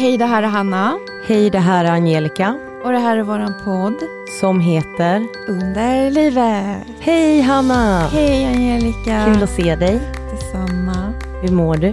Hej, 0.00 0.18
det 0.18 0.24
här 0.24 0.42
är 0.42 0.46
Hanna. 0.46 0.98
Hej, 1.26 1.50
det 1.50 1.58
här 1.58 1.84
är 1.84 1.90
Angelica. 1.90 2.58
Och 2.84 2.92
det 2.92 2.98
här 2.98 3.16
är 3.16 3.22
våran 3.22 3.54
podd. 3.64 3.94
Som 4.40 4.60
heter 4.60 5.26
Under 5.48 6.10
livet. 6.10 6.86
Hej 7.00 7.40
Hanna! 7.40 8.08
Hej 8.08 8.46
Angelica. 8.46 9.24
Kul 9.24 9.42
att 9.42 9.50
se 9.50 9.76
dig. 9.76 10.00
Detsamma. 10.30 11.12
Hur 11.42 11.52
mår 11.52 11.76
du? 11.76 11.88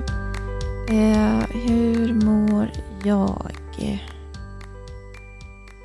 Eh, 0.90 1.40
hur 1.50 2.14
mår 2.14 2.72
jag? 3.04 3.56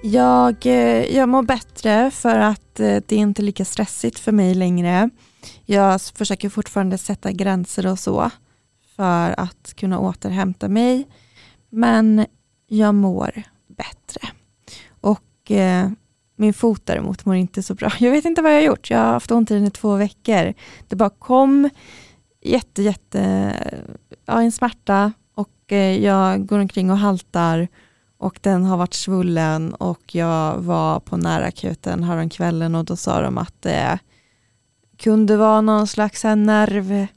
Jag, 0.02 0.66
eh, 0.66 1.16
jag 1.16 1.28
mår 1.28 1.42
bättre 1.42 2.10
för 2.10 2.38
att 2.38 2.80
eh, 2.80 2.96
det 3.06 3.12
är 3.12 3.18
inte 3.18 3.42
lika 3.42 3.64
stressigt 3.64 4.18
för 4.18 4.32
mig 4.32 4.54
längre. 4.54 5.10
Jag 5.66 6.00
försöker 6.00 6.48
fortfarande 6.48 6.98
sätta 6.98 7.32
gränser 7.32 7.86
och 7.86 7.98
så 7.98 8.30
för 8.96 9.40
att 9.40 9.74
kunna 9.76 9.98
återhämta 9.98 10.68
mig. 10.68 11.06
Men 11.72 12.26
jag 12.66 12.94
mår 12.94 13.42
bättre. 13.66 14.28
Och 15.00 15.50
eh, 15.50 15.90
min 16.36 16.54
fot 16.54 16.86
däremot 16.86 17.24
mår 17.24 17.34
inte 17.34 17.62
så 17.62 17.74
bra. 17.74 17.92
Jag 17.98 18.10
vet 18.10 18.24
inte 18.24 18.42
vad 18.42 18.52
jag 18.52 18.56
har 18.56 18.62
gjort. 18.62 18.90
Jag 18.90 18.98
har 18.98 19.12
haft 19.12 19.30
ont 19.30 19.50
i 19.50 19.54
den 19.54 19.66
i 19.66 19.70
två 19.70 19.96
veckor. 19.96 20.54
Det 20.88 20.96
bara 20.96 21.10
kom 21.10 21.70
jätte, 22.40 22.82
jätte, 22.82 23.52
ja, 24.26 24.42
en 24.42 24.52
smärta 24.52 25.12
och 25.34 25.72
eh, 25.72 25.98
jag 26.04 26.46
går 26.46 26.58
omkring 26.58 26.90
och 26.90 26.98
haltar 26.98 27.68
och 28.18 28.38
den 28.40 28.64
har 28.64 28.76
varit 28.76 28.94
svullen 28.94 29.74
och 29.74 30.14
jag 30.14 30.58
var 30.58 31.00
på 31.00 31.16
närakuten 31.16 32.04
häromkvällen 32.04 32.74
och 32.74 32.84
då 32.84 32.96
sa 32.96 33.20
de 33.20 33.38
att 33.38 33.62
det 33.62 33.98
kunde 34.98 35.36
vara 35.36 35.60
någon 35.60 35.86
slags 35.86 36.24
nervkläm 36.24 37.10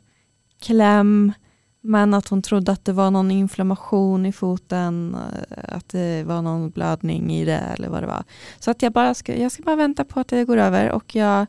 men 1.86 2.14
att 2.14 2.28
hon 2.28 2.42
trodde 2.42 2.72
att 2.72 2.86
det 2.86 2.94
var 2.94 3.12
någon 3.12 3.32
inflammation 3.32 4.26
i 4.26 4.32
foten, 4.32 5.16
eh, 5.50 5.76
att 5.76 5.90
det 5.90 6.24
var 6.24 6.42
någon 6.42 6.70
blödning 6.70 7.32
i 7.32 7.46
det 7.46 7.58
eller 7.58 7.90
vad 7.90 8.04
det 8.04 8.08
var. 8.08 8.24
Så 8.60 8.72
att 8.72 8.82
jag 8.82 8.92
bara 8.92 9.14
ska, 9.14 9.36
jag 9.36 9.52
ska 9.52 9.64
bara 9.64 9.76
vänta 9.76 10.04
på 10.04 10.20
att 10.20 10.28
det 10.28 10.46
går 10.46 10.58
över 10.58 10.92
och 10.92 11.16
jag 11.16 11.46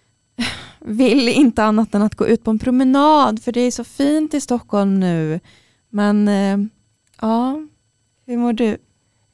vill 0.78 1.28
inte 1.28 1.64
annat 1.64 1.94
än 1.94 2.02
att 2.02 2.14
gå 2.14 2.26
ut 2.26 2.44
på 2.44 2.50
en 2.50 2.58
promenad 2.58 3.42
för 3.42 3.52
det 3.52 3.60
är 3.60 3.70
så 3.70 3.84
fint 3.84 4.34
i 4.34 4.40
Stockholm 4.40 5.00
nu. 5.00 5.40
Men 5.90 6.28
eh, 6.28 6.58
ja, 7.20 7.66
hur 8.26 8.36
mår 8.36 8.52
du? 8.52 8.76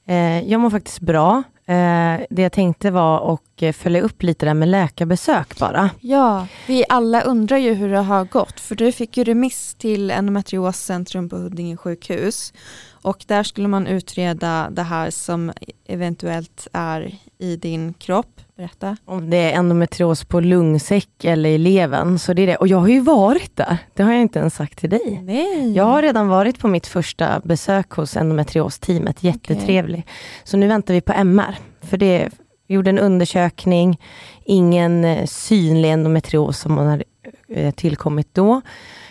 Eh, 0.06 0.50
jag 0.50 0.60
mår 0.60 0.70
faktiskt 0.70 1.00
bra. 1.00 1.42
Eh, 1.66 2.20
det 2.30 2.42
jag 2.42 2.52
tänkte 2.52 2.90
var 2.90 3.34
att 3.34 3.62
eh, 3.62 3.72
följa 3.72 4.02
upp 4.02 4.22
lite 4.22 4.46
där 4.46 4.54
med 4.54 4.68
läkarbesök 4.68 5.58
bara. 5.58 5.90
Ja, 6.00 6.46
vi 6.66 6.84
alla 6.88 7.20
undrar 7.20 7.56
ju 7.56 7.74
hur 7.74 7.88
det 7.88 7.98
har 7.98 8.24
gått 8.24 8.60
för 8.60 8.74
du 8.74 8.92
fick 8.92 9.16
ju 9.16 9.24
remiss 9.24 9.74
till 9.74 10.10
endometrioscentrum 10.10 11.28
på 11.28 11.36
Huddinge 11.36 11.76
sjukhus 11.76 12.52
och 12.92 13.24
där 13.26 13.42
skulle 13.42 13.68
man 13.68 13.86
utreda 13.86 14.68
det 14.70 14.82
här 14.82 15.10
som 15.10 15.52
eventuellt 15.86 16.68
är 16.72 17.18
i 17.38 17.56
din 17.56 17.94
kropp. 17.94 18.40
Berätta. 18.56 18.96
Om 19.04 19.30
det 19.30 19.36
är 19.36 19.58
endometrios 19.58 20.24
på 20.24 20.40
lungsäck 20.40 21.24
eller 21.24 21.50
i 21.50 21.58
levern. 21.58 22.18
Så 22.18 22.32
det 22.32 22.42
är 22.42 22.46
det. 22.46 22.56
Och 22.56 22.68
jag 22.68 22.78
har 22.78 22.88
ju 22.88 23.00
varit 23.00 23.56
där. 23.56 23.78
Det 23.94 24.02
har 24.02 24.12
jag 24.12 24.20
inte 24.20 24.38
ens 24.38 24.54
sagt 24.54 24.78
till 24.78 24.90
dig. 24.90 25.20
Nej. 25.24 25.72
Jag 25.72 25.84
har 25.84 26.02
redan 26.02 26.28
varit 26.28 26.58
på 26.58 26.68
mitt 26.68 26.86
första 26.86 27.40
besök 27.44 27.90
hos 27.90 28.16
endometriosteamet. 28.16 29.22
Jättetrevlig. 29.22 29.98
Okay. 29.98 30.12
Så 30.44 30.56
nu 30.56 30.68
väntar 30.68 30.94
vi 30.94 31.00
på 31.00 31.12
MR. 31.12 31.58
För 31.80 31.96
det 31.96 32.30
gjorde 32.66 32.90
en 32.90 32.98
undersökning. 32.98 34.00
Ingen 34.44 35.04
eh, 35.04 35.26
synlig 35.26 35.90
endometrios 35.90 36.58
som 36.58 36.78
har 36.78 37.04
eh, 37.48 37.74
tillkommit 37.74 38.34
då. 38.34 38.60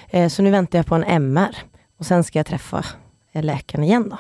Eh, 0.09 0.29
så 0.29 0.41
nu 0.41 0.51
väntar 0.51 0.79
jag 0.79 0.85
på 0.85 0.95
en 0.95 1.03
MR. 1.03 1.57
Och 1.99 2.05
sen 2.05 2.23
ska 2.23 2.39
jag 2.39 2.45
träffa 2.45 2.85
läkaren 3.33 3.83
igen 3.83 4.09
då. 4.09 4.17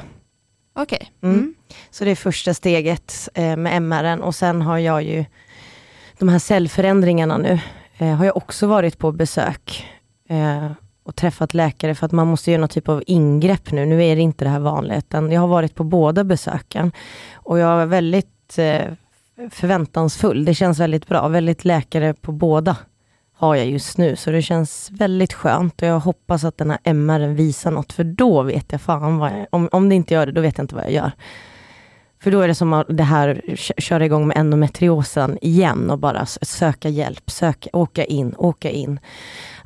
Okej. 0.75 0.95
Okay. 0.95 1.29
Mm. 1.29 1.39
Mm. 1.39 1.55
Så 1.91 2.05
det 2.05 2.11
är 2.11 2.15
första 2.15 2.53
steget 2.53 3.29
eh, 3.33 3.57
med 3.57 3.77
MR 3.77 4.21
och 4.21 4.35
sen 4.35 4.61
har 4.61 4.77
jag 4.77 5.03
ju 5.03 5.25
de 6.19 6.29
här 6.29 6.39
cellförändringarna 6.39 7.37
nu, 7.37 7.59
eh, 7.97 8.07
har 8.07 8.25
jag 8.25 8.37
också 8.37 8.67
varit 8.67 8.97
på 8.97 9.11
besök 9.11 9.85
eh, 10.29 10.71
och 11.03 11.15
träffat 11.15 11.53
läkare 11.53 11.95
för 11.95 12.05
att 12.05 12.11
man 12.11 12.27
måste 12.27 12.51
göra 12.51 12.59
någon 12.59 12.69
typ 12.69 12.89
av 12.89 13.03
ingrepp 13.07 13.71
nu. 13.71 13.85
Nu 13.85 14.05
är 14.05 14.15
det 14.15 14.21
inte 14.21 14.45
det 14.45 14.49
här 14.49 14.59
vanliga, 14.59 14.97
utan 14.97 15.31
jag 15.31 15.41
har 15.41 15.47
varit 15.47 15.75
på 15.75 15.83
båda 15.83 16.23
besöken. 16.23 16.91
Och 17.33 17.59
jag 17.59 17.81
är 17.81 17.85
väldigt 17.85 18.57
eh, 18.57 18.93
förväntansfull. 19.51 20.45
Det 20.45 20.53
känns 20.53 20.79
väldigt 20.79 21.07
bra. 21.07 21.27
Väldigt 21.27 21.65
läkare 21.65 22.13
på 22.13 22.31
båda 22.31 22.77
har 23.43 23.55
jag 23.55 23.69
just 23.69 23.97
nu, 23.97 24.15
så 24.15 24.31
det 24.31 24.41
känns 24.41 24.91
väldigt 24.91 25.33
skönt 25.33 25.81
och 25.81 25.87
jag 25.87 25.99
hoppas 25.99 26.43
att 26.43 26.57
den 26.57 26.69
här 26.69 26.79
MR 26.83 27.27
visar 27.27 27.71
något, 27.71 27.93
för 27.93 28.03
då 28.03 28.41
vet 28.43 28.71
jag 28.71 28.81
fan 28.81 29.17
vad 29.17 29.31
jag, 29.31 29.47
om, 29.49 29.69
om 29.71 29.89
det 29.89 29.95
inte 29.95 30.13
gör 30.13 30.25
det, 30.25 30.31
då 30.31 30.41
vet 30.41 30.57
jag 30.57 30.63
inte 30.63 30.75
vad 30.75 30.83
jag 30.83 30.91
gör. 30.91 31.11
För 32.23 32.31
då 32.31 32.41
är 32.41 32.47
det 32.47 32.55
som 32.55 32.73
att 32.73 32.87
det 32.89 33.03
här, 33.03 33.41
köra 33.77 34.05
igång 34.05 34.27
med 34.27 34.37
endometriosen 34.37 35.37
igen 35.41 35.89
och 35.89 35.99
bara 35.99 36.25
söka 36.25 36.89
hjälp, 36.89 37.31
söka, 37.31 37.69
åka 37.73 38.05
in, 38.05 38.35
åka 38.37 38.69
in. 38.69 38.99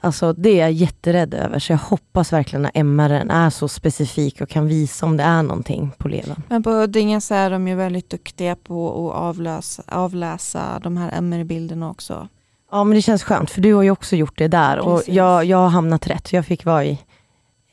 Alltså 0.01 0.33
det 0.33 0.49
är 0.49 0.61
jag 0.61 0.71
jätterädd 0.71 1.33
över, 1.33 1.59
så 1.59 1.73
jag 1.73 1.77
hoppas 1.77 2.33
verkligen 2.33 2.66
att 2.66 2.71
MR 2.73 3.09
är 3.29 3.49
så 3.49 3.67
specifik 3.67 4.41
och 4.41 4.49
kan 4.49 4.67
visa 4.67 5.05
om 5.05 5.17
det 5.17 5.23
är 5.23 5.43
någonting 5.43 5.91
på 5.97 6.07
levern. 6.07 6.43
Men 6.47 6.63
på 6.63 6.69
Huddinge 6.69 7.21
så 7.21 7.33
är 7.33 7.49
de 7.49 7.67
ju 7.67 7.75
väldigt 7.75 8.09
duktiga 8.09 8.55
på 8.55 9.09
att 9.09 9.17
avlösa, 9.17 9.83
avläsa 9.87 10.79
de 10.83 10.97
här 10.97 11.11
MR-bilderna 11.11 11.89
också. 11.89 12.27
Ja 12.72 12.83
men 12.83 12.95
det 12.95 13.01
känns 13.01 13.23
skönt, 13.23 13.51
för 13.51 13.61
du 13.61 13.73
har 13.73 13.83
ju 13.83 13.91
också 13.91 14.16
gjort 14.16 14.38
det 14.38 14.47
där 14.47 14.75
Precis. 14.75 15.07
och 15.07 15.13
jag, 15.13 15.45
jag 15.45 15.57
har 15.57 15.69
hamnat 15.69 16.07
rätt. 16.07 16.33
Jag 16.33 16.45
fick 16.45 16.66
vara 16.66 16.85
i, 16.85 17.00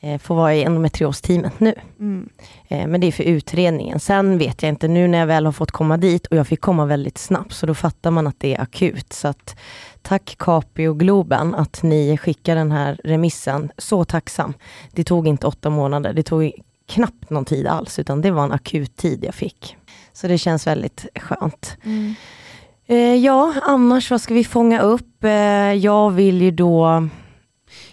eh, 0.01 0.19
få 0.19 0.35
vara 0.35 0.55
i 0.55 0.65
endometriosteamet 0.65 1.61
nu. 1.61 1.75
Mm. 2.01 2.29
Eh, 2.69 2.87
men 2.87 3.01
det 3.01 3.07
är 3.07 3.13
för 3.13 3.25
utredningen. 3.25 4.01
Sen 4.01 4.39
vet 4.39 4.63
jag 4.63 4.69
inte, 4.69 4.89
nu 4.89 5.09
när 5.09 5.19
jag 5.19 5.27
väl 5.27 5.45
har 5.45 5.53
fått 5.53 5.71
komma 5.71 5.97
dit 5.97 6.27
och 6.27 6.37
jag 6.37 6.47
fick 6.47 6.61
komma 6.61 6.87
väldigt 6.87 7.19
snabbt, 7.19 7.53
så 7.53 7.67
då 7.67 7.75
fattar 7.75 8.11
man 8.11 8.27
att 8.27 8.41
det 8.41 8.55
är 8.55 8.61
akut. 8.61 9.13
Så 9.13 9.29
att, 9.29 9.57
tack 10.03 10.35
Capio 10.39 10.89
och 10.89 11.01
Globen 11.01 11.55
att 11.55 11.83
ni 11.83 12.19
skickar 12.19 12.57
den 12.57 12.73
här 12.73 13.01
remissen. 13.05 13.73
Så 13.79 14.05
tacksam. 14.05 14.55
Det 14.93 15.05
tog 15.05 15.29
inte 15.29 15.47
åtta 15.47 15.71
månader, 15.71 16.13
det 16.13 16.23
tog 16.23 16.53
knappt 16.89 17.31
någon 17.31 17.45
tid 17.45 17.67
alls, 17.67 17.99
utan 17.99 18.21
det 18.21 18.31
var 18.31 18.45
en 18.45 18.53
akut 18.53 18.97
tid 18.97 19.25
jag 19.25 19.35
fick. 19.35 19.77
Så 20.13 20.29
det 20.29 20.39
känns 20.39 20.67
väldigt 20.67 21.07
skönt. 21.15 21.77
Mm. 21.85 22.15
Eh, 22.87 23.15
ja, 23.15 23.55
annars 23.63 24.11
vad 24.11 24.21
ska 24.21 24.35
vi 24.35 24.45
fånga 24.45 24.81
upp? 24.81 25.25
Eh, 25.25 25.31
jag 25.73 26.11
vill 26.11 26.43
ju 26.43 26.51
då... 26.51 27.09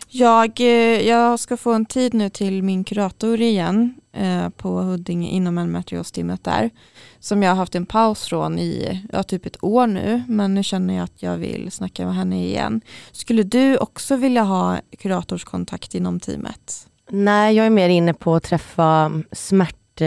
Jag, 0.07 0.59
eh, 0.59 1.07
jag 1.07 1.39
ska 1.39 1.57
få 1.57 1.73
en 1.73 1.85
tid 1.85 2.13
nu 2.13 2.29
till 2.29 2.63
min 2.63 2.83
kurator 2.83 3.41
igen 3.41 3.93
eh, 4.13 4.49
på 4.49 4.69
Huddinge 4.69 5.27
inom 5.27 5.57
endometriostimmet 5.57 6.43
där. 6.43 6.69
Som 7.19 7.43
jag 7.43 7.51
har 7.51 7.55
haft 7.55 7.75
en 7.75 7.85
paus 7.85 8.25
från 8.25 8.59
i 8.59 9.01
ja, 9.11 9.23
typ 9.23 9.45
ett 9.45 9.63
år 9.63 9.87
nu. 9.87 10.23
Men 10.27 10.53
nu 10.53 10.63
känner 10.63 10.93
jag 10.93 11.03
att 11.03 11.23
jag 11.23 11.37
vill 11.37 11.71
snacka 11.71 12.05
med 12.05 12.15
henne 12.15 12.45
igen. 12.45 12.81
Skulle 13.11 13.43
du 13.43 13.77
också 13.77 14.15
vilja 14.15 14.43
ha 14.43 14.79
kuratorskontakt 14.99 15.95
inom 15.95 16.19
teamet? 16.19 16.87
Nej, 17.09 17.55
jag 17.55 17.65
är 17.65 17.69
mer 17.69 17.89
inne 17.89 18.13
på 18.13 18.35
att 18.35 18.43
träffa 18.43 19.11
smärt 19.31 20.01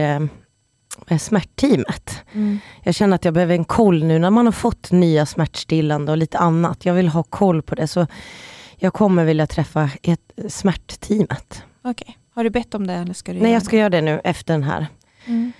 smärtteamet. 1.20 2.22
Mm. 2.32 2.58
Jag 2.82 2.94
känner 2.94 3.14
att 3.14 3.24
jag 3.24 3.34
behöver 3.34 3.54
en 3.54 3.64
koll 3.64 4.04
nu 4.04 4.18
när 4.18 4.30
man 4.30 4.46
har 4.46 4.52
fått 4.52 4.92
nya 4.92 5.26
smärtstillande 5.26 6.12
och 6.12 6.18
lite 6.18 6.38
annat. 6.38 6.84
Jag 6.84 6.94
vill 6.94 7.08
ha 7.08 7.22
koll 7.22 7.62
på 7.62 7.74
det. 7.74 7.86
Så 7.86 8.06
jag 8.76 8.92
kommer 8.92 9.24
vilja 9.24 9.46
träffa 9.46 9.90
ett 10.02 10.32
smärtteamet. 10.48 11.62
Okej. 11.82 11.92
Okay. 11.92 12.14
Har 12.34 12.44
du 12.44 12.50
bett 12.50 12.74
om 12.74 12.86
det 12.86 12.94
eller 12.94 13.14
ska 13.14 13.32
du 13.32 13.40
Nej, 13.40 13.52
jag 13.52 13.62
ska 13.62 13.76
göra 13.76 13.90
det 13.90 14.00
nu 14.00 14.20
efter 14.24 14.54
den 14.54 14.62
här. 14.62 14.86
Mm. 15.26 15.52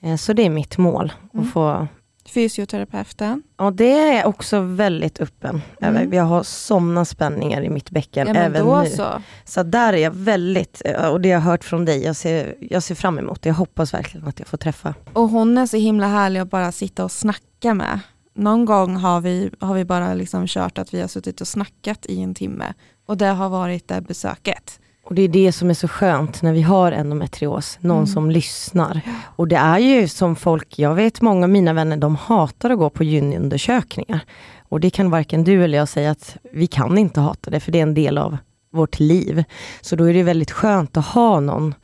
Eh, 0.00 0.16
så 0.16 0.32
det 0.32 0.42
är 0.42 0.50
mitt 0.50 0.78
mål. 0.78 1.12
Mm. 1.34 1.46
Att 1.46 1.52
få 1.52 1.88
Fysioterapeuten? 2.28 3.42
Ja, 3.56 3.70
det 3.70 3.92
är 3.92 4.26
också 4.26 4.60
väldigt 4.60 5.20
öppen 5.20 5.62
mm. 5.80 6.12
Jag 6.12 6.24
har 6.24 6.42
somna 6.42 7.04
spänningar 7.04 7.62
i 7.62 7.70
mitt 7.70 7.90
bäcken 7.90 8.26
ja, 8.26 8.34
även 8.34 8.66
nu. 8.66 8.90
Så. 8.90 9.22
så 9.44 9.62
där 9.62 9.92
är 9.92 9.96
jag 9.96 10.10
väldigt, 10.10 10.82
och 11.10 11.20
det 11.20 11.28
jag 11.28 11.40
har 11.40 11.50
hört 11.50 11.64
från 11.64 11.84
dig, 11.84 12.04
jag 12.04 12.16
ser, 12.16 12.54
jag 12.60 12.82
ser 12.82 12.94
fram 12.94 13.18
emot 13.18 13.42
det. 13.42 13.48
Jag 13.48 13.54
hoppas 13.54 13.94
verkligen 13.94 14.28
att 14.28 14.38
jag 14.38 14.48
får 14.48 14.58
träffa. 14.58 14.94
Och 15.12 15.28
hon 15.28 15.58
är 15.58 15.66
så 15.66 15.76
himla 15.76 16.06
härlig 16.06 16.40
att 16.40 16.50
bara 16.50 16.72
sitta 16.72 17.04
och 17.04 17.12
snacka 17.12 17.74
med. 17.74 18.00
Någon 18.34 18.64
gång 18.64 18.96
har 18.96 19.20
vi, 19.20 19.50
har 19.60 19.74
vi 19.74 19.84
bara 19.84 20.14
liksom 20.14 20.46
kört 20.46 20.78
att 20.78 20.94
vi 20.94 21.00
har 21.00 21.08
suttit 21.08 21.40
och 21.40 21.48
snackat 21.48 22.06
i 22.06 22.22
en 22.22 22.34
timme. 22.34 22.74
Och 23.06 23.16
det 23.16 23.26
har 23.26 23.48
varit 23.48 23.88
det 23.88 24.00
besöket. 24.00 24.80
Och 25.06 25.14
det 25.14 25.22
är 25.22 25.28
det 25.28 25.52
som 25.52 25.70
är 25.70 25.74
så 25.74 25.88
skönt 25.88 26.42
när 26.42 26.52
vi 26.52 26.62
har 26.62 26.92
endometrios, 26.92 27.78
någon 27.80 27.96
mm. 27.96 28.06
som 28.06 28.30
lyssnar. 28.30 29.00
Och 29.36 29.48
det 29.48 29.56
är 29.56 29.78
ju 29.78 30.08
som 30.08 30.36
folk, 30.36 30.78
jag 30.78 30.94
vet 30.94 31.20
många 31.20 31.44
av 31.44 31.50
mina 31.50 31.72
vänner, 31.72 31.96
de 31.96 32.16
hatar 32.16 32.70
att 32.70 32.78
gå 32.78 32.90
på 32.90 33.04
gynundersökningar. 33.04 34.20
Och 34.68 34.80
det 34.80 34.90
kan 34.90 35.10
varken 35.10 35.44
du 35.44 35.64
eller 35.64 35.78
jag 35.78 35.88
säga 35.88 36.10
att 36.10 36.36
vi 36.52 36.66
kan 36.66 36.98
inte 36.98 37.20
hata 37.20 37.50
det, 37.50 37.60
för 37.60 37.72
det 37.72 37.78
är 37.78 37.82
en 37.82 37.94
del 37.94 38.18
av 38.18 38.36
vårt 38.72 39.00
liv. 39.00 39.44
Så 39.80 39.96
då 39.96 40.04
är 40.04 40.14
det 40.14 40.22
väldigt 40.22 40.50
skönt 40.50 40.96
att 40.96 41.06
ha 41.06 41.40
någon 41.40 41.74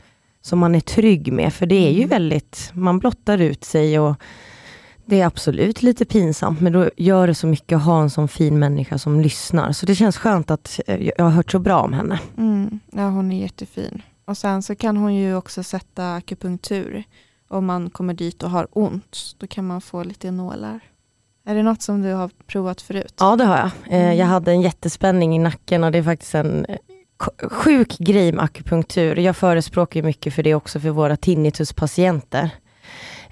som 0.40 0.58
man 0.58 0.75
är 0.75 0.80
trygg 0.80 1.32
med, 1.32 1.54
för 1.54 1.66
det 1.66 1.86
är 1.86 1.90
ju 1.90 2.02
mm. 2.02 2.08
väldigt, 2.08 2.70
man 2.72 2.98
blottar 2.98 3.38
ut 3.38 3.64
sig 3.64 3.98
och 3.98 4.16
det 5.12 5.20
är 5.20 5.26
absolut 5.26 5.82
lite 5.82 6.05
pinsamt, 6.05 6.61
men 6.61 6.73
då 6.73 6.91
gör 6.97 7.26
det 7.26 7.35
så 7.35 7.47
mycket 7.47 7.76
att 7.76 7.82
ha 7.85 8.03
en 8.03 8.11
sån 8.11 8.29
fin 8.29 8.59
människa 8.59 8.99
som 8.99 9.20
lyssnar. 9.20 9.73
Så 9.73 9.87
det 9.87 9.94
känns 9.94 10.17
skönt 10.17 10.50
att 10.50 10.81
eh, 10.87 11.11
jag 11.17 11.25
har 11.25 11.31
hört 11.31 11.50
så 11.53 11.59
bra 11.59 11.81
om 11.81 11.93
henne. 11.93 12.20
Mm. 12.38 12.81
Ja, 12.93 13.09
hon 13.09 13.32
är 13.32 13.41
jättefin. 13.41 14.03
Och 14.25 14.37
sen 14.37 14.62
så 14.62 14.75
kan 14.75 14.97
hon 14.97 15.14
ju 15.14 15.37
också 15.37 15.62
sätta 15.62 16.14
akupunktur. 16.14 17.05
Om 17.49 17.67
man 17.67 17.91
kommer 17.91 18.14
dit 18.14 18.43
och 18.43 18.50
har 18.50 18.67
ont, 18.73 19.37
då 19.38 19.47
kan 19.47 19.67
man 19.67 19.81
få 19.81 20.05
lite 20.05 20.31
nålar. 20.31 20.81
Är 21.47 21.55
det 21.55 21.62
något 21.62 21.82
som 21.82 22.03
du 22.03 22.12
har 22.12 22.31
provat 22.47 22.81
förut? 22.81 23.14
Ja 23.20 23.37
det 23.37 23.44
har 23.44 23.56
jag. 23.56 23.67
Eh, 23.67 24.03
Mm. 24.05 24.17
Jag 24.17 24.26
hade 24.26 24.50
en 24.50 24.61
jättespänning 24.61 25.37
i 25.37 25.38
nacken 25.38 25.85
och 25.85 25.93
det 25.93 25.99
är 25.99 26.03
faktiskt 26.03 26.35
en 26.35 26.64
eh, 26.64 26.76
sjuk 27.50 27.99
grej 27.99 28.32
med 28.32 28.44
akupunktur. 28.44 29.19
Jag 29.19 29.37
förespråkar 29.37 30.03
mycket 30.03 30.35
för 30.35 30.43
det 30.43 30.55
också 30.55 30.81
för 30.81 30.91
våra 30.91 31.17
tinnituspatienter. 31.17 32.50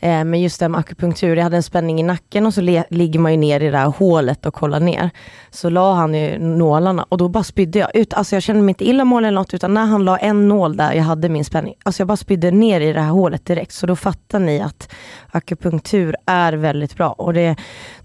Eh, 0.02 0.25
men 0.25 0.41
just 0.41 0.61
det 0.61 0.64
här 0.64 0.69
med 0.69 0.81
akupunktur, 0.81 1.37
jag 1.37 1.43
hade 1.43 1.56
en 1.56 1.62
spänning 1.62 2.00
i 2.00 2.02
nacken 2.02 2.47
och 2.47 2.55
så 2.55 2.61
ligger 2.91 3.19
man 3.19 3.32
ju 3.32 3.38
ner 3.38 3.61
i 3.61 3.70
det 3.70 3.79
här 3.79 3.87
hålet 3.87 4.47
och 4.47 4.55
kollar 4.55 4.81
ner. 4.81 5.11
Så 5.50 5.70
la 5.70 5.94
han 5.94 6.14
ju 6.14 6.38
nålarna 6.38 7.06
och 7.08 7.19
då 7.19 7.29
bara 7.29 7.44
spydde 7.44 7.79
jag 7.79 7.97
ut. 7.97 8.14
Alltså 8.14 8.37
jag 8.37 8.43
kände 8.43 8.62
mig 8.62 8.70
inte 8.70 8.88
illamående 8.88 9.29
eller 9.29 9.41
något 9.41 9.55
utan 9.55 9.75
när 9.75 9.87
han 9.87 10.05
la 10.05 10.17
en 10.17 10.49
nål 10.49 10.76
där 10.76 10.93
jag 10.93 11.02
hade 11.02 11.29
min 11.29 11.44
spänning, 11.44 11.75
alltså 11.82 12.00
jag 12.00 12.08
bara 12.08 12.17
spydde 12.17 12.50
ner 12.50 12.81
i 12.81 12.93
det 12.93 13.00
här 13.00 13.11
hålet 13.11 13.47
direkt. 13.47 13.73
Så 13.73 13.87
då 13.87 13.97
fattar 13.97 14.38
ni 14.38 14.61
att 14.61 14.93
akupunktur 15.31 16.17
är 16.26 16.53
väldigt 16.53 16.96
bra. 16.96 17.12
Och 17.12 17.32
det, 17.35 17.56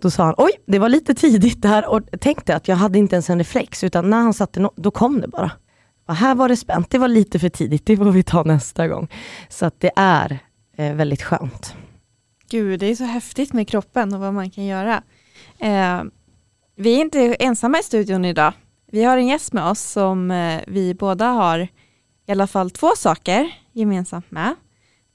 då 0.02 0.12
sa 0.12 0.24
han, 0.24 0.36
oj 0.38 0.52
det 0.68 0.80
var 0.80 0.90
lite 0.90 1.14
tidigt 1.14 1.62
där 1.62 1.90
och 1.90 2.02
tänkte 2.20 2.56
att 2.56 2.68
jag 2.68 2.76
hade 2.76 3.00
inte 3.00 3.16
ens 3.16 3.30
en 3.30 3.38
reflex 3.38 3.84
utan 3.84 4.10
när 4.10 4.18
han 4.18 4.34
satte 4.34 4.60
no- 4.60 4.74
då 4.76 4.92
kom 4.92 5.22
det 5.22 5.28
bara. 5.28 5.52
Och 6.08 6.16
här 6.16 6.36
var 6.36 6.50
det 6.50 6.58
spänt, 6.58 6.90
det 6.90 6.98
var 6.98 7.08
lite 7.08 7.40
för 7.40 7.50
tidigt, 7.50 7.86
det 7.86 7.98
får 7.98 8.12
vi 8.12 8.24
ta 8.24 8.44
nästa 8.44 8.88
gång. 8.88 9.08
Så 9.50 9.66
att 9.66 9.80
det 9.80 9.92
är 9.96 10.40
eh, 10.78 10.94
väldigt 10.94 11.22
skönt. 11.22 11.76
Gud, 12.50 12.80
det 12.80 12.86
är 12.86 12.96
så 12.96 13.04
häftigt 13.04 13.54
med 13.54 13.68
kroppen 13.68 14.14
och 14.14 14.20
vad 14.20 14.34
man 14.34 14.50
kan 14.50 14.66
göra. 14.66 15.04
Eh, 15.60 16.04
vi 16.76 16.96
är 16.96 17.02
inte 17.02 17.36
ensamma 17.40 17.80
i 17.80 17.84
studion 17.84 18.26
idag. 18.26 18.54
Vi 18.92 19.04
har 19.04 19.18
en 19.18 19.28
gäst 19.28 19.54
med 19.54 19.66
oss 19.66 19.82
som 19.82 20.32
eh, 20.32 20.62
vi 20.68 20.94
båda 20.94 21.28
har 21.28 21.68
i 22.28 22.32
alla 22.32 22.48
fall 22.48 22.72
två 22.72 22.92
saker 22.98 23.56
gemensamt 23.72 24.32
med. 24.32 24.56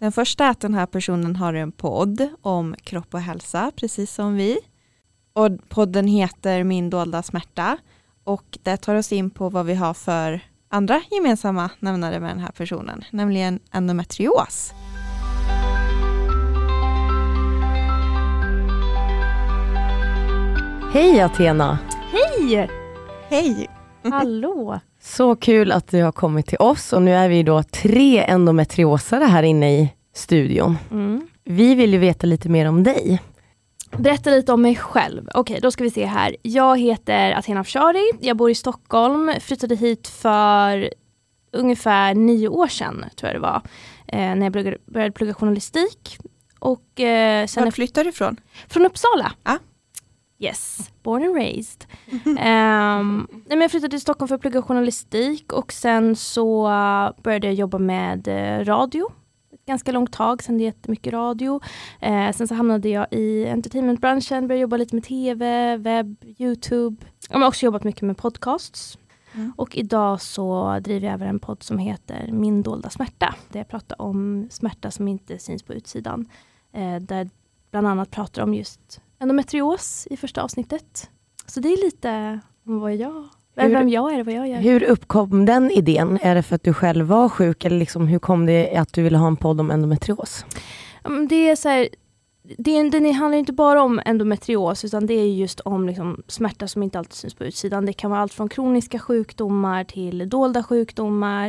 Den 0.01 0.13
första 0.13 0.45
är 0.45 0.51
att 0.51 0.61
den 0.61 0.75
här 0.75 0.87
personen 0.87 1.37
har 1.37 1.55
en 1.55 1.73
podd 1.73 2.29
om 2.43 2.75
kropp 2.85 3.15
och 3.15 3.21
hälsa, 3.21 3.73
precis 3.77 4.15
som 4.15 4.37
vi. 4.37 4.59
Och 5.33 5.69
podden 5.69 6.07
heter 6.07 6.65
Min 6.65 6.91
dolda 6.91 7.23
smärta 7.23 7.79
och 8.25 8.59
det 8.63 8.77
tar 8.77 8.95
oss 8.95 9.13
in 9.13 9.31
på 9.31 9.49
vad 9.49 9.67
vi 9.67 9.75
har 9.75 9.95
för 9.95 10.41
andra 10.69 11.03
gemensamma 11.11 11.71
nämnare 11.79 12.21
med 12.21 12.31
den 12.31 12.39
här 12.39 12.53
personen, 12.53 13.05
nämligen 13.11 13.61
endometrios. 13.71 14.75
Hej 20.93 21.21
Athena! 21.21 21.79
Hej! 22.13 22.71
Hej! 23.29 23.69
Hallå! 24.03 24.81
Så 25.01 25.37
kul 25.37 25.73
att 25.73 25.91
du 25.91 26.03
har 26.03 26.13
kommit 26.13 26.47
till 26.47 26.59
oss 26.59 26.93
och 26.93 27.03
nu 27.03 27.15
är 27.15 27.29
vi 27.29 27.43
då 27.43 27.63
tre 27.63 28.25
endometriosare 28.25 29.25
här 29.25 29.43
inne 29.43 29.81
i 29.81 29.93
studion. 30.15 30.79
Mm. 30.91 31.29
Vi 31.45 31.75
vill 31.75 31.93
ju 31.93 31.99
veta 31.99 32.27
lite 32.27 32.49
mer 32.49 32.69
om 32.69 32.83
dig. 32.83 33.23
Berätta 33.97 34.31
lite 34.31 34.53
om 34.53 34.63
mig 34.63 34.77
själv. 34.77 35.29
Okej, 35.35 35.59
då 35.63 35.71
ska 35.71 35.85
vi 35.85 35.91
se 35.91 36.05
här. 36.05 36.37
Jag 36.43 36.81
heter 36.81 37.33
Athena 37.33 37.61
Afshari, 37.61 38.11
jag 38.21 38.37
bor 38.37 38.51
i 38.51 38.55
Stockholm, 38.55 39.33
flyttade 39.41 39.75
hit 39.75 40.09
för 40.09 40.91
ungefär 41.53 42.15
nio 42.15 42.49
år 42.49 42.69
sedan, 42.69 43.05
tror 43.17 43.33
jag 43.33 43.37
det 43.37 43.47
var, 43.47 43.63
eh, 44.07 44.19
när 44.19 44.43
jag 44.43 44.53
började, 44.87 45.13
plugga 45.13 45.35
journalistik. 45.35 46.19
Och 46.59 47.01
eh, 47.01 47.47
sen 47.47 47.65
Var 47.65 47.71
flyttar 47.71 48.05
du 48.05 48.11
ifrån? 48.11 48.37
Från 48.69 48.87
Uppsala. 48.87 49.33
Ja. 49.45 49.59
Yes, 50.43 50.91
born 51.03 51.23
and 51.23 51.35
raised. 51.35 51.87
Nej, 52.25 53.49
men 53.49 53.61
jag 53.61 53.71
flyttade 53.71 53.91
till 53.91 54.01
Stockholm 54.01 54.29
för 54.29 54.35
att 54.35 54.41
plugga 54.41 54.63
journalistik 54.63 55.53
och 55.53 55.73
sen 55.73 56.17
så 56.17 56.69
uh, 56.69 57.23
började 57.23 57.47
jag 57.47 57.55
jobba 57.55 57.79
med 57.79 58.29
eh, 58.29 58.65
radio. 58.65 59.13
Ett 59.53 59.67
ganska 59.67 59.93
långt 59.93 60.13
tag, 60.13 60.43
sen 60.43 60.59
det 60.59 60.65
jättemycket 60.65 61.13
radio. 61.13 61.61
Eh, 62.01 62.33
sen 62.33 62.49
så 62.49 62.55
hamnade 62.55 62.89
jag 62.89 63.07
i 63.11 63.49
entertainmentbranschen, 63.49 64.49
började 64.49 64.61
jobba 64.63 64.77
lite 64.77 64.95
med 64.95 65.05
tv, 65.05 65.77
webb, 65.77 66.25
youtube. 66.39 67.07
Jag 67.29 67.39
har 67.39 67.47
också 67.47 67.65
jobbat 67.65 67.85
mycket 67.85 68.03
med 68.03 68.17
podcasts. 68.17 68.99
Mm. 69.35 69.53
Och 69.57 69.77
idag 69.77 70.21
så 70.21 70.79
driver 70.81 71.07
jag 71.07 71.15
även 71.15 71.29
en 71.29 71.39
podd 71.39 71.63
som 71.63 71.79
heter 71.79 72.33
Min 72.33 72.63
dolda 72.63 72.91
smärta. 72.91 73.35
Där 73.49 73.61
jag 73.61 73.69
pratar 73.69 74.03
om 74.03 74.49
smärta 74.51 74.91
som 74.91 75.09
inte 75.09 75.39
syns 75.39 75.63
på 75.63 75.75
utsidan. 75.75 76.29
Eh, 76.73 76.97
där 76.97 77.31
bland 77.71 77.87
annat 77.87 78.11
pratar 78.11 78.43
om 78.43 78.55
just 78.55 79.01
endometrios 79.21 80.07
i 80.11 80.17
första 80.17 80.43
avsnittet. 80.43 81.11
Så 81.47 81.61
det 81.61 81.69
är 81.69 81.85
lite 81.85 82.41
om 82.67 82.81
vad 82.81 82.95
jag, 82.97 83.25
Hur- 83.57 83.69
vem 83.69 83.89
jag 83.89 84.15
är 84.15 84.21
och 84.21 84.27
vad 84.27 84.35
jag 84.35 84.49
gör. 84.49 84.59
Hur 84.61 84.83
uppkom 84.83 85.47
den 85.47 85.71
idén? 85.71 86.19
Är 86.23 86.35
det 86.35 86.43
för 86.43 86.55
att 86.57 86.63
du 86.65 86.75
själv 86.75 87.07
var 87.07 87.29
sjuk 87.29 87.65
eller 87.65 87.79
liksom, 87.79 88.07
hur 88.09 88.19
kom 88.19 88.47
det 88.47 88.77
att 88.77 88.93
du 88.93 89.03
ville 89.03 89.19
ha 89.19 89.27
en 89.27 89.37
podd 89.37 89.61
om 89.61 89.71
endometrios? 89.71 90.45
Mm, 91.05 91.29
Det 91.29 91.51
är 91.51 91.57
så 91.57 91.69
här, 91.69 91.89
det 92.43 92.71
är, 92.71 92.91
den 92.91 93.15
handlar 93.15 93.39
inte 93.39 93.53
bara 93.53 93.83
om 93.83 94.01
endometrios 94.05 94.85
utan 94.85 95.07
det 95.07 95.15
är 95.15 95.27
just 95.33 95.61
om 95.61 95.87
liksom 95.87 96.23
smärta 96.27 96.69
som 96.69 96.83
inte 96.83 96.99
alltid 96.99 97.13
syns 97.15 97.35
på 97.35 97.45
utsidan. 97.45 97.87
Det 97.87 97.93
kan 97.93 98.11
vara 98.11 98.21
allt 98.21 98.33
från 98.35 98.49
kroniska 98.49 98.99
sjukdomar 98.99 99.85
till 99.85 100.29
dolda 100.29 100.63
sjukdomar, 100.63 101.49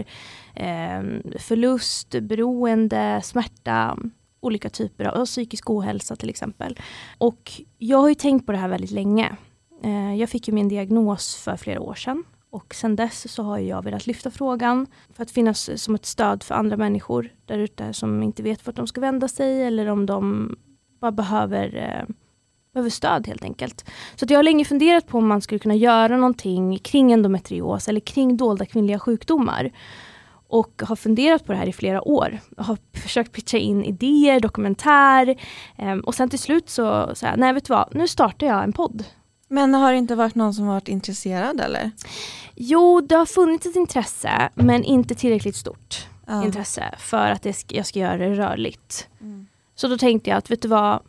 eh, 0.56 1.01
förlust, 1.39 2.09
beroende, 2.21 3.21
smärta, 3.24 3.97
olika 4.41 4.69
typer 4.69 5.05
av 5.05 5.25
psykisk 5.25 5.69
ohälsa 5.69 6.15
till 6.15 6.29
exempel. 6.29 6.79
Och 7.17 7.51
jag 7.77 7.97
har 7.97 8.09
ju 8.09 8.15
tänkt 8.15 8.45
på 8.45 8.51
det 8.51 8.57
här 8.57 8.67
väldigt 8.67 8.91
länge. 8.91 9.35
Eh, 9.83 10.15
jag 10.15 10.29
fick 10.29 10.47
ju 10.47 10.53
min 10.53 10.69
diagnos 10.69 11.35
för 11.35 11.57
flera 11.57 11.79
år 11.79 11.95
sedan 11.95 12.23
och 12.49 12.75
sedan 12.75 12.95
dess 12.95 13.33
så 13.33 13.43
har 13.43 13.57
jag 13.57 13.83
velat 13.83 14.07
lyfta 14.07 14.31
frågan 14.31 14.88
för 15.13 15.23
att 15.23 15.31
finnas 15.31 15.81
som 15.83 15.95
ett 15.95 16.05
stöd 16.05 16.43
för 16.43 16.55
andra 16.55 16.77
människor 16.77 17.29
där 17.45 17.57
ute 17.57 17.93
som 17.93 18.23
inte 18.23 18.43
vet 18.43 18.65
vart 18.65 18.75
de 18.75 18.88
ska 18.88 19.01
vända 19.01 19.27
sig 19.27 19.63
eller 19.63 19.88
om 19.88 20.05
de 20.05 20.55
bara 21.01 21.11
behöver, 21.11 21.75
eh, 21.75 22.15
behöver 22.73 22.89
stöd 22.89 23.27
helt 23.27 23.43
enkelt. 23.43 23.85
Så 24.15 24.25
att 24.25 24.29
jag 24.29 24.38
har 24.38 24.43
länge 24.43 24.65
funderat 24.65 25.07
på 25.07 25.17
om 25.17 25.27
man 25.27 25.41
skulle 25.41 25.59
kunna 25.59 25.75
göra 25.75 26.17
någonting 26.17 26.79
kring 26.79 27.11
endometrios 27.11 27.88
eller 27.88 27.99
kring 27.99 28.38
dolda 28.38 28.65
kvinnliga 28.65 28.99
sjukdomar. 28.99 29.71
Och 30.51 30.81
har 30.86 30.95
funderat 30.95 31.45
på 31.45 31.51
det 31.51 31.57
här 31.57 31.69
i 31.69 31.74
flera 31.74 32.07
år. 32.07 32.39
Jag 32.57 32.63
har 32.63 32.77
försökt 32.94 33.31
pitcha 33.31 33.57
in 33.57 33.83
idéer, 33.86 34.39
dokumentär 34.39 35.36
eh, 35.77 35.94
och 35.94 36.15
sen 36.15 36.30
till 36.30 36.39
slut 36.39 36.69
så 36.69 37.15
sa 37.15 37.27
jag, 37.27 37.39
nej 37.39 37.53
vet 37.53 37.65
du 37.65 37.74
vad, 37.74 37.95
nu 37.95 38.07
startar 38.07 38.48
jag 38.48 38.63
en 38.63 38.74
podd. 38.74 39.03
Men 39.48 39.74
har 39.74 39.92
det 39.92 39.98
inte 39.98 40.15
varit 40.15 40.36
någon 40.36 40.53
som 40.53 40.68
varit 40.68 40.88
intresserad 40.88 41.62
eller? 41.62 41.91
Jo, 42.55 43.01
det 43.01 43.15
har 43.15 43.25
funnits 43.25 43.65
ett 43.65 43.75
intresse 43.75 44.50
men 44.55 44.84
inte 44.84 45.15
tillräckligt 45.15 45.55
stort 45.55 46.08
Ja. 46.27 46.43
intresse 46.43 46.96
för 47.00 47.31
att 47.31 47.41
det 47.41 47.65
jag 47.74 47.86
ska 47.86 48.00
göra 48.00 48.17
det 48.17 48.34
rörligt. 48.34 49.08
Mm. 49.22 49.48
Så 49.75 49.88
då 49.88 49.98
tänkte 49.98 50.29
jag 50.29 50.38
att 50.38 50.51
vet 50.51 50.62
du 50.62 50.67
vad, 50.67 51.00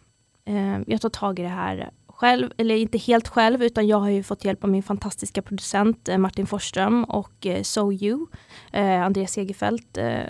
eh, 0.44 0.78
jag 0.87 1.00
tar 1.00 1.08
tag 1.08 1.38
i 1.38 1.42
det 1.42 1.49
här 1.49 1.90
själv, 2.22 2.52
eller 2.56 2.74
inte 2.74 2.98
helt 2.98 3.28
själv 3.28 3.62
utan 3.62 3.86
jag 3.86 4.00
har 4.00 4.08
ju 4.08 4.22
fått 4.22 4.44
hjälp 4.44 4.64
av 4.64 4.70
min 4.70 4.82
fantastiska 4.82 5.42
producent 5.42 6.08
eh, 6.08 6.18
Martin 6.18 6.46
Forsström 6.46 7.04
och 7.04 7.46
eh, 7.46 7.62
So 7.62 7.92
You, 7.92 8.26
eh, 8.72 9.02
Andreas 9.02 9.32
Segerfeldt 9.32 9.98
eh, 9.98 10.22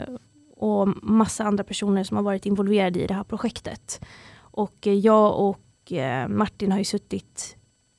och 0.56 0.88
massa 1.02 1.44
andra 1.44 1.64
personer 1.64 2.04
som 2.04 2.16
har 2.16 2.24
varit 2.24 2.46
involverade 2.46 3.00
i 3.00 3.06
det 3.06 3.14
här 3.14 3.24
projektet. 3.24 4.00
Och 4.36 4.86
eh, 4.86 4.92
jag 4.92 5.40
och 5.40 5.92
eh, 5.92 6.28
Martin 6.28 6.72
har 6.72 6.78
ju 6.78 6.84
suttit 6.84 7.56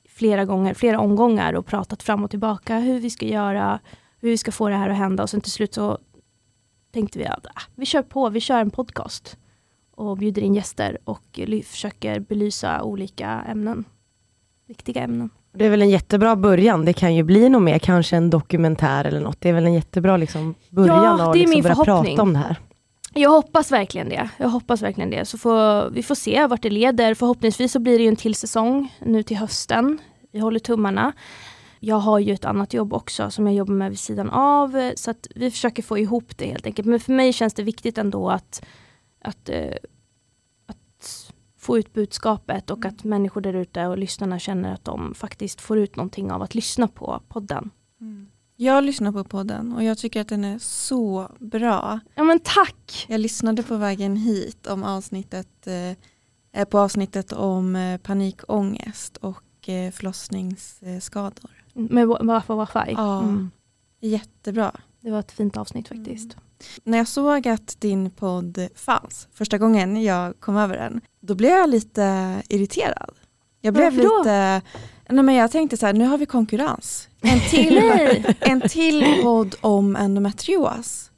flera 0.08 0.44
gånger, 0.44 0.74
flera 0.74 1.00
omgångar 1.00 1.52
och 1.54 1.66
pratat 1.66 2.02
fram 2.02 2.24
och 2.24 2.30
tillbaka 2.30 2.78
hur 2.78 3.00
vi 3.00 3.10
ska 3.10 3.26
göra, 3.26 3.80
hur 4.20 4.30
vi 4.30 4.38
ska 4.38 4.52
få 4.52 4.68
det 4.68 4.76
här 4.76 4.88
att 4.88 4.96
hända 4.96 5.22
och 5.22 5.30
sen 5.30 5.40
till 5.40 5.52
slut 5.52 5.74
så 5.74 5.98
tänkte 6.92 7.18
vi 7.18 7.26
att 7.26 7.46
ah, 7.46 7.62
vi 7.74 7.86
kör 7.86 8.02
på, 8.02 8.28
vi 8.28 8.40
kör 8.40 8.60
en 8.60 8.70
podcast 8.70 9.38
och 9.96 10.16
bjuder 10.16 10.42
in 10.42 10.54
gäster 10.54 10.98
och 11.04 11.40
försöker 11.64 12.20
belysa 12.20 12.82
olika 12.82 13.28
ämnen. 13.28 13.84
Viktiga 14.68 15.02
ämnen. 15.02 15.30
Det 15.52 15.64
är 15.66 15.70
väl 15.70 15.82
en 15.82 15.90
jättebra 15.90 16.36
början. 16.36 16.84
Det 16.84 16.92
kan 16.92 17.14
ju 17.14 17.22
bli 17.22 17.48
något 17.48 17.62
mer, 17.62 17.78
kanske 17.78 18.16
en 18.16 18.30
dokumentär 18.30 19.04
eller 19.04 19.20
något. 19.20 19.40
Det 19.40 19.48
är 19.48 19.52
väl 19.52 19.64
en 19.66 19.74
jättebra 19.74 20.16
liksom, 20.16 20.54
början 20.70 21.18
Ja, 21.18 21.30
att 21.30 21.36
liksom 21.36 21.62
börja 21.62 21.74
förhoppning. 21.74 22.16
prata 22.16 22.22
om 22.22 22.32
det 22.32 22.38
här. 22.38 22.56
Jag 23.14 23.30
hoppas 23.30 23.72
verkligen 23.72 24.08
det. 24.08 24.28
Jag 24.38 24.48
hoppas 24.48 24.82
verkligen 24.82 25.10
det. 25.10 25.24
Så 25.24 25.38
får, 25.38 25.90
vi 25.90 26.02
får 26.02 26.14
se 26.14 26.46
vart 26.46 26.62
det 26.62 26.70
leder. 26.70 27.14
Förhoppningsvis 27.14 27.72
så 27.72 27.78
blir 27.78 27.98
det 27.98 28.06
en 28.08 28.16
till 28.16 28.34
säsong 28.34 28.92
nu 29.00 29.22
till 29.22 29.36
hösten. 29.36 29.98
Vi 30.32 30.38
håller 30.38 30.58
tummarna. 30.60 31.12
Jag 31.80 31.96
har 31.96 32.18
ju 32.18 32.32
ett 32.34 32.44
annat 32.44 32.74
jobb 32.74 32.92
också 32.92 33.30
som 33.30 33.46
jag 33.46 33.54
jobbar 33.56 33.74
med 33.74 33.90
vid 33.90 33.98
sidan 33.98 34.30
av. 34.30 34.92
Så 34.96 35.10
att 35.10 35.26
vi 35.34 35.50
försöker 35.50 35.82
få 35.82 35.98
ihop 35.98 36.36
det 36.38 36.46
helt 36.46 36.66
enkelt. 36.66 36.88
Men 36.88 37.00
för 37.00 37.12
mig 37.12 37.32
känns 37.32 37.54
det 37.54 37.62
viktigt 37.62 37.98
ändå 37.98 38.30
att, 38.30 38.64
att, 39.24 39.48
eh, 39.48 39.76
att 40.66 41.32
få 41.56 41.78
ut 41.78 41.92
budskapet 41.92 42.70
och 42.70 42.84
att 42.84 43.04
människor 43.04 43.40
där 43.40 43.54
ute 43.54 43.86
och 43.86 43.98
lyssnarna 43.98 44.38
känner 44.38 44.74
att 44.74 44.84
de 44.84 45.14
faktiskt 45.14 45.60
får 45.60 45.78
ut 45.78 45.96
någonting 45.96 46.32
av 46.32 46.42
att 46.42 46.54
lyssna 46.54 46.88
på 46.88 47.22
podden. 47.28 47.70
Jag 48.56 48.84
lyssnar 48.84 49.12
på 49.12 49.24
podden 49.24 49.72
och 49.72 49.84
jag 49.84 49.98
tycker 49.98 50.20
att 50.20 50.28
den 50.28 50.44
är 50.44 50.58
så 50.58 51.30
bra. 51.38 52.00
Ja 52.14 52.24
men 52.24 52.40
tack! 52.40 53.06
Jag 53.08 53.20
lyssnade 53.20 53.62
på 53.62 53.76
vägen 53.76 54.16
hit 54.16 54.66
om 54.66 54.84
avsnittet, 54.84 55.66
eh, 56.52 56.64
på 56.64 56.78
avsnittet 56.78 57.32
om 57.32 57.76
eh, 57.76 57.98
panikångest 57.98 59.16
och 59.16 59.68
eh, 59.68 59.90
förlossningsskador. 59.90 61.50
Med 61.72 62.08
Wafa 62.08 62.54
Wafa. 62.54 62.90
Ja. 62.90 63.22
Mm. 63.22 63.50
Jättebra. 64.00 64.80
Det 65.00 65.10
var 65.10 65.20
ett 65.20 65.32
fint 65.32 65.56
avsnitt 65.56 65.88
faktiskt. 65.88 66.36
När 66.84 66.98
jag 66.98 67.08
såg 67.08 67.48
att 67.48 67.80
din 67.80 68.10
podd 68.10 68.68
fanns 68.76 69.28
första 69.34 69.58
gången 69.58 70.02
jag 70.02 70.40
kom 70.40 70.56
över 70.56 70.76
den, 70.76 71.00
då 71.20 71.34
blev 71.34 71.50
jag 71.50 71.70
lite 71.70 72.42
irriterad. 72.48 73.14
Jag 73.60 73.74
blev 73.74 73.84
Varför 73.84 74.08
då? 74.08 74.18
lite, 74.18 74.62
nej 75.08 75.24
men 75.24 75.34
jag 75.34 75.50
tänkte 75.50 75.76
så 75.76 75.86
här, 75.86 75.92
nu 75.92 76.04
har 76.04 76.18
vi 76.18 76.26
konkurrens. 76.26 77.08
En 77.20 77.40
till, 77.50 77.78
en 78.40 78.60
till 78.60 79.20
podd 79.22 79.54
om 79.60 79.96
endometrios. 79.96 81.10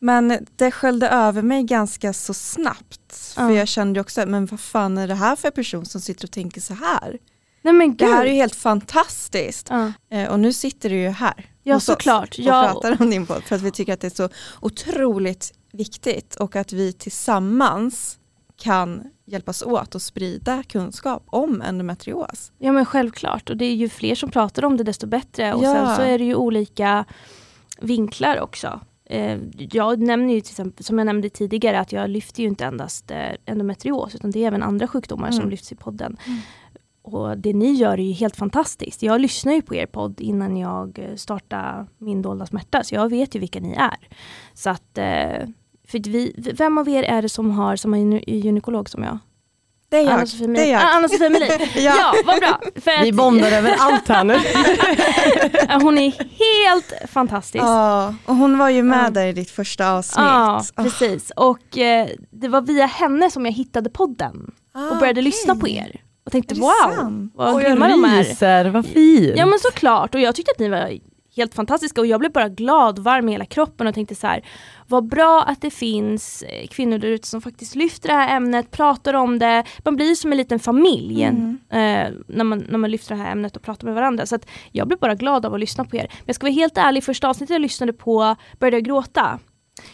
Men 0.00 0.46
det 0.56 0.70
sköljde 0.70 1.08
över 1.08 1.42
mig 1.42 1.62
ganska 1.62 2.12
så 2.12 2.34
snabbt. 2.34 3.32
För 3.34 3.42
Ja. 3.50 3.52
jag 3.52 3.68
kände 3.68 4.00
också, 4.00 4.26
men 4.26 4.46
vad 4.46 4.60
fan 4.60 4.98
är 4.98 5.08
det 5.08 5.14
här 5.14 5.36
för 5.36 5.50
person 5.50 5.86
som 5.86 6.00
sitter 6.00 6.24
och 6.26 6.30
tänker 6.30 6.60
så 6.60 6.74
här? 6.74 7.18
Nej 7.62 7.88
Det 7.88 8.06
här 8.06 8.24
är 8.24 8.28
ju 8.30 8.34
helt 8.34 8.54
fantastiskt. 8.54 9.66
Ja, 9.70 9.92
Eh, 10.10 10.28
och 10.30 10.40
nu 10.40 10.52
sitter 10.52 10.90
du 10.90 10.96
ju 10.96 11.08
här 11.08 11.46
ja 11.64 11.80
såklart. 11.80 12.28
och 12.28 12.38
Ja, 12.38 12.70
pratar 12.72 13.02
om 13.02 13.10
din 13.10 13.26
podd 13.26 13.42
för 13.42 13.56
att 13.56 13.62
vi 13.62 13.70
tycker 13.70 13.92
att 13.94 14.00
det 14.00 14.06
är 14.06 14.10
så 14.10 14.28
otroligt 14.60 15.52
viktigt 15.72 16.34
och 16.36 16.56
att 16.56 16.72
vi 16.72 16.92
tillsammans 16.92 18.18
kan 18.56 19.02
hjälpas 19.26 19.62
åt 19.62 19.94
och 19.94 20.02
sprida 20.02 20.62
kunskap 20.62 21.22
om 21.26 21.62
endometrios. 21.62 22.52
ja 22.58 22.72
men 22.72 22.84
självklart 22.86 23.50
och 23.50 23.56
det 23.56 23.64
är 23.64 23.74
ju 23.74 23.88
fler 23.88 24.14
som 24.14 24.30
pratar 24.30 24.64
om 24.64 24.76
det 24.76 24.84
desto 24.84 25.06
bättre 25.06 25.54
och 25.54 25.64
Ja. 25.64 25.72
sen 25.74 25.96
så 25.96 26.02
är 26.02 26.18
det 26.18 26.24
ju 26.24 26.34
olika 26.34 27.04
vinklar 27.80 28.40
också. 28.40 28.80
Eh, 29.10 29.38
Jag 29.58 29.98
nämner 30.00 30.34
ju 30.34 30.40
till 30.40 30.52
exempel, 30.52 30.84
som 30.84 30.98
jag 30.98 31.04
nämnde 31.06 31.28
tidigare, 31.30 31.80
att 31.80 31.92
jag 31.92 32.10
lyfter 32.10 32.42
ju 32.42 32.48
inte 32.48 32.64
endast 32.64 33.10
eh, 33.10 33.18
endometrios 33.46 34.14
utan 34.14 34.30
det 34.30 34.38
är 34.44 34.46
även 34.46 34.62
andra 34.62 34.88
sjukdomar 34.88 35.30
som 35.30 35.38
Mm. 35.40 35.50
lyfts 35.50 35.72
i 35.72 35.74
podden. 35.76 36.16
Mm. 36.26 36.38
Och 37.06 37.38
det 37.38 37.52
ni 37.52 37.72
gör 37.72 37.92
är 38.00 38.04
ju 38.04 38.12
helt 38.12 38.36
fantastiskt. 38.36 39.02
Jag 39.02 39.20
lyssnar 39.20 39.52
ju 39.52 39.62
på 39.62 39.74
er 39.74 39.86
podd 39.86 40.20
innan 40.20 40.56
jag 40.56 40.98
eh, 40.98 41.14
startar 41.16 41.86
min 41.98 42.22
dolda 42.22 42.46
smärta, 42.46 42.84
så 42.84 42.94
jag 42.94 43.08
vet 43.10 43.34
ju 43.36 43.40
vilka 43.40 43.60
ni 43.60 43.72
är. 43.74 43.96
Så 44.54 44.70
att, 44.70 44.98
eh, 44.98 45.48
för 45.88 46.10
vi, 46.10 46.52
vem 46.58 46.78
av 46.78 46.88
er 46.88 47.02
är 47.02 47.22
det 47.22 47.28
som 47.28 47.50
har 47.50 47.76
samma 47.76 47.96
gyne- 47.98 48.24
gynekolog 48.26 48.90
som 48.90 49.02
jag? 49.02 49.18
Det 49.88 49.96
är 49.98 50.02
jag. 50.04 50.12
Anna-Sofie 50.12 50.46
Det 50.46 50.54
är 50.54 50.68
Melin. 50.68 50.70
jag. 50.70 50.82
Ah, 50.82 51.30
Melin. 51.30 51.68
Ja. 51.84 51.94
ja, 51.98 52.14
vad 52.26 52.38
bra. 52.38 52.60
För 52.74 53.04
Vi 53.04 53.12
bondar 53.12 53.52
över 53.52 53.76
allt 53.80 54.08
här 54.08 54.24
nu. 54.24 54.34
Hon 55.84 55.98
är 55.98 56.10
helt 56.64 57.10
fantastisk. 57.12 57.64
Ja, 57.64 58.14
och 58.26 58.36
hon 58.36 58.58
var 58.58 58.68
ju 58.68 58.82
med 58.82 59.04
Ja. 59.06 59.10
där 59.10 59.26
i 59.26 59.32
ditt 59.32 59.50
första 59.50 59.92
avsnitt. 59.92 60.16
Ja, 60.26 60.62
Ah. 60.74 60.82
precis. 60.82 61.32
Och 61.36 61.78
eh, 61.78 62.08
det 62.30 62.48
var 62.48 62.60
via 62.60 62.86
henne 62.86 63.30
som 63.30 63.44
jag 63.46 63.52
hittade 63.52 63.90
podden 63.90 64.52
Ah, 64.74 64.80
och 64.90 64.96
började 64.98 65.10
okej. 65.20 65.22
lyssna 65.22 65.56
på 65.56 65.68
er. 65.68 66.00
Och 66.26 66.32
tänkte 66.32 66.54
wow, 66.54 67.28
vad 67.34 67.62
grymma 67.62 67.88
de 67.88 68.04
är. 68.04 68.70
vad 68.70 68.86
fint. 68.86 69.32
Ja 69.36 69.46
men 69.46 69.58
såklart, 69.58 70.14
och 70.14 70.20
jag 70.20 70.34
tyckte 70.34 70.50
att 70.52 70.58
ni 70.58 70.68
var 70.68 70.98
helt 71.36 71.54
fantastiska 71.54 72.00
och 72.00 72.06
jag 72.06 72.20
blev 72.20 72.32
bara 72.32 72.48
glad 72.48 72.98
och 72.98 73.04
varm 73.04 73.28
i 73.28 73.32
hela 73.32 73.44
kroppen 73.44 73.86
och 73.86 73.94
tänkte 73.94 74.14
så 74.14 74.26
här, 74.26 74.44
vad 74.86 75.08
bra 75.08 75.42
att 75.42 75.60
det 75.60 75.70
finns 75.70 76.42
eh, 76.42 76.66
kvinnor 76.66 76.98
där 76.98 77.08
ute 77.08 77.28
som 77.28 77.40
faktiskt 77.40 77.74
lyfter 77.74 78.08
det 78.08 78.14
här 78.14 78.36
ämnet, 78.36 78.70
pratar 78.70 79.14
om 79.14 79.38
det, 79.38 79.64
man 79.84 79.96
blir 79.96 80.14
som 80.14 80.32
en 80.32 80.38
liten 80.38 80.58
familj 80.58 81.22
Mm. 81.24 81.58
eh, 81.70 82.12
när, 82.26 82.44
man, 82.44 82.58
när 82.68 82.78
man 82.78 82.90
lyfter 82.90 83.14
det 83.14 83.20
här 83.22 83.32
ämnet 83.32 83.56
och 83.56 83.62
pratar 83.62 83.86
med 83.86 83.94
varandra. 83.94 84.26
Så 84.26 84.38
jag 84.72 84.86
blev 84.86 84.98
bara 84.98 85.14
glad 85.14 85.46
av 85.46 85.54
att 85.54 85.60
lyssna 85.60 85.84
på 85.84 85.96
er. 85.96 86.06
Men 86.10 86.24
jag 86.26 86.34
ska 86.36 86.44
vara 86.46 86.54
helt 86.54 86.78
ärlig, 86.78 87.04
första 87.04 87.28
avsnittet 87.28 87.54
jag 87.54 87.62
lyssnade 87.62 87.92
på 87.92 88.36
började 88.58 88.76
jag 88.76 88.84
gråta. 88.84 89.38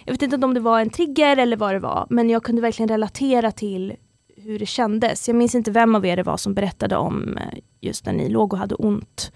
Jag 0.04 0.12
vet 0.12 0.22
inte 0.22 0.36
om 0.36 0.54
det 0.54 0.60
var 0.60 0.80
en 0.80 0.90
trigger 0.90 1.36
eller 1.36 1.56
vad 1.56 1.74
det 1.74 1.78
var, 1.78 2.06
men 2.10 2.30
jag 2.30 2.42
kunde 2.42 2.62
verkligen 2.62 2.88
relatera 2.88 3.50
till 3.50 3.94
hur 4.50 4.58
det 4.58 4.66
kändes. 4.66 5.28
Jag 5.28 5.36
minns 5.36 5.54
inte 5.54 5.70
vem 5.70 5.94
av 5.94 6.06
er 6.06 6.16
det 6.16 6.22
var 6.22 6.36
som 6.36 6.54
berättade 6.54 6.96
om 6.96 7.38
eh, 7.38 7.58
just 7.80 8.06
när 8.06 8.12
ni 8.12 8.28
låg 8.28 8.52
och 8.52 8.58
hade 8.58 8.74
ont. 8.74 9.32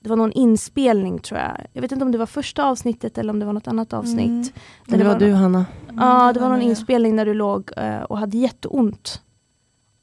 Det 0.00 0.08
var 0.08 0.16
någon 0.16 0.32
inspelning 0.32 1.18
tror 1.18 1.40
jag. 1.40 1.66
Jag 1.72 1.82
vet 1.82 1.92
inte 1.92 2.04
om 2.04 2.12
det 2.12 2.18
var 2.18 2.26
första 2.26 2.64
avsnittet 2.64 3.18
eller 3.18 3.30
om 3.30 3.38
det 3.38 3.46
var 3.46 3.52
något 3.52 3.68
annat 3.68 3.92
avsnitt. 3.92 4.28
Mm. 4.28 4.48
Där 4.86 4.98
det 4.98 5.04
var 5.04 5.18
du 5.18 5.32
Hanna. 5.32 5.66
Ja, 5.96 6.32
det 6.32 6.40
var 6.40 6.48
någon 6.48 6.62
inspelning 6.62 7.16
när 7.16 7.26
du 7.26 7.34
låg 7.34 7.70
eh, 7.76 8.02
och 8.02 8.18
hade 8.18 8.38
jätteont. 8.38 9.22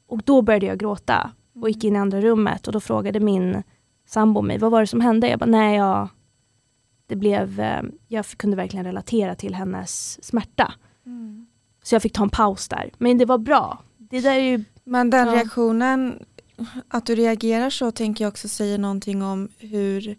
Och 0.06 0.22
då 0.24 0.42
började 0.42 0.66
jag 0.66 0.78
gråta 0.78 1.30
och 1.60 1.68
gick 1.68 1.84
in 1.84 1.96
i 1.96 1.98
andra 1.98 2.20
rummet 2.20 2.66
och 2.66 2.72
då 2.72 2.80
frågade 2.80 3.20
min 3.20 3.62
sambo 4.06 4.42
mig, 4.42 4.58
vad 4.58 4.70
var 4.70 4.80
det 4.80 4.86
som 4.86 5.00
hände? 5.00 5.28
Jag 5.28 5.38
bara, 5.38 5.50
nej 5.50 5.76
jag, 5.76 6.08
det 7.06 7.16
blev, 7.16 7.60
eh, 7.60 7.82
jag 8.08 8.26
kunde 8.26 8.56
verkligen 8.56 8.86
relatera 8.86 9.34
till 9.34 9.54
hennes 9.54 10.24
smärta. 10.24 10.72
Mm. 11.06 11.46
Så 11.82 11.94
jag 11.94 12.02
fick 12.02 12.12
ta 12.12 12.22
en 12.22 12.30
paus 12.30 12.68
där. 12.68 12.90
Men 12.98 13.18
det 13.18 13.24
var 13.24 13.38
bra. 13.38 13.82
Det 14.12 14.20
där 14.20 14.34
är 14.34 14.40
ju, 14.40 14.64
Men 14.84 15.10
den 15.10 15.26
Ja. 15.28 15.34
reaktionen, 15.34 16.18
att 16.88 17.06
du 17.06 17.14
reagerar 17.14 17.70
så 17.70 17.90
tänker 17.90 18.24
jag 18.24 18.30
också 18.30 18.48
säger 18.48 18.78
någonting 18.78 19.22
om 19.22 19.48
hur, 19.58 20.16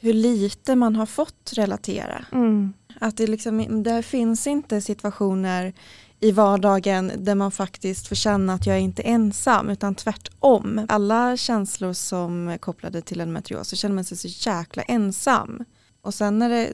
hur 0.00 0.12
lite 0.12 0.76
man 0.76 0.96
har 0.96 1.06
fått 1.06 1.52
relatera. 1.56 2.24
mm, 2.32 2.72
Att 3.00 3.16
det, 3.16 3.26
liksom, 3.26 3.82
det 3.82 4.02
finns 4.02 4.46
inte 4.46 4.80
situationer 4.80 5.72
i 6.20 6.32
vardagen 6.32 7.12
där 7.18 7.34
man 7.34 7.50
faktiskt 7.50 8.06
får 8.08 8.16
känna 8.16 8.54
att 8.54 8.66
jag 8.66 8.76
är 8.76 8.80
inte 8.80 9.02
ensam 9.02 9.68
utan 9.70 9.94
tvärtom. 9.94 10.86
Alla 10.88 11.36
känslor 11.36 11.92
som 11.92 12.48
är 12.48 12.58
kopplade 12.58 13.02
till 13.02 13.20
endometrios 13.20 13.68
så 13.68 13.76
känner 13.76 13.94
man 13.94 14.04
sig 14.04 14.16
så 14.16 14.50
jäkla 14.50 14.82
ensam. 14.82 15.64
Och 16.02 16.14
sen 16.14 16.38
när 16.38 16.48
det 16.48 16.72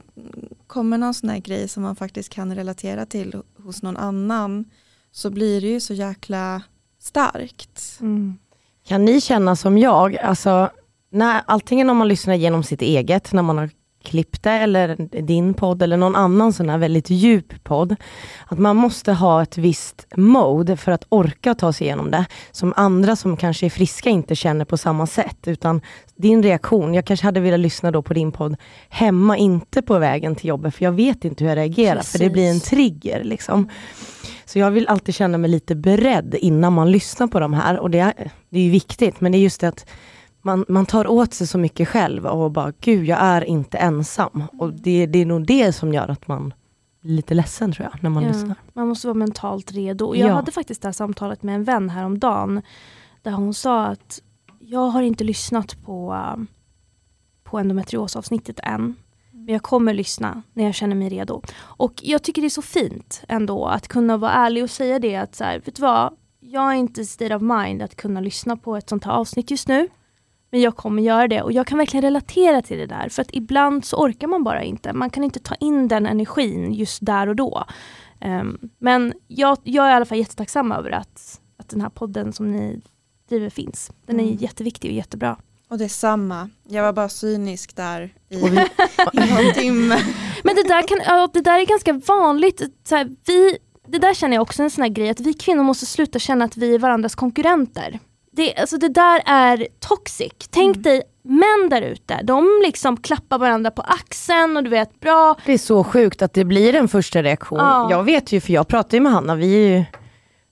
kommer 0.66 0.98
någon 0.98 1.14
sån 1.14 1.28
här 1.30 1.38
grej 1.38 1.68
som 1.68 1.82
man 1.82 1.96
faktiskt 1.96 2.28
kan 2.28 2.54
relatera 2.54 3.06
till 3.06 3.42
hos 3.58 3.82
någon 3.82 3.96
annan 3.96 4.64
så 5.16 5.30
blir 5.30 5.60
det 5.60 5.66
ju 5.66 5.80
så 5.80 5.94
jäkla 5.94 6.62
starkt. 7.00 7.98
mm, 8.00 8.38
Kan 8.88 9.04
ni 9.04 9.20
känna 9.20 9.56
som 9.56 9.78
jag, 9.78 10.16
alltså, 10.16 10.70
när, 11.10 11.42
antingen 11.46 11.90
om 11.90 11.96
man 11.96 12.08
lyssnar 12.08 12.34
genom 12.34 12.62
sitt 12.62 12.82
eget, 12.82 13.32
när 13.32 13.42
man 13.42 13.58
har 13.58 13.70
klippt 14.04 14.42
det, 14.42 14.50
eller 14.50 14.96
din 15.22 15.54
podd, 15.54 15.82
eller 15.82 15.96
någon 15.96 16.16
annan 16.16 16.52
sån 16.52 16.68
här 16.68 16.78
väldigt 16.78 17.10
djup 17.10 17.64
podd, 17.64 17.96
att 18.46 18.58
man 18.58 18.76
måste 18.76 19.12
ha 19.12 19.42
ett 19.42 19.58
visst 19.58 20.06
mode 20.16 20.76
för 20.76 20.92
att 20.92 21.06
orka 21.08 21.54
ta 21.54 21.72
sig 21.72 21.86
igenom 21.86 22.10
det, 22.10 22.26
som 22.52 22.72
andra 22.76 23.16
som 23.16 23.36
kanske 23.36 23.66
är 23.66 23.70
friska 23.70 24.10
inte 24.10 24.34
känner 24.34 24.64
på 24.64 24.76
samma 24.76 25.06
sätt, 25.06 25.38
utan 25.48 25.80
din 26.16 26.42
reaktion, 26.42 26.94
jag 26.94 27.06
kanske 27.06 27.26
hade 27.26 27.40
velat 27.40 27.60
lyssna 27.60 27.90
då 27.90 28.02
på 28.02 28.14
din 28.14 28.32
podd 28.32 28.56
hemma, 28.88 29.36
inte 29.36 29.82
på 29.82 29.98
vägen 29.98 30.34
till 30.34 30.48
jobbet, 30.48 30.74
för 30.74 30.84
jag 30.84 30.92
vet 30.92 31.24
inte 31.24 31.44
hur 31.44 31.48
jag 31.48 31.56
reagerar, 31.56 32.00
för 32.02 32.18
det 32.18 32.30
blir 32.30 32.48
en 32.48 32.54
Precis. 32.54 32.70
trigger. 32.70 33.24
Liksom. 33.24 33.68
Så 34.46 34.58
jag 34.58 34.70
vill 34.70 34.88
alltid 34.88 35.14
känna 35.14 35.38
mig 35.38 35.50
lite 35.50 35.74
beredd 35.74 36.34
innan 36.34 36.72
man 36.72 36.90
lyssnar 36.90 37.26
på 37.26 37.40
de 37.40 37.54
här. 37.54 37.78
Och 37.80 37.90
det 37.90 37.98
är, 37.98 38.30
det 38.50 38.58
är 38.58 38.62
ju 38.62 38.70
viktigt, 38.70 39.20
men 39.20 39.32
det 39.32 39.38
är 39.38 39.40
just 39.40 39.60
det 39.60 39.68
att 39.68 39.86
man, 40.42 40.64
man 40.68 40.86
tar 40.86 41.06
åt 41.06 41.34
sig 41.34 41.46
så 41.46 41.58
mycket 41.58 41.88
själv 41.88 42.26
och 42.26 42.50
bara, 42.50 42.72
gud 42.80 43.06
jag 43.06 43.18
är 43.20 43.44
inte 43.44 43.78
ensam. 43.78 44.42
Och 44.58 44.72
det, 44.72 45.06
det 45.06 45.18
är 45.18 45.26
nog 45.26 45.46
det 45.46 45.72
som 45.72 45.94
gör 45.94 46.08
att 46.08 46.28
man 46.28 46.54
blir 47.00 47.12
lite 47.12 47.34
ledsen 47.34 47.72
tror 47.72 47.88
jag, 47.92 48.02
när 48.02 48.10
man 48.10 48.22
ja, 48.22 48.28
lyssnar. 48.28 48.54
man 48.72 48.88
måste 48.88 49.06
vara 49.06 49.14
mentalt 49.14 49.72
redo. 49.72 50.14
Jag 50.14 50.28
Ja. 50.30 50.34
hade 50.34 50.52
faktiskt 50.52 50.82
det 50.82 50.88
här 50.88 50.92
samtalet 50.92 51.42
med 51.42 51.54
en 51.54 51.64
vän 51.64 51.90
häromdagen 51.90 52.62
där 53.22 53.30
hon 53.32 53.54
sa 53.54 53.84
att 53.84 54.20
jag 54.60 54.88
har 54.88 55.02
inte 55.02 55.24
lyssnat 55.24 55.82
på, 55.84 56.20
på 57.44 57.58
endometriosavsnittet 57.58 58.60
än. 58.62 58.94
Men 59.46 59.52
jag 59.52 59.62
kommer 59.62 59.94
lyssna 59.94 60.42
när 60.52 60.64
jag 60.64 60.74
känner 60.74 60.96
mig 60.96 61.08
redo. 61.08 61.42
Och 61.58 61.92
jag 62.02 62.22
tycker 62.22 62.42
det 62.42 62.48
är 62.48 62.50
så 62.50 62.62
fint 62.62 63.22
ändå 63.28 63.64
att 63.66 63.88
kunna 63.88 64.16
vara 64.16 64.32
ärlig 64.32 64.62
och 64.64 64.70
säga 64.70 64.98
det 64.98 65.16
att 65.16 65.34
så 65.34 65.44
här, 65.44 65.60
vet 65.64 65.76
du 65.76 65.82
vad? 65.82 66.16
Jag 66.40 66.70
är 66.72 66.74
inte 66.74 67.04
state 67.04 67.34
of 67.36 67.42
mind 67.42 67.82
att 67.82 67.96
kunna 67.96 68.20
lyssna 68.20 68.56
på 68.56 68.76
ett 68.76 68.88
sånt 68.88 69.04
här 69.04 69.12
avsnitt 69.12 69.50
just 69.50 69.68
nu. 69.68 69.88
Men 70.50 70.60
jag 70.60 70.76
kommer 70.76 71.02
göra 71.02 71.28
det 71.28 71.42
och 71.42 71.52
jag 71.52 71.66
kan 71.66 71.78
verkligen 71.78 72.02
relatera 72.02 72.62
till 72.62 72.78
det 72.78 72.86
där. 72.86 73.08
För 73.08 73.22
att 73.22 73.28
ibland 73.32 73.84
så 73.84 73.96
orkar 73.96 74.26
man 74.28 74.44
bara 74.44 74.62
inte. 74.62 74.92
Man 74.92 75.10
kan 75.10 75.24
inte 75.24 75.40
ta 75.40 75.54
in 75.54 75.88
den 75.88 76.06
energin 76.06 76.72
just 76.72 76.98
där 77.06 77.26
och 77.26 77.36
då. 77.36 77.64
Ehm, 78.20 78.58
men 78.78 79.12
jag, 79.28 79.58
jag 79.62 79.86
är 79.86 79.90
i 79.90 79.94
alla 79.94 80.04
fall 80.04 80.18
jättetacksam 80.18 80.72
över 80.72 80.90
att, 80.90 81.40
att 81.56 81.68
den 81.68 81.80
här 81.80 81.88
podden 81.90 82.32
som 82.32 82.52
ni 82.52 82.80
driver 83.28 83.50
finns. 83.50 83.92
Den 84.06 84.20
är 84.20 84.24
Mm. 84.24 84.36
jätteviktig 84.36 84.90
och 84.90 84.96
jättebra. 84.96 85.36
Och 85.70 85.78
det 85.78 85.84
är 85.84 85.88
samma. 85.88 86.50
Jag 86.68 86.82
var 86.82 86.92
bara 86.92 87.08
cynisk 87.08 87.76
där 87.76 88.14
i, 88.28 88.36
vi, 88.36 88.46
i 89.12 89.32
någon 89.34 89.52
timme. 89.54 89.98
Men 90.44 90.56
det 90.56 90.62
där, 90.62 90.82
kan, 90.88 90.98
ja, 91.06 91.28
det 91.32 91.40
där 91.40 91.60
är 91.60 91.66
ganska 91.66 91.92
vanligt. 91.92 92.62
Så 92.88 92.96
här, 92.96 93.08
vi, 93.26 93.58
det 93.88 93.98
där 93.98 94.14
känner 94.14 94.36
jag 94.36 94.42
också 94.42 94.62
en 94.62 94.70
sån 94.70 94.82
här 94.82 94.88
grej, 94.88 95.10
att 95.10 95.20
vi 95.20 95.32
kvinnor 95.34 95.62
måste 95.62 95.86
sluta 95.86 96.18
känna 96.18 96.44
att 96.44 96.56
vi 96.56 96.74
är 96.74 96.78
varandras 96.78 97.14
konkurrenter. 97.14 97.98
Det, 98.32 98.56
alltså 98.56 98.76
det 98.78 98.88
där 98.88 99.22
är 99.26 99.66
toxic. 99.80 100.32
Tänk 100.50 100.76
Mm. 100.76 100.82
dig 100.82 101.02
män 101.22 101.68
där 101.70 101.82
ute, 101.82 102.20
de 102.24 102.60
liksom 102.64 102.96
klappar 102.96 103.38
varandra 103.38 103.70
på 103.70 103.82
axeln 103.82 104.56
och 104.56 104.64
du 104.64 104.70
vet 104.70 105.00
bra. 105.00 105.34
det 105.46 105.52
är 105.52 105.58
så 105.58 105.84
sjukt 105.84 106.22
att 106.22 106.32
det 106.32 106.44
blir 106.44 106.74
en 106.74 106.88
första 106.88 107.22
reaktion. 107.22 107.58
Ja. 107.58 107.90
Jag 107.90 108.02
vet 108.04 108.32
ju, 108.32 108.40
för 108.40 108.52
jag 108.52 108.68
pratar 108.68 108.96
ju 108.96 109.02
med 109.02 109.12
Hanna, 109.12 109.34
vi 109.34 109.54
är 109.54 109.68
ju, 109.78 109.84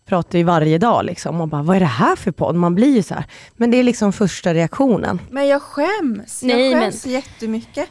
pratar 0.07 0.39
ju 0.39 0.45
varje 0.45 0.79
dag 0.79 1.05
liksom 1.05 1.41
och 1.41 1.49
bara, 1.49 1.63
vad 1.63 1.77
är 1.77 1.81
det 1.81 1.87
här 1.87 2.17
för 2.17 2.31
podd? 2.31 2.55
Man 2.55 2.75
blir 2.75 2.97
ju 2.97 3.03
så 3.03 3.15
här. 3.15 3.25
Men 3.57 3.71
det 3.71 3.77
är 3.77 3.83
liksom 3.83 4.13
första 4.13 4.55
reaktionen. 4.55 5.21
Men 5.31 5.47
jag 5.49 5.63
skäms. 5.63 6.43
Nej, 6.43 6.71
jag 6.71 6.83
skäms 6.83 7.07
jättemycket. 7.07 7.89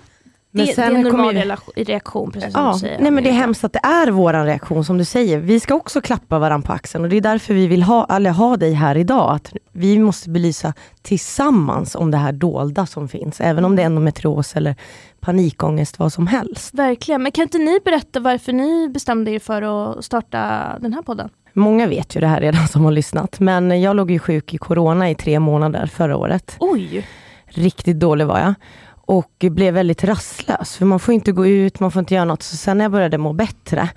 Men 0.56 0.66
det, 0.66 0.72
det 0.72 0.76
sen 0.76 0.84
är 0.96 0.96
en 0.96 1.02
normal 1.02 1.36
ju- 1.76 1.84
reaktion, 1.84 2.32
precis 2.32 2.54
som 2.54 2.66
Ja, 2.66 2.74
du 2.74 2.80
säger. 2.80 3.00
nej 3.02 3.12
men 3.12 3.24
det 3.24 3.30
är 3.30 3.34
hemskt 3.34 3.64
att 3.64 3.74
det 3.74 3.80
är 3.84 4.08
våran 4.12 4.46
reaktion 4.46 4.86
som 4.86 4.98
du 4.98 5.06
säger. 5.06 5.38
Vi 5.40 5.60
ska 5.60 5.76
också 5.76 6.02
klappa 6.02 6.40
varandra 6.40 6.68
på 6.68 6.74
axeln 6.74 7.04
och 7.04 7.10
det 7.10 7.18
är 7.18 7.22
därför 7.22 7.54
vi 7.54 7.68
vill 7.68 7.84
ha, 7.84 8.08
eller 8.16 8.32
ha 8.32 8.58
dig 8.58 8.74
här 8.74 8.98
idag. 8.98 9.36
Att 9.36 9.54
vi 9.72 10.00
måste 10.00 10.30
belysa 10.30 10.74
tillsammans 11.02 11.96
om 11.96 12.12
det 12.12 12.18
här 12.18 12.32
dolda 12.32 12.86
som 12.86 13.08
finns. 13.08 13.42
Även 13.42 13.66
om 13.66 13.76
det 13.76 13.82
är 13.82 13.86
endometrios 13.86 14.56
eller 14.56 14.76
panikångest, 15.20 16.00
vad 16.00 16.14
som 16.14 16.28
helst. 16.28 16.74
Verkligen, 16.74 17.24
men 17.24 17.32
kan 17.32 17.42
inte 17.44 17.58
ni 17.58 17.80
berätta 17.86 18.20
varför 18.20 18.54
ni 18.54 18.90
bestämde 18.90 19.32
er 19.32 19.40
för 19.40 19.62
att 19.62 20.06
starta 20.06 20.64
den 20.80 20.94
här 20.94 21.02
podden? 21.02 21.30
Många 21.54 21.88
vet 21.88 22.16
ju 22.16 22.20
det 22.20 22.28
här 22.28 22.42
redan 22.42 22.68
som 22.72 22.86
har 22.86 22.92
lyssnat. 22.92 23.40
Men 23.40 23.82
jag 23.82 23.96
låg 23.96 24.12
ju 24.12 24.20
sjuk 24.20 24.54
i 24.54 24.58
corona 24.58 25.10
i 25.10 25.16
tre 25.16 25.40
månader 25.40 25.86
förra 25.86 26.18
året. 26.18 26.56
Oj! 26.60 27.08
Riktigt 27.46 28.00
dålig 28.00 28.28
var 28.28 28.40
jag. 28.40 28.54
Och 29.06 29.46
blev 29.52 29.74
väldigt 29.74 30.04
rastlös, 30.04 30.78
för 30.78 30.86
man 30.86 31.00
får 31.00 31.14
inte 31.14 31.32
gå 31.32 31.48
ut, 31.48 31.80
man 31.80 31.92
får 31.92 32.00
inte 32.00 32.14
göra 32.14 32.26
något. 32.26 32.44
Så 32.44 32.58
sen 32.58 32.78
när 32.78 32.86
jag 32.86 32.92
började 32.92 33.18
må 33.18 33.34
bättre, 33.34 33.90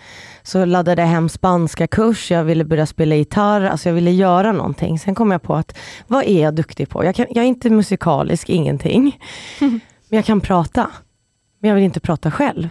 så 0.42 0.64
laddade 0.64 1.02
jag 1.02 1.08
hem 1.08 1.28
spanska 1.28 1.86
kurs, 1.86 2.30
jag 2.30 2.44
ville 2.44 2.64
börja 2.64 2.86
spela 2.86 3.14
gitarr, 3.14 3.60
alltså 3.60 3.88
jag 3.88 3.94
ville 3.94 4.10
göra 4.10 4.52
någonting. 4.52 4.98
Sen 4.98 5.14
kom 5.14 5.30
jag 5.30 5.42
på 5.42 5.54
att, 5.54 5.78
vad 6.06 6.25
är 6.25 6.42
jag 6.42 6.54
duktig 6.54 6.88
på? 6.88 7.04
Jag, 7.04 7.14
kan, 7.14 7.26
jag 7.30 7.44
är 7.44 7.48
inte 7.48 7.70
musikalisk, 7.70 8.48
ingenting. 8.48 9.18
Men 9.58 9.80
jag 10.08 10.25
kan 10.25 10.40
prata. 10.40 10.90
Men 11.58 11.68
jag 11.68 11.75
vill 11.75 11.84
inte 11.84 12.00
prata 12.00 12.30
själv. 12.30 12.68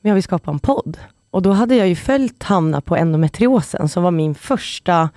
Men 0.00 0.08
jag 0.08 0.14
vill 0.14 0.22
skapa 0.22 0.50
en 0.50 0.58
podd. 0.58 0.98
Och 1.30 1.42
då 1.42 1.52
hade 1.52 1.74
jag 1.76 1.88
ju 1.88 1.96
följt 1.96 2.42
Hanna 2.42 2.80
på 2.80 2.96
endometriosen, 2.96 3.88
som 3.88 4.02
var 4.02 4.10
min 4.10 4.34
första, 4.34 5.10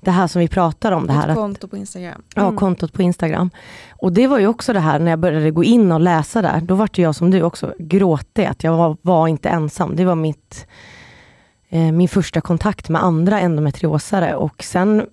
det 0.00 0.10
här 0.10 0.26
som 0.26 0.40
vi 0.40 0.48
pratar 0.48 0.92
om. 0.92 1.06
Det 1.06 1.12
här 1.12 1.28
Ett 1.28 1.34
konto 1.34 1.68
på 1.68 1.76
Instagram. 1.76 2.22
Ja, 2.34 2.42
Mm. 2.42 2.56
kontot 2.56 2.92
på 2.92 3.02
Instagram. 3.02 3.50
Och 3.90 4.12
det 4.12 4.26
var 4.26 4.38
ju 4.38 4.46
också 4.46 4.72
det 4.72 4.80
här 4.80 4.98
när 4.98 5.10
jag 5.12 5.18
började 5.18 5.50
gå 5.50 5.64
in 5.64 5.92
och 5.92 6.00
läsa 6.00 6.42
där, 6.42 6.60
då 6.60 6.74
var 6.74 6.88
jag 6.92 7.14
som 7.14 7.30
du 7.30 7.42
också 7.42 7.74
gråtig, 7.78 8.44
att 8.44 8.64
jag 8.64 8.76
var, 8.76 8.96
var 9.02 9.28
inte 9.28 9.48
ensam. 9.48 9.96
Det 9.96 10.04
var 10.04 10.14
mitt, 10.14 10.66
eh, 11.68 11.92
min 11.92 12.08
första 12.08 12.40
kontakt 12.40 12.88
med 12.88 13.02
andra 13.02 13.40
endometriosare 13.40 14.34
och 14.34 14.62
sen 14.62 15.06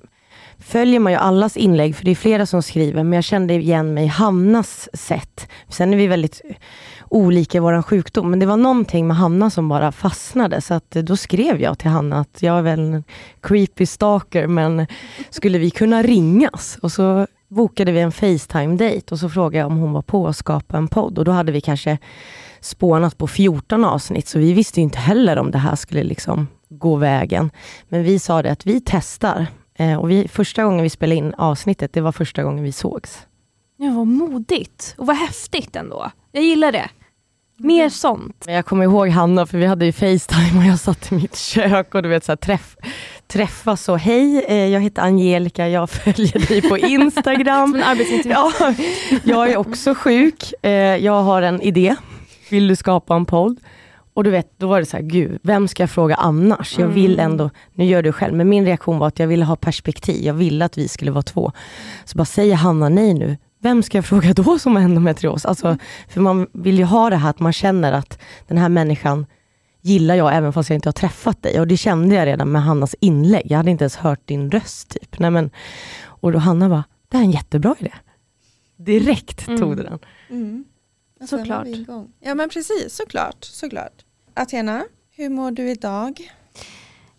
följer 0.60 1.00
man 1.00 1.12
ju 1.12 1.18
allas 1.18 1.58
inlägg, 1.58 1.96
för 1.96 2.06
det 2.06 2.12
är 2.12 2.16
flera 2.16 2.46
som 2.46 2.62
skriver, 2.64 3.04
men 3.04 3.14
jag 3.14 3.24
kände 3.24 3.54
igen 3.54 3.94
mig 3.94 4.04
i 4.04 4.08
Hannas 4.08 4.90
sätt. 4.94 5.48
Sen 5.70 5.94
är 5.94 5.98
vi 5.98 6.08
väldigt 6.08 6.42
olika 7.14 7.58
i 7.58 7.62
vår 7.62 7.82
sjukdom, 7.82 8.30
men 8.30 8.40
det 8.40 8.46
var 8.46 8.58
någonting 8.58 9.08
med 9.08 9.18
Hanna 9.18 9.50
som 9.50 9.70
bara 9.70 9.92
fastnade, 9.92 10.62
så 10.62 10.74
att 10.74 10.96
eh, 10.96 11.04
då 11.04 11.18
skrev 11.18 11.62
jag 11.62 11.80
till 11.80 11.90
Hanna 11.90 12.20
att 12.20 12.42
jag 12.42 12.58
är 12.58 12.62
väl 12.62 12.80
en 12.80 13.04
creepy 13.42 13.86
stalker, 13.86 14.48
men 14.48 14.88
skulle 15.30 15.58
vi 15.58 15.70
kunna 15.70 16.04
ringas? 16.04 16.78
Och 16.82 16.92
så 16.92 17.28
bokade 17.48 17.92
vi 17.92 18.00
en 18.00 18.12
Facetime-date 18.12 19.12
och 19.12 19.20
så 19.20 19.30
frågade 19.30 19.58
jag 19.58 19.68
om 19.68 19.78
hon 19.78 19.94
var 19.94 20.02
på 20.02 20.28
att 20.28 20.38
skapa 20.38 20.78
en 20.78 20.88
podd 20.88 21.20
och 21.20 21.26
då 21.26 21.32
hade 21.32 21.52
vi 21.52 21.62
kanske 21.62 21.98
spånat 22.62 23.18
på 23.18 23.28
14 23.28 23.86
avsnitt, 23.86 24.28
så 24.28 24.40
vi 24.40 24.54
visste 24.54 24.82
inte 24.82 25.00
heller 25.00 25.38
om 25.38 25.52
det 25.52 25.58
här 25.58 25.76
skulle 25.76 26.04
liksom 26.04 26.48
gå 26.70 26.96
vägen. 26.96 27.52
Men 27.90 28.04
vi 28.04 28.20
sa 28.20 28.42
det 28.42 28.52
att 28.52 28.66
vi 28.66 28.82
testar. 28.86 29.48
Eh, 29.76 30.00
och 30.00 30.10
vi, 30.10 30.28
första 30.28 30.64
gången 30.64 30.84
vi 30.84 30.90
spelade 30.90 31.16
in 31.16 31.34
avsnittet, 31.34 31.94
det 31.94 32.02
var 32.02 32.12
första 32.12 32.44
gången 32.44 32.64
vi 32.64 32.72
sågs. 32.72 33.28
Ja, 33.78 33.94
vad 33.94 34.08
modigt 34.08 34.96
och 34.98 35.08
vad 35.08 35.16
häftigt 35.16 35.76
ändå. 35.76 36.12
Jag 36.32 36.44
gillar 36.44 36.72
det. 36.72 36.90
Mer 37.64 37.90
sånt. 37.90 38.46
Jag 38.48 38.66
kommer 38.66 38.84
ihåg 38.84 39.10
Hanna, 39.10 39.46
för 39.46 39.58
vi 39.58 39.66
hade 39.66 39.86
ju 39.86 39.92
Facetime 39.92 40.60
och 40.60 40.66
jag 40.66 40.80
satt 40.80 41.12
i 41.12 41.16
mitt 41.16 41.36
kök 41.38 41.96
och 41.96 42.04
du 42.04 42.10
vet 42.10 42.24
så 42.26 42.32
här, 42.32 42.38
träff, 42.38 42.76
träffas 43.28 43.90
och 43.90 44.00
hej, 44.00 44.46
eh, 44.48 44.56
jag 44.68 44.82
heter 44.82 45.02
Angelica, 45.02 45.68
jag 45.70 45.90
följer 45.90 46.48
dig 46.48 46.62
på 46.62 46.78
Instagram. 46.78 47.68
Som 47.72 47.76
en 47.76 47.84
arbetsintervju. 47.84 48.32
Ja, 48.34 48.74
jag 49.24 49.52
är 49.52 49.58
också 49.58 49.96
sjuk. 49.96 50.54
Eh, 50.62 50.72
jag 50.72 51.24
har 51.24 51.42
en 51.42 51.62
idé. 51.62 51.96
Vill 52.50 52.68
du 52.68 52.76
skapa 52.76 53.16
en 53.16 53.26
podd? 53.26 53.58
Och 54.16 54.24
du 54.24 54.30
vet, 54.30 54.48
då 54.60 54.68
var 54.68 54.80
det 54.80 54.86
så 54.86 54.98
här, 54.98 55.04
gud, 55.04 55.40
vem 55.44 55.68
ska 55.68 55.84
jag 55.84 55.90
fråga 55.90 56.16
annars? 56.16 56.80
Jag 56.80 56.88
vill 56.88 57.14
Mm. 57.20 57.32
ändå, 57.32 57.50
nu 57.74 57.86
gör 57.86 58.02
du 58.04 58.12
själv, 58.12 58.34
men 58.34 58.50
min 58.50 58.66
reaktion 58.66 58.98
var 59.00 59.08
att 59.08 59.20
jag 59.20 59.28
ville 59.28 59.46
ha 59.46 59.56
perspektiv. 59.56 60.24
Jag 60.26 60.34
ville 60.34 60.66
att 60.66 60.78
vi 60.78 60.88
skulle 60.88 61.12
vara 61.12 61.22
två. 61.24 61.52
Så 62.06 62.18
bara 62.18 62.26
säger 62.26 62.56
Hanna 62.56 62.90
nej 62.90 63.14
nu, 63.14 63.38
vem 63.64 63.84
ska 63.84 63.98
jag 63.98 64.06
fråga 64.06 64.34
då 64.34 64.60
som 64.60 64.76
har 64.76 64.84
endometrios? 64.84 65.46
Alltså, 65.46 65.78
för 66.10 66.22
man 66.22 66.48
vill 66.54 66.78
ju 66.78 66.84
ha 66.84 67.10
det 67.10 67.16
här 67.16 67.30
att 67.30 67.40
man 67.40 67.54
känner 67.54 67.92
att 67.94 68.20
den 68.48 68.58
här 68.58 68.70
människan 68.70 69.26
gillar 69.82 70.16
jag 70.16 70.36
även 70.36 70.54
fast 70.54 70.70
jag 70.70 70.78
inte 70.78 70.88
har 70.90 70.94
träffat 70.94 71.44
dig. 71.44 71.60
Och 71.60 71.68
det 71.68 71.78
kände 71.78 72.16
jag 72.16 72.26
redan 72.26 72.52
med 72.52 72.64
Hannas 72.64 72.96
inlägg. 73.00 73.52
Jag 73.52 73.58
hade 73.58 73.72
inte 73.72 73.84
ens 73.84 73.96
hört 73.96 74.28
din 74.28 74.52
röst. 74.52 74.90
Typ. 74.90 75.20
Nej, 75.20 75.32
men, 75.32 75.50
och 76.06 76.32
då 76.32 76.40
Hanna 76.40 76.70
bara, 76.70 76.84
det 77.10 77.18
här 77.18 77.24
är 77.24 77.26
en 77.26 77.32
jättebra 77.32 77.76
idé. 77.80 77.92
Direkt 78.78 79.48
Mm. 79.48 79.60
tog 79.60 79.78
det 79.78 79.84
den. 79.84 80.00
Mm. 80.30 80.66
Sen 81.20 81.28
Såklart. 81.28 81.68
Ja 82.20 82.36
men 82.36 82.50
precis, 82.50 82.96
såklart. 82.96 83.44
såklart. 83.46 84.06
Athena, 84.34 84.84
hur 85.16 85.30
mår 85.30 85.52
du 85.52 85.70
idag? 85.72 86.32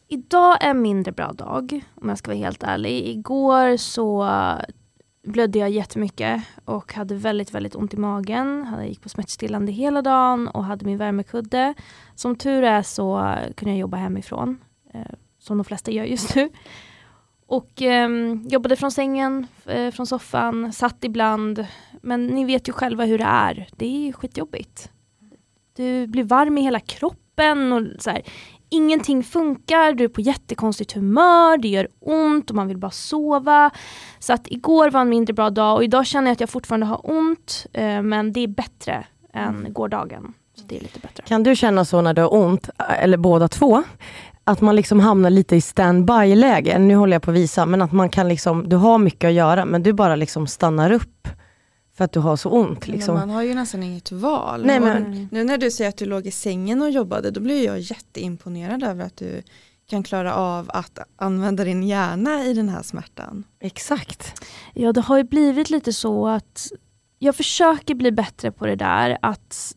Idag 0.09 0.64
är 0.64 0.70
en 0.70 0.83
mindre 0.83 1.12
bra 1.12 1.33
dag, 1.33 1.80
om 1.94 2.09
jag 2.09 2.18
ska 2.18 2.30
vara 2.30 2.38
helt 2.38 2.62
ärlig. 2.62 3.09
Igår 3.09 3.76
så 3.76 4.24
blödde 5.24 5.58
jag 5.58 5.70
jättemycket 5.70 6.42
och 6.64 6.94
hade 6.94 7.14
väldigt, 7.14 7.54
väldigt 7.54 7.74
ont 7.74 7.94
i 7.94 7.96
magen. 7.96 8.68
Jag 8.76 8.88
gick 8.88 9.02
på 9.02 9.08
smärtstillande 9.08 9.72
hela 9.72 10.02
dagen 10.02 10.48
och 10.48 10.64
hade 10.64 10.87
min 10.87 10.98
värmekudde. 10.98 11.74
Som 12.14 12.37
tur 12.37 12.62
är 12.62 12.82
så 12.82 13.34
kunde 13.56 13.72
jag 13.72 13.78
jobba 13.78 13.96
hemifrån, 13.96 14.58
eh, 14.94 15.00
som 15.38 15.58
de 15.58 15.64
flesta 15.64 15.90
gör 15.90 16.04
just 16.04 16.34
nu. 16.34 16.48
Och 17.46 17.82
eh, 17.82 18.08
jobbade 18.44 18.76
från 18.76 18.90
sängen, 18.90 19.46
eh, 19.66 19.90
från 19.90 20.06
soffan, 20.06 20.72
satt 20.72 21.04
ibland. 21.04 21.66
Men 22.02 22.26
ni 22.26 22.44
vet 22.44 22.68
ju 22.68 22.72
själva 22.72 23.04
hur 23.04 23.18
det 23.18 23.24
är. 23.24 23.68
Det 23.76 24.08
är 24.08 24.12
skitjobbigt. 24.12 24.90
Du 25.76 26.06
blir 26.06 26.24
varm 26.24 26.58
i 26.58 26.62
hela 26.62 26.80
kroppen 26.80 27.72
och 27.72 27.82
så 27.98 28.10
här, 28.10 28.22
ingenting 28.74 29.22
funkar, 29.22 29.92
du 29.92 30.04
är 30.04 30.08
på 30.08 30.20
jättekonstigt 30.20 30.92
humör, 30.92 31.58
det 31.58 31.68
gör 31.68 31.88
ont 32.00 32.50
och 32.50 32.56
man 32.56 32.68
vill 32.68 32.78
bara 32.78 32.90
sova. 32.90 33.70
Så 34.18 34.32
att 34.32 34.46
igår 34.46 34.90
var 34.90 35.00
en 35.00 35.08
mindre 35.08 35.34
bra 35.34 35.50
dag 35.50 35.76
och 35.76 35.84
idag 35.84 36.06
känner 36.06 36.28
jag 36.28 36.32
att 36.32 36.40
jag 36.40 36.50
fortfarande 36.50 36.87
har 36.87 37.00
ont 37.10 37.66
eh, 37.72 38.02
men 38.02 38.32
det 38.32 38.40
är 38.40 38.48
bättre 38.48 39.04
än 39.32 39.66
gårdagen. 39.70 40.34
Så 40.54 40.64
det 40.66 40.76
är 40.76 40.80
lite 40.80 40.98
bättre. 41.00 41.22
Kan 41.26 41.42
du 41.42 41.56
känna 41.56 41.84
så 41.84 42.00
när 42.00 42.14
du 42.14 42.22
har 42.22 42.34
ont, 42.34 42.70
eller 43.00 43.16
båda 43.16 43.48
två, 43.48 43.82
att 44.44 44.60
man 44.60 44.76
liksom 44.76 45.00
hamnar 45.00 45.30
lite 45.30 45.56
i 45.56 45.60
standby-läge? 45.60 46.78
Nu 46.78 46.94
håller 46.94 47.14
jag 47.14 47.22
på 47.22 47.30
att 47.30 47.37
visa, 47.37 47.66
men 47.66 47.82
att 47.82 47.92
man 47.92 48.08
kan 48.08 48.28
liksom, 48.28 48.68
du 48.68 48.76
har 48.76 48.98
mycket 48.98 49.28
att 49.28 49.34
göra, 49.34 49.64
men 49.64 49.82
du 49.82 49.92
bara 49.92 50.16
liksom 50.16 50.46
stannar 50.46 50.92
upp 50.92 51.28
för 51.94 52.04
att 52.04 52.12
du 52.12 52.20
har 52.20 52.37
så 52.37 52.50
ont. 52.50 52.88
Liksom. 52.88 53.14
Man 53.14 53.30
har 53.30 53.42
ju 53.42 53.54
nästan 53.54 53.83
inget 53.83 54.12
val. 54.12 54.66
Nej, 54.66 54.80
men- 54.80 55.28
Nu 55.30 55.44
när 55.44 55.59
du 55.59 55.70
säger 55.70 55.88
att 55.88 55.96
du 55.96 56.07
låg 56.07 56.26
i 56.26 56.30
sängen 56.30 56.83
och 56.83 56.90
jobbade, 56.90 57.30
då 57.30 57.40
blir 57.40 57.64
jag 57.64 57.80
jätteimponerad 57.80 58.83
över 58.83 59.04
att 59.04 59.16
du 59.16 59.42
kan 59.87 60.02
klara 60.02 60.35
av 60.35 60.70
att 60.74 60.98
använda 61.16 61.64
din 61.64 61.83
hjärna 61.83 62.44
i 62.44 62.54
den 62.54 62.68
här 62.68 62.83
smärtan. 62.83 63.44
Exakt. 63.61 64.42
Ja 64.74 64.92
det 64.92 65.00
har 65.00 65.16
ju 65.16 65.24
blivit 65.24 65.70
lite 65.70 65.92
så 65.92 66.28
att 66.28 66.66
jag 67.18 67.37
försöker 67.37 67.94
bli 67.94 68.12
bättre 68.12 68.50
på 68.52 68.66
det 68.66 68.76
där 68.76 69.18
att 69.22 69.74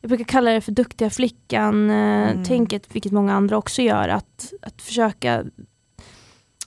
jag 0.00 0.08
brukar 0.08 0.24
kalla 0.24 0.50
det 0.50 0.60
för 0.60 0.72
duktiga 0.72 1.10
flickan 1.10 1.90
eh, 1.90 2.30
Mm. 2.30 2.68
vilket 2.92 3.12
många 3.12 3.34
andra 3.34 3.56
också 3.58 3.82
gör, 3.82 4.08
att, 4.08 4.52
att 4.62 4.82
försöka 4.82 5.44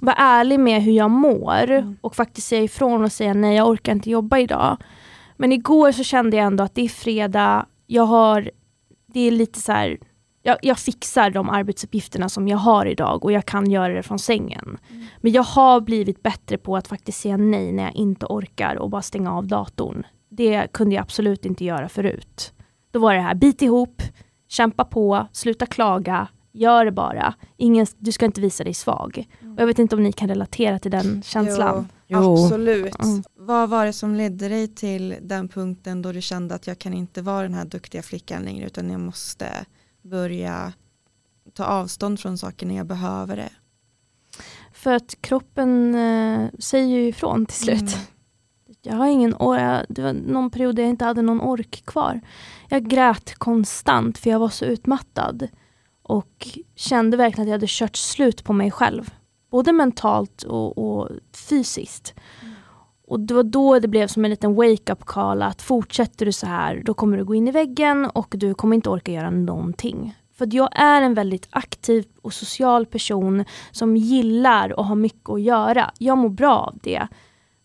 vara 0.06 0.16
ärlig 0.16 0.60
med 0.60 0.82
hur 0.82 0.92
jag 0.92 1.12
mår 1.12 1.72
Mm. 1.72 1.98
och 2.02 2.16
faktiskt 2.16 2.48
säga 2.48 2.63
ifrån 2.63 3.04
och 3.04 3.12
säga 3.12 3.34
nej 3.34 3.56
jag 3.56 3.68
orkar 3.70 3.92
inte 3.92 4.10
jobba 4.10 4.38
idag. 4.38 4.78
Men 5.38 5.52
igår 5.52 5.92
så 5.92 6.04
kände 6.04 6.38
jag 6.38 6.46
ändå 6.46 6.63
att 6.63 6.76
det 6.76 6.82
är 6.82 6.89
fredag, 6.89 7.66
jag 7.88 8.04
har, 8.06 8.52
det 9.13 9.20
är 9.20 9.32
lite 9.32 9.60
så 9.60 9.72
här, 9.72 9.98
jag, 10.44 10.58
jag 10.62 10.80
fixar 10.80 11.30
de 11.30 11.50
arbetsuppgifterna 11.50 12.30
som 12.30 12.48
jag 12.48 12.58
har 12.58 12.86
idag 12.86 13.26
och 13.26 13.32
jag 13.32 13.46
kan 13.46 13.72
göra 13.72 13.94
det 13.94 14.04
från 14.04 14.20
sängen. 14.20 14.78
Men 15.22 15.32
jag 15.32 15.44
har 15.44 15.82
blivit 15.82 16.24
bättre 16.24 16.58
på 16.58 16.78
att 16.78 16.88
faktiskt 16.88 17.20
säga 17.20 17.38
nej 17.38 17.72
när 17.72 17.84
jag 17.84 17.96
inte 17.96 18.26
orkar 18.26 18.76
och 18.76 18.89
bara 18.89 19.02
stänga 19.02 19.34
av 19.34 19.48
datorn. 19.48 20.04
Det 20.30 20.68
kunde 20.74 20.96
jag 20.96 21.02
absolut 21.02 21.46
inte 21.46 21.66
göra 21.66 21.89
förut. 21.89 22.54
Då 22.92 23.00
var 23.00 23.13
det 23.13 23.22
här, 23.22 23.36
bit 23.36 23.62
ihop, 23.62 24.02
kämpa 24.50 24.86
på, 24.86 25.28
sluta 25.32 25.66
klaga, 25.66 26.28
gör 26.52 26.86
det 26.86 26.92
bara. 26.92 27.34
Ingen, 27.58 27.86
du 27.98 28.12
ska 28.12 28.26
inte 28.26 28.42
visa 28.42 28.63
dig 28.63 28.74
svag. 28.74 29.28
Och 29.54 29.60
jag 29.62 29.68
vet 29.68 29.80
inte 29.80 29.96
om 29.96 30.04
ni 30.04 30.12
kan 30.12 30.28
relatera 30.28 30.80
till 30.80 30.92
den 30.92 31.22
känslan. 31.24 31.88
Jo, 32.08 32.20
Jo. 32.22 32.44
Absolut. 32.46 33.04
Mm. 33.04 33.24
Vad 33.36 33.70
var 33.70 33.86
det 33.86 33.94
som 33.94 34.16
ledde 34.16 34.50
dig 34.50 34.68
till 34.68 35.16
den 35.22 35.48
punkten 35.48 36.02
då 36.02 36.12
du 36.12 36.22
kände 36.22 36.56
att 36.56 36.68
jag 36.68 36.80
kan 36.80 36.94
inte 36.94 37.22
vara 37.22 37.44
den 37.44 37.54
här 37.54 37.66
duktiga 37.66 38.02
flickan 38.02 38.44
längre 38.44 38.66
utan 38.66 38.89
jag 38.89 39.00
måste 39.00 39.48
börja 40.02 40.74
ta 41.54 41.66
avstånd 41.66 42.20
från 42.20 42.38
saker 42.38 42.66
när 42.66 42.76
jag 42.76 42.86
behöver 42.88 43.36
det. 43.36 43.50
För 44.74 44.94
att 44.94 45.16
kroppen 45.22 45.96
eh, 45.96 46.50
säger 46.60 46.88
ju 46.88 47.08
ifrån 47.08 47.46
till 47.46 47.58
slut. 47.58 47.82
Mm. 47.82 48.00
Jag 48.82 48.96
har 48.96 49.08
ingen 49.08 49.34
or- 49.36 49.60
jag- 49.60 49.86
Det 49.89 50.02
var 50.02 50.13
någon 50.13 50.50
period 50.52 50.76
där 50.76 50.84
jag 50.84 50.89
inte 50.89 51.06
hade 51.06 51.22
någon 51.22 51.42
ork 51.42 51.84
kvar. 51.86 52.22
Jag 52.70 52.88
grät 52.89 53.34
konstant 53.36 54.18
för 54.18 54.30
jag 54.30 54.39
var 54.39 54.50
så 54.50 54.66
utmattad. 54.66 55.48
Och 56.04 56.48
kände 56.76 57.18
verkligen 57.18 57.42
att 57.44 57.48
jag 57.50 57.54
hade 57.58 57.66
kört 57.70 57.96
slut 57.96 58.44
på 58.44 58.54
mig 58.54 58.72
själv. 58.72 59.13
Både 59.54 59.72
mentalt 59.72 60.44
och, 60.44 60.78
och 60.78 61.10
fysiskt. 61.50 62.13
Och 63.08 63.20
det 63.20 63.34
var 63.34 63.44
då 63.44 63.80
det 63.80 63.88
blev 63.88 64.08
som 64.08 64.26
en 64.26 64.32
liten 64.32 64.56
wake-up 64.56 65.06
call 65.06 65.42
att 65.42 65.62
fortsätter 65.62 66.26
du 66.26 66.32
så 66.32 66.46
här 66.46 66.82
då 66.86 66.94
kommer 66.94 67.18
du 67.18 67.26
gå 67.26 67.36
in 67.36 67.48
i 67.48 67.52
väggen 67.52 68.06
och 68.06 68.28
du 68.38 68.54
kommer 68.54 68.76
inte 68.76 68.89
orka 68.89 69.12
göra 69.12 69.30
någonting. 69.30 70.16
För 70.38 70.48
jag 70.52 70.70
är 70.72 71.02
en 71.02 71.13
väldigt 71.13 71.48
aktiv 71.50 72.06
och 72.22 72.34
social 72.34 72.86
person 72.86 73.46
som 73.72 73.98
gillar 73.98 74.70
att 74.80 74.88
ha 74.88 74.96
mycket 74.96 75.30
att 75.30 75.42
göra. 75.42 75.92
Jag 75.98 76.18
mår 76.18 76.30
bra 76.30 76.58
av 76.58 76.78
det. 76.84 77.08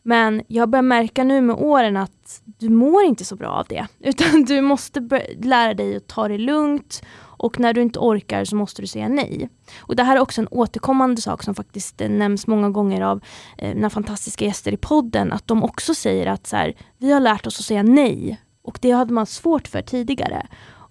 Men 0.02 0.42
jag 0.48 0.68
börjar 0.68 0.82
märka 0.82 1.24
nu 1.24 1.40
med 1.40 1.56
åren 1.56 1.96
att 1.96 2.42
du 2.44 2.68
mår 2.68 3.02
inte 3.02 3.24
så 3.24 3.36
bra 3.36 3.48
av 3.48 3.66
det. 3.68 3.86
Utan 4.00 4.44
du 4.44 4.60
måste 4.60 5.00
lära 5.42 5.74
dig 5.74 5.96
att 5.96 6.06
ta 6.06 6.28
det 6.28 6.38
lugnt 6.38 7.02
och 7.38 7.60
när 7.60 7.72
du 7.72 7.82
inte 7.82 7.98
orkar 7.98 8.44
så 8.44 8.56
måste 8.56 8.82
du 8.82 8.86
säga 8.86 9.08
nej. 9.08 9.48
Och 9.78 9.96
Det 9.96 10.02
här 10.02 10.16
är 10.16 10.20
också 10.20 10.40
en 10.40 10.48
återkommande 10.50 11.20
sak 11.20 11.42
som 11.42 11.54
faktiskt 11.54 12.00
eh, 12.00 12.10
nämns 12.10 12.46
många 12.46 12.70
gånger 12.70 13.00
av 13.00 13.20
eh, 13.58 13.74
mina 13.74 13.90
fantastiska 13.90 14.44
gäster 14.44 14.72
i 14.72 14.76
podden. 14.76 15.32
Att 15.32 15.46
de 15.46 15.64
också 15.64 15.94
säger 15.94 16.26
att 16.26 16.46
så 16.46 16.56
här, 16.56 16.74
vi 16.98 17.12
har 17.12 17.20
lärt 17.20 17.46
oss 17.46 17.58
att 17.58 17.64
säga 17.64 17.82
nej. 17.82 18.40
Och 18.62 18.78
det 18.82 18.90
hade 18.90 19.12
man 19.12 19.26
svårt 19.26 19.68
för 19.68 19.82
tidigare. 19.82 20.46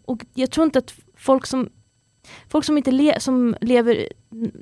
Och 0.05 0.25
jag 0.33 0.51
tror 0.51 0.65
inte 0.65 0.79
att 0.79 0.93
folk 1.17 1.45
som 1.45 1.69
Folk 2.49 2.65
som, 2.65 2.77
inte 2.77 2.91
le 2.91 3.19
som 3.19 3.55
lever 3.61 4.07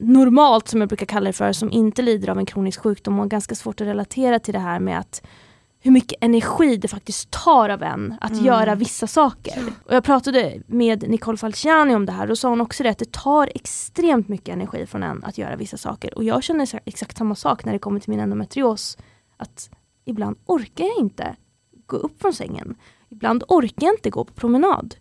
normalt, 0.02 0.67
som 0.67 0.80
jag 0.80 0.89
brukar 0.89 1.06
kalla 1.06 1.30
det 1.30 1.34
för, 1.34 1.52
som 1.52 1.71
inte 1.71 2.02
lider 2.02 2.30
av 2.30 2.38
en 2.38 2.45
kronisk 2.45 2.80
sjukdom 2.80 3.19
har 3.19 3.26
ganska 3.26 3.56
svårt 3.56 3.82
att 3.82 3.88
relatera 3.88 4.39
till 4.39 4.54
det 4.54 4.60
här 4.60 4.80
med 4.80 5.00
att 5.00 5.21
hur 5.86 5.91
mycket 5.91 6.24
energi 6.24 6.78
det 6.78 6.88
faktiskt 6.88 7.32
tar 7.32 7.69
av 7.69 7.84
en 7.84 8.15
att 8.21 8.32
mm. 8.32 8.45
göra 8.45 8.76
vissa 8.76 9.08
saker. 9.08 9.63
Och 9.86 9.95
jag 9.95 10.04
pratade 10.04 10.62
med 10.67 11.10
Nicole 11.10 11.38
Falciani 11.38 11.95
om 11.95 12.06
det 12.06 12.12
här 12.12 12.32
och 12.32 12.38
sa 12.38 12.50
hon 12.50 12.62
också 12.62 12.84
det 12.84 12.89
att 12.89 12.98
det 12.98 13.12
tar 13.12 13.52
extremt 13.56 14.28
mycket 14.28 14.54
energi 14.54 14.86
från 14.86 15.04
en 15.04 15.24
att 15.24 15.38
göra 15.38 15.56
vissa 15.56 15.78
saker. 15.78 16.17
Och 16.17 16.24
jag 16.24 16.43
känner 16.43 16.80
exakt 16.86 17.17
samma 17.17 17.36
sak 17.36 17.65
när 17.65 17.74
det 17.74 17.80
kommer 17.80 18.00
till 18.00 18.10
min 18.10 18.19
endometrios. 18.19 18.98
Att 19.38 19.69
ibland 20.06 20.38
orkar 20.45 20.86
jag 20.86 20.98
inte 20.98 21.36
gå 21.86 21.98
upp 21.98 22.21
från 22.21 22.34
sängen. 22.34 22.76
Ibland 23.10 23.43
orkar 23.48 23.88
jag 23.88 23.93
inte 23.95 24.10
gå 24.10 24.26
på 24.26 24.34
promenad. 24.34 24.95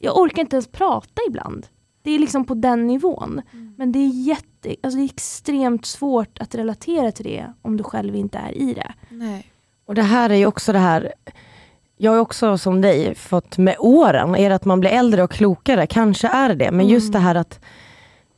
Jag 0.00 0.18
orkar 0.18 0.42
inte 0.42 0.56
ens 0.56 0.68
prata 0.68 1.22
ibland. 1.28 1.66
Det 2.02 2.10
är 2.10 2.18
liksom 2.18 2.44
på 2.44 2.54
den 2.54 2.86
nivån. 2.86 3.42
Mm. 3.52 3.74
Men 3.78 3.92
det 3.92 3.98
är, 3.98 4.26
jätte, 4.26 4.76
alltså 4.82 4.96
det 4.96 5.04
är 5.04 5.12
extremt 5.12 5.86
svårt 5.86 6.38
att 6.38 6.54
relatera 6.54 7.12
till 7.12 7.24
det 7.24 7.52
om 7.62 7.76
du 7.76 7.84
själv 7.84 8.14
inte 8.14 8.38
är 8.38 8.52
i 8.52 8.74
det. 8.74 8.94
Nej. 9.08 9.50
Och 9.86 9.94
det 9.94 10.02
här 10.02 10.30
är 10.30 10.34
ju 10.34 10.46
också 10.46 10.72
det 10.72 10.78
här, 10.78 11.12
jag 11.96 12.12
har 12.12 12.18
också 12.18 12.58
som 12.58 12.80
dig 12.80 13.14
fått 13.14 13.58
med 13.58 13.76
åren, 13.78 14.36
är 14.36 14.48
det 14.48 14.54
att 14.54 14.64
man 14.64 14.80
blir 14.80 14.90
äldre 14.90 15.22
och 15.22 15.30
klokare? 15.30 15.86
Kanske 15.86 16.28
är 16.28 16.54
det, 16.54 16.70
men 16.70 16.88
just 16.88 17.08
mm. 17.08 17.12
det 17.12 17.18
här 17.18 17.34
att 17.34 17.60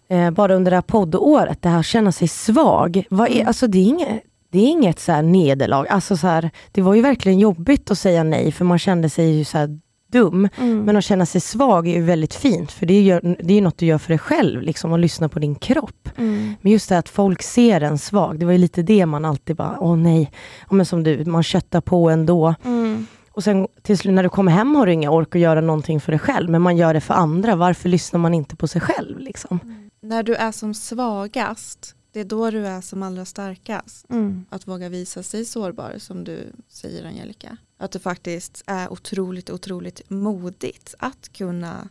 eh, 0.09 0.31
bara 0.31 0.55
under 0.55 0.71
det 0.71 0.77
här 0.77 0.83
poddåret, 0.83 1.63
det 1.63 1.69
här 1.69 1.79
att 1.79 1.87
känna 1.87 2.13
sig 2.13 2.29
svag. 2.29 3.07
Vad 3.11 3.29
är, 3.29 3.35
mm. 3.35 3.47
alltså 3.47 3.67
det 3.67 3.79
är 3.79 3.85
inget, 3.85 4.23
det 4.51 4.59
är 4.59 4.67
inget 4.67 5.01
så 5.01 5.23
nederlag. 5.23 5.87
Alltså 5.89 6.17
så 6.17 6.27
här, 6.27 6.51
det 6.73 6.83
var 6.83 6.95
ju 6.95 7.03
verkligen 7.03 7.39
jobbigt 7.39 7.91
att 7.91 7.99
säga 7.99 8.23
nej, 8.23 8.53
för 8.53 8.65
man 8.65 8.79
kände 8.79 9.11
sig 9.11 9.31
ju 9.31 9.45
så 9.45 9.79
dum. 10.17 10.49
Mm. 10.57 10.85
Men 10.85 10.97
att 10.97 11.05
känna 11.05 11.27
sig 11.27 11.41
svag 11.41 11.89
är 11.89 11.93
ju 11.93 12.03
väldigt 12.03 12.35
fint, 12.35 12.73
för 12.73 12.87
det 12.87 12.95
är 12.95 13.03
ju 13.03 13.37
det 13.41 13.55
är 13.55 13.63
något 13.63 13.79
du 13.79 13.87
gör 13.87 13.99
för 13.99 14.09
dig 14.09 14.19
själv, 14.19 14.63
liksom, 14.63 14.93
att 14.93 15.01
lyssna 15.01 15.29
på 15.29 15.39
din 15.39 15.55
kropp. 15.55 16.09
Mm. 16.17 16.55
Men 16.61 16.73
just 16.73 16.89
det 16.89 16.99
att 16.99 17.09
folk 17.09 17.43
ser 17.43 17.81
en 17.81 17.99
svag, 17.99 18.39
det 18.39 18.47
var 18.47 18.53
ju 18.53 18.59
lite 18.59 18.83
det 18.83 19.07
man 19.07 19.25
alltid 19.25 19.57
bara, 19.57 19.77
åh 19.81 19.97
nej, 19.97 20.31
ja, 20.71 20.75
men 20.75 20.87
som 20.87 21.03
du, 21.03 21.25
man 21.25 21.43
köttar 21.43 21.81
på 21.81 22.11
ändå. 22.11 22.55
Mm. 22.65 23.07
Och 23.31 23.45
sen 23.45 23.69
till 23.83 23.99
slut 23.99 24.15
när 24.15 24.23
du 24.23 24.29
kommer 24.29 24.53
hem 24.53 24.75
har 24.75 24.87
du 24.87 24.93
inga 24.93 25.11
ork 25.11 25.35
att 25.35 25.41
göra 25.41 25.61
någonting 25.61 26.01
för 26.01 26.13
dig 26.13 26.19
själv, 26.19 26.51
men 26.51 26.63
man 26.63 26.77
gör 26.77 26.95
det 26.95 27.01
för 27.01 27.15
andra. 27.15 27.57
Varför 27.57 27.89
lyssnar 27.89 28.21
man 28.21 28.35
inte 28.35 28.57
på 28.57 28.69
sig 28.69 28.81
själv? 28.81 29.19
Liksom? 29.19 29.61
Mm. 29.63 29.91
När 30.03 30.23
du 30.23 30.35
är 30.35 30.53
som 30.53 30.75
svagast, 30.75 31.95
det 32.13 32.21
är 32.21 32.25
då 32.25 32.51
du 32.51 32.67
är 32.67 32.81
som 32.81 33.03
allra 33.03 33.25
starkast. 33.25 34.11
Mm. 34.11 34.45
Att 34.51 34.69
våga 34.69 34.89
visa 34.89 35.23
sig 35.23 35.45
sårbar 35.45 35.95
som 35.99 36.25
du 36.25 36.53
säger 36.69 37.05
Angelica. 37.05 37.57
Att 37.79 37.93
det 37.93 37.99
faktiskt 37.99 38.63
är 38.67 38.93
otroligt, 38.93 39.51
otroligt 39.51 40.11
modigt 40.11 40.95
att 40.99 41.33
kunna 41.33 41.89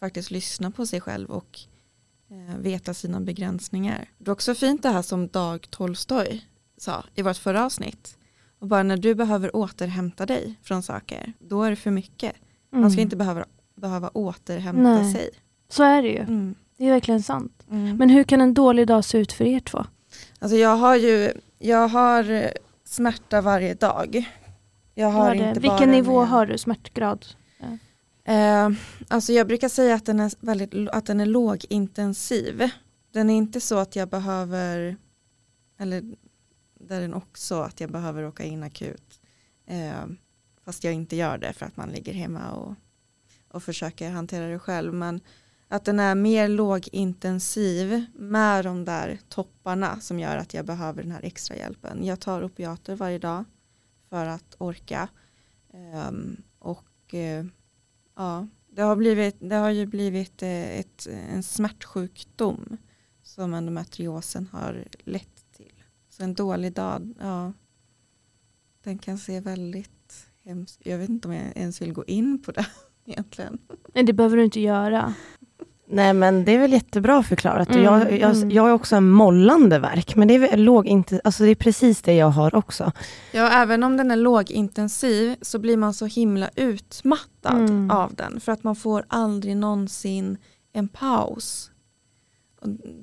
faktiskt 0.00 0.30
lyssna 0.30 0.70
på 0.70 0.86
sig 0.86 1.00
själv 1.00 1.30
och 1.30 1.60
eh, 2.30 2.58
veta 2.58 2.94
sina 2.94 3.20
begränsningar. 3.20 4.10
Det 4.18 4.30
är 4.30 4.32
också 4.32 4.54
fint 4.54 4.82
det 4.82 4.88
här 4.88 5.02
som 5.02 5.28
Dag 5.28 5.70
Tolstoj 5.70 6.46
sa 6.76 7.04
i 7.14 7.22
vårt 7.22 7.36
förra 7.36 7.64
avsnitt. 7.64 8.18
Och 8.58 8.66
bara 8.66 8.82
när 8.82 8.96
du 8.96 9.14
behöver 9.14 9.56
återhämta 9.56 10.26
dig 10.26 10.54
från 10.62 10.82
saker, 10.82 11.32
då 11.38 11.62
är 11.62 11.70
det 11.70 11.76
för 11.76 11.90
mycket. 11.90 12.32
Mm. 12.72 12.80
Man 12.80 12.90
ska 12.90 12.98
mm. 12.98 13.06
inte 13.06 13.16
behöva, 13.16 13.44
behöva 13.74 14.08
återhämta 14.08 14.82
Nej. 14.82 15.12
sig. 15.12 15.30
Så 15.68 15.82
är 15.82 16.02
det 16.02 16.08
ju. 16.08 16.18
Mm. 16.18 16.54
Det 16.76 16.84
är 16.84 16.90
verkligen 16.90 17.22
sant. 17.22 17.66
Mm. 17.70 17.96
Men 17.96 18.10
hur 18.10 18.24
kan 18.24 18.40
en 18.40 18.54
dålig 18.54 18.86
dag 18.86 19.04
se 19.04 19.18
ut 19.18 19.32
för 19.32 19.44
er 19.44 19.60
två? 19.60 19.84
Alltså 20.38 20.56
jag 20.56 20.76
har 20.76 20.96
ju 20.96 21.32
jag 21.58 21.88
har 21.88 22.52
smärta 22.84 23.40
varje 23.40 23.74
dag. 23.74 24.28
Jag 24.98 25.10
har 25.10 25.34
inte 25.34 25.60
Vilken 25.60 25.78
bara 25.78 25.86
nivå 25.86 26.20
med... 26.20 26.28
har 26.28 26.46
du 26.46 26.58
smärtgrad? 26.58 27.26
Eh, 28.24 28.70
alltså 29.08 29.32
jag 29.32 29.46
brukar 29.46 29.68
säga 29.68 29.94
att 29.94 30.06
den 30.06 30.20
är, 30.20 30.32
väldigt, 30.40 30.88
att 30.88 31.06
den 31.06 31.20
är 31.20 31.26
lågintensiv. 31.26 32.70
Den 33.12 33.30
är 33.30 33.34
inte 33.34 33.60
så 33.60 33.78
att 33.78 33.96
jag 33.96 34.08
behöver, 34.08 34.96
eller 35.78 36.02
det 36.80 36.94
är 36.94 37.00
den 37.00 37.14
också 37.14 37.60
att 37.60 37.80
jag 37.80 37.90
behöver 37.90 38.24
åka 38.24 38.44
in 38.44 38.62
akut. 38.62 39.20
Eh, 39.66 40.06
fast 40.64 40.84
jag 40.84 40.94
inte 40.94 41.16
gör 41.16 41.38
det 41.38 41.52
för 41.52 41.66
att 41.66 41.76
man 41.76 41.88
ligger 41.88 42.12
hemma 42.12 42.50
och, 42.52 42.74
och 43.50 43.62
försöker 43.62 44.10
hantera 44.10 44.46
det 44.46 44.58
själv. 44.58 44.94
Men 44.94 45.20
att 45.68 45.84
den 45.84 46.00
är 46.00 46.14
mer 46.14 46.48
lågintensiv 46.48 48.04
med 48.14 48.64
de 48.64 48.84
där 48.84 49.18
topparna 49.28 50.00
som 50.00 50.20
gör 50.20 50.36
att 50.36 50.54
jag 50.54 50.66
behöver 50.66 51.02
den 51.02 51.12
här 51.12 51.24
extra 51.24 51.56
hjälpen. 51.56 52.04
Jag 52.04 52.20
tar 52.20 52.44
opiater 52.44 52.94
varje 52.94 53.18
dag 53.18 53.44
för 54.08 54.26
att 54.26 54.54
orka. 54.58 55.08
Um, 56.08 56.42
och 56.58 57.14
uh, 57.14 57.46
ja, 58.16 58.48
det 58.70 58.82
har, 58.82 58.96
blivit, 58.96 59.36
det 59.40 59.54
har 59.54 59.70
ju 59.70 59.86
blivit 59.86 60.42
uh, 60.42 60.48
ett, 60.48 61.06
en 61.06 61.42
smärtsjukdom 61.42 62.76
som 63.22 63.54
endometriosen 63.54 64.48
har 64.52 64.84
lett 65.04 65.52
till. 65.52 65.82
Så 66.08 66.22
en 66.22 66.34
dålig 66.34 66.72
dag, 66.72 67.14
ja, 67.20 67.52
den 68.82 68.98
kan 68.98 69.18
se 69.18 69.40
väldigt 69.40 70.26
hemskt 70.44 70.80
Jag 70.84 70.98
vet 70.98 71.08
inte 71.08 71.28
om 71.28 71.34
jag 71.34 71.56
ens 71.56 71.82
vill 71.82 71.92
gå 71.92 72.04
in 72.04 72.42
på 72.42 72.52
det 72.52 72.66
egentligen. 73.04 73.58
Nej, 73.94 74.04
det 74.04 74.12
behöver 74.12 74.36
du 74.36 74.44
inte 74.44 74.60
göra. 74.60 75.14
Nej 75.90 76.12
men 76.12 76.44
det 76.44 76.52
är 76.52 76.58
väl 76.58 76.72
jättebra 76.72 77.22
förklarat. 77.22 77.68
Mm, 77.68 77.82
jag, 77.82 78.18
jag, 78.18 78.36
mm. 78.36 78.50
jag 78.50 78.62
har 78.62 78.70
också 78.70 78.96
en 78.96 79.10
mollande 79.10 79.78
verk, 79.78 80.16
men 80.16 80.28
det 80.28 80.34
är, 80.34 80.56
låg 80.56 80.86
inte, 80.86 81.20
alltså 81.24 81.44
det 81.44 81.50
är 81.50 81.54
precis 81.54 82.02
det 82.02 82.14
jag 82.14 82.30
har 82.30 82.54
också. 82.54 82.92
Ja, 83.32 83.50
även 83.50 83.82
om 83.82 83.96
den 83.96 84.10
är 84.10 84.16
lågintensiv 84.16 85.36
så 85.42 85.58
blir 85.58 85.76
man 85.76 85.94
så 85.94 86.06
himla 86.06 86.50
utmattad 86.56 87.60
mm. 87.60 87.90
av 87.90 88.14
den. 88.14 88.40
För 88.40 88.52
att 88.52 88.64
man 88.64 88.76
får 88.76 89.04
aldrig 89.08 89.56
någonsin 89.56 90.38
en 90.72 90.88
paus. 90.88 91.70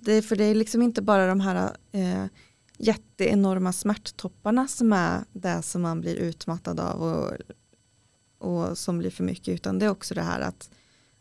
Det 0.01 0.13
är, 0.13 0.21
för 0.21 0.35
det 0.35 0.43
är 0.43 0.55
liksom 0.55 0.81
inte 0.81 1.01
bara 1.01 1.27
de 1.27 1.39
här 1.39 1.71
eh, 1.91 2.25
jätteenorma 2.77 3.73
smärttopparna 3.73 4.67
som 4.67 4.93
är 4.93 5.23
det 5.33 5.61
som 5.61 5.81
man 5.81 6.01
blir 6.01 6.15
utmattad 6.15 6.79
av 6.79 7.01
och, 7.01 7.33
och 8.49 8.77
som 8.77 8.97
blir 8.97 9.11
för 9.11 9.23
mycket. 9.23 9.53
Utan 9.53 9.79
det 9.79 9.85
är 9.85 9.89
också 9.89 10.13
det 10.13 10.21
här 10.21 10.41
att, 10.41 10.69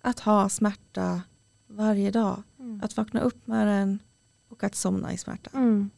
att 0.00 0.20
ha 0.20 0.48
smärta 0.48 1.22
varje 1.76 2.10
dag. 2.10 2.42
Mm. 2.58 2.80
Att 2.82 2.96
vakna 2.96 3.20
upp 3.20 3.46
med 3.46 3.66
den 3.66 3.98
och 4.48 4.64
att 4.64 4.74
somna 4.74 5.12
i 5.12 5.18
smärta. 5.18 5.50
Mm. 5.54 5.90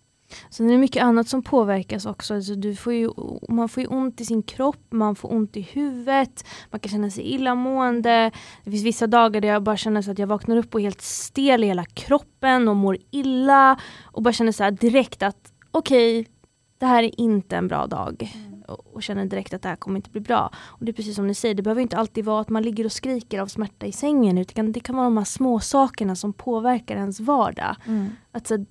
Sen 0.51 0.69
är 0.69 0.73
det 0.73 0.79
mycket 0.79 1.03
annat 1.03 1.29
som 1.29 1.43
påverkas 1.43 2.07
också. 2.07 2.35
Alltså 2.35 2.55
du 2.55 2.77
får 2.77 2.93
ju, 2.93 3.11
man 3.49 3.69
får 3.69 3.81
ju 3.81 3.87
ont 3.87 4.21
i 4.21 4.25
sin 4.25 4.43
kropp, 4.43 4.83
man 4.91 5.17
får 5.17 5.33
ont 5.33 5.57
i 5.57 5.61
huvudet, 5.61 6.45
man 6.71 6.81
kan 6.81 6.91
känna 6.91 7.11
sig 7.11 7.25
illamående. 7.35 8.31
Det 8.65 8.71
finns 8.71 8.85
vissa 8.85 9.07
dagar 9.07 9.41
där 9.41 9.49
jag 9.49 9.63
bara 9.63 9.77
känner 9.77 10.03
så 10.03 10.11
att 10.11 10.19
jag 10.19 10.27
vaknar 10.27 10.57
upp 10.57 10.75
och 10.75 10.81
är 10.81 10.85
helt 10.85 11.03
stel 11.03 11.65
i 11.65 11.67
hela 11.67 11.85
kroppen 11.85 12.69
och 12.69 12.77
mår 12.77 12.99
illa. 13.11 13.81
Och 14.05 14.23
bara 14.23 14.33
känner 14.33 14.53
så 14.53 14.71
direkt 14.71 15.23
att 15.23 15.53
okej, 15.71 16.21
okay, 16.21 16.33
det 16.79 16.87
här 16.87 17.03
är 17.03 17.21
inte 17.21 17.57
en 17.57 17.69
bra 17.69 17.87
dag. 17.87 18.33
Mm 18.35 18.56
och 18.69 19.03
känner 19.03 19.27
direkt 19.27 19.55
att 19.55 19.63
det 19.63 19.69
här 19.69 19.77
kommer 19.77 19.97
inte 19.97 20.11
bli 20.11 20.21
bra. 20.21 20.51
Och 20.65 20.85
det 20.85 20.91
är 20.91 20.95
precis 20.95 21.17
som 21.17 21.27
ni 21.27 21.35
säger, 21.35 21.55
det 21.55 21.63
behöver 21.63 21.83
inte 21.83 21.97
alltid 21.97 22.25
vara 22.25 22.41
att 22.41 22.49
man 22.49 22.63
ligger 22.63 22.85
och 22.85 22.93
skriker 22.93 23.41
av 23.41 23.47
smärta 23.47 23.87
i 23.87 23.93
sängen 23.93 24.39
utan 24.39 24.73
det 24.73 24.81
kan 24.81 24.97
vara 24.97 25.05
de 25.05 25.17
här 25.17 25.25
små 25.25 25.61
sakerna 25.61 26.17
som 26.17 26.33
påverkar 26.33 26.97
ens 26.97 27.21
vardag. 27.21 27.77
Mm. 27.87 28.11
Att, 28.33 28.47
så, 28.47 28.67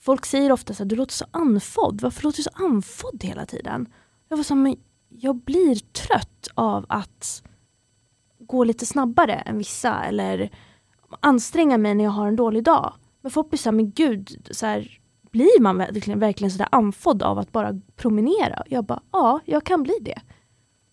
folk 0.00 0.26
säger 0.26 0.52
ofta 0.52 0.74
så 0.74 0.82
här, 0.82 0.88
du 0.88 0.96
låter 0.96 1.14
så 1.14 1.26
andfådd, 1.30 2.00
varför 2.00 2.22
låter 2.22 2.36
du 2.36 2.42
så 2.42 2.64
andfådd 2.64 3.24
hela 3.24 3.46
tiden? 3.46 3.88
Jag 4.28 4.36
var 4.36 4.44
så 4.44 4.54
men 4.54 4.76
jag 5.08 5.36
blir 5.36 5.74
trött 5.74 6.48
av 6.54 6.86
att 6.88 7.42
gå 8.38 8.64
lite 8.64 8.86
snabbare 8.86 9.34
än 9.34 9.58
vissa 9.58 10.04
eller 10.04 10.50
anstränga 11.20 11.78
mig 11.78 11.94
när 11.94 12.04
jag 12.04 12.10
har 12.10 12.28
en 12.28 12.36
dålig 12.36 12.64
dag. 12.64 12.94
Men 13.20 13.30
folk 13.30 13.50
blir 13.50 13.58
såhär, 13.58 13.76
men 13.76 13.90
gud, 13.90 14.48
så 14.50 14.66
här, 14.66 14.99
blir 15.32 15.60
man 15.60 15.78
verkligen, 15.78 16.18
verkligen 16.18 16.50
sådär 16.50 16.68
andfådd 16.72 17.22
av 17.22 17.38
att 17.38 17.52
bara 17.52 17.80
promenera? 17.96 18.62
Jag 18.66 18.84
bara, 18.84 19.00
ja, 19.12 19.40
jag 19.44 19.64
kan 19.64 19.82
bli 19.82 19.94
det. 20.00 20.18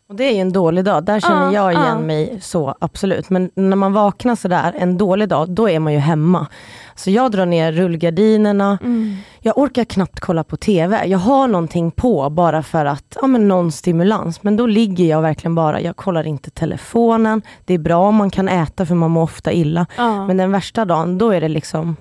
Och 0.10 0.16
det 0.16 0.24
är 0.24 0.34
ju 0.34 0.40
en 0.42 0.52
dålig 0.52 0.86
dag, 0.86 1.04
där 1.04 1.20
känner 1.20 1.46
Ja, 1.46 1.54
jag 1.54 1.72
igen 1.72 1.86
ja. 1.88 2.00
mig 2.00 2.38
så 2.42 2.76
absolut. 2.80 3.30
Men 3.30 3.52
när 3.56 3.76
man 3.76 3.94
vaknar 3.94 4.36
sådär 4.36 4.74
en 4.78 4.98
dålig 4.98 5.30
dag, 5.30 5.50
då 5.50 5.70
är 5.70 5.80
man 5.80 5.94
ju 5.94 6.00
hemma. 6.00 6.48
Så 6.96 7.12
jag 7.12 7.32
drar 7.32 7.46
ner 7.46 7.72
rullgardinerna, 7.72 8.78
Mm. 8.84 9.16
jag 9.42 9.58
orkar 9.58 9.84
knappt 9.86 10.20
kolla 10.20 10.44
på 10.44 10.58
TV. 10.58 11.06
Jag 11.06 11.18
har 11.20 11.48
någonting 11.48 11.92
på 11.92 12.30
bara 12.30 12.64
för 12.64 12.86
att, 12.86 13.18
ja 13.22 13.28
men 13.28 13.48
någon 13.48 13.72
stimulans. 13.72 14.44
Men 14.44 14.58
då 14.58 14.66
ligger 14.66 15.06
jag 15.06 15.22
verkligen 15.22 15.56
bara, 15.56 15.82
jag 15.82 15.96
kollar 15.96 16.28
inte 16.28 16.50
telefonen. 16.50 17.42
Det 17.66 17.74
är 17.74 17.80
bra 17.80 17.98
om 18.08 18.16
man 18.16 18.30
kan 18.30 18.48
äta 18.50 18.86
för 18.86 18.96
man 18.96 19.12
mår 19.12 19.22
ofta 19.24 19.52
illa. 19.52 19.86
Ja. 19.98 20.28
Men 20.28 20.38
den 20.38 20.52
värsta 20.52 20.86
dagen, 20.86 21.18
då 21.18 21.30
är 21.32 21.42
det 21.42 21.50
liksom, 21.50 21.96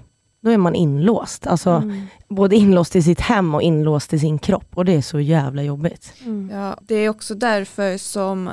då 0.46 0.52
är 0.52 0.59
man 0.59 0.74
inlåst. 0.74 1.46
Alltså 1.46 1.70
Mm. 1.70 2.06
både 2.28 2.56
inlåst 2.56 2.96
i 2.96 3.02
sitt 3.02 3.20
hem 3.20 3.54
och 3.54 3.62
inlåst 3.62 4.12
i 4.12 4.18
sin 4.18 4.38
kropp. 4.38 4.68
Och 4.74 4.85
det 4.85 4.92
är 4.92 5.02
så 5.02 5.20
jävla 5.20 5.62
jobbigt. 5.62 6.12
Mm. 6.24 6.50
Ja, 6.52 6.78
det 6.82 6.94
är 6.94 7.09
också 7.09 7.35
därför 7.35 7.98
som 7.98 8.50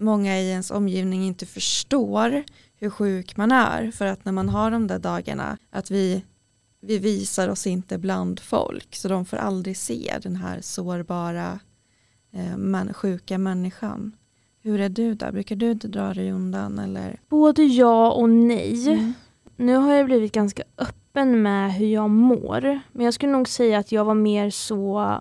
många 0.00 0.38
i 0.38 0.50
ens 0.50 0.70
omgivning 0.70 1.26
inte 1.26 1.46
förstår 1.46 2.44
hur 2.76 2.90
sjuk 2.90 3.36
man 3.36 3.52
är. 3.52 3.90
För 3.90 4.06
att 4.06 4.24
när 4.24 4.32
man 4.32 4.48
har 4.48 4.70
de 4.70 4.86
där 4.86 4.98
dagarna, 4.98 5.58
att 5.70 5.90
vi, 5.90 6.24
vi 6.80 6.98
visar 6.98 7.48
oss 7.48 7.66
inte 7.66 7.98
bland 7.98 8.40
folk. 8.40 8.94
Så 8.96 9.08
de 9.08 9.24
får 9.24 9.36
aldrig 9.36 9.76
se 9.76 10.18
den 10.22 10.36
här 10.36 10.58
sårbara, 10.60 11.58
eh, 12.32 12.56
man, 12.56 12.92
sjuka 12.94 13.38
människan. 13.38 14.12
Hur 14.62 14.80
är 14.80 14.88
du 14.88 15.14
där? 15.14 15.32
Brukar 15.32 15.56
du 15.56 15.70
inte 15.70 15.88
dra 15.88 16.14
dig 16.14 16.32
undan? 16.32 16.78
Eller? 16.78 17.20
Både 17.28 17.62
ja 17.62 18.12
och 18.12 18.28
nej. 18.30 18.88
Mm. 18.88 19.12
Nu 19.56 19.74
har 19.76 19.92
jag 19.94 20.06
blivit 20.06 20.32
ganska 20.32 20.62
öppen 20.78 21.05
med 21.24 21.72
hur 21.74 21.86
jag 21.86 22.10
mår. 22.10 22.80
Men 22.92 23.04
jag 23.04 23.14
skulle 23.14 23.32
nog 23.32 23.48
säga 23.48 23.78
att 23.78 23.92
jag 23.92 24.04
var 24.04 24.14
mer 24.14 24.50
så 24.50 25.12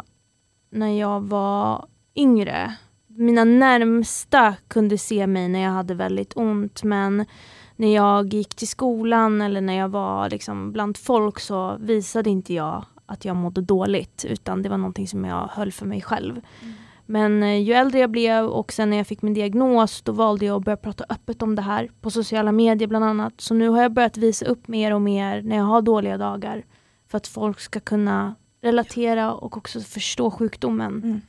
när 0.69 0.99
jag 0.99 1.21
var 1.21 1.88
yngre. 2.15 2.75
Mina 3.08 3.43
närmsta 3.43 4.55
kunde 4.67 4.97
se 4.97 5.27
mig 5.27 5.49
när 5.49 5.60
jag 5.60 5.71
hade 5.71 5.93
väldigt 5.93 6.38
ont 6.38 6.84
men 6.84 7.25
när 7.75 7.95
jag 7.95 8.34
gick 8.34 8.55
till 8.55 8.67
skolan 8.67 9.41
eller 9.41 9.62
när 9.62 9.73
jag 9.73 9.89
var 9.89 10.29
liksom 10.29 10.71
bland 10.71 10.97
folk 10.97 11.39
så 11.39 11.77
visade 11.79 12.29
inte 12.29 12.53
jag 12.53 12.86
att 13.05 13.25
jag 13.25 13.36
mådde 13.36 13.62
dåligt 13.62 14.25
utan 14.29 14.62
det 14.62 14.69
var 14.69 14.77
någonting 14.77 15.08
som 15.08 15.25
jag 15.25 15.49
höll 15.53 15.71
för 15.71 15.86
mig 15.86 16.01
själv. 16.01 16.41
Mm. 16.62 16.73
Men 17.05 17.43
eh, 17.43 17.61
ju 17.61 17.73
äldre 17.73 17.99
jag 17.99 18.11
blev 18.11 18.45
och 18.45 18.73
sen 18.73 18.89
när 18.89 18.97
jag 18.97 19.07
fick 19.07 19.21
min 19.21 19.33
diagnos 19.33 20.01
då 20.01 20.11
valde 20.11 20.45
jag 20.45 20.57
att 20.57 20.63
börja 20.63 20.77
prata 20.77 21.05
öppet 21.09 21.41
om 21.41 21.55
det 21.55 21.61
här 21.61 21.89
på 22.01 22.11
sociala 22.11 22.51
medier 22.51 22.87
bland 22.87 23.05
annat. 23.05 23.41
Så 23.41 23.53
nu 23.53 23.69
har 23.69 23.81
jag 23.81 23.93
börjat 23.93 24.17
visa 24.17 24.45
upp 24.45 24.67
mer 24.67 24.93
och 24.93 25.01
mer 25.01 25.41
när 25.41 25.55
jag 25.55 25.63
har 25.63 25.81
dåliga 25.81 26.17
dagar 26.17 26.65
för 27.07 27.17
att 27.17 27.27
folk 27.27 27.59
ska 27.59 27.79
kunna 27.79 28.35
relatera 28.61 29.33
och 29.33 29.57
också 29.57 29.79
förstå 29.79 30.31
sjukdomen. 30.31 31.01
Mm. 31.03 31.21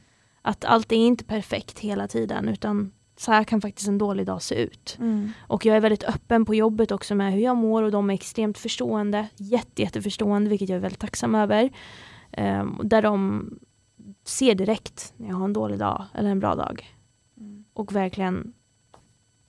Att 0.43 0.65
allt 0.65 0.93
är 0.93 0.97
inte 0.97 1.25
perfekt 1.25 1.79
hela 1.79 2.09
tiden 2.09 2.49
utan 2.49 2.93
så 3.17 3.33
här 3.33 3.45
kan 3.45 3.61
faktiskt 3.61 3.89
en 3.89 3.99
dålig 3.99 4.27
dag 4.27 4.43
se 4.43 4.55
ut. 4.55 4.97
Mm. 5.01 5.33
Och 5.39 5.67
jag 5.67 5.77
är 5.77 5.81
väldigt 5.81 6.05
öppen 6.05 6.45
på 6.45 6.55
jobbet 6.55 6.93
också 6.93 7.15
med 7.15 7.33
hur 7.33 7.41
jag 7.41 7.57
mår 7.57 7.83
och 7.83 7.91
de 7.91 8.11
är 8.11 8.15
extremt 8.15 8.59
förstående, 8.59 9.29
jätte, 9.37 9.83
jätteförstående 9.83 10.51
vilket 10.51 10.69
jag 10.69 10.77
är 10.77 10.81
väldigt 10.81 11.01
tacksam 11.01 11.35
över. 11.35 11.71
Ehm, 12.33 12.81
där 12.83 13.03
de 13.03 13.45
ser 14.27 14.55
direkt 14.55 15.13
när 15.17 15.29
jag 15.29 15.37
har 15.37 15.45
en 15.45 15.53
dålig 15.53 15.79
dag 15.79 16.05
eller 16.15 16.31
en 16.31 16.41
bra 16.41 16.55
dag 16.55 16.93
Mm. 17.39 17.65
och 17.73 17.95
verkligen 17.95 18.53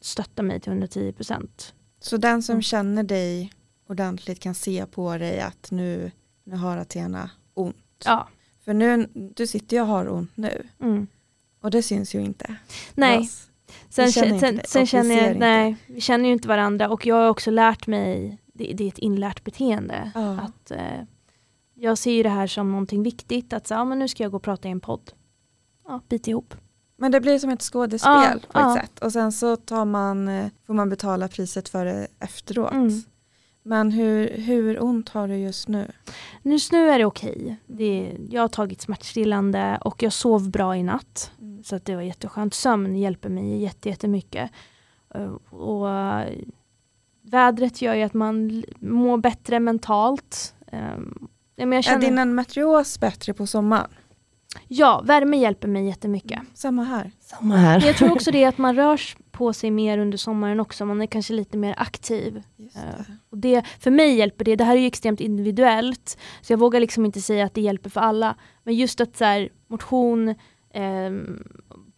stöttar 0.02 0.44
mig 0.44 0.60
till 0.60 0.72
110 0.72 1.12
procent. 1.14 1.74
Så 2.00 2.18
den 2.18 2.44
som 2.44 2.54
Mm. 2.54 2.62
känner 2.62 3.04
dig 3.04 3.52
ordentligt 3.88 4.40
kan 4.40 4.56
se 4.56 4.86
på 4.86 5.18
dig 5.18 5.40
att 5.42 5.72
nu, 5.72 6.12
nu 6.44 6.56
har 6.56 6.78
Athena 6.78 7.30
ont. 7.54 7.76
Ja. 8.06 8.28
För 8.66 8.74
nu, 8.74 9.10
du 9.14 9.48
sitter 9.48 9.78
ju 9.78 9.82
och 9.82 9.88
har 9.88 10.10
ont 10.10 10.38
nu. 10.38 10.68
Mm. 10.80 11.08
Och 11.62 11.72
det 11.72 11.82
syns 11.84 12.16
ju 12.16 12.20
inte. 12.22 12.56
Nej, 12.96 13.20
Oss. 13.20 13.50
sen, 13.90 14.06
vi 14.06 14.12
känner 14.12 14.40
sen, 14.40 14.56
sen, 14.56 14.62
sen 14.66 14.88
känner 14.88 15.16
jag, 15.16 15.28
inte. 15.28 15.40
nej, 15.40 15.76
vi 15.88 16.02
känner 16.02 16.26
ju 16.26 16.32
inte 16.34 16.48
varandra 16.48 16.90
och 16.90 17.06
jag 17.06 17.16
har 17.16 17.30
också 17.30 17.52
lärt 17.52 17.88
mig, 17.88 18.38
det, 18.54 18.74
det 18.74 18.84
är 18.84 18.88
ett 18.88 18.98
inlärt 18.98 19.44
beteende. 19.44 20.12
Ja. 20.16 20.40
Att, 20.40 20.72
eh, 20.72 21.02
jag 21.80 21.98
ser 21.98 22.12
ju 22.12 22.24
det 22.24 22.30
här 22.30 22.48
som 22.48 22.72
någonting 22.72 23.04
viktigt, 23.04 23.54
att 23.54 23.68
så, 23.68 23.74
ja, 23.74 23.86
men 23.86 24.00
nu 24.00 24.08
ska 24.08 24.24
jag 24.24 24.32
gå 24.32 24.38
och 24.38 24.44
prata 24.44 24.68
i 24.68 24.72
en 24.72 24.80
podd. 24.80 25.12
Ja, 25.88 26.02
bit 26.10 26.28
ihop. 26.28 26.54
Men 26.98 27.12
det 27.12 27.22
blir 27.22 27.40
som 27.40 27.50
ett 27.50 27.62
skådespel 27.62 28.12
Ja, 28.12 28.32
på 28.32 28.60
ett 28.60 28.66
ja. 28.66 28.78
sätt. 28.82 29.00
Och 29.00 29.12
sen 29.12 29.32
så 29.32 29.56
tar 29.56 29.86
man, 29.86 30.28
eh, 30.28 30.48
får 30.68 30.74
man 30.74 30.90
betala 30.90 31.28
priset 31.28 31.70
för 31.70 31.86
det 31.86 32.08
efteråt. 32.20 32.72
Mm. 32.72 33.02
Men 33.64 33.92
hur, 33.92 34.30
hur 34.38 34.84
ont 34.84 35.10
har 35.10 35.28
du 35.28 35.36
just 35.36 35.68
nu? 35.68 35.92
Just 36.44 36.72
nu 36.72 36.90
är 36.90 37.00
det 37.00 37.06
okej. 37.06 37.58
Det, 37.68 38.18
jag 38.30 38.42
har 38.42 38.48
tagit 38.48 38.82
smärtstillande 38.82 39.78
och 39.82 40.04
jag 40.04 40.14
sov 40.14 40.50
bra 40.50 40.78
i 40.78 40.84
natt. 40.84 41.32
Så 41.64 41.76
att 41.76 41.86
det 41.86 41.96
var 41.96 42.02
jätteskönt. 42.02 42.54
Sömn 42.54 42.96
hjälper 42.96 43.30
mig 43.30 43.62
jätte, 43.62 43.90
jättemycket. 43.90 44.52
Eh, 45.16 45.34
Och 45.50 45.90
eh, 45.90 46.38
vädret 47.22 47.82
gör 47.82 47.96
ju 47.96 48.04
att 48.04 48.14
man 48.14 48.64
mår 48.80 49.18
bättre 49.18 49.60
mentalt. 49.60 50.54
Men 51.58 51.72
jag 51.72 51.78
Är 51.78 51.82
känner, 51.82 52.02
din 52.02 52.18
endometrios 52.18 53.00
bättre 53.00 53.34
på 53.34 53.48
sommaren? 53.48 53.90
ja, 54.68 55.02
värme 55.06 55.38
hjälper 55.38 55.68
mig 55.68 55.86
jättemycket. 55.88 56.40
Samma 56.54 56.84
här. 56.84 57.12
Samma 57.20 57.56
här. 57.58 57.86
Jag 57.86 57.96
tror 57.98 58.12
också 58.12 58.32
det 58.32 58.44
är 58.44 58.48
att 58.50 58.58
man 58.58 58.76
rör 58.76 59.02
på 59.32 59.54
sig 59.54 59.72
mer 59.72 59.98
under 59.98 60.18
sommaren 60.18 60.60
också. 60.60 60.86
Man 60.86 61.02
är 61.02 61.06
kanske 61.06 61.34
lite 61.34 61.58
mer 61.58 61.74
aktiv. 61.78 62.44
Just 62.56 62.76
Ja. 62.76 62.82
det. 62.82 63.06
Och 63.30 63.38
det, 63.38 63.64
för 63.80 63.92
mig 63.92 64.16
hjälper 64.16 64.46
det, 64.46 64.56
det 64.56 64.64
här 64.64 64.76
är 64.76 64.80
ju 64.80 64.88
extremt 64.88 65.22
individuellt, 65.22 66.18
så 66.42 66.54
jag 66.54 66.58
vågar 66.58 66.80
liksom 66.80 67.06
inte 67.06 67.22
säga 67.22 67.46
att 67.46 67.54
det 67.54 67.62
hjälper 67.62 67.90
för 67.90 68.02
alla. 68.02 68.36
Men 68.64 68.76
just 68.76 69.02
att 69.02 69.18
så 69.18 69.26
här, 69.26 69.50
motion, 69.68 70.36
ehm, 70.74 71.44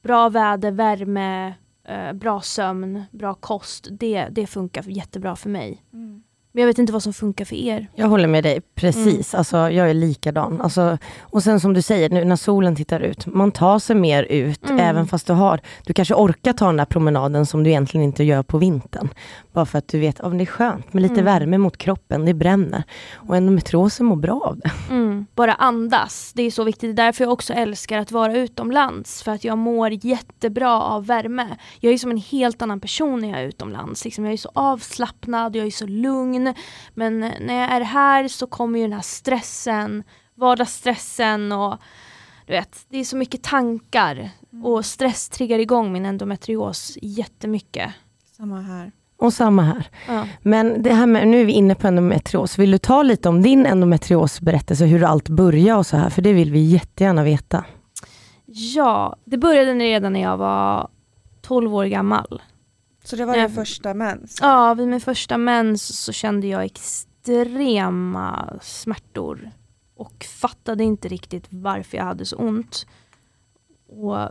bra 0.03 0.29
väder, 0.29 0.71
värme, 0.71 1.53
eh, 1.87 2.13
bra 2.13 2.41
sömn, 2.41 3.03
bra 3.11 3.33
kost, 3.33 3.87
det, 3.91 4.27
det 4.31 4.47
funkar 4.47 4.83
jättebra 4.89 5.35
för 5.35 5.49
mig. 5.49 5.83
Mm. 5.93 6.23
Men 6.51 6.62
jag 6.62 6.67
vet 6.67 6.79
inte 6.79 6.93
vad 6.93 7.03
som 7.03 7.13
funkar 7.13 7.45
för 7.45 7.55
er. 7.55 7.88
Jag 7.95 8.07
håller 8.07 8.27
med 8.27 8.43
dig, 8.43 8.62
precis. 8.75 9.35
Alltså, 9.35 9.57
jag 9.57 9.89
är 9.89 9.93
likadan. 9.93 10.62
Alltså, 10.62 10.97
och 11.21 11.43
sen 11.43 11.59
som 11.59 11.73
du 11.73 11.81
säger, 11.81 12.09
nu 12.09 12.25
när 12.25 12.35
solen 12.35 12.75
tittar 12.75 12.99
ut, 12.99 13.25
man 13.25 13.51
tar 13.51 13.79
sig 13.79 13.95
mer 13.95 14.23
ut, 14.23 14.69
Mm. 14.69 14.79
även 14.79 15.07
fast 15.07 15.27
du 15.27 15.33
har, 15.33 15.59
du 15.85 15.93
kanske 15.93 16.13
orkar 16.13 16.53
ta 16.53 16.65
den 16.65 16.77
där 16.77 16.85
promenaden 16.85 17.45
som 17.45 17.63
du 17.63 17.69
egentligen 17.69 18.03
inte 18.03 18.23
gör 18.23 18.43
på 18.43 18.57
vintern. 18.57 19.09
Bara 19.53 19.65
för 19.65 19.77
att 19.77 19.88
du 19.88 19.99
vet, 19.99 20.19
att 20.19 20.38
det 20.38 20.43
är 20.43 20.45
skönt 20.45 20.93
med 20.93 21.01
lite 21.01 21.13
Mm. 21.13 21.25
värme 21.25 21.57
mot 21.57 21.77
kroppen, 21.77 22.25
det 22.25 22.33
bränner. 22.33 22.83
Och 23.13 23.38
endometriosen 23.38 24.05
mår 24.05 24.15
bra 24.15 24.41
av 24.45 24.59
det. 24.59 24.71
Mm. 24.89 25.18
Bara 25.36 25.53
andas, 25.53 26.34
det 26.36 26.43
är 26.43 26.51
så 26.51 26.63
viktigt. 26.63 26.95
Det 26.95 27.01
är 27.01 27.05
därför 27.05 27.23
jag 27.23 27.34
också 27.34 27.53
älskar 27.53 27.97
att 27.97 28.12
vara 28.12 28.38
utomlands. 28.38 29.23
För 29.23 29.32
att 29.32 29.43
jag 29.43 29.58
mår 29.58 30.05
jättebra 30.05 30.82
av 30.82 31.05
värme. 31.05 31.58
Jag 31.79 31.93
är 31.93 31.97
som 31.97 32.12
en 32.12 32.17
helt 32.17 32.62
annan 32.62 32.79
person 32.79 33.19
när 33.19 33.29
jag 33.29 33.39
är 33.39 33.45
utomlands. 33.45 34.05
Liksom 34.05 34.25
jag 34.25 34.34
är 34.34 34.38
så 34.38 34.51
avslappnad, 34.55 35.55
jag 35.55 35.67
är 35.67 35.71
så 35.71 35.88
lugn. 35.88 36.53
Men 36.93 37.19
när 37.19 37.62
jag 37.62 37.71
är 37.71 37.82
här 37.82 38.27
så 38.27 38.47
kommer 38.47 38.79
ju 38.79 38.86
den 38.86 38.93
här 38.93 39.01
stressen, 39.01 40.03
vardagsstressen 40.36 41.51
och 41.51 41.77
du 42.45 42.53
vet, 42.53 42.86
det 42.89 42.97
är 42.97 43.03
så 43.03 43.17
mycket 43.17 43.43
tankar. 43.43 44.29
Och 44.63 44.86
stress 44.86 45.29
triggar 45.29 45.60
igång 45.60 45.91
min 45.91 46.05
endometrios 46.05 46.97
jättemycket. 47.01 47.91
Samma 48.38 48.62
här. 48.62 48.91
Och 49.19 49.34
samma 49.34 49.62
här. 49.62 49.88
Ja. 50.08 50.27
Men 50.41 50.84
det 50.84 50.93
här 50.93 51.08
med, 51.08 51.27
nu 51.27 51.41
är 51.41 51.45
vi 51.45 51.51
inne 51.51 51.75
på 51.75 51.88
endometrios. 51.88 52.58
Vill 52.58 52.71
du 52.71 52.77
ta 52.77 53.03
lite 53.03 53.29
om 53.29 53.41
din 53.41 53.65
endometriosberättelse, 53.65 54.86
hur 54.86 55.03
allt 55.03 55.29
började 55.29 55.79
och 55.79 55.86
så 55.86 55.97
här? 55.97 56.10
För 56.10 56.21
det 56.21 56.34
vill 56.34 56.51
vi 56.51 56.60
jättegärna 56.60 57.23
veta. 57.23 57.65
ja, 58.45 59.15
det 59.25 59.38
började 59.38 59.73
redan 59.73 60.13
när 60.13 60.21
jag 60.21 60.38
var 60.38 60.88
12 61.41 61.75
år 61.75 61.86
gammal. 61.86 62.41
Så 63.03 63.15
det 63.15 63.25
var 63.25 63.36
din 63.38 63.49
första 63.49 63.93
mens? 63.93 64.38
Ja, 64.41 64.73
vid 64.73 64.88
min 64.88 65.01
första 65.01 65.38
mens 65.38 66.03
så 66.03 66.12
kände 66.12 66.47
jag 66.47 66.63
extrema 66.65 68.53
smärtor 68.62 69.51
och 69.95 70.25
fattade 70.41 70.84
inte 70.84 71.08
riktigt 71.08 71.47
varför 71.49 71.97
jag 71.97 72.03
hade 72.05 72.25
så 72.25 72.36
ont. 72.36 72.88
Och 73.88 74.29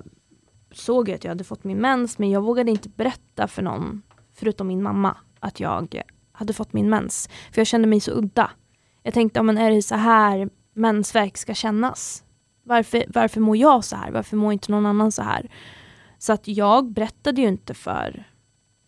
såg 0.72 1.10
att 1.10 1.24
jag 1.24 1.30
hade 1.30 1.44
fått 1.44 1.64
min 1.64 1.78
mens 1.78 2.18
men 2.18 2.30
jag 2.30 2.40
vågade 2.40 2.70
inte 2.70 2.88
berätta 2.88 3.48
för 3.48 3.62
någon, 3.62 4.02
förutom 4.38 4.66
min 4.66 4.82
mamma, 4.82 5.16
att 5.40 5.60
jag 5.60 6.02
hade 6.32 6.52
fått 6.52 6.72
min 6.72 6.90
mens. 6.90 7.28
För 7.52 7.60
jag 7.60 7.66
kände 7.66 7.88
mig 7.88 8.00
så 8.00 8.10
udda. 8.10 8.50
Jag 9.02 9.14
tänkte, 9.14 9.38
ja, 9.38 9.42
men 9.42 9.58
är 9.58 9.70
det 9.70 9.82
så 9.82 9.94
här 9.94 10.50
mensvärk 10.74 11.36
ska 11.36 11.54
kännas? 11.54 12.24
Varför, 12.62 13.04
varför 13.08 13.40
mår 13.40 13.56
jag 13.56 13.84
så 13.84 13.96
här? 13.96 14.10
Varför 14.10 14.36
mår 14.36 14.52
inte 14.52 14.72
någon 14.72 14.86
annan 14.86 15.12
så 15.12 15.22
här? 15.22 15.50
Så 16.18 16.32
att 16.32 16.48
jag 16.48 16.92
berättade 16.92 17.40
ju 17.40 17.48
inte 17.48 17.74
för 17.74 18.24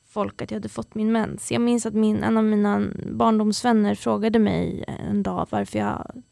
folk 0.08 0.42
att 0.42 0.50
jag 0.50 0.56
hade 0.56 0.68
fått 0.68 0.94
min 0.94 1.12
mens. 1.12 1.52
Jag 1.52 1.60
minns 1.60 1.86
att 1.86 1.94
min, 1.94 2.22
en 2.22 2.36
av 2.36 2.44
mina 2.44 2.82
barndomsvänner 3.12 3.94
frågade 3.94 4.38
mig 4.38 4.84
en 4.86 5.22
dag 5.22 5.46
varför 5.50 5.78
jag, 5.78 6.22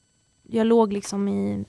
jag 0.43 0.67
låg 0.67 0.93
liksom 0.93 1.29
i 1.29 1.65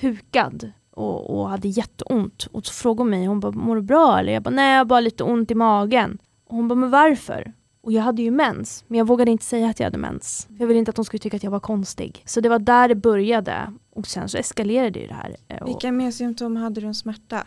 hukad 0.00 0.72
och, 0.90 1.38
och 1.38 1.48
hade 1.48 1.68
jätteont. 1.68 2.48
Och 2.52 2.66
så 2.66 2.72
frågade 2.72 3.02
hon 3.02 3.10
mig, 3.10 3.26
hon 3.26 3.40
bara, 3.40 3.52
mår 3.52 3.76
du 3.76 3.82
bra 3.82 4.18
eller? 4.18 4.32
Jag 4.32 4.42
bara, 4.42 4.54
nej 4.54 4.72
jag 4.72 4.78
har 4.78 4.84
bara 4.84 5.00
lite 5.00 5.24
ont 5.24 5.50
i 5.50 5.54
magen. 5.54 6.18
Och 6.48 6.56
hon 6.56 6.68
bara, 6.68 6.74
men 6.74 6.90
varför? 6.90 7.52
Och 7.80 7.92
jag 7.92 8.02
hade 8.02 8.22
ju 8.22 8.30
mens, 8.30 8.84
men 8.88 8.98
jag 8.98 9.06
vågade 9.06 9.30
inte 9.30 9.44
säga 9.44 9.68
att 9.68 9.80
jag 9.80 9.86
hade 9.86 9.98
mens. 9.98 10.46
För 10.46 10.60
jag 10.60 10.66
ville 10.66 10.78
inte 10.78 10.88
att 10.90 10.96
de 10.96 11.04
skulle 11.04 11.18
tycka 11.18 11.36
att 11.36 11.42
jag 11.42 11.50
var 11.50 11.60
konstig. 11.60 12.22
Så 12.26 12.40
det 12.40 12.48
var 12.48 12.58
där 12.58 12.88
det 12.88 12.94
började. 12.94 13.72
Och 13.90 14.06
sen 14.06 14.28
så 14.28 14.38
eskalerade 14.38 14.98
ju 14.98 15.06
det 15.06 15.14
här. 15.14 15.36
Eh, 15.48 15.62
Och 15.62 15.68
Vilka 15.68 15.92
mer 15.92 16.10
symptom 16.10 16.56
hade 16.56 16.80
du 16.80 16.86
en 16.86 16.94
smärta? 16.94 17.46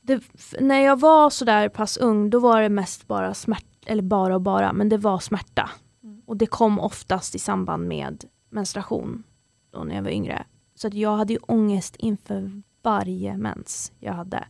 det, 0.00 0.22
när 0.60 0.80
jag 0.80 1.00
var 1.00 1.30
sådär 1.30 1.68
pass 1.68 1.96
ung 1.96 2.30
då 2.30 2.38
var 2.38 2.62
det 2.62 2.68
mest 2.68 3.06
bara 3.06 3.34
smärta, 3.34 3.66
eller 3.86 4.02
bara 4.02 4.34
och 4.34 4.40
bara, 4.40 4.72
men 4.72 4.88
det 4.88 4.98
var 4.98 5.18
smärta. 5.18 5.70
Mm. 6.02 6.22
Och 6.26 6.36
det 6.36 6.46
kom 6.46 6.80
oftast 6.80 7.34
i 7.34 7.38
samband 7.38 7.88
med 7.88 8.24
menstruation 8.50 9.22
då 9.70 9.84
när 9.84 9.94
jag 9.94 10.02
var 10.02 10.10
yngre. 10.10 10.44
Så 10.74 10.86
att 10.88 10.94
jag 10.94 11.16
hade 11.16 11.32
ju 11.32 11.38
ångest 11.38 11.96
inför 11.96 12.62
varje 12.82 13.36
mens 13.36 13.92
jag 14.00 14.12
hade. 14.12 14.44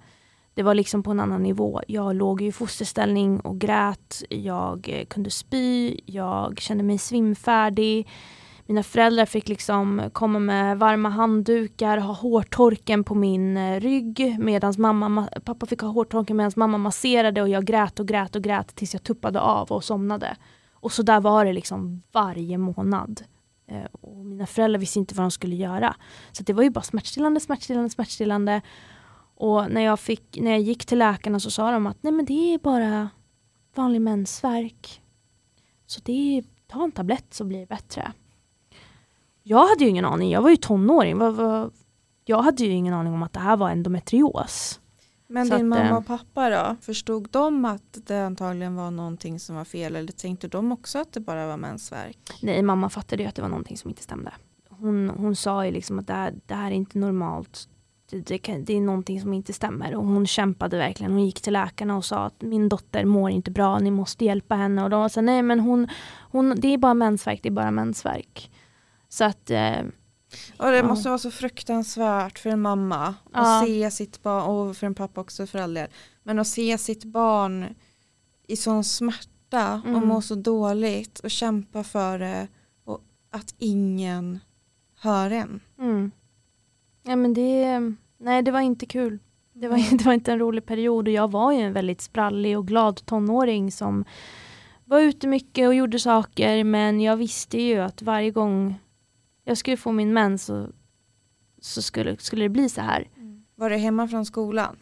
Det 0.56 0.62
var 0.62 0.74
liksom 0.74 1.02
på 1.02 1.10
en 1.10 1.20
annan 1.20 1.42
nivå. 1.42 1.80
Jag 1.88 2.16
låg 2.16 2.42
i 2.42 2.52
fosterställning 2.52 3.40
och 3.40 3.58
grät. 3.58 4.22
Jag 4.28 4.88
eh, 4.88 5.04
kunde 5.04 5.30
spy. 5.30 5.96
Jag 6.06 6.60
kände 6.60 6.84
mig 6.84 6.98
svimfärdig. 6.98 8.08
Mina 8.66 8.82
föräldrar 8.82 9.26
fick 9.26 9.48
liksom 9.48 10.10
komma 10.12 10.38
med 10.38 10.78
varma 10.78 11.08
handdukar, 11.08 11.98
ha 11.98 12.12
hårtorken 12.14 13.04
på 13.04 13.14
min 13.14 13.56
eh, 13.56 13.80
rygg 13.80 14.36
medan 14.38 14.74
mamma, 14.78 15.28
pappa 15.44 15.66
fick 15.66 15.80
ha 15.80 15.88
hårtorken 15.88 16.36
medan 16.36 16.52
mamma 16.56 16.78
masserade 16.78 17.42
och 17.42 17.48
jag 17.48 17.64
grät 17.64 18.00
och 18.00 18.08
grät 18.08 18.36
och 18.36 18.42
grät 18.42 18.74
tills 18.74 18.94
jag 18.94 19.02
tuppade 19.02 19.40
av 19.40 19.72
och 19.72 19.84
somnade. 19.84 20.36
Och 20.72 20.92
så 20.92 21.02
där 21.02 21.20
var 21.20 21.44
det 21.44 21.52
liksom 21.52 22.02
varje 22.12 22.58
månad. 22.58 23.22
Eh, 23.70 23.84
och 24.00 24.16
mina 24.16 24.46
föräldrar 24.46 24.78
visste 24.78 24.98
inte 24.98 25.14
vad 25.14 25.24
de 25.24 25.30
skulle 25.30 25.56
göra. 25.56 25.96
Så 26.32 26.42
det 26.42 26.52
var 26.52 26.62
ju 26.62 26.70
bara 26.70 26.82
smärtstillande, 26.82 27.40
smärtstillande, 27.40 27.90
smärtstillande. 27.90 28.62
Och 29.36 29.70
när 29.70 29.80
jag, 29.80 30.00
fick, 30.00 30.38
när 30.40 30.50
jag 30.50 30.60
gick 30.60 30.86
till 30.86 30.98
läkarna 30.98 31.40
så 31.40 31.50
sa 31.50 31.70
de 31.70 31.86
att 31.86 32.02
nej 32.02 32.12
men 32.12 32.24
det 32.24 32.54
är 32.54 32.58
bara 32.58 33.08
vanlig 33.74 34.00
mensvärk. 34.00 35.02
Så 35.86 36.00
det 36.04 36.38
är, 36.38 36.44
ta 36.66 36.84
en 36.84 36.92
tablett 36.92 37.34
så 37.34 37.44
blir 37.44 37.60
det 37.60 37.66
bättre. 37.66 38.12
Jag 39.42 39.66
hade 39.66 39.84
ju 39.84 39.90
ingen 39.90 40.04
aning, 40.04 40.30
jag 40.30 40.42
var 40.42 40.50
ju 40.50 40.56
tonåring. 40.56 41.18
Jag 42.24 42.42
hade 42.42 42.64
ju 42.64 42.70
ingen 42.70 42.94
aning 42.94 43.12
om 43.12 43.22
att 43.22 43.32
det 43.32 43.40
här 43.40 43.56
var 43.56 43.70
endometrios. 43.70 44.80
Men 45.26 45.46
så 45.46 45.56
din 45.56 45.72
att, 45.72 45.78
mamma 45.78 45.90
eh, 45.90 45.96
och 45.96 46.06
pappa 46.06 46.50
då? 46.50 46.76
Förstod 46.80 47.28
de 47.30 47.64
att 47.64 47.98
det 48.06 48.26
antagligen 48.26 48.76
var 48.76 48.90
någonting 48.90 49.40
som 49.40 49.56
var 49.56 49.64
fel 49.64 49.96
eller 49.96 50.12
tänkte 50.12 50.48
de 50.48 50.72
också 50.72 50.98
att 50.98 51.12
det 51.12 51.20
bara 51.20 51.46
var 51.46 51.56
mensvärk? 51.56 52.18
Nej, 52.42 52.62
mamma 52.62 52.88
fattade 52.88 53.22
ju 53.22 53.28
att 53.28 53.34
det 53.34 53.42
var 53.42 53.48
någonting 53.48 53.76
som 53.76 53.90
inte 53.90 54.02
stämde. 54.02 54.32
Hon, 54.68 55.10
hon 55.10 55.36
sa 55.36 55.66
ju 55.66 55.70
liksom 55.72 55.98
att 55.98 56.06
det 56.06 56.12
här, 56.12 56.34
det 56.46 56.54
här 56.54 56.70
är 56.70 56.74
inte 56.74 56.98
normalt. 56.98 57.68
Det, 58.10 58.20
det, 58.20 58.38
det, 58.38 58.76
är 58.76 58.80
någonting 58.80 59.20
som 59.20 59.32
inte 59.32 59.52
stämmer 59.52 59.94
och 59.94 60.04
hon 60.04 60.26
kämpade 60.26 60.76
verkligen. 60.78 61.12
Hon 61.12 61.26
gick 61.26 61.40
till 61.40 61.52
läkarna 61.52 61.96
och 61.96 62.04
sa 62.04 62.26
att 62.26 62.42
min 62.42 62.68
dotter 62.68 63.04
mår 63.04 63.30
inte 63.30 63.50
bra, 63.50 63.78
ni 63.78 63.90
måste 63.90 64.24
hjälpa 64.24 64.54
henne. 64.54 64.84
Och 64.84 64.90
de 64.90 65.10
sa 65.10 65.20
nej 65.20 65.42
men 65.42 65.60
hon, 65.60 65.88
hon, 66.30 66.54
det 66.56 66.68
är 66.68 66.78
bara 66.78 66.94
mensvärk, 66.94 67.42
det 67.42 67.48
är 67.48 67.50
bara 67.50 67.70
mensvärk. 67.70 68.50
Så 69.08 69.24
att 69.24 69.50
eh, 69.50 69.82
och 70.56 70.70
det 70.70 70.76
ja. 70.76 70.86
måste 70.86 71.08
vara 71.08 71.18
så 71.18 71.30
fruktansvärt 71.30 72.38
för 72.38 72.50
en 72.50 72.60
mamma 72.60 73.14
ja. 73.32 73.60
att 73.60 73.66
se 73.66 73.90
sitt 73.90 74.22
barn, 74.22 74.42
och 74.42 74.76
för 74.76 74.86
en 74.86 74.94
pappa 74.94 75.20
också 75.20 75.46
för 75.46 75.58
all 75.58 75.74
del, 75.74 75.88
men 76.22 76.38
att 76.38 76.46
se 76.46 76.78
sitt 76.78 77.04
barn 77.04 77.74
i 78.46 78.56
sån 78.56 78.84
smärta 78.84 79.82
mm. 79.84 79.94
och 79.94 80.06
må 80.06 80.22
så 80.22 80.34
dåligt 80.34 81.18
och 81.18 81.30
kämpa 81.30 81.84
för 81.84 82.18
det 82.18 82.48
och 82.84 83.00
att 83.30 83.54
ingen 83.58 84.40
hör 85.00 85.30
en. 85.30 85.60
Mm. 85.78 86.10
Ja 87.08 87.16
men 87.16 87.34
det, 87.34 87.80
nej 88.18 88.42
det 88.42 88.50
var 88.50 88.60
inte 88.60 88.86
kul. 88.86 89.18
Det 89.52 89.68
var, 89.68 89.96
det 89.98 90.04
var 90.04 90.12
inte 90.12 90.32
en 90.32 90.38
rolig 90.38 90.66
period 90.66 91.08
och 91.08 91.14
jag 91.14 91.30
var 91.30 91.52
ju 91.52 91.58
en 91.58 91.72
väldigt 91.72 92.00
sprallig 92.00 92.58
och 92.58 92.66
glad 92.66 93.06
tonåring 93.06 93.72
som 93.72 94.04
var 94.84 95.00
ute 95.00 95.26
mycket 95.26 95.68
och 95.68 95.74
gjorde 95.74 95.98
saker 95.98 96.64
men 96.64 97.00
jag 97.00 97.16
visste 97.16 97.62
ju 97.62 97.78
att 97.78 98.02
varje 98.02 98.30
gång 98.30 98.80
jag 99.44 99.58
skulle 99.58 99.76
få 99.76 99.92
min 99.92 100.12
mens 100.12 100.44
så, 100.44 100.68
så 101.60 101.82
skulle, 101.82 102.16
skulle 102.16 102.44
det 102.44 102.48
bli 102.48 102.68
så 102.68 102.80
här. 102.80 103.08
Mm. 103.16 103.44
Var 103.54 103.70
du 103.70 103.76
hemma 103.76 104.08
från 104.08 104.26
skolan? 104.26 104.76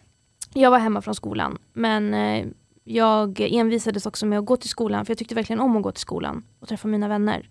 Jag 0.55 0.71
var 0.71 0.79
hemma 0.79 1.03
från 1.03 1.15
skolan 1.15 1.59
men 1.73 2.15
eh, 2.15 2.47
jag 2.85 3.41
envisades 3.41 4.07
också 4.07 4.27
med 4.27 4.39
att 4.39 4.45
gå 4.45 4.57
till 4.57 4.69
skolan 4.69 5.05
för 5.05 5.11
jag 5.11 5.19
tyckte 5.19 5.35
verkligen 5.35 5.61
om 5.61 5.77
att 5.77 5.83
gå 5.83 5.93
till 5.93 6.01
skolan 6.01 6.45
och 6.61 6.69
träffa 6.69 6.89
mina 6.89 7.09
vänner. 7.09 7.51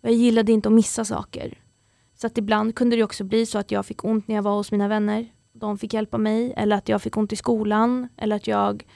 Och 0.00 0.08
jag 0.08 0.14
gillade 0.14 0.52
inte 0.52 0.68
att 0.68 0.72
missa 0.72 1.04
saker. 1.04 1.61
Så 2.22 2.26
att 2.26 2.38
ibland 2.38 2.74
kunde 2.74 2.96
det 2.96 3.02
också 3.02 3.24
bli 3.24 3.46
så 3.46 3.58
att 3.58 3.70
jag 3.70 3.86
fick 3.86 4.04
ont 4.04 4.28
när 4.28 4.34
jag 4.34 4.42
var 4.42 4.54
hos 4.54 4.72
mina 4.72 4.88
vänner. 4.88 5.32
De 5.52 5.78
fick 5.78 5.94
hjälpa 5.94 6.18
mig 6.18 6.54
eller 6.56 6.76
att 6.76 6.88
jag 6.88 7.02
fick 7.02 7.16
ont 7.16 7.32
i 7.32 7.36
skolan 7.36 8.08
eller 8.16 8.36
att 8.36 8.46
jag 8.46 8.86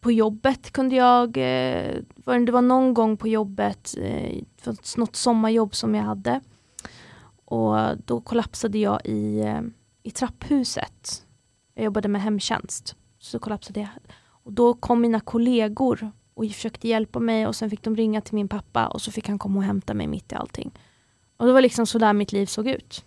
på 0.00 0.12
jobbet 0.12 0.70
kunde 0.70 0.96
jag, 0.96 1.28
eh, 1.36 1.94
det 2.24 2.52
var 2.52 2.62
någon 2.62 2.94
gång 2.94 3.16
på 3.16 3.28
jobbet, 3.28 3.94
eh, 3.98 4.42
något 4.96 5.16
sommarjobb 5.16 5.74
som 5.74 5.94
jag 5.94 6.02
hade 6.02 6.40
och 7.44 7.76
då 8.04 8.20
kollapsade 8.20 8.78
jag 8.78 9.06
i, 9.06 9.40
eh, 9.40 9.60
i 10.02 10.10
trapphuset. 10.10 11.26
Jag 11.74 11.84
jobbade 11.84 12.08
med 12.08 12.22
hemtjänst. 12.22 12.96
Så 13.18 13.38
kollapsade 13.38 13.80
jag. 13.80 13.88
Och 14.28 14.52
då 14.52 14.74
kom 14.74 15.00
mina 15.00 15.20
kollegor 15.20 16.10
och 16.34 16.44
försökte 16.44 16.88
hjälpa 16.88 17.20
mig 17.20 17.46
och 17.46 17.56
sen 17.56 17.70
fick 17.70 17.82
de 17.82 17.96
ringa 17.96 18.20
till 18.20 18.34
min 18.34 18.48
pappa 18.48 18.86
och 18.86 19.02
så 19.02 19.12
fick 19.12 19.28
han 19.28 19.38
komma 19.38 19.58
och 19.58 19.64
hämta 19.64 19.94
mig 19.94 20.06
mitt 20.06 20.32
i 20.32 20.34
allting. 20.34 20.72
Och 21.38 21.46
det 21.46 21.52
var 21.52 21.60
liksom 21.60 21.86
så 21.86 21.98
där 21.98 22.12
mitt 22.12 22.32
liv 22.32 22.46
såg 22.46 22.68
ut. 22.68 23.04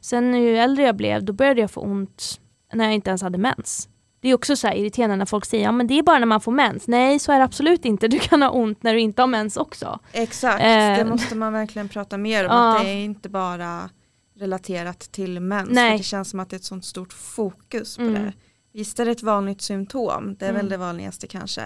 Sen 0.00 0.34
ju 0.34 0.56
äldre 0.56 0.84
jag 0.84 0.96
blev, 0.96 1.24
då 1.24 1.32
började 1.32 1.60
jag 1.60 1.70
få 1.70 1.80
ont 1.80 2.40
när 2.72 2.84
jag 2.84 2.94
inte 2.94 3.10
ens 3.10 3.22
hade 3.22 3.38
mens. 3.38 3.88
Det 4.20 4.28
är 4.28 4.34
också 4.34 4.56
så 4.56 4.68
irriterande 4.68 5.16
när 5.16 5.26
folk 5.26 5.44
säger 5.44 5.64
ja 5.64 5.72
men 5.72 5.86
det 5.86 5.98
är 5.98 6.02
bara 6.02 6.18
när 6.18 6.26
man 6.26 6.40
får 6.40 6.52
mens. 6.52 6.88
Nej 6.88 7.18
så 7.18 7.32
är 7.32 7.38
det 7.38 7.44
absolut 7.44 7.84
inte. 7.84 8.08
Du 8.08 8.18
kan 8.18 8.42
ha 8.42 8.50
ont 8.50 8.82
när 8.82 8.94
du 8.94 9.00
inte 9.00 9.22
har 9.22 9.26
mens 9.26 9.56
också. 9.56 9.98
Exakt, 10.12 10.62
eh. 10.62 11.04
det 11.04 11.04
måste 11.04 11.34
man 11.34 11.52
verkligen 11.52 11.88
prata 11.88 12.18
mer 12.18 12.44
om. 12.44 12.50
Ja. 12.56 12.76
Att 12.76 12.84
det 12.84 12.90
är 12.90 13.04
inte 13.04 13.28
bara 13.28 13.90
relaterat 14.36 15.00
till 15.00 15.40
mens. 15.40 15.70
Nej. 15.70 15.90
För 15.90 15.98
det 15.98 16.04
känns 16.04 16.30
som 16.30 16.40
att 16.40 16.50
det 16.50 16.56
är 16.56 16.58
ett 16.58 16.64
sånt 16.64 16.84
stort 16.84 17.12
fokus 17.12 17.96
på 17.96 18.02
mm. 18.02 18.14
det. 18.14 18.32
Visst 18.72 19.00
är 19.00 19.04
det 19.04 19.10
ett 19.10 19.22
vanligt 19.22 19.62
symptom, 19.62 20.36
det 20.38 20.44
är 20.44 20.50
mm. 20.50 20.60
väl 20.60 20.68
det 20.68 20.76
vanligaste 20.76 21.26
kanske. 21.26 21.62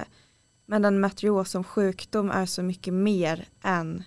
Men 0.66 0.82
den 0.82 1.00
metrios 1.00 1.50
som 1.50 1.64
sjukdom 1.64 2.30
är 2.30 2.46
så 2.46 2.62
mycket 2.62 2.94
mer 2.94 3.48
än 3.62 4.04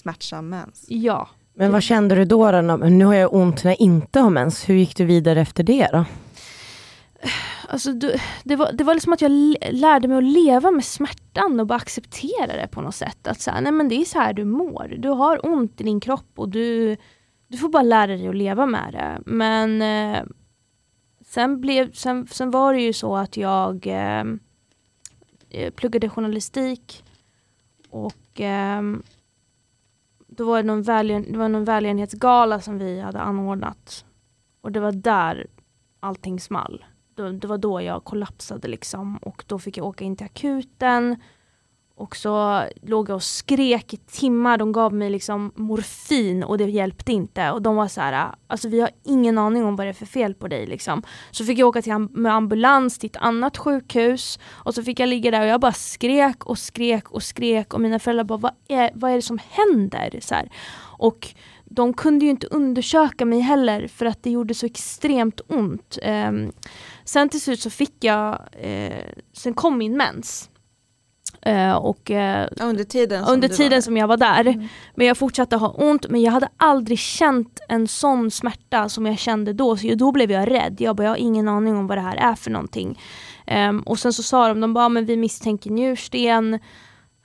smärtsam 0.00 0.48
mens. 0.48 0.84
Ja. 0.88 1.28
Men 1.54 1.72
vad 1.72 1.82
kände 1.82 2.14
du 2.14 2.24
då? 2.24 2.50
då? 2.50 2.60
Nu 2.76 3.04
har 3.04 3.14
jag 3.14 3.34
ont 3.34 3.64
när 3.64 3.70
jag 3.70 3.80
inte 3.80 4.20
har 4.20 4.30
mens. 4.30 4.68
Hur 4.68 4.74
gick 4.74 4.96
du 4.96 5.04
vidare 5.04 5.40
efter 5.40 5.62
det 5.62 5.88
då? 5.92 6.04
Alltså, 7.68 7.92
det, 8.44 8.56
var, 8.56 8.72
det 8.72 8.84
var 8.84 8.94
liksom 8.94 9.12
att 9.12 9.20
jag 9.20 9.30
lärde 9.70 10.08
mig 10.08 10.18
att 10.18 10.24
leva 10.24 10.70
med 10.70 10.84
smärtan 10.84 11.60
och 11.60 11.66
bara 11.66 11.76
acceptera 11.76 12.56
det 12.56 12.68
på 12.70 12.80
något 12.80 12.94
sätt. 12.94 13.26
Att 13.26 13.40
så 13.40 13.50
här, 13.50 13.60
nej 13.60 13.72
men 13.72 13.88
det 13.88 13.94
är 13.94 14.04
så 14.04 14.18
här 14.18 14.32
du 14.32 14.44
mår. 14.44 14.94
Du 14.98 15.08
har 15.08 15.46
ont 15.46 15.80
i 15.80 15.84
din 15.84 16.00
kropp 16.00 16.32
och 16.34 16.48
du, 16.48 16.96
du 17.48 17.56
får 17.56 17.68
bara 17.68 17.82
lära 17.82 18.06
dig 18.06 18.28
att 18.28 18.36
leva 18.36 18.66
med 18.66 18.92
det. 18.92 19.22
Men 19.26 19.82
eh, 19.82 20.22
sen, 21.26 21.60
blev, 21.60 21.92
sen, 21.92 22.26
sen 22.26 22.50
var 22.50 22.74
det 22.74 22.80
ju 22.80 22.92
så 22.92 23.16
att 23.16 23.36
jag 23.36 23.86
eh, 23.86 24.24
pluggade 25.70 26.08
journalistik 26.08 27.04
och 27.90 28.40
eh, 28.40 28.82
då 30.40 30.46
var 30.46 30.56
det, 30.56 30.66
någon 30.66 30.82
välgön, 30.82 31.32
det 31.32 31.38
var 31.38 31.48
någon 31.48 31.64
välgörenhetsgala 31.64 32.60
som 32.60 32.78
vi 32.78 33.00
hade 33.00 33.20
anordnat. 33.20 34.04
Och 34.60 34.72
det 34.72 34.80
var 34.80 34.92
där 34.92 35.46
allting 36.00 36.40
small 36.40 36.84
det 37.14 37.44
var 37.46 37.58
då 37.58 37.82
jag 37.82 38.04
kollapsade 38.04 38.68
liksom 38.68 39.16
och 39.16 39.44
då 39.46 39.58
fick 39.58 39.76
jag 39.76 39.86
åka 39.86 40.04
in 40.04 40.16
till 40.16 40.26
akuten. 40.26 41.16
Och 42.00 42.16
så 42.16 42.64
låg 42.82 43.08
jag 43.08 43.14
och 43.14 43.22
skrek 43.22 43.94
i 43.94 43.96
timmar. 43.96 44.58
De 44.58 44.72
gav 44.72 44.94
mig 44.94 45.10
liksom 45.10 45.52
morfin 45.54 46.44
och 46.44 46.58
det 46.58 46.64
hjälpte 46.64 47.12
inte. 47.12 47.50
Och 47.50 47.62
de 47.62 47.76
var 47.76 47.88
så 47.88 48.00
här, 48.00 48.34
alltså 48.46 48.68
vi 48.68 48.80
har 48.80 48.90
ingen 49.04 49.38
aning 49.38 49.64
om 49.64 49.76
vad 49.76 49.86
det 49.86 49.90
är 49.90 49.94
för 49.94 50.06
fel 50.06 50.34
på 50.34 50.48
dig 50.48 50.66
liksom. 50.66 51.02
Så 51.30 51.44
fick 51.44 51.58
jag 51.58 51.68
åka 51.68 51.82
till 51.82 51.98
med 51.98 52.34
ambulans 52.34 52.98
till 52.98 53.10
ett 53.10 53.16
annat 53.16 53.56
sjukhus. 53.56 54.38
Och 54.48 54.74
så 54.74 54.82
fick 54.82 55.00
jag 55.00 55.08
ligga 55.08 55.30
där 55.30 55.40
och 55.40 55.46
jag 55.46 55.60
bara 55.60 55.72
skrek 55.72 56.44
och 56.44 56.58
skrek 56.58 57.10
och 57.10 57.22
skrek. 57.22 57.74
Och 57.74 57.80
mina 57.80 57.98
föräldrar 57.98 58.24
bara, 58.24 58.38
vad 58.38 58.52
är, 58.68 58.90
vad 58.94 59.10
är 59.10 59.16
det 59.16 59.22
som 59.22 59.38
händer? 59.48 60.18
Så 60.22 60.34
här. 60.34 60.50
Och 60.98 61.34
de 61.64 61.94
kunde 61.94 62.24
ju 62.24 62.30
inte 62.30 62.46
undersöka 62.46 63.24
mig 63.24 63.40
heller 63.40 63.88
för 63.88 64.06
att 64.06 64.22
det 64.22 64.30
gjorde 64.30 64.54
så 64.54 64.66
extremt 64.66 65.40
ont. 65.48 65.98
Um, 66.02 66.52
sen 67.04 67.28
till 67.28 67.40
slut 67.40 67.60
så 67.60 67.70
fick 67.70 68.04
jag, 68.04 68.40
uh, 68.64 69.12
sen 69.32 69.54
kom 69.54 69.78
min 69.78 69.96
mens. 69.96 70.49
Uh, 71.48 71.74
och, 71.74 72.10
uh, 72.10 72.66
under 72.68 72.84
tiden, 72.84 73.24
som, 73.24 73.34
under 73.34 73.48
tiden 73.48 73.82
som 73.82 73.96
jag 73.96 74.06
var 74.06 74.16
där. 74.16 74.40
Mm. 74.46 74.68
Men 74.94 75.06
jag 75.06 75.16
fortsatte 75.16 75.56
ha 75.56 75.68
ont 75.68 76.08
men 76.08 76.20
jag 76.20 76.32
hade 76.32 76.48
aldrig 76.56 76.98
känt 76.98 77.60
en 77.68 77.88
sån 77.88 78.30
smärta 78.30 78.88
som 78.88 79.06
jag 79.06 79.18
kände 79.18 79.52
då. 79.52 79.76
Så 79.76 79.94
då 79.94 80.12
blev 80.12 80.30
jag 80.30 80.50
rädd. 80.50 80.76
Jag 80.78 80.96
bara, 80.96 81.02
jag 81.04 81.10
har 81.10 81.16
ingen 81.16 81.48
aning 81.48 81.76
om 81.76 81.86
vad 81.86 81.98
det 81.98 82.02
här 82.02 82.16
är 82.16 82.34
för 82.34 82.50
någonting. 82.50 83.00
Um, 83.46 83.80
och 83.80 83.98
sen 83.98 84.12
så 84.12 84.22
sa 84.22 84.48
de, 84.48 84.60
de 84.60 84.74
bara, 84.74 84.88
men 84.88 85.06
vi 85.06 85.16
misstänker 85.16 85.70
njursten. 85.70 86.58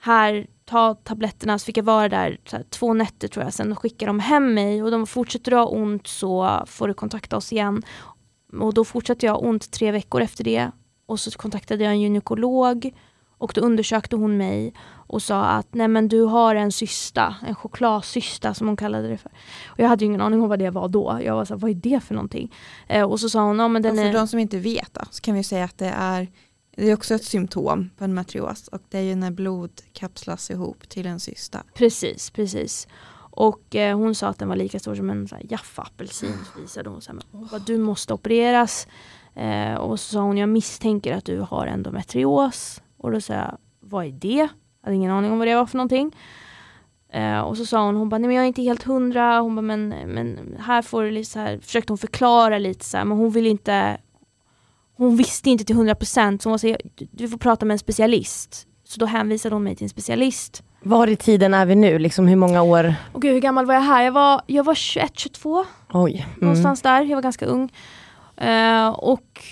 Här 0.02 0.48
ta 0.66 0.94
tabletterna 0.94 1.60
så 1.60 1.66
fick 1.66 1.78
jag 1.78 1.84
vara 1.84 2.10
där 2.10 2.38
här, 2.52 2.64
två 2.70 2.94
nätter 2.94 3.28
tror 3.28 3.46
jag. 3.46 3.54
Sen 3.54 3.76
skickade 3.76 4.10
de 4.10 4.20
hem 4.20 4.54
mig 4.54 4.84
och 4.84 4.92
de 4.92 5.08
fortsätter 5.08 5.52
du 5.52 5.58
ha 5.58 5.66
ont 5.66 6.08
så 6.08 6.64
får 6.68 6.88
du 6.88 6.94
kontakta 6.94 7.38
oss 7.38 7.54
igen. 7.54 7.84
Och 8.60 8.74
då 8.74 8.86
fortsatte 8.86 9.26
jag 9.26 9.34
ha 9.34 9.40
ont 9.40 9.72
tre 9.72 9.92
veckor 9.92 10.22
efter 10.22 10.44
det. 10.44 10.72
Och 11.06 11.20
så 11.20 11.32
kontaktade 11.32 11.84
jag 11.84 11.94
en 11.94 12.02
gynekolog. 12.02 12.94
Och 13.38 13.52
då 13.56 13.62
undersökte 13.62 14.16
hon 14.16 14.38
mig 14.38 14.74
och 15.08 15.22
sa 15.22 15.46
att 15.46 15.68
nej 15.74 15.88
men 15.88 16.08
du 16.08 16.22
har 16.22 16.56
en 16.56 16.72
cysta, 16.72 17.36
en 17.48 17.56
chokladcysta 17.56 18.54
som 18.54 18.68
hon 18.68 18.78
kallade 18.78 19.08
det 19.08 19.18
för. 19.18 19.32
Och 19.68 19.80
jag 19.80 19.88
hade 19.88 20.06
ju 20.06 20.08
ingen 20.08 20.22
aning 20.22 20.42
om 20.42 20.50
vad 20.50 20.60
det 20.60 20.70
var 20.70 20.88
då. 20.88 21.20
Jag 21.24 21.36
var 21.36 21.46
så 21.46 21.54
här, 21.54 21.60
vad 21.60 21.72
är 21.72 21.76
det 21.76 22.00
för 22.04 22.14
någonting? 22.16 22.54
Eh, 22.88 23.04
och 23.04 23.20
så 23.20 23.30
sa 23.30 23.42
hon, 23.44 23.60
ja 23.60 23.68
men 23.68 23.82
den 23.82 23.92
och 23.92 23.98
för 23.98 24.06
är... 24.06 24.14
de 24.14 24.28
som 24.28 24.40
inte 24.40 24.58
vet 24.60 24.94
då, 24.94 25.02
så 25.12 25.22
kan 25.22 25.36
vi 25.36 25.44
säga 25.44 25.64
att 25.66 25.78
det 25.78 25.94
är 25.98 26.28
det 26.78 26.90
är 26.90 26.94
också 26.94 27.14
ett 27.16 27.24
symptom 27.24 27.90
på 27.98 28.04
en 28.04 28.14
matrios 28.14 28.68
och 28.68 28.82
det 28.90 28.98
är 28.98 29.02
ju 29.02 29.16
när 29.16 29.32
blod 29.32 29.72
kapslas 29.94 30.52
ihop 30.52 30.90
till 30.90 31.06
en 31.06 31.20
cysta. 31.20 31.64
Precis, 31.74 32.30
precis. 32.30 32.88
Och 33.32 33.76
eh, 33.76 33.98
hon 33.98 34.16
sa 34.16 34.28
att 34.28 34.40
den 34.40 34.50
var 34.50 34.56
lika 34.56 34.80
stor 34.80 34.96
som 34.96 35.10
en 35.10 35.28
Jaffa-apelsin. 35.50 36.38
Visade 36.62 36.90
hon 36.90 37.02
så 37.02 37.12
här, 37.12 37.20
men, 37.32 37.42
"Åh, 37.52 37.60
du 37.66 37.78
måste 37.78 38.14
opereras. 38.14 38.88
Eh, 39.36 39.76
och 39.76 40.00
så 40.00 40.12
sa 40.14 40.20
hon, 40.22 40.38
jag 40.38 40.50
misstänker 40.50 41.14
att 41.18 41.26
du 41.26 41.40
har 41.40 41.68
endometrios. 41.68 42.82
Och 43.06 43.12
då 43.12 43.22
sa 43.22 43.34
jag, 43.34 43.58
vad 43.80 44.06
är 44.06 44.12
det? 44.12 44.28
Jag 44.28 44.50
hade 44.84 44.96
ingen 44.96 45.12
aning 45.12 45.32
om 45.32 45.38
vad 45.40 45.48
det 45.48 45.56
var 45.56 45.66
för 45.66 45.78
någonting. 45.78 46.16
Eh, 47.14 47.40
och 47.40 47.58
så 47.58 47.66
sa 47.66 47.86
hon, 47.86 47.96
hon 47.96 48.10
bara, 48.10 48.18
nej 48.18 48.28
men 48.28 48.36
jag 48.36 48.44
är 48.44 48.48
inte 48.48 48.62
helt 48.62 48.84
hundra. 48.84 49.40
Hon 49.40 49.56
bara, 49.56 49.62
men, 49.62 49.90
men 49.90 50.56
här 50.60 50.82
får 50.82 51.04
du 51.04 51.12
lite 51.12 51.30
så 51.30 51.40
här, 51.40 51.60
försökte 51.60 51.92
hon 51.92 51.98
förklara 51.98 52.58
lite 52.58 52.86
så 52.86 52.98
här, 52.98 53.06
men 53.06 53.18
hon 53.18 53.32
vill 53.32 53.46
inte 53.48 53.98
hon 54.98 55.16
visste 55.16 55.50
inte 55.50 55.66
till 55.66 55.76
hundra 55.76 55.96
procent, 55.96 56.42
så 56.42 56.50
hon 56.50 56.60
sa, 56.60 56.68
du 57.12 57.30
får 57.30 57.38
prata 57.38 57.66
med 57.66 57.74
en 57.76 57.80
specialist. 57.80 58.68
Så 58.84 59.00
då 59.00 59.06
hänvisade 59.06 59.56
hon 59.56 59.64
mig 59.64 59.76
till 59.76 59.86
en 59.86 59.90
specialist. 59.90 60.64
Var 60.84 61.08
i 61.08 61.16
tiden 61.16 61.54
är 61.54 61.66
vi 61.66 61.76
nu? 61.76 62.00
Liksom 62.00 62.28
hur 62.28 62.36
många 62.36 62.62
år? 62.62 62.96
Och 63.14 63.22
gud, 63.22 63.34
hur 63.34 63.42
gammal 63.42 63.66
var 63.66 63.74
jag 63.74 63.82
här? 63.82 64.04
Jag 64.04 64.12
var, 64.12 64.42
jag 64.48 64.64
var 64.64 64.76
21, 64.76 65.12
22 65.16 65.66
Oj. 65.94 66.26
Mm. 66.28 66.40
någonstans 66.40 66.82
där. 66.82 67.02
Jag 67.02 67.16
var 67.18 67.22
ganska 67.22 67.46
ung. 67.46 67.72
Eh, 68.38 68.88
och 68.88 69.44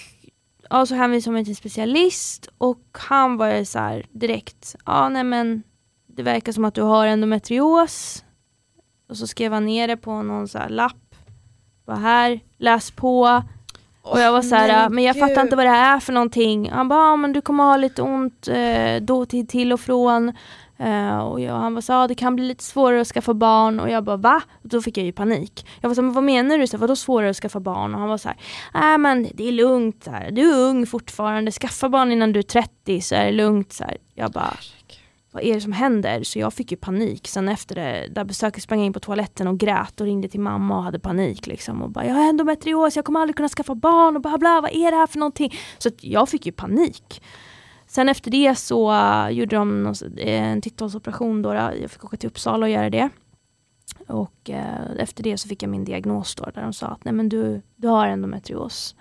ja, 0.73 0.85
så 0.85 0.95
hänvisade 0.95 1.33
mig 1.33 1.43
till 1.43 1.51
en 1.51 1.55
specialist 1.55 2.47
och 2.57 2.97
han 3.09 3.37
var 3.37 3.63
så 3.63 3.79
här 3.79 4.05
direkt, 4.11 4.75
ja 4.85 5.09
nej 5.09 5.23
men 5.23 5.63
det 6.07 6.23
verkar 6.23 6.51
som 6.51 6.65
att 6.65 6.75
du 6.75 6.81
har 6.81 7.07
endometrios. 7.07 8.23
Och 9.09 9.17
så 9.17 9.27
skrev 9.27 9.53
han 9.53 9.65
ner 9.65 9.87
det 9.87 9.97
på 9.97 10.21
någon 10.21 10.47
så 10.47 10.57
här 10.57 10.69
lapp. 10.69 11.15
Var 11.85 11.95
här, 11.95 12.39
läs 12.57 12.91
på. 12.91 13.43
Och 14.01 14.19
jag 14.19 14.31
var 14.31 14.41
så 14.41 14.55
här, 14.55 14.67
Nej, 14.67 14.89
men 14.89 15.03
jag 15.03 15.19
fattar 15.19 15.41
inte 15.41 15.55
vad 15.55 15.65
det 15.65 15.69
här 15.69 15.95
är 15.95 15.99
för 15.99 16.13
någonting. 16.13 16.69
Han 16.71 16.87
bara, 16.87 17.09
ja, 17.09 17.15
men 17.15 17.33
du 17.33 17.41
kommer 17.41 17.63
ha 17.63 17.77
lite 17.77 18.01
ont 18.01 18.47
eh, 18.47 18.95
då 19.01 19.25
till, 19.25 19.47
till 19.47 19.73
och 19.73 19.79
från. 19.79 20.33
Uh, 20.83 21.17
och 21.17 21.39
jag, 21.39 21.53
han 21.53 21.73
var 21.73 21.81
så 21.81 21.93
ah, 21.93 22.07
det 22.07 22.15
kan 22.15 22.35
bli 22.35 22.45
lite 22.45 22.63
svårare 22.63 23.01
att 23.01 23.07
skaffa 23.07 23.33
barn. 23.33 23.79
Och 23.79 23.89
jag 23.89 24.03
bara, 24.03 24.17
va? 24.17 24.41
Och 24.63 24.69
då 24.69 24.81
fick 24.81 24.97
jag 24.97 25.05
ju 25.05 25.11
panik. 25.11 25.67
Jag 25.81 25.89
var 25.89 25.95
så 25.95 26.01
men 26.01 26.13
vad 26.13 26.23
menar 26.23 26.57
du? 26.57 26.67
Så 26.67 26.77
vadå 26.77 26.95
svårare 26.95 27.29
att 27.29 27.35
skaffa 27.35 27.59
barn? 27.59 27.93
Och 27.93 27.99
han 27.99 28.09
var 28.09 28.17
så 28.17 28.27
här, 28.27 28.37
nej 28.73 28.97
men 28.97 29.27
det 29.33 29.47
är 29.47 29.51
lugnt. 29.51 30.03
Så 30.03 30.11
här. 30.11 30.31
Du 30.31 30.51
är 30.51 30.69
ung 30.69 30.85
fortfarande, 30.85 31.51
skaffa 31.51 31.89
barn 31.89 32.11
innan 32.11 32.33
du 32.33 32.39
är 32.39 32.43
30 32.43 33.01
så 33.01 33.15
är 33.15 33.25
det 33.25 33.31
lugnt. 33.31 33.73
Så 33.73 33.83
här. 33.83 33.97
Jag 34.15 34.31
bara, 34.31 34.57
vad 35.33 35.43
är 35.43 35.53
det 35.53 35.61
som 35.61 35.71
händer? 35.71 36.23
Så 36.23 36.39
jag 36.39 36.53
fick 36.53 36.71
ju 36.71 36.77
panik. 36.77 37.27
Sen 37.27 37.49
efter 37.49 37.75
det 37.75 38.07
där 38.11 38.23
besöket 38.23 38.63
sprang 38.63 38.79
jag 38.79 38.85
in 38.85 38.93
på 38.93 38.99
toaletten 38.99 39.47
och 39.47 39.57
grät 39.57 40.01
och 40.01 40.07
ringde 40.07 40.27
till 40.27 40.39
mamma 40.39 40.77
och 40.77 40.83
hade 40.83 40.99
panik. 40.99 41.47
Liksom, 41.47 41.81
och 41.81 41.89
bara, 41.89 42.05
jag 42.05 42.13
har 42.13 42.29
endometrios, 42.29 42.95
jag 42.95 43.05
kommer 43.05 43.19
aldrig 43.19 43.35
kunna 43.35 43.49
skaffa 43.49 43.75
barn 43.75 44.15
och 44.15 44.21
bla 44.21 44.37
bla, 44.37 44.61
vad 44.61 44.71
är 44.71 44.91
det 44.91 44.97
här 44.97 45.07
för 45.07 45.19
någonting? 45.19 45.53
Så 45.77 45.89
jag 45.99 46.29
fick 46.29 46.45
ju 46.45 46.51
panik. 46.51 47.21
Sen 47.95 48.09
efter 48.09 48.31
det 48.31 48.55
så 48.55 48.91
uh, 48.91 49.29
gjorde 49.29 49.55
de 49.55 49.83
någon, 49.83 49.95
eh, 50.17 50.43
en 50.43 50.61
titthålsoperation. 50.61 51.41
Då. 51.41 51.53
Jag 51.53 51.91
fick 51.91 52.05
åka 52.05 52.17
till 52.17 52.27
Uppsala 52.29 52.65
och 52.65 52.69
göra 52.69 52.89
det. 52.89 53.09
Och 54.07 54.49
eh, 54.49 54.91
efter 54.97 55.23
det 55.23 55.37
så 55.37 55.47
fick 55.47 55.63
jag 55.63 55.69
min 55.69 55.85
diagnos 55.85 56.35
då, 56.35 56.45
där 56.55 56.61
de 56.61 56.73
sa 56.73 56.87
att 56.87 57.03
Nej, 57.03 57.13
men 57.13 57.29
du, 57.29 57.61
du 57.75 57.87
har 57.87 58.07
endometrios. 58.07 58.95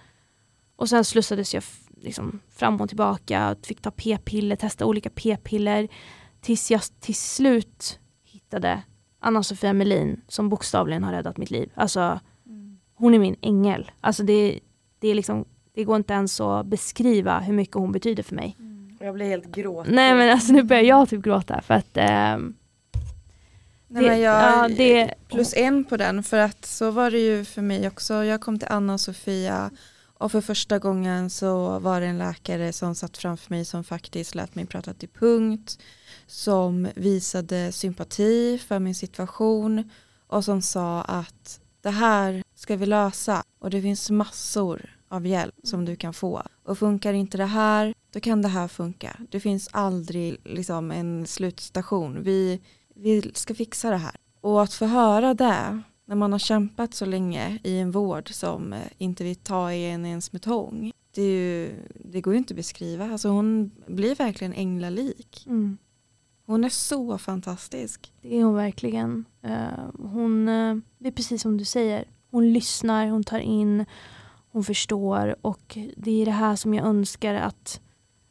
Och 0.77 0.89
sen 0.89 1.05
slussades 1.05 1.55
jag 1.55 1.63
liksom 2.01 2.41
fram 2.51 2.81
och 2.81 2.89
tillbaka, 2.89 3.57
fick 3.63 3.81
ta 3.81 3.91
p-piller, 3.91 4.57
testa 4.57 4.87
olika 4.87 5.11
p-piller. 5.11 5.89
Tills 6.41 6.71
jag 6.71 6.81
till 7.01 7.15
slut 7.15 8.01
hittade 8.25 8.83
Anna-Sofia 9.21 9.73
Melin 9.73 10.21
som 10.29 10.49
bokstavligen 10.49 11.05
har 11.05 11.13
räddat 11.13 11.37
mitt 11.37 11.51
liv. 11.51 11.73
Alltså, 11.75 12.21
hon 12.95 13.15
är 13.15 13.19
min 13.19 13.37
ängel. 13.41 13.91
Alltså 14.01 14.23
det, 14.23 14.61
det, 14.99 15.09
är 15.09 15.15
liksom, 15.15 15.45
det 15.75 15.85
går 15.85 15.97
inte 15.97 16.13
ens 16.13 16.41
att 16.41 16.67
beskriva 16.67 17.41
hur 17.41 17.55
mycket 17.55 17.77
hon 17.77 17.93
betyder 17.93 18.23
för 18.23 18.35
mig. 18.35 18.57
Jag 19.03 19.15
blir 19.15 19.27
helt 19.27 19.47
gråt. 19.55 19.87
Nej 19.89 20.15
men 20.15 20.31
alltså 20.31 20.53
nu 20.53 20.63
börjar 20.63 20.83
jag 20.83 21.09
typ 21.09 21.23
gråta 21.23 21.61
för 21.63 21.75
att 21.75 21.97
ehm, 21.97 22.55
Nej, 23.89 24.03
Det- 24.05 24.09
men 24.11 24.21
jag, 24.21 24.43
ja, 24.43 24.69
det- 24.69 25.15
plus 25.29 25.55
en 25.57 25.85
på 25.85 25.97
den 25.97 26.23
för 26.23 26.39
att 26.39 26.65
så 26.65 26.91
var 26.91 27.11
det 27.11 27.19
ju 27.19 27.45
för 27.45 27.63
mig 27.63 27.89
också. 27.89 28.25
Jag 28.25 28.41
kom 28.41 28.59
till 28.59 28.69
Anna 28.71 28.93
och 28.93 29.01
Sofia 29.01 29.71
och 30.19 30.33
för 30.33 30.41
första 30.41 30.79
gången 30.79 31.31
så 31.31 31.79
var 31.79 32.01
det 32.01 32.07
en 32.07 32.19
läkare 32.19 32.73
som 32.73 32.95
satt 32.95 33.19
framför 33.19 33.51
mig 33.55 33.65
som 33.65 33.85
faktiskt 33.85 34.35
lät 34.35 34.55
mig 34.55 34.67
prata 34.67 34.95
till 34.95 35.09
punkt. 35.09 35.79
Som 36.27 36.89
visade 36.95 37.73
sympati 37.73 38.59
för 38.69 38.79
min 38.79 38.95
situation 38.95 39.91
och 40.27 40.45
som 40.45 40.63
sa 40.63 41.03
att 41.03 41.61
det 41.83 41.91
här 41.91 42.43
ska 42.55 42.77
vi 42.77 42.87
lösa 42.87 43.43
och 43.59 43.71
det 43.71 43.83
finns 43.83 44.11
massor 44.11 44.97
av 45.13 45.27
hjälp 45.27 45.55
som 45.63 45.85
du 45.85 45.97
kan 45.97 46.15
få. 46.15 46.43
Och 46.65 46.79
funkar 46.79 47.13
inte 47.13 47.37
det 47.37 47.45
här, 47.47 47.95
då 48.13 48.21
kan 48.21 48.43
det 48.43 48.49
här 48.49 48.69
funka. 48.69 49.17
Det 49.31 49.41
finns 49.41 49.69
aldrig 49.73 50.37
liksom 50.45 50.91
en 50.91 51.27
slutstation. 51.27 52.23
Vi, 52.23 52.61
vi 52.95 53.31
ska 53.35 53.55
fixa 53.55 53.91
det 53.91 53.97
här. 53.97 54.17
Och 54.41 54.63
att 54.63 54.75
få 54.75 54.87
höra 54.87 55.35
det 55.35 55.83
när 56.05 56.17
man 56.17 56.33
har 56.33 56.39
kämpat 56.39 56.95
så 56.95 57.05
länge 57.05 57.59
i 57.65 57.79
en 57.79 57.91
vård 57.91 58.29
som 58.33 58.73
eh, 58.73 58.81
inte 58.99 59.25
vill 59.25 59.37
ta 59.37 59.73
i 59.73 59.91
en 59.91 60.07
ens 60.07 60.33
med 60.33 60.43
tång. 60.43 60.93
Det, 61.15 61.23
ju, 61.23 61.73
det 62.05 62.21
går 62.21 62.35
ju 62.35 62.39
inte 62.39 62.53
att 62.53 62.57
beskriva. 62.57 63.11
Alltså 63.13 63.29
hon 63.29 63.71
blir 63.87 64.15
verkligen 64.15 64.53
änglalik. 64.53 65.45
mm, 65.47 65.79
Hon 66.47 66.65
är 66.65 66.69
så 66.69 67.19
fantastisk. 67.19 68.13
det 68.23 68.39
är 68.39 68.45
hon 68.45 68.55
verkligen. 68.55 69.25
Eh, 69.43 69.85
hon, 69.99 70.49
eh, 70.49 70.77
det 70.99 71.09
är 71.09 71.13
precis 71.13 71.43
som 71.43 71.57
du 71.57 71.65
säger. 71.65 72.05
Hon 72.31 72.53
lyssnar, 72.53 73.07
hon 73.07 73.25
tar 73.25 73.39
in, 73.39 73.85
hon 74.53 74.65
förstår 74.65 75.37
och 75.43 75.79
det 75.97 76.23
är 76.23 76.25
det 76.25 76.33
här 76.33 76.57
som 76.57 76.75
jag 76.75 76.87
önskar 76.87 77.35
att, 77.35 77.81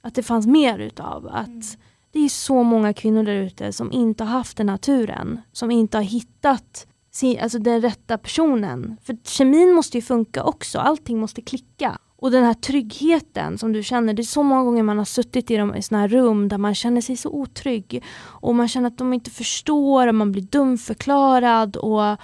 att 0.01 0.15
det 0.15 0.23
fanns 0.23 0.47
mer 0.47 0.79
utav. 0.79 1.27
Att 1.27 1.77
Det 2.11 2.19
är 2.19 2.29
så 2.29 2.63
många 2.63 2.93
kvinnor 2.93 3.23
där 3.23 3.35
ute 3.35 3.73
som 3.73 3.91
inte 3.91 4.23
har 4.23 4.31
haft 4.31 4.57
den 4.57 4.69
här 4.69 4.77
turen. 4.77 5.41
Som 5.51 5.71
inte 5.71 5.97
har 5.97 6.03
hittat 6.03 6.87
sin, 7.11 7.39
alltså 7.39 7.59
den 7.59 7.81
rätta 7.81 8.17
personen. 8.17 8.97
För 9.03 9.17
kemin 9.23 9.73
måste 9.73 9.97
ju 9.97 10.01
funka 10.01 10.43
också, 10.43 10.79
allting 10.79 11.19
måste 11.19 11.41
klicka. 11.41 11.97
Och 12.15 12.31
den 12.31 12.43
här 12.43 12.53
tryggheten 12.53 13.57
som 13.57 13.73
du 13.73 13.83
känner, 13.83 14.13
det 14.13 14.21
är 14.21 14.23
så 14.23 14.43
många 14.43 14.63
gånger 14.63 14.83
man 14.83 14.97
har 14.97 15.05
suttit 15.05 15.51
i, 15.51 15.57
de, 15.57 15.75
i 15.75 15.81
såna 15.81 16.01
här 16.01 16.07
rum 16.07 16.47
där 16.47 16.57
man 16.57 16.75
känner 16.75 17.01
sig 17.01 17.17
så 17.17 17.29
otrygg. 17.29 18.03
Och 18.23 18.55
man 18.55 18.67
känner 18.67 18.87
att 18.87 18.97
de 18.97 19.13
inte 19.13 19.29
förstår 19.31 20.07
och 20.07 20.15
man 20.15 20.31
blir 20.31 20.43
dumförklarad. 20.43 21.77
Och 21.77 22.17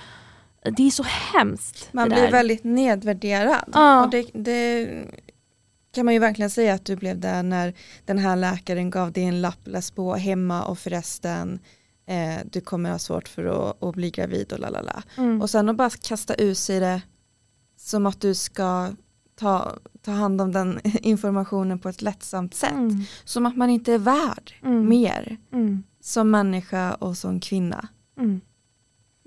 det 0.71 0.87
är 0.87 0.91
så 0.91 1.03
hemskt. 1.03 1.89
Man 1.93 2.09
blir 2.09 2.31
väldigt 2.31 2.63
nedvärderad. 2.63 3.69
Ja. 3.73 4.05
Och 4.05 4.11
det, 4.11 4.25
det 4.33 4.89
kan 5.91 6.05
man 6.05 6.13
ju 6.13 6.19
verkligen 6.19 6.49
säga 6.49 6.73
att 6.73 6.85
du 6.85 6.95
blev 6.95 7.19
där 7.19 7.43
när 7.43 7.73
den 8.05 8.17
här 8.17 8.35
läkaren 8.35 8.89
gav 8.89 9.11
dig 9.11 9.23
en 9.23 9.41
lapp, 9.41 9.59
läs 9.63 9.91
på 9.91 10.15
hemma 10.15 10.63
och 10.65 10.79
förresten 10.79 11.59
eh, 12.07 12.45
du 12.51 12.61
kommer 12.61 12.91
ha 12.91 12.99
svårt 12.99 13.27
för 13.27 13.45
att, 13.69 13.83
att 13.83 13.95
bli 13.95 14.09
gravid 14.11 14.53
och 14.53 14.59
lalala. 14.59 15.03
Mm. 15.17 15.41
Och 15.41 15.49
sen 15.49 15.69
att 15.69 15.75
bara 15.75 15.89
kasta 15.89 16.33
ut 16.33 16.57
sig 16.57 16.79
det 16.79 17.01
som 17.77 18.05
att 18.05 18.21
du 18.21 18.33
ska 18.35 18.89
ta, 19.39 19.77
ta 20.01 20.11
hand 20.11 20.41
om 20.41 20.51
den 20.51 20.79
informationen 20.83 21.79
på 21.79 21.89
ett 21.89 22.01
lättsamt 22.01 22.55
sätt. 22.55 22.71
Mm. 22.71 23.03
Som 23.23 23.45
att 23.45 23.57
man 23.57 23.69
inte 23.69 23.93
är 23.93 23.97
värd 23.97 24.53
Mm. 24.63 24.89
mer 24.89 25.37
Mm. 25.53 25.83
som 26.01 26.31
människa 26.31 26.93
och 26.93 27.17
som 27.17 27.39
kvinna. 27.39 27.87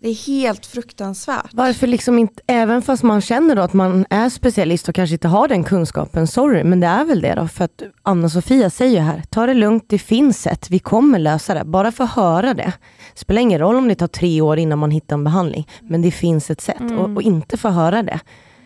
Det 0.02 0.08
är 0.08 0.26
helt 0.26 0.66
fruktansvärt. 0.66 1.50
Varför 1.52 1.86
liksom 1.86 2.18
inte, 2.18 2.42
även 2.46 2.82
fast 2.82 3.02
man 3.02 3.20
känner 3.20 3.56
då 3.56 3.62
att 3.62 3.72
man 3.72 4.06
är 4.10 4.28
specialist 4.28 4.88
och 4.88 4.94
kanske 4.94 5.14
inte 5.14 5.28
har 5.28 5.48
den 5.48 5.64
kunskapen, 5.64 6.26
sorry, 6.26 6.64
men 6.64 6.80
det 6.80 6.86
är 6.86 7.04
väl 7.04 7.20
det 7.20 7.34
då. 7.34 7.48
För 7.48 7.64
att 7.64 7.82
Anna-Sofia 8.02 8.70
säger 8.70 8.92
ju 8.92 8.98
här, 8.98 9.22
ta 9.30 9.46
det 9.46 9.54
lugnt, 9.54 9.84
det 9.88 9.98
finns 9.98 10.42
sätt, 10.42 10.70
vi 10.70 10.78
kommer 10.78 11.18
lösa 11.18 11.54
det. 11.54 11.64
Bara 11.64 11.92
få 11.92 12.04
höra 12.04 12.54
det. 12.54 12.72
Spelar 13.14 13.42
ingen 13.42 13.58
roll 13.58 13.76
om 13.76 13.88
det 13.88 13.94
tar 13.94 14.06
tre 14.06 14.40
år 14.40 14.58
innan 14.58 14.78
man 14.78 14.90
hittar 14.90 15.16
en 15.16 15.24
behandling, 15.24 15.68
men 15.82 16.02
det 16.02 16.10
finns 16.10 16.50
ett 16.50 16.60
sätt. 16.60 16.80
Mm. 16.80 16.98
Och, 16.98 17.16
och 17.16 17.22
inte 17.22 17.56
få 17.56 17.68
höra 17.68 18.02
det, 18.02 18.20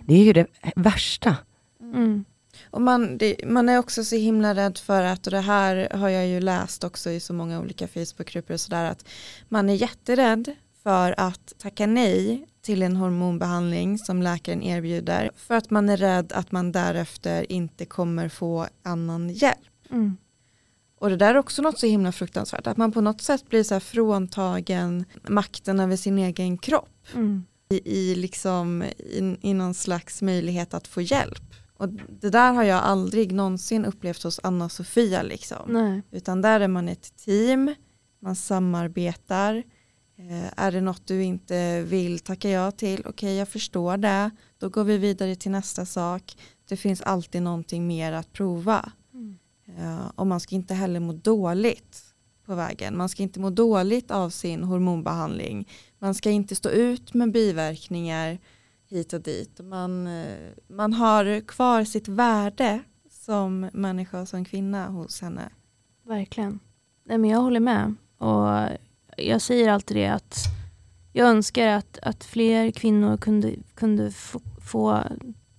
det 0.06 0.14
är 0.14 0.24
ju 0.24 0.32
det 0.32 0.46
värsta. 0.76 1.36
Mm. 1.82 2.24
Och 2.70 2.82
man, 2.82 3.18
det, 3.18 3.36
man 3.46 3.68
är 3.68 3.78
också 3.78 4.04
så 4.04 4.16
himla 4.16 4.54
rädd 4.54 4.78
för 4.78 5.02
att, 5.02 5.26
och 5.26 5.30
det 5.30 5.40
här 5.40 5.88
har 5.96 6.08
jag 6.08 6.26
ju 6.26 6.40
läst 6.40 6.84
också 6.84 7.10
i 7.10 7.20
så 7.20 7.32
många 7.32 7.60
olika 7.60 7.88
Facebookgrupper 7.88 8.54
och 8.54 8.60
sådär, 8.60 8.90
att 8.90 9.04
man 9.48 9.70
är 9.70 9.74
jätterädd 9.74 10.54
för 10.84 11.14
att 11.20 11.52
tacka 11.58 11.86
nej 11.86 12.46
till 12.62 12.82
en 12.82 12.96
hormonbehandling 12.96 13.98
som 13.98 14.22
läkaren 14.22 14.62
erbjuder 14.62 15.30
för 15.36 15.54
att 15.54 15.70
man 15.70 15.88
är 15.88 15.96
rädd 15.96 16.32
att 16.32 16.52
man 16.52 16.72
därefter 16.72 17.52
inte 17.52 17.84
kommer 17.84 18.28
få 18.28 18.66
annan 18.82 19.28
hjälp. 19.30 19.90
Mm. 19.90 20.16
Och 21.00 21.10
det 21.10 21.16
där 21.16 21.34
är 21.34 21.38
också 21.38 21.62
något 21.62 21.78
så 21.78 21.86
himla 21.86 22.12
fruktansvärt, 22.12 22.66
att 22.66 22.76
man 22.76 22.92
på 22.92 23.00
något 23.00 23.20
sätt 23.20 23.48
blir 23.48 23.62
så 23.62 23.80
fråntagen 23.80 25.04
makten 25.28 25.80
över 25.80 25.96
sin 25.96 26.18
egen 26.18 26.58
kropp 26.58 26.88
Mm. 27.14 27.44
i, 27.68 27.80
i, 27.98 28.14
liksom, 28.14 28.82
i, 28.82 29.36
i 29.40 29.54
någon 29.54 29.74
slags 29.74 30.22
möjlighet 30.22 30.74
att 30.74 30.88
få 30.88 31.00
hjälp. 31.00 31.42
Och 31.76 31.84
Och 31.84 31.88
det 32.20 32.30
där 32.30 32.52
har 32.52 32.62
jag 32.62 32.82
aldrig 32.82 33.32
någonsin 33.32 33.84
upplevt 33.84 34.22
hos 34.22 34.40
Anna-Sofia. 34.42 35.22
Liksom. 35.22 35.72
Nej. 35.72 36.02
Utan 36.10 36.42
där 36.42 36.60
är 36.60 36.68
man 36.68 36.88
ett 36.88 37.16
team, 37.16 37.74
man 38.20 38.36
samarbetar. 38.36 39.62
Eh, 40.16 40.50
är 40.56 40.72
det 40.72 40.80
något 40.80 41.06
du 41.06 41.22
inte 41.22 41.82
vill 41.82 42.18
tacka 42.18 42.50
ja 42.50 42.70
till, 42.70 43.00
okej 43.00 43.10
okay, 43.10 43.34
jag 43.34 43.48
förstår 43.48 43.96
det. 43.96 44.30
Då 44.58 44.68
går 44.68 44.84
vi 44.84 44.98
vidare 44.98 45.36
till 45.36 45.50
nästa 45.50 45.86
sak. 45.86 46.36
Det 46.68 46.76
finns 46.76 47.02
alltid 47.02 47.42
någonting 47.42 47.86
mer 47.86 48.12
att 48.12 48.32
prova. 48.32 48.92
Mm. 49.14 49.38
Eh, 49.66 50.10
och 50.14 50.26
man 50.26 50.40
ska 50.40 50.54
inte 50.54 50.74
heller 50.74 51.00
må 51.00 51.12
dåligt 51.12 52.14
på 52.46 52.54
vägen. 52.54 52.96
Man 52.96 53.08
ska 53.08 53.22
inte 53.22 53.40
må 53.40 53.50
dåligt 53.50 54.10
av 54.10 54.30
sin 54.30 54.64
hormonbehandling. 54.64 55.68
Man 55.98 56.14
ska 56.14 56.30
inte 56.30 56.56
stå 56.56 56.68
ut 56.68 57.14
med 57.14 57.32
biverkningar 57.32 58.38
hit 58.86 59.12
och 59.12 59.20
dit. 59.20 59.60
Man, 59.60 60.06
eh, 60.06 60.52
man 60.68 60.92
har 60.92 61.40
kvar 61.40 61.84
sitt 61.84 62.08
värde 62.08 62.80
som 63.10 63.70
människa 63.72 64.20
och 64.20 64.28
som 64.28 64.44
kvinna 64.44 64.88
hos 64.88 65.20
henne. 65.20 65.50
Verkligen. 66.02 66.60
Nej, 67.04 67.18
men 67.18 67.30
jag 67.30 67.40
håller 67.40 67.60
med. 67.60 67.94
Och 68.18 68.68
jag 69.16 69.40
säger 69.40 69.70
alltid 69.70 69.96
det 69.96 70.06
att 70.06 70.38
jag 71.12 71.28
önskar 71.28 71.68
att, 71.68 71.98
att 72.02 72.24
fler 72.24 72.70
kvinnor 72.70 73.16
kunde, 73.16 73.54
kunde 73.74 74.10
få, 74.10 74.40
få 74.70 75.02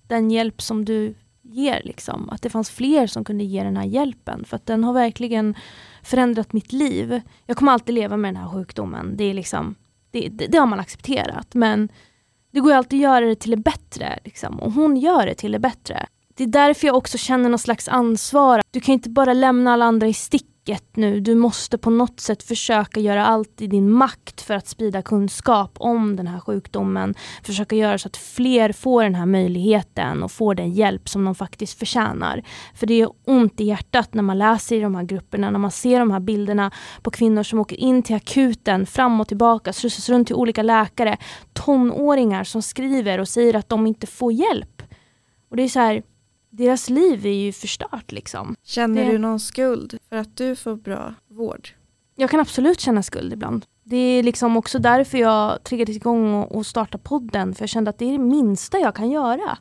den 0.08 0.32
hjälp 0.32 0.62
som 0.62 0.86
du 0.86 1.16
ger. 1.42 1.82
Liksom. 1.84 2.30
Att 2.30 2.42
det 2.42 2.50
fanns 2.50 2.70
fler 2.70 3.08
som 3.08 3.24
kunde 3.24 3.44
ge 3.44 3.64
den 3.64 3.78
här 3.78 3.86
hjälpen. 3.86 4.46
För 4.46 4.56
att 4.56 4.66
den 4.66 4.84
har 4.84 4.94
verkligen 4.94 5.56
förändrat 6.04 6.54
mitt 6.54 6.74
liv. 6.74 7.22
Jag 7.46 7.58
kommer 7.58 7.72
alltid 7.72 7.96
leva 7.96 8.18
med 8.18 8.34
den 8.34 8.44
här 8.44 8.50
sjukdomen. 8.50 9.18
Det, 9.18 9.24
är 9.24 9.34
liksom, 9.34 9.76
det, 10.12 10.30
det, 10.30 10.48
det 10.48 10.58
har 10.58 10.68
man 10.68 10.80
accepterat. 10.80 11.54
Men 11.54 11.90
det 12.52 12.60
går 12.60 12.72
ju 12.72 12.78
alltid 12.78 13.00
att 13.00 13.04
göra 13.04 13.26
det 13.26 13.36
till 13.36 13.52
det 13.52 13.58
bättre. 13.58 14.20
Liksom. 14.24 14.60
Och 14.60 14.72
hon 14.72 14.98
gör 14.98 15.26
det 15.26 15.36
till 15.36 15.52
det 15.52 15.60
bättre. 15.60 16.06
Det 16.34 16.44
är 16.44 16.48
därför 16.48 16.88
jag 16.88 16.96
också 16.96 17.18
känner 17.18 17.50
någon 17.50 17.60
slags 17.60 17.88
ansvar. 17.88 18.62
Du 18.72 18.80
kan 18.80 18.94
inte 18.94 19.10
bara 19.10 19.34
lämna 19.34 19.74
alla 19.74 19.86
andra 19.86 20.08
i 20.08 20.14
stick 20.14 20.55
sticket 20.66 20.96
nu. 20.96 21.20
Du 21.20 21.36
måste 21.36 21.78
på 21.78 21.90
något 21.90 22.20
sätt 22.20 22.44
försöka 22.44 23.00
göra 23.00 23.26
allt 23.26 23.62
i 23.62 23.68
din 23.68 23.92
makt 23.92 24.42
för 24.42 24.54
att 24.54 24.68
sprida 24.68 25.02
kunskap 25.02 25.72
om 25.78 26.16
den 26.16 26.28
här 26.28 26.40
sjukdomen. 26.40 27.16
Försöka 27.44 27.76
göra 27.76 27.98
så 27.98 28.08
att 28.08 28.18
fler 28.18 28.72
får 28.72 29.04
den 29.04 29.16
här 29.16 29.26
möjligheten 29.26 30.24
och 30.24 30.32
får 30.32 30.56
den 30.56 30.72
hjälp 30.72 31.10
som 31.10 31.26
de 31.26 31.36
faktiskt 31.36 31.80
förtjänar. 31.80 32.44
För 32.76 32.88
det 32.88 33.02
är 33.02 33.10
ont 33.26 33.62
i 33.62 33.64
hjärtat 33.64 34.14
när 34.14 34.24
man 34.24 34.38
läser 34.38 34.76
i 34.76 34.80
de 34.80 34.96
här 34.96 35.04
grupperna, 35.04 35.50
när 35.50 35.60
man 35.60 35.72
ser 35.72 36.00
de 36.00 36.12
här 36.12 36.20
bilderna 36.20 36.72
på 37.02 37.12
kvinnor 37.12 37.44
som 37.44 37.60
åker 37.60 37.76
in 37.76 38.04
till 38.04 38.16
akuten 38.16 38.86
fram 38.86 39.22
och 39.22 39.28
tillbaka, 39.28 39.74
slussas 39.74 40.10
runt 40.10 40.28
till 40.28 40.36
olika 40.36 40.64
läkare. 40.64 41.18
Tonåringar 41.54 42.44
som 42.44 42.62
skriver 42.62 43.20
och 43.20 43.28
säger 43.28 43.56
att 43.56 43.70
de 43.70 43.88
inte 43.88 44.08
får 44.08 44.34
hjälp. 44.34 44.82
Och 45.50 45.58
det 45.58 45.64
är 45.64 45.70
så 45.70 45.80
här, 45.80 46.04
deras 46.56 46.90
liv 46.90 47.26
är 47.26 47.34
ju 47.34 47.52
förstört 47.52 48.12
liksom. 48.12 48.56
Känner 48.64 49.06
det... 49.06 49.12
du 49.12 49.18
någon 49.18 49.40
skuld 49.40 49.98
för 50.10 50.16
att 50.16 50.38
du 50.38 50.56
får 50.56 50.76
bra 50.76 51.14
vård? 51.28 51.70
Jag 52.16 52.30
kan 52.30 52.40
absolut 52.40 52.80
känna 52.80 53.04
skuld 53.04 53.34
ibland. 53.34 53.66
Det 53.84 53.98
är 53.98 54.24
liksom 54.24 54.58
också 54.58 54.80
därför 54.80 55.18
jag 55.18 55.64
triggade 55.64 55.92
igång 55.92 56.34
och, 56.34 56.56
och 56.56 56.66
startade 56.66 57.04
podden, 57.04 57.56
för 57.56 57.62
jag 57.62 57.70
kände 57.70 57.90
att 57.90 57.98
det 57.98 58.06
är 58.06 58.12
det 58.12 58.24
minsta 58.24 58.80
jag 58.80 58.96
kan 58.96 59.12
göra. 59.12 59.58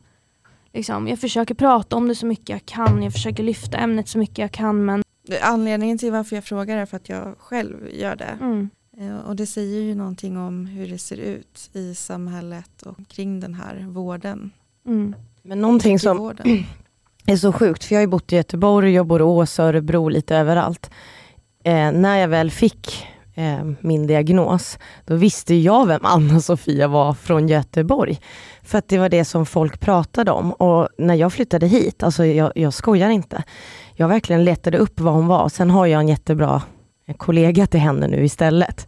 Liksom, 0.73 1.07
jag 1.07 1.19
försöker 1.19 1.55
prata 1.55 1.95
om 1.95 2.07
det 2.07 2.15
så 2.15 2.25
mycket 2.25 2.49
jag 2.49 2.65
kan, 2.65 3.03
jag 3.03 3.13
försöker 3.13 3.43
lyfta 3.43 3.77
ämnet 3.77 4.07
så 4.07 4.17
mycket 4.17 4.37
jag 4.37 4.51
kan, 4.51 4.85
men 4.85 5.03
Anledningen 5.41 5.97
till 5.97 6.11
varför 6.11 6.35
jag 6.35 6.45
frågar 6.45 6.77
är 6.77 6.85
för 6.85 6.97
att 6.97 7.09
jag 7.09 7.35
själv 7.39 7.89
gör 7.93 8.15
det. 8.15 8.37
Mm. 8.41 8.69
Eh, 8.97 9.17
och 9.17 9.35
det 9.35 9.45
säger 9.45 9.81
ju 9.81 9.95
någonting 9.95 10.37
om 10.37 10.65
hur 10.65 10.87
det 10.87 10.97
ser 10.97 11.17
ut 11.17 11.69
i 11.73 11.95
samhället 11.95 12.81
och 12.81 12.97
kring 13.07 13.39
den 13.39 13.53
här 13.53 13.85
vården. 13.89 14.51
Mm. 14.85 15.15
Men 15.41 15.61
någonting 15.61 15.99
som, 15.99 16.33
det 17.25 17.31
är 17.31 17.37
så 17.37 17.53
sjukt, 17.53 17.83
för 17.83 17.95
jag 17.95 17.99
har 17.99 18.03
ju 18.03 18.07
bott 18.07 18.33
i 18.33 18.35
Göteborg, 18.35 18.93
jag 18.93 19.07
bor 19.07 19.19
i 19.19 19.23
Ås, 19.23 19.59
Örebro, 19.59 20.09
lite 20.09 20.35
överallt. 20.35 20.89
Eh, 21.63 21.91
när 21.91 22.17
jag 22.17 22.27
väl 22.27 22.51
fick 22.51 23.07
eh, 23.35 23.65
min 23.79 24.07
diagnos, 24.07 24.79
då 25.05 25.15
visste 25.15 25.55
jag 25.55 25.85
vem 25.85 25.99
Anna-Sofia 26.05 26.87
var 26.87 27.13
från 27.13 27.47
Göteborg. 27.47 28.19
För 28.63 28.77
att 28.77 28.87
det 28.87 28.97
var 28.97 29.09
det 29.09 29.25
som 29.25 29.45
folk 29.45 29.79
pratade 29.79 30.31
om. 30.31 30.51
Och 30.51 30.89
när 30.97 31.15
jag 31.15 31.33
flyttade 31.33 31.67
hit, 31.67 32.03
alltså 32.03 32.25
jag, 32.25 32.51
jag 32.55 32.73
skojar 32.73 33.09
inte, 33.09 33.43
jag 33.93 34.07
verkligen 34.07 34.43
letade 34.43 34.77
upp 34.77 34.99
vad 34.99 35.13
hon 35.13 35.27
var. 35.27 35.49
Sen 35.49 35.69
har 35.69 35.85
jag 35.85 35.99
en 35.99 36.07
jättebra 36.07 36.61
eh, 37.07 37.15
kollega 37.15 37.67
till 37.67 37.79
henne 37.79 38.07
nu 38.07 38.25
istället. 38.25 38.87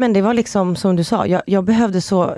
Men 0.00 0.12
det 0.12 0.22
var 0.22 0.34
liksom 0.34 0.76
som 0.76 0.96
du 0.96 1.04
sa, 1.04 1.26
jag, 1.26 1.42
jag, 1.46 1.64
behövde 1.64 2.00
så 2.00 2.36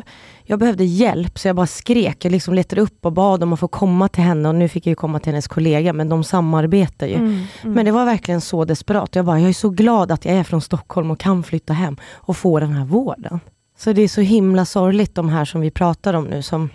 jag 0.51 0.59
behövde 0.59 0.85
hjälp 0.85 1.39
så 1.39 1.49
jag 1.49 1.57
bara 1.57 1.67
skrek. 1.67 2.25
Jag 2.25 2.33
liksom 2.33 2.55
letade 2.55 2.83
upp 2.83 3.07
och 3.07 3.13
bad 3.13 3.43
om 3.43 3.53
att 3.53 3.61
få 3.61 3.69
komma 3.69 4.09
till 4.09 4.23
henne 4.23 4.49
och 4.49 4.55
nu 4.55 4.69
fick 4.69 4.87
jag 4.87 4.99
komma 4.99 5.21
till 5.21 5.33
hennes 5.33 5.49
kollega 5.49 5.93
men 5.93 6.09
de 6.09 6.25
samarbetar 6.25 7.07
ju. 7.07 7.15
Mm, 7.15 7.31
mm. 7.31 7.47
Men 7.75 7.85
det 7.85 7.93
var 7.93 8.05
verkligen 8.05 8.41
så 8.41 8.65
desperat. 8.65 9.15
Jag 9.15 9.25
bara, 9.25 9.41
jag 9.41 9.49
är 9.49 9.53
så 9.53 9.71
glad 9.71 10.13
att 10.13 10.25
jag 10.25 10.35
är 10.35 10.45
från 10.45 10.61
Stockholm 10.61 11.11
och 11.11 11.21
kan 11.21 11.43
flytta 11.43 11.73
hem 11.73 11.97
och 12.13 12.37
få 12.37 12.61
den 12.61 12.73
här 12.73 12.85
vården. 12.85 13.41
Så 13.79 13.93
det 13.93 14.03
är 14.03 14.09
så 14.09 14.21
himla 14.21 14.65
sorgligt 14.65 15.15
de 15.15 15.29
här 15.29 15.45
som 15.45 15.61
vi 15.61 15.71
pratar 15.71 16.15
om 16.15 16.25
nu 16.25 16.43
som 16.43 16.71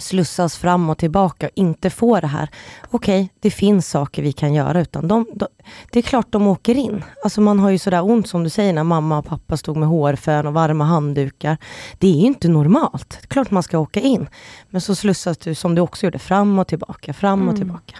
slussas 0.00 0.56
fram 0.56 0.90
och 0.90 0.98
tillbaka 0.98 1.46
och 1.46 1.52
inte 1.54 1.90
får 1.90 2.20
det 2.20 2.26
här. 2.26 2.48
Okej, 2.90 3.22
okay, 3.22 3.28
det 3.40 3.50
finns 3.50 3.90
saker 3.90 4.22
vi 4.22 4.32
kan 4.32 4.54
göra 4.54 4.80
utan 4.80 5.08
de, 5.08 5.26
de, 5.34 5.46
det 5.90 5.98
är 5.98 6.02
klart 6.02 6.26
de 6.30 6.46
åker 6.46 6.74
in. 6.74 7.04
Alltså 7.24 7.40
man 7.40 7.58
har 7.58 7.70
ju 7.70 7.78
sådär 7.78 8.04
ont 8.04 8.28
som 8.28 8.44
du 8.44 8.50
säger 8.50 8.72
när 8.72 8.84
mamma 8.84 9.18
och 9.18 9.24
pappa 9.24 9.56
stod 9.56 9.76
med 9.76 9.88
hårfön 9.88 10.46
och 10.46 10.52
varma 10.52 10.84
handdukar. 10.84 11.56
Det 11.98 12.08
är 12.08 12.20
ju 12.20 12.26
inte 12.26 12.48
normalt. 12.48 13.08
Det 13.08 13.24
är 13.24 13.28
klart 13.28 13.50
man 13.50 13.62
ska 13.62 13.78
åka 13.78 14.00
in. 14.00 14.28
Men 14.70 14.80
så 14.80 14.94
slussas 14.94 15.38
du 15.38 15.54
som 15.54 15.74
du 15.74 15.82
också 15.82 16.06
gjorde 16.06 16.18
fram 16.18 16.58
och 16.58 16.66
tillbaka, 16.68 17.12
fram 17.12 17.40
mm. 17.40 17.48
och 17.48 17.56
tillbaka. 17.56 17.96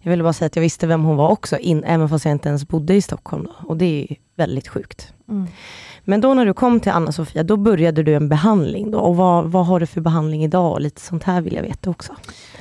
Jag 0.00 0.10
ville 0.10 0.22
bara 0.22 0.32
säga 0.32 0.46
att 0.46 0.56
jag 0.56 0.60
visste 0.60 0.86
vem 0.86 1.04
hon 1.04 1.16
var 1.16 1.28
också, 1.28 1.58
in, 1.58 1.84
även 1.84 2.08
fast 2.08 2.24
jag 2.24 2.32
inte 2.32 2.48
ens 2.48 2.68
bodde 2.68 2.94
i 2.94 3.02
Stockholm. 3.02 3.44
Då. 3.44 3.68
Och 3.68 3.76
det 3.76 4.06
är 4.10 4.16
väldigt 4.36 4.68
sjukt. 4.68 5.12
Mm. 5.28 5.48
Men 6.04 6.20
då 6.20 6.34
när 6.34 6.46
du 6.46 6.54
kom 6.54 6.80
till 6.80 6.92
Anna-Sofia, 6.92 7.42
då 7.42 7.56
började 7.56 8.02
du 8.02 8.14
en 8.14 8.28
behandling. 8.28 8.90
Då. 8.90 8.98
Och 8.98 9.16
vad, 9.16 9.44
vad 9.44 9.66
har 9.66 9.80
du 9.80 9.86
för 9.86 10.00
behandling 10.00 10.44
idag? 10.44 10.72
Och 10.72 10.80
lite 10.80 11.00
sånt 11.00 11.24
här 11.24 11.40
vill 11.40 11.54
jag 11.54 11.62
veta 11.62 11.90
också. 11.90 12.16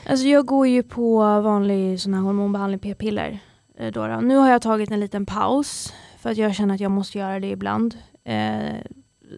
Alltså 0.05 0.25
jag 0.25 0.45
går 0.45 0.67
ju 0.67 0.83
på 0.83 1.17
vanlig 1.41 1.99
sån 1.99 2.13
här 2.13 2.21
hormonbehandling, 2.21 2.79
p-piller. 2.79 3.39
Eh, 3.77 3.91
då, 3.91 4.07
då 4.07 4.19
Nu 4.19 4.35
har 4.35 4.49
jag 4.49 4.61
tagit 4.61 4.91
en 4.91 4.99
liten 4.99 5.25
paus, 5.25 5.93
för 6.19 6.29
att 6.29 6.37
jag 6.37 6.55
känner 6.55 6.75
att 6.75 6.81
jag 6.81 6.91
måste 6.91 7.17
göra 7.17 7.39
det 7.39 7.49
ibland. 7.49 7.97
Eh, 8.23 8.75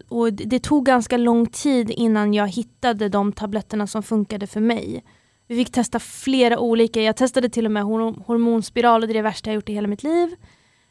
och 0.08 0.32
det, 0.32 0.44
det 0.44 0.62
tog 0.62 0.86
ganska 0.86 1.16
lång 1.16 1.46
tid 1.46 1.90
innan 1.90 2.34
jag 2.34 2.48
hittade 2.48 3.08
de 3.08 3.32
tabletterna 3.32 3.86
som 3.86 4.02
funkade 4.02 4.46
för 4.46 4.60
mig. 4.60 5.04
Vi 5.46 5.56
fick 5.56 5.72
testa 5.72 5.98
flera 5.98 6.58
olika, 6.58 7.02
jag 7.02 7.16
testade 7.16 7.48
till 7.48 7.66
och 7.66 7.72
med 7.72 7.82
hormonspiral 7.82 9.02
och 9.02 9.08
det 9.08 9.12
är 9.12 9.14
det 9.14 9.22
värsta 9.22 9.50
jag 9.50 9.54
gjort 9.54 9.68
i 9.68 9.72
hela 9.72 9.88
mitt 9.88 10.02
liv. 10.02 10.34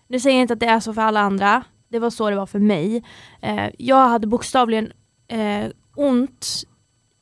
Nu 0.07 0.20
säger 0.20 0.38
jag 0.38 0.41
inte 0.41 0.53
att 0.53 0.59
det 0.59 0.66
är 0.66 0.80
så 0.80 0.93
för 0.93 1.01
alla 1.01 1.20
andra, 1.20 1.64
det 1.94 2.00
var 2.00 2.10
så 2.10 2.30
det 2.30 2.36
var 2.36 2.46
för 2.46 2.60
mig. 2.60 3.04
Eh, 3.41 3.70
jag 3.78 4.08
hade 4.08 4.28
bokstavligen 4.28 4.91
eh, 5.28 5.66
ont 5.96 6.64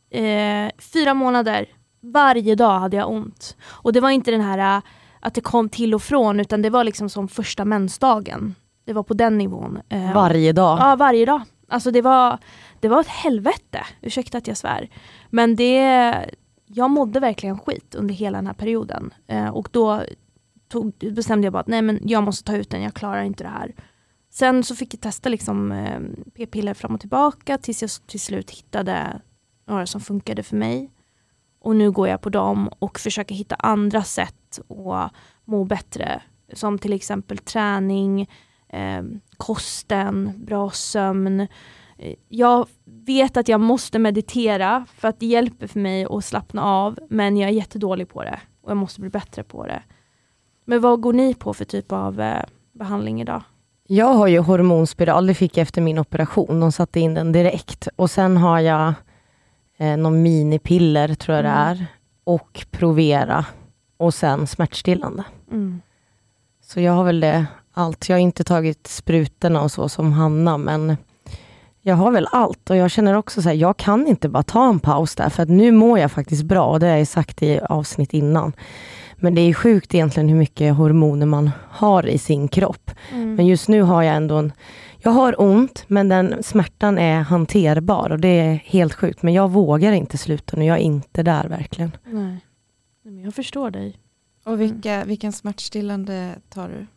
eh, 0.10 0.72
fyra 0.94 1.14
månader. 1.14 1.66
Varje 2.02 2.56
dag 2.56 2.80
hade 2.80 2.98
jag 2.98 3.10
ont. 3.10 3.58
Och 3.64 3.94
det 3.94 4.00
var 4.00 4.10
inte 4.10 4.32
den 4.32 4.42
här 4.42 4.78
uh, 4.78 4.84
att 5.20 5.34
det 5.34 5.42
kom 5.42 5.70
till 5.70 5.94
och 5.94 6.02
från 6.02 6.40
utan 6.40 6.62
det 6.62 6.70
var 6.70 6.84
liksom 6.84 7.10
som 7.10 7.28
första 7.28 7.66
mensdagen. 7.66 8.56
Det 8.86 8.94
var 8.94 9.04
på 9.04 9.14
den 9.14 9.38
nivån. 9.38 9.82
Eh, 9.90 10.14
varje 10.14 10.54
dag? 10.54 10.78
Ja, 10.80 10.96
varje 10.96 11.26
dag. 11.26 11.42
Alltså 11.68 11.92
det 11.92 12.02
var, 12.02 12.38
det 12.80 12.88
var 12.88 13.02
ett 13.02 13.08
helvete. 13.08 13.86
Ursäkta 14.02 14.38
att 14.38 14.48
jag 14.48 14.58
svär. 14.58 14.90
Men 15.30 15.56
det, 15.56 15.80
jag 16.66 16.90
mådde 16.90 17.20
verkligen 17.20 17.60
skit 17.60 17.96
under 17.96 18.14
hela 18.14 18.38
den 18.38 18.48
här 18.48 18.54
perioden. 18.54 19.14
Eh, 19.28 19.50
och 19.50 19.70
då 19.72 20.02
tog, 20.70 20.94
bestämde 21.12 21.46
jag 21.46 21.54
bara 21.54 21.60
att 21.60 21.68
nej 21.68 21.82
men 21.82 22.00
jag 22.04 22.24
måste 22.24 22.44
ta 22.44 22.58
ut 22.58 22.70
den, 22.70 22.82
jag 22.82 22.94
klarar 22.94 23.24
inte 23.24 23.44
det 23.44 23.50
här. 23.50 23.74
Sen 24.32 24.64
så 24.64 24.76
fick 24.76 24.94
jag 24.94 25.02
testa 25.02 25.30
liksom, 25.30 25.72
eh, 25.72 26.00
p-piller 26.36 26.74
fram 26.74 26.94
och 26.94 27.00
tillbaka 27.00 27.58
tills 27.58 27.82
jag 27.82 27.92
till 28.08 28.20
slut 28.20 28.52
hittade 28.52 29.22
några 29.68 29.86
som 29.86 30.02
funkade 30.02 30.44
för 30.44 30.56
mig. 30.56 30.92
Och 31.60 31.76
nu 31.76 31.92
går 31.92 32.08
jag 32.08 32.22
på 32.22 32.30
dem 32.30 32.70
och 32.80 33.00
försöker 33.00 33.36
hitta 33.36 33.56
andra 33.56 34.04
sätt 34.04 34.60
att 34.70 35.14
må 35.46 35.64
bättre. 35.64 36.22
Som 36.54 36.80
till 36.80 36.94
exempel 36.94 37.38
träning, 37.38 38.30
eh, 38.70 39.04
kosten, 39.38 40.46
bra 40.46 40.70
sömn. 40.70 41.40
Eh, 41.98 42.16
jag 42.28 42.68
vet 42.86 43.38
att 43.38 43.48
jag 43.48 43.60
måste 43.60 44.00
meditera 44.00 44.86
för 44.96 45.08
att 45.08 45.20
det 45.20 45.26
hjälper 45.26 45.68
för 45.68 45.80
mig 45.80 46.06
att 46.10 46.26
slappna 46.26 46.64
av. 46.64 47.00
Men 47.10 47.38
jag 47.38 47.50
är 47.50 47.54
jättedålig 47.54 48.10
på 48.10 48.24
det 48.24 48.40
och 48.62 48.70
jag 48.70 48.78
måste 48.78 49.02
bli 49.02 49.10
bättre 49.10 49.44
på 49.44 49.66
det. 49.66 49.84
Men 50.66 50.82
vad 50.82 51.02
går 51.02 51.14
ni 51.14 51.34
på 51.34 51.54
för 51.54 51.66
typ 51.66 51.92
av 51.92 52.22
eh, 52.22 52.44
behandling 52.72 53.22
idag? 53.22 53.44
Jag 53.94 54.14
har 54.14 54.28
ju 54.28 54.40
hormonspiral, 54.40 55.28
det 55.28 55.34
fick 55.34 55.58
jag 55.58 55.62
efter 55.62 55.82
min 55.82 56.00
operation. 56.00 56.60
De 56.60 56.72
satte 56.72 57.00
in 57.00 57.14
den 57.14 57.32
direkt. 57.32 57.88
Och 57.96 58.12
sen 58.12 58.38
har 58.38 58.60
jag 58.60 58.94
eh, 59.78 59.98
någon 59.98 60.22
minipiller, 60.22 61.14
tror 61.14 61.38
jag 61.38 61.46
mm. 61.46 61.56
det 61.56 61.84
är, 61.84 61.86
och 62.24 62.66
Provera. 62.72 63.46
Och 63.98 64.14
sen 64.14 64.48
smärtstillande. 64.48 65.24
Mm. 65.52 65.82
Så 66.64 66.82
jag 66.82 66.94
har 66.94 67.04
väl 67.04 67.20
det 67.20 67.46
allt. 67.74 68.10
Jag 68.10 68.16
har 68.16 68.22
inte 68.22 68.44
tagit 68.44 68.88
sprutorna 68.88 69.62
och 69.62 69.72
så 69.72 69.90
som 69.90 70.14
Hanna, 70.14 70.58
men 70.58 70.98
Jag 71.82 71.96
har 71.96 72.12
väl 72.12 72.28
allt 72.32 72.70
och 72.70 72.76
jag 72.76 72.92
känner 72.92 73.14
också 73.14 73.42
så 73.42 73.50
här, 73.50 73.56
jag 73.56 73.78
kan 73.78 74.08
inte 74.08 74.30
bara 74.30 74.44
ta 74.44 74.70
en 74.70 74.80
paus 74.80 75.16
där 75.16 75.30
för 75.30 75.44
att 75.44 75.50
nu 75.50 75.72
mår 75.72 76.00
jag 76.00 76.12
faktiskt 76.12 76.44
bra 76.44 76.66
och 76.66 76.80
det 76.80 76.88
har 76.88 76.98
jag 76.98 77.08
sagt 77.08 77.44
i 77.44 77.60
avsnitt 77.60 78.14
innan. 78.14 78.54
Men 79.22 79.36
det 79.36 79.42
är 79.42 79.54
sjukt 79.54 79.96
egentligen 79.96 80.30
hur 80.30 80.36
mycket 80.36 80.76
hormoner 80.76 81.26
man 81.26 81.52
har 81.70 82.08
i 82.08 82.18
sin 82.18 82.48
kropp. 82.48 82.92
Mm. 83.12 83.36
Men 83.36 83.48
just 83.48 83.68
nu 83.68 83.82
har 83.82 84.04
jag 84.04 84.16
ändå 84.16 84.36
en, 84.36 84.54
jag 84.98 85.12
har 85.12 85.42
ont 85.42 85.84
men 85.88 86.10
den 86.10 86.44
smärtan 86.44 86.98
är 86.98 87.22
hanterbar 87.22 88.12
och 88.12 88.20
det 88.20 88.40
är 88.40 88.54
helt 88.54 88.94
sjukt. 88.94 89.24
Men 89.24 89.34
jag 89.34 89.52
vågar 89.52 89.92
inte 89.92 90.18
sluta 90.18 90.58
nu, 90.58 90.66
jag 90.66 90.78
är 90.78 90.82
inte 90.82 91.24
där 91.24 91.48
verkligen. 91.48 91.92
Nej. 92.06 92.46
Men 93.04 93.22
jag 93.22 93.36
förstår 93.36 93.72
dig. 93.72 93.98
Och 94.46 94.62
vilka, 94.62 95.04
vilken 95.04 95.32
smärtstillande 95.32 96.36
tar 96.50 96.70
du? 96.70 96.88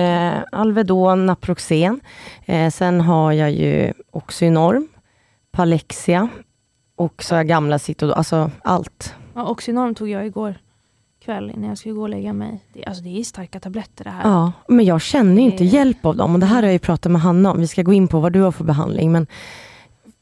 Eh, 0.00 0.42
Alvedon, 0.52 1.26
Naproxen. 1.26 2.00
Eh, 2.44 2.70
sen 2.70 3.00
har 3.00 3.32
jag 3.32 3.52
ju 3.52 3.92
Oxynorm, 4.10 4.88
Palexia 5.50 6.28
och 6.96 7.22
så 7.22 7.34
har 7.34 7.38
jag 7.38 7.48
gamla 7.48 7.78
Citodon, 7.78 8.14
alltså 8.14 8.50
allt. 8.62 9.14
Ja, 9.34 9.48
Oxynorm 9.48 9.94
tog 9.94 10.08
jag 10.08 10.26
igår 10.26 10.54
kväll 11.26 11.50
innan 11.56 11.68
jag 11.68 11.78
skulle 11.78 11.94
gå 11.94 12.02
och 12.02 12.08
lägga 12.08 12.32
mig. 12.32 12.60
Det, 12.72 12.84
alltså 12.84 13.02
det 13.02 13.20
är 13.20 13.24
starka 13.24 13.60
tabletter 13.60 14.04
det 14.04 14.10
här. 14.10 14.22
Ja, 14.30 14.52
men 14.68 14.84
jag 14.84 15.00
känner 15.00 15.34
ju 15.34 15.40
inte 15.50 15.64
Det- 15.64 15.70
hjälp 15.70 16.06
av 16.06 16.16
dem 16.16 16.34
och 16.34 16.40
det 16.40 16.46
här 16.46 16.56
har 16.56 16.62
jag 16.62 16.72
ju 16.72 16.78
pratat 16.78 17.12
med 17.12 17.20
Hanna 17.20 17.50
om. 17.52 17.60
Vi 17.60 17.66
ska 17.66 17.82
gå 17.82 17.92
in 17.92 18.08
på 18.08 18.20
vad 18.20 18.32
du 18.32 18.40
har 18.40 18.52
för 18.52 18.64
behandling. 18.64 19.12
Men 19.12 19.26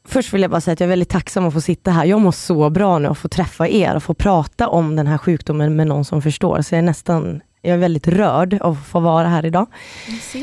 först 0.07 0.33
vill 0.33 0.41
jag 0.41 0.51
bara 0.51 0.61
säga 0.61 0.73
att 0.73 0.79
jag 0.79 0.87
är 0.87 0.89
väldigt 0.89 1.09
tacksam 1.09 1.45
att 1.45 1.53
få 1.53 1.61
sitta 1.61 1.91
här. 1.91 2.05
Jag 2.05 2.21
mår 2.21 2.31
så 2.31 2.69
bra 2.69 2.99
nu 2.99 3.07
att 3.07 3.17
få 3.17 3.27
träffa 3.27 3.67
er 3.67 3.95
och 3.95 4.03
få 4.03 4.13
prata 4.13 4.67
om 4.67 4.95
den 4.95 5.07
här 5.07 5.17
sjukdomen 5.17 5.75
med 5.75 5.87
någon 5.87 6.05
som 6.05 6.21
förstår. 6.21 6.61
Så 6.61 6.75
jag 6.75 6.79
är 6.79 6.83
nästan, 6.83 7.41
jag 7.61 7.73
är 7.73 7.77
väldigt 7.77 8.07
rörd 8.07 8.53
av 8.61 8.71
att 8.71 8.85
få 8.87 8.99
vara 8.99 9.27
här 9.27 9.45
idag. 9.45 9.65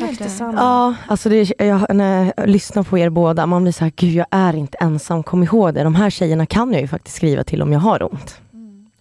Tack 0.00 0.18
detsamma. 0.18 0.52
Ja, 0.56 0.94
alltså 1.06 1.28
det, 1.28 1.52
jag, 1.58 1.94
när 1.94 2.32
jag 2.36 2.48
lyssnar 2.48 2.82
på 2.82 2.98
er 2.98 3.10
båda, 3.10 3.46
man 3.46 3.62
blir 3.62 3.72
så 3.72 3.84
här, 3.84 3.92
gud 3.96 4.14
jag 4.14 4.26
är 4.30 4.56
inte 4.56 4.78
ensam, 4.80 5.22
kom 5.22 5.42
ihåg 5.42 5.74
det. 5.74 5.82
De 5.84 5.94
här 5.94 6.10
tjejerna 6.10 6.46
kan 6.46 6.72
jag 6.72 6.80
ju 6.80 6.88
faktiskt 6.88 7.16
skriva 7.16 7.44
till 7.44 7.62
om 7.62 7.72
jag 7.72 7.80
har 7.80 8.02
ont. 8.12 8.40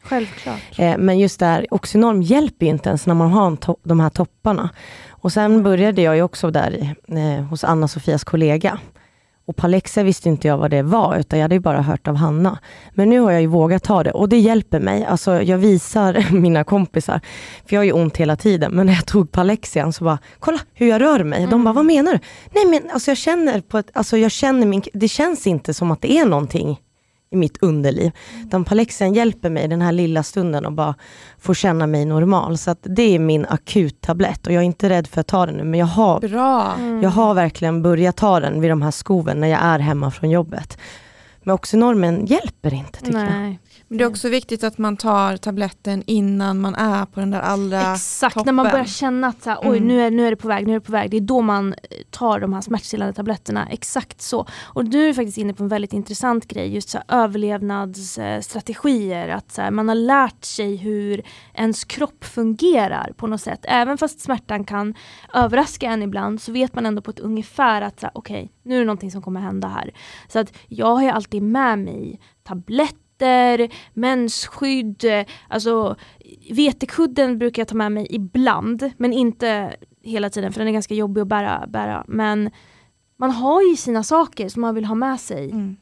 Självklart. 0.04 0.80
Eh, 0.80 0.98
men 0.98 1.20
just 1.20 1.40
där, 1.40 1.68
Oxynorm 1.72 2.22
hjälper 2.22 2.66
ju 2.66 2.72
inte 2.72 2.90
ens 2.90 3.08
när 3.08 3.14
man 3.14 3.32
har 3.32 3.58
de 3.88 4.00
här 4.00 4.10
topparna. 4.10 4.70
Och 5.10 5.34
sen 5.34 5.64
började 5.64 6.02
jag 6.02 6.16
ju 6.16 6.22
också 6.22 6.52
där 6.52 6.96
eh, 7.08 7.44
hos 7.44 7.64
Anna-Sofias 7.64 8.24
kollega. 8.24 8.80
Och 9.46 9.56
Palexia 9.56 10.04
visste 10.04 10.30
inte 10.30 10.48
jag 10.48 10.58
vad 10.58 10.72
det 10.72 10.82
var, 10.82 11.18
utan 11.18 11.40
jag 11.40 11.44
hade 11.44 11.56
ju 11.56 11.60
bara 11.60 11.82
hört 11.82 12.08
av 12.08 12.16
Hanna. 12.16 12.60
Men 12.94 13.10
nu 13.10 13.20
har 13.20 13.32
jag 13.32 13.42
ju 13.42 13.48
vågat 13.48 13.84
ta 13.84 14.04
det 14.04 14.12
och 14.12 14.30
det 14.30 14.40
hjälper 14.40 14.80
mig. 14.80 15.06
Alltså 15.06 15.42
jag 15.42 15.58
visar 15.58 16.32
mina 16.32 16.64
kompisar, 16.64 17.22
för 17.66 17.76
jag 17.76 17.80
har 17.80 17.86
ju 17.86 17.92
ont 17.92 18.18
hela 18.18 18.36
tiden, 18.36 18.72
men 18.72 18.86
när 18.86 18.94
jag 18.94 19.06
tog 19.06 19.32
Palexian 19.32 19.94
så 19.94 20.04
bara, 20.04 20.18
kolla 20.40 20.60
hur 20.74 20.88
jag 20.88 21.02
rör 21.02 21.24
mig. 21.24 21.48
De 21.48 21.64
bara, 21.64 21.74
vad 21.74 21.86
menar 21.86 22.12
du? 22.12 22.20
Nej 22.52 22.66
men 22.66 22.92
alltså 22.94 23.12
jag 23.12 23.18
känner 23.18 23.62
på 23.62 23.78
ett, 23.78 23.90
alltså 23.94 24.18
jag 24.18 24.32
känner 24.32 24.68
min, 24.68 24.82
det 24.94 25.08
känns 25.08 25.48
inte 25.48 25.74
som 25.74 25.92
att 25.92 26.02
det 26.02 26.12
är 26.12 26.26
någonting 26.26 26.80
i 27.32 27.36
mitt 27.36 27.58
underliv. 27.64 28.12
Utan 28.46 28.66
Palexian 28.66 29.14
hjälper 29.14 29.50
mig 29.50 29.68
den 29.68 29.82
här 29.82 29.92
lilla 29.92 30.24
stunden 30.24 30.66
och 30.66 30.72
bara 30.72 30.96
få 31.40 31.54
känna 31.54 31.88
mig 31.88 32.06
normal. 32.06 32.58
Så 32.58 32.72
att 32.72 32.80
det 32.82 33.16
är 33.16 33.20
min 33.20 33.46
akuttablett 33.46 34.48
och 34.48 34.54
jag 34.54 34.62
är 34.62 34.66
inte 34.66 34.90
rädd 34.90 35.08
för 35.08 35.22
att 35.22 35.28
ta 35.28 35.46
den 35.46 35.56
nu, 35.56 35.64
men 35.64 35.80
jag 35.80 35.88
har, 35.88 36.20
Bra. 36.20 36.74
Mm. 36.80 37.04
jag 37.04 37.10
har 37.10 37.34
verkligen 37.34 37.82
börjat 37.82 38.16
ta 38.16 38.40
den 38.40 38.62
vid 38.62 38.72
de 38.72 38.82
här 38.82 38.92
skoven 38.92 39.40
när 39.40 39.48
jag 39.48 39.60
är 39.62 39.80
hemma 39.80 40.12
från 40.12 40.30
jobbet. 40.30 40.78
Men 41.44 41.56
Oxynormen 41.56 42.26
hjälper 42.26 42.74
inte 42.74 43.00
tycker 43.00 43.20
jag. 43.20 43.30
Nej. 43.30 43.60
Men 43.88 43.98
det 43.98 44.04
är 44.04 44.08
också 44.08 44.30
viktigt 44.30 44.64
att 44.64 44.78
man 44.78 44.98
tar 44.98 45.38
tabletten 45.38 46.04
innan 46.08 46.62
man 46.62 46.76
är 46.76 47.06
på 47.06 47.20
den 47.20 47.32
där 47.32 47.40
allra 47.40 47.94
Exakt, 47.94 48.34
toppen. 48.34 48.56
när 48.56 48.64
man 48.64 48.72
börjar 48.72 48.86
känna 48.86 49.28
att 49.28 49.44
så 49.44 49.50
här, 49.50 49.60
oj 49.62 49.78
Mm. 49.78 49.88
nu, 49.88 50.02
är, 50.02 50.12
nu 50.12 50.26
är 50.28 50.30
det 50.30 50.36
på 50.36 50.48
väg, 50.48 50.68
nu 50.68 50.74
är 50.74 50.80
det 50.80 50.86
på 50.86 50.92
väg. 50.92 51.12
Det 51.12 51.18
är 51.18 51.22
då 51.22 51.42
man 51.42 51.74
eh, 51.74 51.78
tar 52.10 52.40
de 52.40 52.54
här 52.54 52.62
smärtstillande 52.62 53.14
tabletterna. 53.14 53.68
Exakt 53.70 54.22
så. 54.22 54.46
Och 54.62 54.86
du 54.86 55.10
är 55.10 55.14
faktiskt 55.14 55.38
inne 55.38 55.54
på 55.54 55.64
en 55.64 55.70
väldigt 55.70 55.94
intressant 55.94 56.48
grej, 56.48 56.74
just 56.74 56.90
så 56.90 56.98
här, 57.08 57.24
överlevnadsstrategier. 57.24 59.28
Att 59.30 59.52
så 59.52 59.62
här, 59.62 59.72
man 59.72 59.88
har 59.88 59.96
lärt 59.96 60.46
sig 60.46 60.76
hur 60.76 61.22
ens 61.54 61.84
kropp 61.84 62.24
fungerar 62.26 63.14
på 63.18 63.28
något 63.28 63.42
sätt. 63.42 63.60
Även 63.64 63.98
fast 63.98 64.20
smärtan 64.20 64.64
kan 64.64 64.94
överraska 65.34 65.88
en 65.90 66.04
ibland 66.04 66.42
så 66.42 66.52
vet 66.52 66.76
man 66.76 66.86
ändå 66.86 67.02
på 67.02 67.12
ett 67.12 67.20
ungefär 67.20 67.82
att 67.82 68.04
okej, 68.14 68.52
nu 68.64 68.76
är 68.76 68.80
det 68.80 68.86
någonting 68.86 69.12
som 69.12 69.22
kommer 69.22 69.42
hända 69.42 69.68
här. 69.68 69.92
Så 70.28 70.40
att 70.40 70.58
jag 70.68 70.96
har 70.96 71.04
ju 71.04 71.10
alltid 71.10 71.44
med 71.44 71.80
mig 71.80 72.20
tabletter 72.44 73.70
mensskydd, 73.94 75.04
eh, 75.04 75.26
alltså 75.48 75.96
vetekudden 76.52 77.40
brukar 77.40 77.62
jag 77.62 77.68
ta 77.68 77.76
med 77.76 77.92
mig 77.92 78.08
ibland, 78.10 78.92
men 78.98 79.14
inte 79.14 79.76
hela 80.04 80.30
tiden 80.30 80.54
för 80.54 80.60
den 80.60 80.68
är 80.68 80.72
ganska 80.72 80.94
jobbig 80.94 81.22
att 81.22 81.28
bära. 81.28 81.68
bära. 81.68 82.06
Men 82.08 82.52
man 83.18 83.32
har 83.32 83.62
ju 83.62 83.76
sina 83.76 84.04
saker 84.04 84.50
som 84.50 84.62
man 84.62 84.76
vill 84.76 84.86
ha 84.86 84.96
med 84.96 85.20
sig. 85.20 85.52
Mm. 85.52 85.78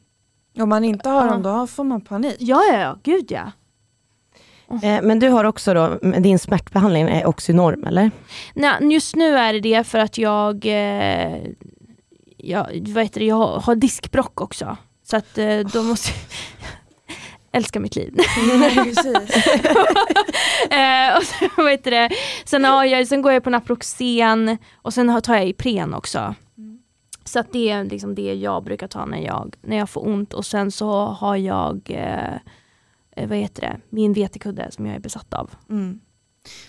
Om 0.58 0.68
man 0.68 0.84
inte 0.84 1.08
har 1.08 1.28
dem 1.28 1.42
då 1.42 1.66
får 1.66 1.84
man 1.84 2.00
panik. 2.00 2.36
Ja, 2.38 2.62
ja, 2.72 2.80
ja, 2.80 2.98
gud 3.02 3.32
ja. 3.32 3.52
Eh, 4.82 5.02
Men 5.02 5.18
du 5.18 5.28
har 5.28 5.44
också 5.44 5.74
då, 5.74 5.98
din 6.18 6.38
smärtbehandling 6.38 7.08
är 7.08 7.26
Oxynorm 7.26 7.84
eller? 7.84 8.10
Nej, 8.54 8.92
just 8.92 9.16
nu 9.16 9.36
är 9.36 9.52
det 9.52 9.60
det 9.60 9.84
för 9.84 9.98
att 9.98 10.18
jag, 10.18 10.66
eh, 10.66 11.38
jag, 12.44 12.88
vad 12.88 13.02
heter 13.04 13.20
det, 13.20 13.26
jag 13.26 13.36
har, 13.36 13.60
har 13.60 13.74
diskbrock 13.74 14.40
också. 14.40 14.76
Så 15.02 15.16
att 15.16 15.38
eh, 15.38 15.58
då 15.58 15.82
måste 15.82 16.12
älskar 17.52 17.80
mitt 17.80 17.96
liv. 17.96 18.14
eh, 20.70 21.16
och 21.16 21.22
sen, 21.22 21.48
vad 21.56 21.70
heter 21.70 21.90
det? 21.90 22.10
Sen, 22.44 22.64
har 22.64 22.84
jag, 22.84 23.08
sen 23.08 23.22
går 23.22 23.32
jag 23.32 23.44
på 23.44 23.50
Naproxen 23.50 24.58
och 24.74 24.94
sen 24.94 25.22
tar 25.22 25.34
jag 25.34 25.48
Ipren 25.48 25.94
också. 25.94 26.34
Så 27.24 27.38
att 27.38 27.52
det 27.52 27.70
är 27.70 27.84
liksom 27.84 28.14
det 28.14 28.34
jag 28.34 28.64
brukar 28.64 28.88
ta 28.88 29.06
när 29.06 29.20
jag, 29.20 29.54
när 29.62 29.76
jag 29.76 29.90
får 29.90 30.08
ont 30.08 30.34
och 30.34 30.46
sen 30.46 30.70
så 30.70 31.04
har 31.04 31.36
jag 31.36 31.80
eh, 31.90 32.34
vad 33.26 33.38
heter 33.38 33.62
det, 33.62 33.80
min 33.90 34.12
vetekudde 34.12 34.70
som 34.70 34.86
jag 34.86 34.96
är 34.96 35.00
besatt 35.00 35.34
av. 35.34 35.50
Mm. 35.70 36.00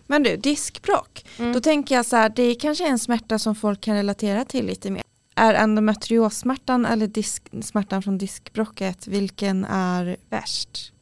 Men 0.07 0.24
du, 0.24 0.38
diskbråck. 0.38 1.26
Mm. 1.39 1.53
Då 1.53 1.59
tänker 1.59 1.95
jag 1.95 2.05
så 2.05 2.15
här, 2.15 2.30
det 2.30 2.43
är 2.43 2.55
kanske 2.55 2.88
en 2.88 2.99
smärta 2.99 3.39
som 3.39 3.55
folk 3.55 3.82
kan 3.82 3.95
relatera 3.95 4.45
till 4.45 4.65
lite 4.65 4.91
mer. 4.91 5.03
Är 5.36 5.53
endometriossmärtan 5.53 6.86
eller 6.86 7.07
disk, 7.07 7.49
smärtan 7.61 8.01
från 8.01 8.17
diskbråcket, 8.17 9.07
vilken 9.07 9.65
är 9.65 10.17
värst? 10.29 10.93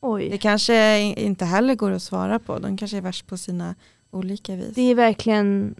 Oj. 0.00 0.28
Det 0.30 0.38
kanske 0.38 0.98
inte 1.00 1.44
heller 1.44 1.74
går 1.74 1.90
att 1.90 2.02
svara 2.02 2.38
på, 2.38 2.58
de 2.58 2.76
kanske 2.76 2.96
är 2.96 3.00
värst 3.00 3.26
på 3.26 3.36
sina 3.36 3.74
olika 4.10 4.56
vis. 4.56 4.74
Det 4.74 4.82
är 4.82 4.94
verkligen 4.94 5.74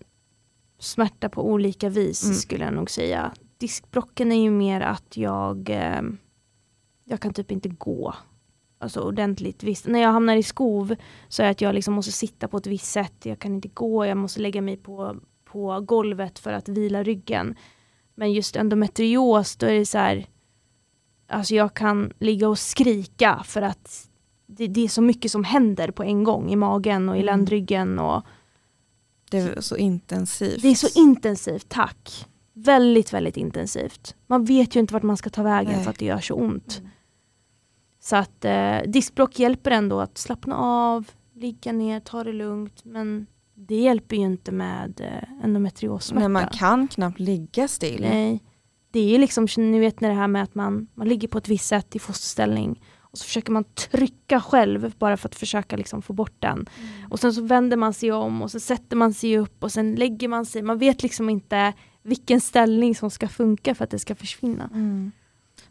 smärta 0.79 1.29
på 1.29 1.51
olika 1.51 1.89
vis 1.89 2.25
Mm. 2.25 2.35
skulle 2.37 2.65
jag 2.65 2.75
nog 2.75 2.91
säga. 2.91 3.33
Diskbrocken 3.59 4.33
är 4.33 4.43
ju 4.43 4.51
mer 4.51 4.81
att 4.81 5.17
jag, 5.17 5.71
eh, 5.71 6.03
jag 7.05 7.21
kan 7.21 7.33
typ 7.33 7.51
inte 7.51 7.69
gå. 7.69 8.15
Alltså 8.79 9.01
ordentligt. 9.01 9.63
Visst, 9.63 9.87
när 9.87 9.99
jag 10.01 10.13
hamnar 10.13 10.37
i 10.37 10.43
skov 10.43 10.95
så 11.29 11.43
är 11.43 11.47
det 11.47 11.51
att 11.51 11.61
jag 11.61 11.75
liksom 11.75 11.95
måste 11.95 12.13
sitta 12.13 12.49
på 12.49 12.57
ett 12.57 12.67
visst 12.67 12.87
sätt. 12.93 13.15
Jag 13.23 13.39
kan 13.39 13.55
inte 13.55 13.69
gå, 13.69 14.07
jag 14.07 14.17
måste 14.17 14.41
lägga 14.41 14.63
mig 14.63 14.77
på, 14.77 15.17
på 15.53 15.81
golvet 15.81 16.39
för 16.39 16.53
att 16.53 16.69
vila 16.69 17.03
ryggen. 17.03 17.55
Men 18.15 18.33
just 18.33 18.57
endometrios, 18.57 19.57
då 19.57 19.67
är 19.67 19.73
det 19.73 19.87
så 19.87 19.99
här, 19.99 20.27
alltså 21.29 21.55
jag 21.55 21.75
kan 21.75 22.13
ligga 22.19 22.49
och 22.49 22.59
skrika 22.59 23.43
för 23.45 23.63
att 23.63 24.09
det, 24.47 24.67
det 24.67 24.85
är 24.85 24.89
så 24.89 25.03
mycket 25.03 25.31
som 25.31 25.45
händer 25.45 25.91
på 25.91 26.03
en 26.03 26.25
gång 26.25 26.51
i 26.53 26.57
magen 26.57 27.09
och 27.09 27.17
i 27.17 27.19
Mm. 27.19 27.27
ländryggen. 27.27 27.99
Och, 27.99 28.23
Det 29.31 29.39
är 29.39 29.61
så 29.61 29.77
intensivt. 29.77 30.63
det 30.63 30.69
är 30.69 30.75
så 30.75 31.01
intensivt, 31.01 31.69
tack. 31.69 32.27
Väldigt, 32.55 33.13
väldigt 33.13 33.37
intensivt. 33.37 34.15
Man 34.27 34.45
vet 34.45 34.77
ju 34.77 34.81
inte 34.81 34.95
vart 34.95 35.03
man 35.03 35.17
ska 35.17 35.31
ta 35.31 35.43
vägen 35.43 35.73
Nej. 35.73 35.85
för 35.85 35.91
att 35.91 35.99
det 35.99 36.05
gör 36.05 36.21
så 36.21 36.35
ont. 36.35 36.79
Mm. 36.79 36.91
Så 38.01 38.17
att 38.17 38.45
eh, 38.45 38.79
diskbråck 38.87 39.39
hjälper 39.39 39.71
ändå 39.71 40.01
att 40.01 40.19
slappna 40.19 40.57
av, 40.57 41.05
ligga 41.35 41.73
ner, 41.73 42.01
ta 42.01 42.25
det 42.25 42.33
lugnt. 42.33 42.85
Men 42.85 43.27
det 43.69 43.81
hjälper 43.81 44.17
ju 44.17 44.23
inte 44.23 44.53
med 44.53 45.01
eh, 45.01 45.45
endometriossmärta. 45.45 46.23
Men 46.23 46.33
man 46.33 46.47
kan 46.47 46.89
knappt 46.89 47.21
ligga 47.21 47.69
still. 47.69 48.01
Nej. 48.01 48.43
Det 48.91 49.01
är 49.01 49.09
ju 49.09 49.19
liksom, 49.19 49.47
ni 49.57 49.79
vet 49.79 50.01
när 50.01 50.09
det 50.09 50.15
här 50.15 50.29
med 50.29 50.43
att 50.43 50.55
man, 50.55 50.87
man 50.95 51.09
ligger 51.09 51.29
på 51.29 51.39
ett 51.39 51.49
visst 51.49 51.67
sätt 51.67 51.97
i 51.97 51.99
fosterställning 51.99 52.83
och 53.13 53.19
så 53.19 53.25
försöker 53.25 53.53
man 53.53 53.65
trycka 53.65 54.41
själv 54.41 54.95
bara 54.99 55.17
för 55.17 55.29
att 55.29 55.35
försöka 55.35 55.77
liksom 55.77 56.03
få 56.03 56.13
bort 56.13 56.37
den. 56.39 56.67
Och 57.11 57.21
sen 57.21 57.33
så 57.33 57.43
vänder 57.43 57.77
man 57.77 57.93
sig 57.93 58.13
om 58.13 58.43
och 58.43 58.51
så 58.51 58.61
sätter 58.61 58.97
man 58.97 59.15
sig 59.15 59.39
upp 59.39 59.65
och 59.65 59.73
sen 59.73 59.95
lägger 59.95 60.29
man 60.29 60.47
sig. 60.47 60.63
Man 60.63 60.79
vet 60.79 61.03
liksom 61.03 61.31
inte 61.31 61.73
vilken 62.03 62.41
ställning 62.41 62.95
som 62.95 63.11
ska 63.11 63.29
funka 63.29 63.75
för 63.75 63.85
att 63.85 63.91
det 63.91 63.99
ska 63.99 64.15
försvinna. 64.15 64.71
Mm. 64.75 65.13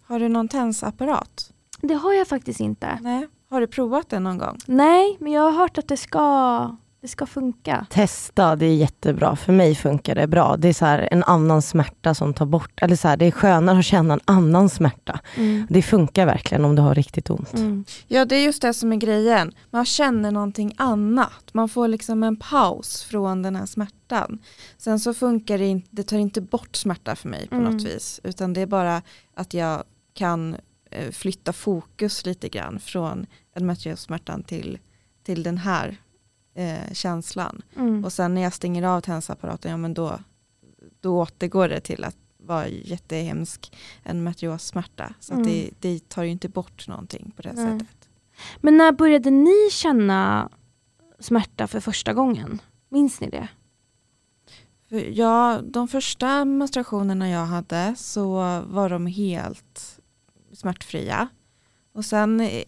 Har 0.02 0.20
du 0.20 0.28
någon 0.30 0.48
tensapparat? 0.48 1.54
Det 1.82 1.94
har 1.94 2.14
jag 2.14 2.28
faktiskt 2.28 2.60
inte. 2.60 3.00
Nej. 3.02 3.28
Har 3.50 3.62
du 3.62 3.68
provat 3.68 4.10
det 4.10 4.20
någon 4.20 4.38
gång? 4.38 4.58
Nej, 4.66 5.18
men 5.20 5.32
jag 5.32 5.42
har 5.42 5.52
hört 5.52 5.78
att 5.78 5.88
det 5.88 5.98
ska 5.98 6.78
Det 7.02 7.08
ska 7.08 7.26
funka. 7.26 7.86
Testa, 7.90 8.56
det 8.56 8.66
är 8.66 8.76
jättebra. 8.76 9.36
För 9.36 9.54
mig 9.54 9.76
funkar 9.76 10.16
det 10.16 10.28
bra. 10.28 10.58
Det 10.58 10.68
är 10.70 10.74
så 10.74 10.86
här 10.86 11.08
en 11.12 11.24
annan 11.24 11.62
smärta 11.62 12.14
som 12.14 12.34
tar 12.34 12.46
bort, 12.46 12.80
eller 12.82 12.96
så 12.96 13.08
här, 13.08 13.18
det 13.18 13.26
är 13.26 13.32
skönare 13.32 13.80
att 13.80 13.86
känna 13.86 14.14
en 14.14 14.20
annan 14.26 14.70
smärta. 14.70 15.20
Mm. 15.38 15.68
Det 15.70 15.82
funkar 15.82 16.26
verkligen 16.26 16.66
om 16.66 16.76
du 16.76 16.82
har 16.82 16.96
riktigt 16.96 17.30
ont. 17.30 17.54
Mm. 17.54 17.86
Ja 18.08 18.26
det 18.26 18.36
är 18.36 18.44
just 18.46 18.62
det 18.62 18.74
som 18.74 18.92
är 18.94 18.96
grejen. 18.96 19.52
Man 19.70 19.86
känner 19.86 20.32
någonting 20.32 20.74
annat. 20.78 21.54
Man 21.54 21.70
får 21.70 21.88
liksom 21.88 22.24
en 22.24 22.36
paus 22.36 23.04
från 23.04 23.42
den 23.42 23.56
här 23.56 23.66
smärtan. 23.66 24.40
Sen 24.78 25.00
så 25.00 25.14
funkar 25.14 25.58
det 25.58 25.66
inte, 25.68 25.88
det 25.92 26.04
tar 26.04 26.18
inte 26.18 26.42
bort 26.42 26.76
smärta 26.76 27.16
för 27.16 27.30
mig 27.30 27.48
på 27.48 27.56
Mm. 27.56 27.74
något 27.74 27.84
vis. 27.84 28.20
Utan 28.24 28.54
det 28.54 28.62
är 28.62 28.66
bara 28.68 29.02
att 29.36 29.54
jag 29.54 29.84
kan 30.14 30.56
eh, 30.92 31.12
flytta 31.12 31.54
fokus 31.54 32.26
lite 32.26 32.50
grann 32.50 32.80
från 32.80 33.26
endometriosmärtan 33.56 34.44
till, 34.44 34.80
till 35.24 35.44
den 35.44 35.58
här 35.58 35.98
eh, 36.54 36.94
känslan. 36.94 37.62
Mm. 37.76 38.06
Och 38.06 38.14
sen 38.14 38.34
när 38.34 38.42
jag 38.42 38.54
stänger 38.54 38.84
av 38.84 39.02
tensapparaten, 39.02 39.72
ja 39.72 39.78
men 39.78 39.94
då, 39.94 40.20
då 41.00 41.20
återgår 41.22 41.70
det 41.70 41.80
till 41.80 42.04
att 42.04 42.18
vara 42.38 42.68
jättehemsk 42.68 43.78
endometriossmärta. 44.04 45.14
Så 45.20 45.34
att 45.34 45.40
Mm. 45.40 45.52
det, 45.52 45.70
det 45.80 46.10
tar 46.10 46.24
ju 46.24 46.30
inte 46.30 46.50
bort 46.50 46.88
någonting 46.88 47.32
på 47.36 47.42
det 47.42 47.54
Nej. 47.54 47.80
sättet. 47.80 48.10
Men 48.58 48.78
när 48.78 48.92
började 48.92 49.30
ni 49.32 49.70
känna 49.72 50.50
smärta 51.20 51.68
för 51.68 51.80
första 51.80 52.14
gången? 52.14 52.62
Minns 52.90 53.22
ni 53.22 53.30
det? 53.30 53.48
Ja, 55.14 55.62
de 55.64 55.88
första 55.88 56.46
menstruationerna 56.46 57.30
jag 57.30 57.46
hade 57.46 57.96
så 57.98 58.34
var 58.68 58.90
de 58.90 59.06
helt 59.08 60.00
smärtfria. 60.54 61.28
Och 61.94 62.06
sen 62.06 62.40
eh, 62.42 62.64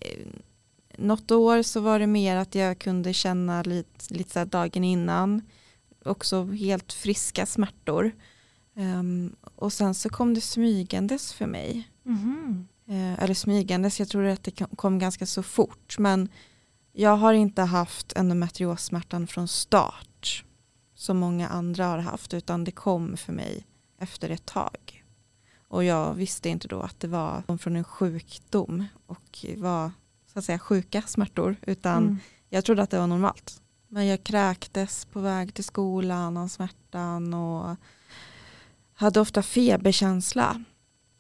något 0.98 1.32
år 1.32 1.62
så 1.62 1.80
var 1.82 2.00
det 2.00 2.08
mer 2.08 2.36
att 2.36 2.56
jag 2.56 2.80
kunde 2.80 3.14
känna 3.14 3.62
lite, 3.64 4.14
lite 4.14 4.32
så 4.34 4.46
dagen 4.46 4.84
innan. 4.84 5.41
Också 6.06 6.46
helt 6.46 6.94
friska 6.94 7.46
smärtor. 7.46 8.12
Ehm, 8.76 9.36
och 9.56 9.74
sen 9.74 9.94
så 9.94 10.10
kom 10.10 10.34
det 10.34 10.41
smygandes 10.41 11.34
för 11.34 11.48
mig. 11.48 11.89
Eh, 12.88 13.24
eller 13.24 13.34
smygandes, 13.34 14.00
jag 14.00 14.10
tror 14.10 14.26
att 14.26 14.44
det 14.44 14.52
kom- 14.76 15.00
ganska 15.00 15.26
så 15.26 15.44
fort. 15.44 15.96
Men 16.00 16.30
jag 16.94 17.18
har 17.18 17.34
inte 17.34 17.62
haft 17.62 18.14
endometriossmärtan 18.16 19.28
från 19.28 19.48
start 19.48 20.44
som 20.96 21.18
många 21.18 21.48
andra 21.50 21.86
har 21.86 21.98
haft 21.98 22.34
utan 22.34 22.64
det 22.64 22.72
kom 22.72 23.18
för 23.18 23.34
mig 23.34 23.66
efter 24.00 24.30
ett 24.30 24.46
tag. 24.46 25.04
Och 25.68 25.84
jag 25.84 26.14
visste 26.14 26.50
inte 26.50 26.68
då 26.68 26.82
att 26.82 27.00
det 27.00 27.08
var 27.08 27.58
från 27.58 27.76
en 27.76 27.84
sjukdom 27.84 28.86
och 29.06 29.46
var 29.58 29.91
så 30.34 30.39
att 30.39 30.45
säga 30.45 30.59
sjuka 30.59 31.01
smärtor 31.01 31.55
utan 31.61 32.03
Mm. 32.03 32.19
jag 32.49 32.65
trodde 32.65 32.81
att 32.84 32.89
det 32.89 32.99
var 32.99 33.07
normalt. 33.07 33.61
Men 33.88 34.07
jag 34.07 34.23
kräktes 34.23 35.05
på 35.05 35.19
väg 35.19 35.53
till 35.53 35.63
skolan 35.63 36.38
av 36.38 36.47
smärtan 36.47 37.34
och 37.34 37.75
hade 38.93 39.19
ofta 39.19 39.41
feberkänsla. 39.43 40.63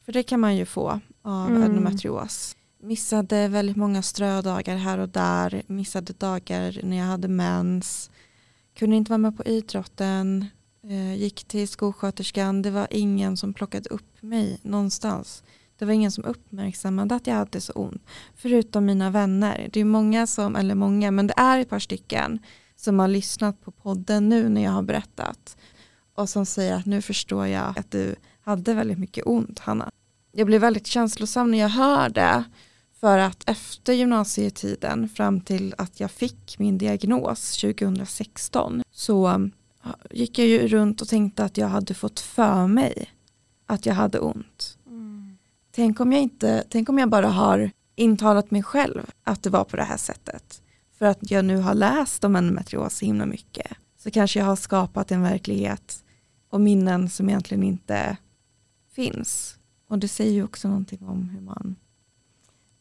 För 0.05 0.11
det 0.11 0.23
kan 0.23 0.39
man 0.39 0.55
ju 0.55 0.65
få 0.65 0.99
av 1.21 1.49
Mm. 1.49 1.63
endometrios. 1.63 2.55
Missade 2.81 3.47
väldigt 3.47 3.75
många 3.77 4.01
strödagar 4.01 4.75
här 4.75 4.97
och 4.97 5.09
där. 5.09 5.63
Missade 5.67 6.13
dagar 6.13 6.79
när 6.83 6.97
jag 6.97 7.05
hade 7.05 7.27
mens. 7.27 8.11
Kunde 8.75 8.95
inte 8.95 9.09
vara 9.11 9.17
med 9.17 9.37
på 9.37 9.43
idrotten. 9.43 10.45
Eh, 10.83 11.13
gick 11.15 11.43
till 11.43 11.67
skolsköterskan. 11.67 12.61
Det 12.61 12.71
var 12.71 12.87
ingen 12.91 13.37
som 13.37 13.53
plockade 13.53 13.89
upp 13.89 14.21
mig 14.21 14.59
någonstans. 14.61 15.43
Det 15.83 15.87
var 15.87 15.93
ingen 15.93 16.11
som 16.11 16.25
uppmärksammade 16.25 17.15
att 17.15 17.27
jag 17.27 17.35
hade 17.35 17.61
så 17.61 17.73
ont. 17.73 18.05
Förutom 18.35 18.85
mina 18.85 19.09
vänner. 19.09 19.69
Det 19.73 19.79
är 19.79 19.85
många 19.85 20.27
som, 20.27 20.55
eller 20.55 20.75
många, 20.75 21.11
men 21.11 21.27
det 21.27 21.33
är 21.37 21.59
ett 21.59 21.69
par 21.69 21.79
stycken 21.79 22.39
som 22.75 22.99
har 22.99 23.07
lyssnat 23.07 23.61
på 23.61 23.71
podden 23.71 24.29
nu 24.29 24.49
när 24.49 24.63
jag 24.63 24.71
har 24.71 24.81
berättat. 24.81 25.57
Och 26.15 26.29
som 26.29 26.45
säger 26.45 26.75
att 26.75 26.85
nu 26.85 27.01
förstår 27.01 27.47
jag 27.47 27.79
att 27.79 27.91
du 27.91 28.15
hade 28.41 28.73
väldigt 28.73 28.99
mycket 28.99 29.27
ont, 29.27 29.59
Hanna. 29.59 29.91
Jag 30.31 30.47
blev 30.47 30.61
väldigt 30.61 30.87
känslosam 30.87 31.51
när 31.51 31.57
jag 31.57 31.69
hör 31.69 32.09
det. 32.09 32.43
För 32.99 33.17
att 33.17 33.49
efter 33.49 33.93
gymnasietiden 33.93 35.09
fram 35.09 35.41
till 35.41 35.75
att 35.77 35.99
jag 35.99 36.11
fick 36.11 36.59
min 36.59 36.77
diagnos 36.77 37.57
2016 37.57 38.83
så 38.91 39.49
gick 40.11 40.39
jag 40.39 40.47
ju 40.47 40.67
runt 40.67 41.01
och 41.01 41.07
tänkte 41.07 41.43
att 41.43 41.57
jag 41.57 41.67
hade 41.67 41.93
fått 41.93 42.19
för 42.19 42.67
mig 42.67 43.09
att 43.65 43.85
jag 43.85 43.93
hade 43.93 44.19
ont. 44.19 44.72
Tänk 45.75 45.99
om 45.99 46.11
jag, 46.11 46.21
inte, 46.21 46.63
tänk 46.69 46.89
om 46.89 46.99
jag 46.99 47.09
bara 47.09 47.27
har 47.27 47.71
intalat 47.95 48.51
mig 48.51 48.63
själv 48.63 49.11
att 49.23 49.43
det 49.43 49.49
var 49.49 49.63
på 49.63 49.77
det 49.77 49.83
här 49.83 49.97
sättet. 49.97 50.61
För 50.97 51.05
att 51.05 51.31
jag 51.31 51.45
nu 51.45 51.57
har 51.57 51.73
läst 51.73 52.23
om 52.23 52.35
endometrios 52.35 52.97
så 52.97 53.05
himla 53.05 53.25
mycket. 53.25 53.67
Så 53.97 54.11
kanske 54.11 54.39
jag 54.39 54.45
har 54.45 54.55
skapat 54.55 55.11
en 55.11 55.21
verklighet 55.21 56.03
och 56.49 56.61
minnen 56.61 57.09
som 57.09 57.29
egentligen 57.29 57.63
inte 57.63 58.17
finns. 58.91 59.57
Och 59.87 59.99
det 59.99 60.07
säger 60.07 60.31
ju 60.31 60.43
också 60.43 60.67
någonting 60.67 61.07
om 61.07 61.29
hur 61.29 61.41
man 61.41 61.75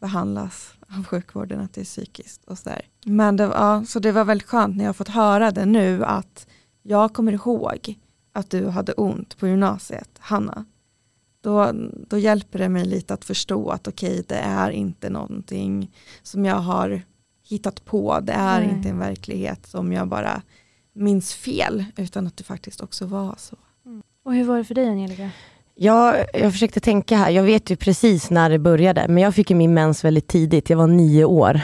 behandlas 0.01 0.75
av 0.97 1.05
sjukvården, 1.05 1.61
att 1.61 1.75
det 1.75 1.81
är 1.81 1.85
psykiskt 1.85 2.45
och 2.45 2.59
sådär. 2.59 2.83
Men 3.05 3.37
det, 3.37 3.45
ja, 3.45 3.85
så 3.85 3.99
det 3.99 4.13
var 4.13 4.25
väldigt 4.25 4.49
skönt 4.49 4.77
när 4.77 4.85
jag 4.85 4.89
har 4.89 4.95
fått 4.95 5.09
höra 5.09 5.51
det 5.51 5.67
nu 5.67 6.05
att 6.05 6.47
jag 6.83 7.15
kommer 7.15 7.33
ihåg 7.33 7.99
att 8.33 8.51
du 8.51 8.69
hade 8.69 8.93
ont 8.93 9.39
på 9.39 9.49
gymnasiet, 9.49 10.11
Hanna. 10.19 10.65
Då, 11.43 11.73
då 12.09 12.19
hjälper 12.19 12.59
det 12.59 12.69
mig 12.69 12.85
lite 12.85 13.15
att 13.15 13.25
förstå 13.25 13.71
att 13.71 13.89
okej, 13.89 14.25
det 14.29 14.35
är 14.35 14.71
inte 14.71 15.11
någonting 15.11 15.91
som 16.23 16.45
jag 16.45 16.57
har 16.57 17.03
hittat 17.49 17.85
på. 17.85 18.21
Det 18.23 18.33
är 18.33 18.61
Nej. 18.61 18.71
inte 18.71 18.89
en 18.89 18.99
verklighet 18.99 19.67
som 19.67 19.93
jag 19.93 20.09
bara 20.09 20.43
minns 20.95 21.35
fel, 21.35 21.85
utan 21.97 22.27
att 22.27 22.37
det 22.37 22.45
faktiskt 22.45 22.81
också 22.81 23.07
var 23.07 23.35
så. 23.39 23.57
Och 24.25 24.35
hur 24.35 24.45
var 24.45 24.59
det 24.59 24.65
för 24.65 24.75
dig 24.75 24.89
Angelica? 24.89 25.31
Jag, 25.75 26.25
jag 26.35 26.53
försökte 26.53 26.81
tänka 26.81 27.17
här, 27.17 27.31
jag 27.31 27.43
vet 27.43 27.71
ju 27.71 27.77
precis 27.77 28.31
när 28.31 28.51
det 28.51 28.59
började, 28.59 29.09
men 29.09 29.23
jag 29.23 29.35
fick 29.35 29.51
ju 29.51 29.57
min 29.57 29.75
mens 29.75 30.05
väldigt 30.05 30.29
tidigt, 30.29 30.71
jag 30.71 30.77
var 30.77 30.87
nio 30.87 31.25
år. 31.25 31.61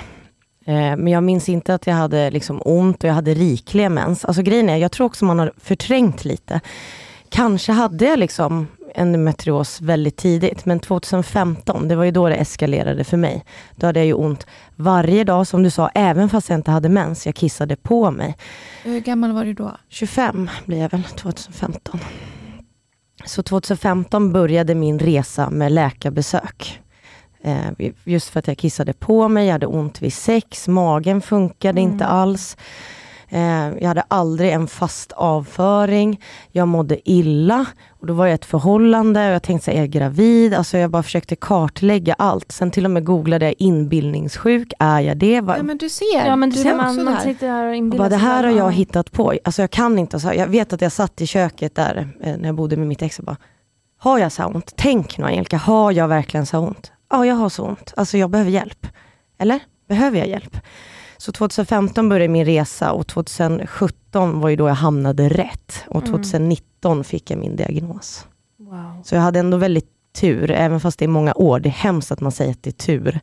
Eh, 0.64 0.97
men 0.97 1.07
jag 1.07 1.22
minns 1.22 1.49
inte 1.49 1.74
att 1.74 1.87
jag 1.87 1.95
hade 1.95 2.31
liksom 2.31 2.62
ont 2.64 3.05
och 3.05 3.11
jag 3.11 3.14
hade 3.14 3.35
rikliga 3.35 3.89
mens. 3.89 4.24
Alltså 4.24 4.43
grejen 4.43 4.68
är, 4.68 4.76
jag 4.76 4.93
tror 4.93 5.07
också 5.07 5.24
man 5.24 5.39
har 5.39 5.53
förträngt 5.57 6.24
lite. 6.24 6.61
Kanske 7.29 7.72
hade 7.72 8.05
jag 8.05 8.18
liksom 8.18 8.66
endometrios 8.99 9.80
väldigt 9.80 10.16
tidigt, 10.16 10.64
men 10.64 10.80
2015, 10.80 11.88
det 11.88 11.96
var 11.96 12.05
ju 12.05 12.11
då 12.11 12.28
det 12.28 12.34
eskalerade 12.34 13.05
för 13.05 13.16
mig. 13.16 13.44
Då 13.76 13.86
hade 13.86 14.01
jag 14.01 14.07
ju 14.07 14.12
ont 14.12 14.46
varje 14.76 15.24
dag, 15.24 15.46
som 15.46 15.62
du 15.62 15.70
sa, 15.70 15.88
även 15.94 16.28
fast 16.28 16.49
jag 16.49 16.59
inte 16.59 16.70
hade 16.70 16.88
mens. 16.88 17.26
Jag 17.26 17.34
kissade 17.34 17.76
på 17.76 18.11
mig. 18.11 18.36
Hur 18.84 19.01
gammal 19.01 19.32
var 19.32 19.44
du 19.44 19.53
då? 19.53 19.72
25 19.88 20.51
blir 20.66 20.78
jag 20.78 20.90
väl 20.90 21.03
2015. 21.05 22.01
Så 23.24 23.42
2015 23.42 24.32
började 24.32 24.74
min 24.74 24.99
resa 24.99 25.51
med 25.51 25.72
läkarbesök. 25.72 26.80
Eh, 27.42 27.88
just 28.05 28.28
för 28.28 28.38
att 28.38 28.49
jag 28.49 28.59
kissade 28.59 28.92
på 28.92 29.28
mig, 29.28 29.46
jag 29.46 29.53
hade 29.53 29.66
ont 29.66 30.03
vid 30.03 30.12
sex, 30.12 30.68
magen 30.68 31.20
funkade 31.20 31.80
Mm. 31.80 31.92
inte 31.92 32.07
alls. 32.07 32.57
Eh, 33.31 33.68
jag 33.81 33.89
hade 33.89 34.03
aldrig 34.09 34.51
en 34.53 34.66
fast 34.68 35.12
avföring, 35.12 36.20
jag 36.53 36.68
mådde 36.68 37.11
illa 37.11 37.66
och 38.01 38.07
då 38.07 38.12
var 38.14 38.26
jag 38.26 38.33
i 38.33 38.35
ett 38.35 38.45
förhållande 38.45 39.26
och 39.29 39.35
jag 39.35 39.43
tänkte 39.43 39.64
så 39.64 39.70
här, 39.70 39.79
är 39.79 39.83
jag 39.83 39.91
gravid? 39.91 40.55
Alltså 40.55 40.79
jag 40.79 40.91
bara 40.91 41.03
försökte 41.03 41.37
kartlägga 41.37 42.14
allt. 42.18 42.53
Sen 42.53 42.70
till 42.70 42.85
och 42.85 42.91
med 42.91 43.05
googlade 43.05 43.45
jag 43.45 43.55
inbildningssjuk, 43.59 44.72
är 44.79 45.01
jag 45.01 45.16
det? 45.16 45.41
Vad- 45.41 45.59
Ja 45.59 45.62
men 45.62 45.79
du 45.79 45.89
ser, 45.89 46.26
Ja 46.26 46.37
men 46.37 46.51
du, 46.51 46.57
du 46.57 46.62
ser 46.62 46.70
var 46.70 46.76
man, 46.76 46.87
också 46.89 47.05
man 47.05 47.20
sitter 47.20 47.49
här 47.49 47.66
och 47.68 47.74
inbillar 47.74 48.05
bara, 48.05 48.09
det 48.09 48.16
här 48.16 48.45
har 48.45 48.51
jag 48.51 48.59
Ja. 48.59 48.68
hittat 48.68 49.12
på. 49.12 49.35
Alltså 49.45 49.62
jag 49.62 49.70
kan 49.70 49.99
inte. 49.99 50.20
Så 50.20 50.33
jag 50.37 50.47
vet 50.47 50.72
att 50.72 50.81
jag 50.81 50.93
satt 50.93 51.20
i 51.20 51.26
köket 51.26 51.74
där 51.74 52.09
eh, 52.22 52.37
när 52.37 52.47
jag 52.49 52.55
bodde 52.55 52.76
med 52.76 52.87
mitt 52.89 53.03
ex 53.03 53.18
och 53.18 53.24
bara, 53.24 53.37
har 53.99 54.18
jag 54.18 54.33
så 54.33 54.45
ont? 54.45 54.72
Tänk 54.76 55.18
nu 55.18 55.24
Angelica, 55.24 55.57
har 55.57 55.93
jag 55.93 56.09
verkligen 56.09 56.47
så 56.47 56.59
ont? 56.59 56.93
Ja, 57.11 57.26
jag 57.26 57.35
har 57.35 57.49
så 57.49 57.64
ont. 57.64 57.95
Alltså 57.97 58.18
jag 58.18 58.31
behöver 58.31 58.51
hjälp. 58.51 58.87
Eller? 59.39 59.61
Behöver 59.89 60.18
jag 60.18 60.29
hjälp? 60.29 60.57
Så 61.18 61.32
2015 61.32 62.08
började 62.08 62.28
min 62.32 62.44
resa 62.44 62.92
och 62.92 63.06
2017 63.06 64.40
var 64.40 64.48
ju 64.48 64.56
då 64.56 64.68
jag 64.68 64.74
hamnade 64.74 65.28
rätt. 65.28 65.84
Och 65.86 65.96
Mm. 66.02 66.10
2019 66.10 67.04
fick 67.04 67.30
jag 67.30 67.38
min 67.38 67.56
diagnos. 67.56 68.26
Wow. 68.58 69.02
Så 69.04 69.14
jag 69.14 69.22
hade 69.22 69.38
ändå 69.38 69.56
väldigt 69.56 69.88
tur, 70.20 70.50
även 70.50 70.80
fast 70.80 70.98
det 70.98 71.04
är 71.04 71.08
många 71.08 71.32
år. 71.34 71.60
Det 71.60 71.68
är 71.68 71.70
hemskt 71.70 72.12
att 72.12 72.20
man 72.20 72.32
säger 72.32 72.50
att 72.50 72.62
det 72.62 72.70
är 72.70 72.72
tur. 72.72 73.20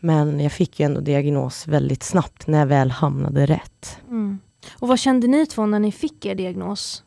Men 0.00 0.40
jag 0.40 0.52
fick 0.52 0.80
ju 0.80 0.86
ändå 0.86 1.00
diagnos 1.00 1.66
väldigt 1.66 2.02
snabbt 2.02 2.46
när 2.46 2.58
jag 2.58 2.66
väl 2.66 2.90
hamnade 2.90 3.46
rätt. 3.46 3.98
Mm. 4.08 4.38
Och 4.78 4.88
vad 4.88 4.98
kände 4.98 5.26
ni 5.26 5.46
två 5.46 5.66
när 5.66 5.78
ni 5.78 5.92
fick 5.92 6.26
er 6.26 6.34
diagnos? 6.34 7.04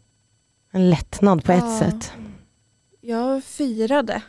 En 0.72 0.90
lättnad 0.90 1.44
på 1.44 1.52
ett 1.52 1.64
Ja. 1.64 1.80
sätt. 1.80 2.12
Jag 3.02 3.44
firade 3.44 4.22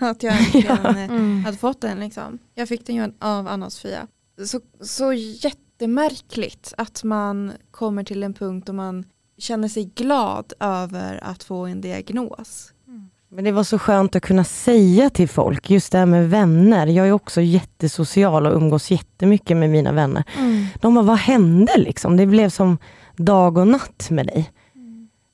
att 0.00 0.22
jag 0.22 0.34
äntligen 0.38 0.86
eh, 0.86 1.04
Mm. 1.04 1.44
hade 1.44 1.56
fått 1.56 1.80
den. 1.80 2.00
Liksom. 2.00 2.38
Jag 2.54 2.68
fick 2.68 2.86
den 2.86 2.96
ju 2.96 3.12
av 3.18 3.48
Anna-Sofia. 3.48 4.06
Så, 4.46 4.60
så 4.80 5.12
jättemärkligt 5.12 6.74
att 6.76 7.04
man 7.04 7.52
kommer 7.70 8.04
till 8.04 8.22
en 8.22 8.34
punkt 8.34 8.66
då 8.66 8.72
man 8.72 9.04
känner 9.38 9.68
sig 9.68 9.84
glad 9.84 10.52
över 10.60 11.20
att 11.24 11.44
få 11.44 11.66
en 11.66 11.80
diagnos. 11.80 12.72
Mm. 12.86 13.10
Men 13.28 13.44
det 13.44 13.52
var 13.52 13.64
så 13.64 13.78
skönt 13.78 14.16
att 14.16 14.22
kunna 14.22 14.44
säga 14.44 15.10
till 15.10 15.28
folk, 15.28 15.70
just 15.70 15.92
det 15.92 15.98
här 15.98 16.06
med 16.06 16.30
vänner. 16.30 16.86
Jag 16.86 17.08
är 17.08 17.12
också 17.12 17.40
jättesocial 17.40 18.46
och 18.46 18.56
umgås 18.56 18.90
jättemycket 18.90 19.56
med 19.56 19.70
mina 19.70 19.92
vänner. 19.92 20.24
Mm. 20.38 20.66
De 20.80 20.94
bara, 20.94 21.04
vad 21.04 21.18
hände 21.18 21.72
liksom? 21.76 22.16
Det 22.16 22.26
blev 22.26 22.48
som 22.48 22.78
dag 23.16 23.58
och 23.58 23.68
natt 23.68 24.10
med 24.10 24.26
dig. 24.26 24.50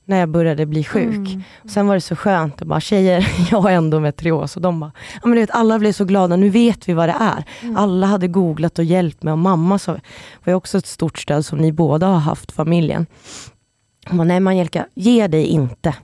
När 0.07 0.19
jag 0.19 0.29
började 0.29 0.65
bli 0.65 0.83
sjuk. 0.83 1.15
Mm. 1.29 1.43
Och 1.63 1.69
sen 1.69 1.87
var 1.87 1.95
det 1.95 2.01
så 2.01 2.15
skönt 2.15 2.61
att 2.61 2.67
bara, 2.67 2.79
tjejer, 2.81 3.27
jag 3.51 3.61
har 3.61 3.69
endometrios. 3.71 4.55
Och 4.55 4.61
de 4.61 4.79
bara, 4.79 4.91
ja 5.13 5.19
men 5.23 5.31
du 5.31 5.39
vet, 5.39 5.51
alla 5.51 5.79
blev 5.79 5.91
så 5.91 6.05
glada, 6.05 6.35
nu 6.35 6.49
vet 6.49 6.89
vi 6.89 6.93
vad 6.93 7.09
det 7.09 7.15
är. 7.19 7.43
Mm. 7.61 7.77
Alla 7.77 8.07
hade 8.07 8.27
googlat 8.27 8.79
och 8.79 8.85
hjälpt 8.85 9.23
mig 9.23 9.31
och 9.31 9.37
mamma 9.37 9.79
så, 9.79 9.91
var 9.91 9.99
ju 10.45 10.53
också 10.53 10.77
ett 10.77 10.85
stort 10.87 11.17
stöd 11.19 11.45
som 11.45 11.57
ni 11.59 11.71
båda 11.71 12.07
har 12.07 12.19
haft, 12.19 12.51
familjen. 12.51 13.05
Hon 14.07 14.17
bara, 14.17 14.23
nej 14.23 14.37
Angelica, 14.37 14.85
ge 14.95 15.27
dig 15.27 15.45
inte. 15.45 15.95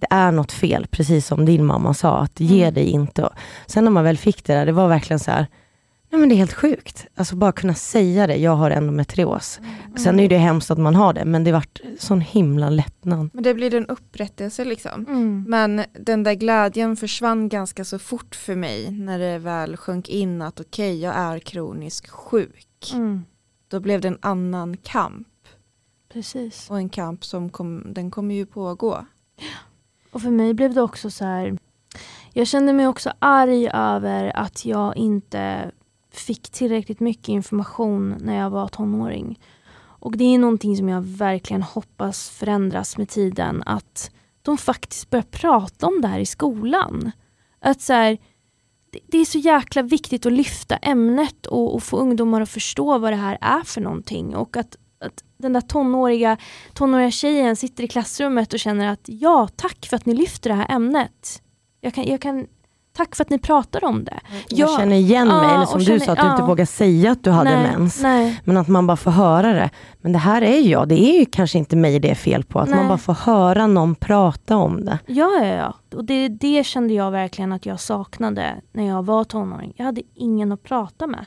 Det 0.00 0.06
är 0.10 0.32
något 0.32 0.52
fel, 0.52 0.86
precis 0.90 1.26
som 1.26 1.44
din 1.44 1.64
mamma 1.64 1.94
sa, 1.94 2.18
att 2.18 2.40
ge 2.40 2.62
Mm. 2.62 2.74
dig 2.74 2.84
inte. 2.86 3.22
Och 3.22 3.32
Sen 3.66 3.84
när 3.84 3.90
man 3.90 4.04
väl 4.04 4.18
fick 4.18 4.44
det 4.44 4.52
där, 4.54 4.66
det 4.66 4.72
var 4.72 4.88
verkligen 4.88 5.20
så 5.20 5.30
här, 5.30 5.46
nej 6.10 6.20
men 6.20 6.28
det 6.28 6.34
är 6.34 6.36
helt 6.36 6.52
sjukt. 6.52 7.06
Alltså 7.14 7.36
bara 7.36 7.52
kunna 7.52 7.74
säga 7.74 8.26
det, 8.26 8.36
jag 8.36 8.56
har 8.56 8.70
endometrios. 8.70 9.60
Sen 9.96 10.20
är 10.20 10.28
det 10.28 10.38
hemskt 10.38 10.70
att 10.70 10.78
man 10.78 10.94
har 10.94 11.12
det, 11.12 11.24
men 11.24 11.44
det 11.44 11.52
vart 11.52 11.80
sån 11.98 12.20
himla 12.20 12.70
lättnad. 12.70 13.30
Men 13.32 13.42
det 13.42 13.54
blir 13.54 13.74
en 13.74 13.86
upprättelse 13.86 14.64
liksom. 14.64 15.06
Mm. 15.08 15.44
Men 15.48 15.84
den 15.92 16.22
där 16.22 16.34
glädjen 16.34 16.96
försvann 16.96 17.48
ganska 17.48 17.84
så 17.84 17.98
fort 17.98 18.34
för 18.34 18.56
mig 18.56 18.90
när 18.90 19.18
det 19.18 19.38
väl 19.38 19.76
sjönk 19.76 20.08
in 20.08 20.42
att 20.42 20.60
okej, 20.60 21.00
jag 21.00 21.14
är 21.16 21.38
kroniskt 21.38 22.10
sjuk. 22.10 22.92
Mm. 22.94 23.24
Då 23.68 23.80
blev 23.80 24.00
det 24.00 24.08
en 24.08 24.18
annan 24.22 24.76
kamp 24.76 25.28
Precis. 26.12 26.70
och 26.70 26.76
en 26.76 26.88
kamp 26.88 27.24
som 27.24 27.50
kom, 27.50 27.84
den 27.86 28.10
kommer 28.10 28.34
ju 28.34 28.46
pågå. 28.46 29.06
Och 30.10 30.22
för 30.22 30.30
mig 30.30 30.54
blev 30.54 30.74
det 30.74 30.82
också 30.82 31.10
så 31.10 31.24
här. 31.24 31.58
Jag 32.32 32.46
kände 32.46 32.72
mig 32.72 32.88
också 32.88 33.12
arg 33.18 33.68
över 33.72 34.36
att 34.36 34.64
jag 34.64 34.96
inte 34.96 35.70
fick 36.18 36.50
tillräckligt 36.50 37.00
mycket 37.00 37.28
information 37.28 38.16
när 38.20 38.36
jag 38.36 38.50
var 38.50 38.68
tonåring. 38.68 39.38
Och 40.06 40.16
det 40.16 40.24
är 40.24 40.38
någonting 40.38 40.76
som 40.76 40.88
jag 40.88 41.02
verkligen 41.02 41.62
hoppas 41.62 42.30
förändras 42.30 42.98
med 42.98 43.08
tiden. 43.08 43.62
Att 43.66 44.10
de 44.42 44.58
faktiskt 44.58 45.10
börjar 45.10 45.22
prata 45.22 45.86
om 45.86 46.00
det 46.00 46.08
här 46.08 46.18
i 46.18 46.26
skolan. 46.26 47.10
Att 47.60 47.80
så 47.80 47.92
här, 47.92 48.18
det, 49.06 49.18
är 49.18 49.24
så 49.24 49.38
jäkla 49.38 49.82
viktigt 49.82 50.26
att 50.26 50.32
lyfta 50.32 50.76
ämnet 50.76 51.46
och, 51.46 51.74
och 51.74 51.82
få 51.82 51.96
ungdomar 51.96 52.40
att 52.40 52.48
förstå 52.50 52.98
vad 52.98 53.12
det 53.12 53.16
här 53.16 53.38
är 53.40 53.62
för 53.62 53.80
någonting. 53.80 54.36
Och 54.36 54.56
att, 54.56 54.76
att 55.00 55.24
den 55.38 55.52
där 55.52 55.60
tonåriga, 55.60 56.36
tonåriga 56.74 57.10
tjejen 57.10 57.56
sitter 57.56 57.84
i 57.84 57.88
klassrummet 57.88 58.52
och 58.52 58.60
känner 58.60 58.88
att 58.88 59.04
ja, 59.04 59.48
tack 59.56 59.86
för 59.86 59.96
att 59.96 60.06
ni 60.06 60.14
lyfter 60.14 60.50
det 60.50 60.56
här 60.56 60.76
ämnet. 60.76 61.42
Jag 61.80 61.94
kan, 61.94 62.04
jag 62.04 62.20
kan, 62.20 62.46
tack 62.96 63.16
för 63.16 63.24
att 63.24 63.30
ni 63.30 63.38
pratar 63.38 63.84
om 63.84 64.04
det. 64.04 64.20
Jag 64.48 64.68
Ja, 64.70 64.76
känner 64.78 64.96
igen 64.96 65.28
mig, 65.28 65.54
eller 65.54 65.64
som 65.66 65.78
du 65.78 65.84
känner- 65.84 65.98
sa, 65.98 66.12
att 66.12 66.20
du 66.20 66.30
inte 66.30 66.42
vågar 66.42 66.64
säga 66.64 67.10
att 67.10 67.24
du 67.24 67.30
hade 67.30 67.50
nej, 67.62 67.72
mens. 67.78 68.02
Nej, 68.02 68.40
Men 68.44 68.56
att 68.56 68.68
man 68.68 68.86
bara 68.86 68.96
får 68.96 69.10
höra 69.10 69.52
det. 69.52 69.70
Men 70.00 70.12
det 70.12 70.18
här 70.18 70.42
är 70.42 70.60
jag, 70.60 70.88
det 70.88 70.94
är 71.00 71.18
ju 71.18 71.24
kanske 71.26 71.58
inte 71.58 71.76
mig 71.76 71.98
det 71.98 72.10
är 72.10 72.14
fel 72.14 72.44
på. 72.44 72.58
Att 72.60 72.68
man 72.68 72.78
Nej. 72.78 72.88
bara 72.88 72.98
får 72.98 73.12
höra 73.14 73.66
någon 73.66 73.94
prata 73.94 74.56
om 74.56 74.84
det. 74.84 74.98
ja, 75.06 75.30
ja, 75.40 75.44
ja. 75.46 75.74
Och 75.96 76.04
det, 76.04 76.28
det 76.28 76.66
kände 76.66 76.94
jag 76.94 77.10
verkligen 77.10 77.52
att 77.52 77.66
jag 77.66 77.80
saknade 77.80 78.54
när 78.72 78.86
jag 78.86 79.02
var 79.04 79.24
tonåring. 79.24 79.72
Jag 79.76 79.84
hade 79.84 80.02
ingen 80.14 80.52
att 80.52 80.62
prata 80.62 81.06
med. 81.06 81.26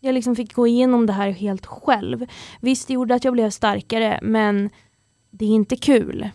Jag 0.00 0.14
liksom 0.14 0.36
fick 0.36 0.54
gå 0.54 0.66
igenom 0.66 1.06
det 1.06 1.12
här 1.12 1.30
helt 1.30 1.66
själv. 1.66 2.26
Visst, 2.60 2.88
det 2.88 2.94
gjorde 2.94 3.14
att 3.14 3.24
jag 3.24 3.32
blev 3.32 3.50
starkare, 3.50 4.18
men 4.22 4.70
det 5.30 5.44
är 5.44 5.48
inte 5.48 5.76
kul. 5.76 6.30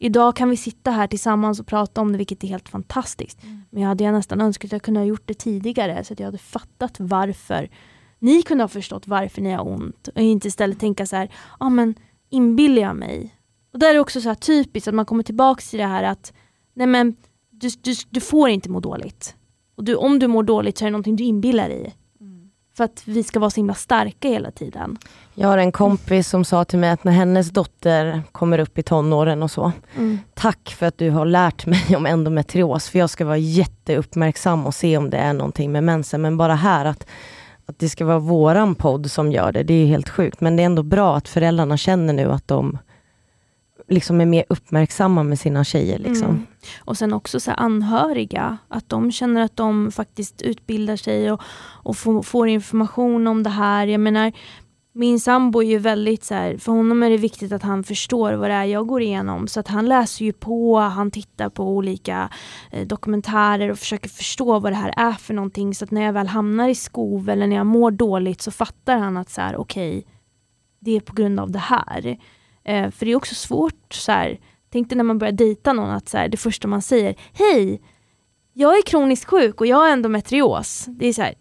Idag 0.00 0.36
kan 0.36 0.50
vi 0.50 0.56
sitta 0.56 0.90
här 0.90 1.06
tillsammans 1.06 1.60
och 1.60 1.66
prata 1.66 2.00
om 2.00 2.12
det, 2.12 2.18
vilket 2.18 2.44
är 2.44 2.48
helt 2.48 2.68
fantastiskt. 2.68 3.38
Men 3.70 3.82
jag 3.82 3.88
hade 3.88 4.04
jag 4.04 4.12
nästan 4.12 4.40
önskat 4.40 4.68
att 4.68 4.72
jag 4.72 4.82
kunde 4.82 5.00
ha 5.00 5.04
gjort 5.04 5.26
det 5.26 5.34
tidigare, 5.34 6.04
så 6.04 6.12
att 6.12 6.20
jag 6.20 6.26
hade 6.26 6.38
fattat 6.38 6.96
varför. 7.00 7.70
Ni 8.18 8.42
kunde 8.42 8.64
ha 8.64 8.68
förstått 8.68 9.08
varför 9.08 9.42
ni 9.42 9.52
har 9.52 9.68
ont 9.68 10.08
och 10.08 10.20
inte 10.20 10.48
istället 10.48 10.80
tänka 10.80 11.06
så 11.06 11.16
här, 11.16 11.26
ja 11.32 11.66
ah, 11.66 11.70
men 11.70 11.94
inbillar 12.30 12.82
jag 12.82 12.96
mig? 12.96 13.34
Och 13.72 13.78
där 13.78 13.90
är 13.90 13.94
det 13.94 14.00
också 14.00 14.20
så 14.20 14.28
här 14.28 14.36
typiskt 14.36 14.88
att 14.88 14.94
man 14.94 15.06
kommer 15.06 15.22
tillbaka 15.22 15.60
till 15.60 15.78
det 15.78 15.86
här 15.86 16.02
att 16.02 16.32
nej 16.74 16.86
men 16.86 17.16
du, 17.50 17.68
du, 17.82 17.94
du 18.10 18.20
får 18.20 18.48
inte 18.48 18.70
må 18.70 18.80
dåligt. 18.80 19.36
Och 19.76 19.84
du, 19.84 19.94
om 19.94 20.18
du 20.18 20.26
mår 20.26 20.42
dåligt 20.42 20.78
så 20.78 20.84
är 20.84 20.86
det 20.86 20.92
någonting 20.92 21.16
du 21.16 21.24
inbillar 21.24 21.68
dig. 21.68 21.94
För 22.78 22.84
att 22.84 23.02
vi 23.04 23.22
ska 23.24 23.40
vara 23.40 23.50
så 23.50 23.56
himla 23.56 23.74
starka 23.74 24.28
hela 24.28 24.50
tiden. 24.50 24.98
Jag 25.34 25.48
har 25.48 25.58
en 25.58 25.72
kompis 25.72 26.28
som 26.28 26.44
sa 26.44 26.64
till 26.64 26.78
mig 26.78 26.90
att 26.90 27.04
när 27.04 27.12
hennes 27.12 27.50
dotter 27.50 28.22
kommer 28.32 28.58
upp 28.58 28.78
i 28.78 28.82
tonåren 28.82 29.42
och 29.42 29.50
så, 29.50 29.72
Mm. 29.96 30.18
tack 30.34 30.74
för 30.78 30.86
att 30.86 30.98
du 30.98 31.10
har 31.10 31.24
lärt 31.26 31.66
mig 31.66 31.96
om 31.96 32.06
endometrios, 32.06 32.88
för 32.88 32.98
jag 32.98 33.10
ska 33.10 33.24
vara 33.24 33.36
jätteuppmärksam 33.36 34.66
och 34.66 34.74
se 34.74 34.96
om 34.96 35.10
det 35.10 35.16
är 35.16 35.32
någonting 35.32 35.72
med 35.72 35.84
mensen. 35.84 36.22
Men 36.22 36.36
bara 36.36 36.54
här 36.54 36.84
att, 36.84 37.06
att 37.66 37.78
det 37.78 37.88
ska 37.88 38.04
vara 38.04 38.18
våran 38.18 38.74
podd 38.74 39.10
som 39.10 39.32
gör 39.32 39.52
det, 39.52 39.62
det 39.62 39.74
är 39.74 39.86
helt 39.86 40.08
sjukt. 40.08 40.40
Men 40.40 40.56
det 40.56 40.62
är 40.62 40.66
ändå 40.66 40.82
bra 40.82 41.16
att 41.16 41.28
föräldrarna 41.28 41.76
känner 41.76 42.12
nu 42.12 42.32
att 42.32 42.48
de 42.48 42.78
liksom 43.88 44.20
är 44.20 44.26
mer 44.26 44.44
uppmärksamma 44.48 45.22
med 45.22 45.38
sina 45.38 45.64
tjejer. 45.64 45.98
Liksom. 45.98 46.28
Mm. 46.28 46.46
Och 46.78 46.96
sen 46.96 47.12
också 47.12 47.40
så 47.40 47.50
här 47.50 47.60
anhöriga, 47.60 48.58
att 48.68 48.88
de 48.88 49.12
känner 49.12 49.40
att 49.40 49.56
de 49.56 49.92
faktiskt 49.92 50.42
utbildar 50.42 50.96
sig 50.96 51.32
och, 51.32 51.42
och 51.82 51.96
får, 51.96 52.22
får 52.22 52.48
information 52.48 53.26
om 53.26 53.42
det 53.42 53.50
här. 53.50 53.86
Jag 53.86 54.00
menar, 54.00 54.32
min 54.98 55.20
sambo 55.20 55.62
är 55.62 55.66
ju 55.66 55.78
väldigt 55.78 56.24
så 56.24 56.34
här, 56.34 56.56
för 56.56 56.72
honom 56.72 57.02
är 57.02 57.10
det 57.10 57.16
viktigt 57.16 57.52
att 57.52 57.62
han 57.62 57.84
förstår 57.84 58.32
vad 58.32 58.50
det 58.50 58.54
är 58.54 58.64
jag 58.64 58.86
går 58.86 59.02
igenom. 59.02 59.48
Så 59.48 59.60
att 59.60 59.68
han 59.68 59.86
läser 59.86 60.24
ju 60.24 60.32
på, 60.32 60.78
han 60.78 61.10
tittar 61.10 61.48
på 61.48 61.64
olika 61.64 62.30
eh, 62.70 62.86
dokumentärer 62.86 63.70
och 63.70 63.78
försöker 63.78 64.08
förstå 64.08 64.58
vad 64.58 64.72
det 64.72 64.76
här 64.76 64.94
är 64.96 65.12
för 65.12 65.34
någonting. 65.34 65.74
Så 65.74 65.84
att 65.84 65.90
när 65.90 66.02
jag 66.02 66.12
väl 66.12 66.26
hamnar 66.26 66.68
i 66.68 66.74
skov 66.74 67.28
eller 67.28 67.46
när 67.46 67.56
jag 67.56 67.66
mår 67.66 67.90
dåligt 67.90 68.42
så 68.42 68.50
fattar 68.50 68.98
han 68.98 69.16
att 69.16 69.30
så 69.30 69.40
här, 69.40 69.56
okej, 69.56 70.06
det 70.80 70.96
är 70.96 71.00
på 71.00 71.14
grund 71.14 71.40
av 71.40 71.50
det 71.50 71.58
här. 71.58 72.18
Eh, 72.64 72.90
för 72.90 73.06
det 73.06 73.12
är 73.12 73.16
också 73.16 73.34
svårt 73.34 73.94
så 73.94 74.12
här, 74.12 74.38
tänk 74.72 74.88
dig 74.88 74.96
när 74.96 75.04
man 75.04 75.18
börjar 75.18 75.32
dejta 75.32 75.72
någon 75.72 75.90
att 75.90 76.08
så 76.08 76.18
här, 76.18 76.28
det 76.28 76.36
första 76.36 76.68
man 76.68 76.82
säger, 76.82 77.14
hej, 77.32 77.80
jag 78.52 78.78
är 78.78 78.82
kroniskt 78.82 79.24
sjuk 79.30 79.60
och 79.60 79.66
jag 79.66 79.76
har 79.76 79.88
endometrios. 79.88 80.84
Det 80.88 81.06
är 81.06 81.12
så 81.12 81.22
här, 81.22 81.34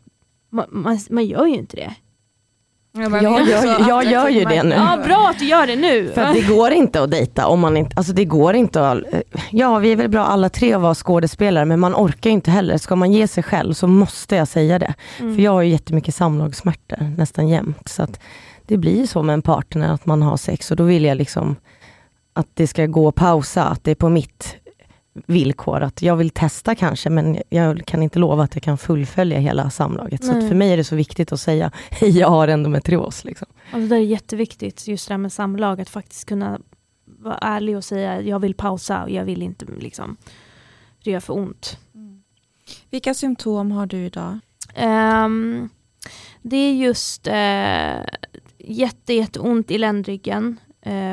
man, 0.51 0.65
man, 0.69 0.99
man 1.09 1.25
gör 1.25 1.45
ju 1.45 1.53
inte 1.55 1.75
det. 1.75 1.93
Jag 2.99 3.23
gör- 3.23 3.89
jag 3.89 4.05
gör 4.05 4.29
ju 4.29 4.43
det 4.45 4.63
nu. 4.63 4.75
Ja, 4.75 4.99
bra 5.05 5.27
att 5.29 5.39
du 5.39 5.45
gör 5.45 5.67
det 5.67 5.75
nu. 5.75 6.07
För 6.07 6.33
det 6.33 6.41
går 6.55 6.71
inte 6.71 7.01
att 7.03 7.11
dejta 7.11 7.47
om 7.47 7.59
man 7.59 7.77
inte, 7.77 7.93
alltså 7.97 8.13
det 8.13 8.25
går 8.25 8.53
inte 8.55 8.89
att, 8.89 8.99
ja 9.51 9.77
vi 9.79 9.91
är 9.91 9.95
väl 9.95 10.09
bra 10.09 10.25
alla 10.25 10.49
tre 10.49 10.73
att 10.73 10.81
vara 10.81 10.95
skådespelare 10.95 11.65
men 11.65 11.79
man 11.79 11.95
orkar 11.95 12.29
ju 12.29 12.33
inte 12.33 12.51
heller. 12.51 12.77
Ska 12.77 12.95
man 12.95 13.11
ge 13.11 13.27
sig 13.27 13.43
själv 13.43 13.73
så 13.73 13.87
måste 13.87 14.35
jag 14.35 14.47
säga 14.47 14.79
det. 14.79 14.93
Mm. 15.19 15.35
För 15.35 15.41
jag 15.43 15.51
har 15.51 15.61
ju 15.61 15.69
jättemycket 15.71 16.15
samlagssmärtor 16.15 17.13
nästan 17.17 17.47
jämt. 17.47 17.87
Så 17.89 18.03
att 18.03 18.19
det 18.65 18.77
blir 18.77 18.97
ju 18.97 19.07
så 19.07 19.23
med 19.23 19.33
en 19.33 19.41
partner 19.41 19.93
att 19.93 20.05
man 20.05 20.21
har 20.21 20.37
sex 20.37 20.71
och 20.71 20.77
då 20.77 20.83
vill 20.83 21.03
jag 21.03 21.17
liksom 21.17 21.55
att 22.37 22.47
det 22.53 22.67
ska 22.67 22.85
gå 22.85 23.07
att 23.07 23.15
pausa, 23.15 23.63
att 23.63 23.83
det 23.83 23.91
är 23.91 23.95
på 23.95 24.09
mitt 24.09 24.57
villkor. 25.25 25.81
Att 25.81 26.01
jag 26.01 26.15
vill 26.15 26.29
testa 26.29 26.75
kanske 26.75 27.09
men 27.09 27.37
jag 27.49 27.85
kan 27.85 28.03
inte 28.03 28.19
lova 28.19 28.43
att 28.43 28.55
jag 28.55 28.63
kan 28.63 28.77
fullfölja 28.77 29.39
hela 29.39 29.69
samlaget. 29.69 30.23
Så 30.23 30.31
att 30.31 30.37
Nej. 30.37 30.47
för 30.47 30.55
mig 30.55 30.73
är 30.73 30.77
det 30.77 30.83
så 30.83 30.95
viktigt 30.95 31.31
att 31.31 31.39
säga, 31.39 31.71
hej 31.89 32.09
jag 32.17 32.27
har 32.27 32.47
endometrios. 32.47 33.23
Liksom. 33.23 33.47
Och 33.73 33.79
det 33.79 33.87
där 33.87 33.95
är 33.95 34.01
jätteviktigt, 34.01 34.87
just 34.87 35.07
det 35.07 35.13
här 35.13 35.17
med 35.17 35.33
samlag, 35.33 35.81
att 35.81 35.89
faktiskt 35.89 36.25
kunna 36.25 36.59
vara 37.05 37.37
ärlig 37.37 37.77
och 37.77 37.83
säga 37.83 38.21
jag 38.21 38.39
vill 38.39 38.53
pausa 38.53 39.03
och 39.03 39.09
jag 39.09 39.25
vill 39.25 39.41
inte 39.41 39.65
liksom, 39.79 40.17
det 41.03 41.11
gör 41.11 41.19
för 41.19 41.37
ont. 41.37 41.77
Vilka 42.89 43.13
symptom 43.13 43.71
har 43.71 43.85
du 43.85 43.97
idag? 43.97 44.39
Ehm, 44.75 45.69
det 46.41 46.57
är 46.57 46.73
just 46.73 47.27
uh, 47.27 48.05
jätte, 48.57 49.13
jätteont 49.13 49.71
i 49.71 49.77
ländryggen 49.77 50.57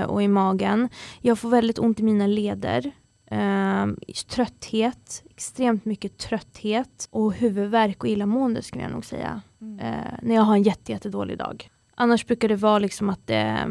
och 0.08 0.22
i 0.22 0.28
magen. 0.28 0.88
Jag 1.20 1.38
får 1.38 1.48
väldigt 1.48 1.78
ont 1.78 2.00
i 2.00 2.02
mina 2.02 2.26
leder. 2.26 2.92
Ehm, 3.26 3.96
trötthet, 4.28 5.22
extremt 5.30 5.84
mycket 5.84 6.18
trötthet 6.18 7.08
och 7.10 7.32
huvudvärk 7.32 8.02
och 8.02 8.08
illamående 8.08 8.62
skulle 8.62 8.82
jag 8.82 8.92
nog 8.92 9.04
säga. 9.04 9.42
Eh, 9.80 10.18
när 10.22 10.34
jag 10.34 10.42
har 10.42 10.54
en 10.54 10.62
jätte, 10.62 10.92
jättedålig 10.92 11.38
dag. 11.38 11.70
Annars 11.94 12.26
brukar 12.26 12.48
det 12.48 12.56
vara 12.56 12.78
liksom 12.78 13.10
att 13.10 13.26
det, 13.26 13.68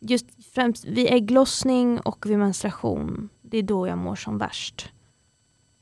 just 0.00 0.26
främst 0.54 0.84
vid 0.84 1.12
ägglossning 1.12 2.00
och 2.00 2.26
vid 2.26 2.38
menstruation, 2.38 3.28
det 3.42 3.58
är 3.58 3.62
då 3.62 3.86
jag 3.86 3.98
mår 3.98 4.16
som 4.16 4.38
värst. 4.38 4.92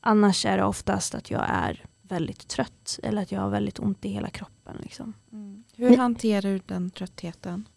Annars 0.00 0.46
är 0.46 0.56
det 0.56 0.64
oftast 0.64 1.14
att 1.14 1.30
jag 1.30 1.44
är 1.48 1.84
väldigt 2.02 2.48
trött 2.48 2.98
eller 3.02 3.22
att 3.22 3.32
jag 3.32 3.40
har 3.40 3.50
väldigt 3.50 3.78
ont 3.78 4.04
i 4.04 4.08
hela 4.08 4.30
kroppen. 4.30 4.76
Liksom. 4.80 5.14
Hur 5.76 5.96
hanterar 5.96 6.42
du 6.42 6.60
den 6.66 6.90
tröttheten? 6.90 7.68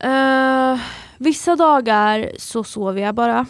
Eh, 0.00 0.80
vissa 1.18 1.56
dagar 1.56 2.30
så 2.38 2.64
sover 2.64 3.02
jag 3.02 3.14
bara 3.14 3.46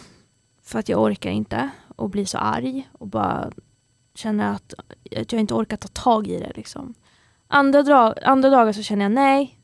för 0.63 0.79
att 0.79 0.89
jag 0.89 1.01
orkar 1.01 1.29
inte 1.29 1.69
och 1.95 2.09
blir 2.09 2.25
så 2.25 2.37
arg 2.37 2.89
och 2.91 3.07
bara 3.07 3.51
känner 4.15 4.53
att, 4.53 4.73
att 5.17 5.31
jag 5.31 5.41
inte 5.41 5.53
orkar 5.53 5.77
ta 5.77 5.87
tag 5.87 6.27
i 6.27 6.39
det. 6.39 6.51
Liksom. 6.55 6.93
Andra, 7.47 7.83
dra- 7.83 8.23
andra 8.23 8.49
dagar 8.49 8.73
så 8.73 8.83
känner 8.83 9.05
jag 9.05 9.11
nej, 9.11 9.59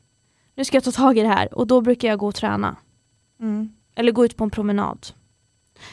nu 0.54 0.64
ska 0.64 0.76
jag 0.76 0.84
ta 0.84 0.92
tag 0.92 1.18
i 1.18 1.22
det 1.22 1.28
här 1.28 1.54
och 1.54 1.66
då 1.66 1.80
brukar 1.80 2.08
jag 2.08 2.18
gå 2.18 2.26
och 2.26 2.34
träna. 2.34 2.76
Mm. 3.40 3.72
Eller 3.94 4.12
gå 4.12 4.24
ut 4.24 4.36
på 4.36 4.44
en 4.44 4.50
promenad. 4.50 5.06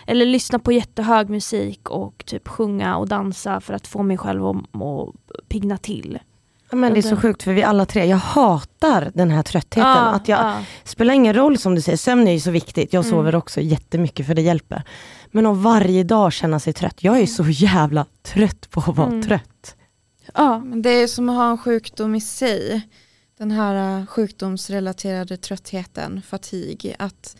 Eller 0.07 0.25
lyssna 0.25 0.59
på 0.59 0.71
jättehög 0.71 1.29
musik 1.29 1.89
och 1.89 2.23
typ 2.25 2.47
sjunga 2.47 2.97
och 2.97 3.07
dansa 3.07 3.61
för 3.61 3.73
att 3.73 3.87
få 3.87 4.03
mig 4.03 4.17
själv 4.17 4.45
att, 4.45 4.57
att 4.57 5.49
pigna 5.49 5.77
till. 5.77 6.19
Men 6.71 6.93
det 6.93 6.99
är 6.99 7.01
så 7.01 7.17
sjukt 7.17 7.43
för 7.43 7.53
vi 7.53 7.63
alla 7.63 7.85
tre, 7.85 8.05
jag 8.05 8.17
hatar 8.17 9.11
den 9.13 9.31
här 9.31 9.43
tröttheten. 9.43 9.89
Ja, 9.89 10.09
att 10.09 10.27
jag, 10.27 10.39
ja. 10.39 10.63
spelar 10.83 11.13
ingen 11.13 11.33
roll 11.33 11.57
som 11.57 11.75
du 11.75 11.81
säger, 11.81 11.97
sömn 11.97 12.27
är 12.27 12.31
ju 12.31 12.39
så 12.39 12.51
viktigt. 12.51 12.93
Jag 12.93 13.05
Mm. 13.05 13.11
sover 13.17 13.35
också 13.35 13.61
jättemycket 13.61 14.27
för 14.27 14.33
det 14.33 14.41
hjälper. 14.41 14.83
Men 15.31 15.45
att 15.45 15.57
varje 15.57 16.03
dag 16.03 16.33
känna 16.33 16.59
sig 16.59 16.73
trött, 16.73 17.03
jag 17.03 17.19
är 17.19 17.25
så 17.25 17.43
jävla 17.47 18.05
trött 18.23 18.69
på 18.69 18.79
att 18.79 18.97
vara 18.97 19.07
Mm. 19.07 19.21
trött. 19.21 19.75
Ja. 20.33 20.59
Men 20.59 20.81
det 20.81 20.89
är 20.89 21.07
som 21.07 21.29
att 21.29 21.35
ha 21.35 21.51
en 21.51 21.57
sjukdom 21.57 22.15
i 22.15 22.21
sig. 22.21 22.81
Den 23.37 23.51
här 23.51 23.99
uh, 23.99 24.05
sjukdomsrelaterade 24.05 25.37
tröttheten, 25.37 26.21
fatig. 26.21 26.95
Att, 26.99 27.35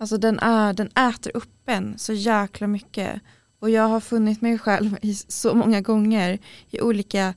alltså 0.00 0.16
den, 0.18 0.38
är, 0.38 0.72
den 0.72 0.86
äter 0.88 1.36
upp 1.36 1.68
en 1.68 1.94
så 1.98 2.12
jäkla 2.12 2.66
mycket. 2.66 3.20
Och 3.60 3.70
jag 3.70 3.88
har 3.88 4.00
funnit 4.00 4.40
mig 4.40 4.58
själv 4.58 4.96
i 5.02 5.14
så 5.14 5.54
många 5.54 5.80
gånger 5.80 6.38
i 6.70 6.80
olika 6.80 7.34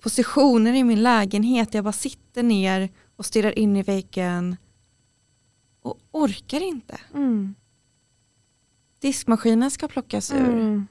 positioner 0.00 0.72
i 0.72 0.84
min 0.84 1.02
lägenhet. 1.02 1.74
Jag 1.74 1.84
bara 1.84 1.92
sitter 1.92 2.42
ner 2.42 2.88
och 3.16 3.26
stirrar 3.26 3.58
in 3.58 3.76
i 3.76 3.82
väggen 3.82 4.56
och 5.82 5.98
orkar 6.10 6.60
inte. 6.60 7.00
Mm. 7.14 7.54
Diskmaskinen 8.98 9.70
ska 9.70 9.88
plockas 9.88 10.32
ur. 10.32 10.48
Mm. 10.48 10.86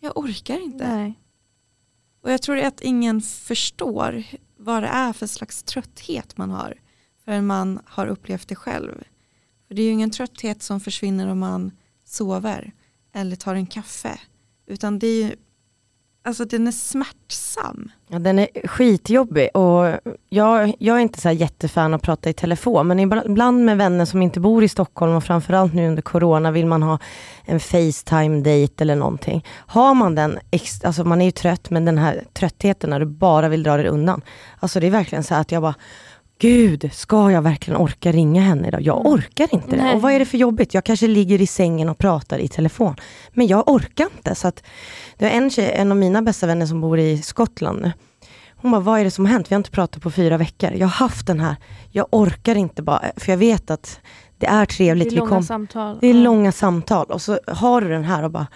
Jag 0.00 0.16
orkar 0.16 0.60
inte. 0.60 0.96
Nej. 0.96 1.18
Och 2.22 2.32
jag 2.32 2.42
tror 2.42 2.58
att 2.58 2.80
ingen 2.80 3.20
förstår 3.20 4.24
vad 4.56 4.82
det 4.82 4.88
är 4.88 5.12
för 5.12 5.26
slags 5.26 5.62
trötthet 5.62 6.36
man 6.36 6.50
har 6.50 6.74
förrän 7.24 7.46
man 7.46 7.80
har 7.84 8.06
upplevt 8.06 8.48
det 8.48 8.54
själv. 8.54 9.04
För 9.68 9.74
det 9.74 9.82
är 9.82 9.86
ju 9.86 9.92
ingen 9.92 10.10
trötthet 10.10 10.62
som 10.62 10.80
försvinner 10.80 11.28
om 11.28 11.38
man 11.38 11.70
sover 12.04 12.72
eller 13.12 13.36
tar 13.36 13.54
en 13.54 13.66
kaffe. 13.66 14.20
Utan 14.66 14.98
det 14.98 15.06
är 15.06 15.24
ju, 15.24 15.36
alltså 16.22 16.44
den 16.44 16.66
är 16.66 16.72
smärtsam. 16.72 17.90
Ja, 18.08 18.18
den 18.18 18.38
är 18.38 18.68
skitjobbig 18.68 19.48
och 19.54 19.86
jag, 20.28 20.74
jag 20.78 20.96
är 20.96 21.00
inte 21.00 21.20
så 21.20 21.28
här 21.28 21.34
jättefan 21.34 21.94
att 21.94 22.02
prata 22.02 22.30
i 22.30 22.32
telefon 22.32 22.86
men 22.86 22.98
ibland 23.00 23.64
med 23.64 23.78
vänner 23.78 24.04
som 24.04 24.22
inte 24.22 24.40
bor 24.40 24.64
i 24.64 24.68
Stockholm 24.68 25.14
och 25.14 25.24
framförallt 25.24 25.74
nu 25.74 25.88
under 25.88 26.02
corona 26.02 26.50
vill 26.50 26.66
man 26.66 26.82
ha 26.82 26.98
en 27.44 27.60
Facetime-date 27.60 28.82
eller 28.82 28.96
någonting. 28.96 29.44
Har 29.48 29.94
man 29.94 30.14
den, 30.14 30.38
alltså 30.84 31.04
man 31.04 31.20
är 31.20 31.24
ju 31.24 31.30
trött 31.30 31.70
men 31.70 31.84
den 31.84 31.98
här 31.98 32.24
tröttheten 32.32 32.90
när 32.90 33.00
du 33.00 33.06
bara 33.06 33.48
vill 33.48 33.62
dra 33.62 33.76
dig 33.76 33.86
undan. 33.88 34.22
Alltså 34.60 34.80
det 34.80 34.86
är 34.86 34.90
verkligen 34.90 35.24
så 35.24 35.34
här 35.34 35.40
att 35.40 35.52
jag 35.52 35.62
bara 35.62 35.74
Gud, 36.42 36.90
ska 36.92 37.30
jag 37.30 37.42
verkligen 37.42 37.80
orka 37.80 38.12
ringa 38.12 38.42
henne 38.42 38.68
idag? 38.68 38.82
Jag 38.82 39.06
orkar 39.06 39.54
inte 39.54 39.70
det. 39.70 39.82
Nej. 39.82 39.94
Och 39.94 40.02
vad 40.02 40.12
är 40.12 40.18
det 40.18 40.24
för 40.24 40.38
jobbigt? 40.38 40.74
Jag 40.74 40.84
kanske 40.84 41.06
ligger 41.06 41.40
i 41.40 41.46
sängen 41.46 41.88
och 41.88 41.98
pratar 41.98 42.38
i 42.38 42.48
telefon. 42.48 42.96
Men 43.32 43.46
jag 43.46 43.68
orkar 43.68 44.04
inte. 44.16 44.34
Så 44.34 44.48
att 44.48 44.62
det 45.18 45.26
är 45.26 45.30
en, 45.30 45.50
tjej, 45.50 45.72
en 45.74 45.90
av 45.90 45.98
mina 45.98 46.22
bästa 46.22 46.46
vänner 46.46 46.66
som 46.66 46.80
bor 46.80 46.98
i 46.98 47.22
Skottland 47.22 47.82
nu. 47.82 47.92
Hon 48.56 48.70
bara, 48.70 48.80
vad 48.80 49.00
är 49.00 49.04
det 49.04 49.10
som 49.10 49.26
har 49.26 49.32
hänt? 49.32 49.50
Vi 49.50 49.54
har 49.54 49.60
inte 49.60 49.70
pratat 49.70 50.02
på 50.02 50.10
fyra 50.10 50.36
veckor. 50.36 50.72
Jag 50.72 50.86
har 50.86 51.06
haft 51.06 51.26
den 51.26 51.40
här, 51.40 51.56
jag 51.90 52.06
orkar 52.10 52.54
inte 52.54 52.82
bara, 52.82 53.02
för 53.16 53.32
jag 53.32 53.36
vet 53.38 53.70
att 53.70 54.00
det 54.38 54.46
är 54.46 54.66
trevligt. 54.66 55.10
Det 55.10 55.14
är 55.14 55.18
långa 55.18 55.30
kom, 55.30 55.42
samtal. 55.42 55.98
det 56.00 56.06
är 56.06 56.14
långa 56.14 56.52
samtal 56.52 57.06
och 57.06 57.22
så 57.22 57.38
har 57.46 57.80
du 57.80 57.88
den 57.88 58.04
här 58.04 58.22
och 58.22 58.30
bara, 58.30 58.46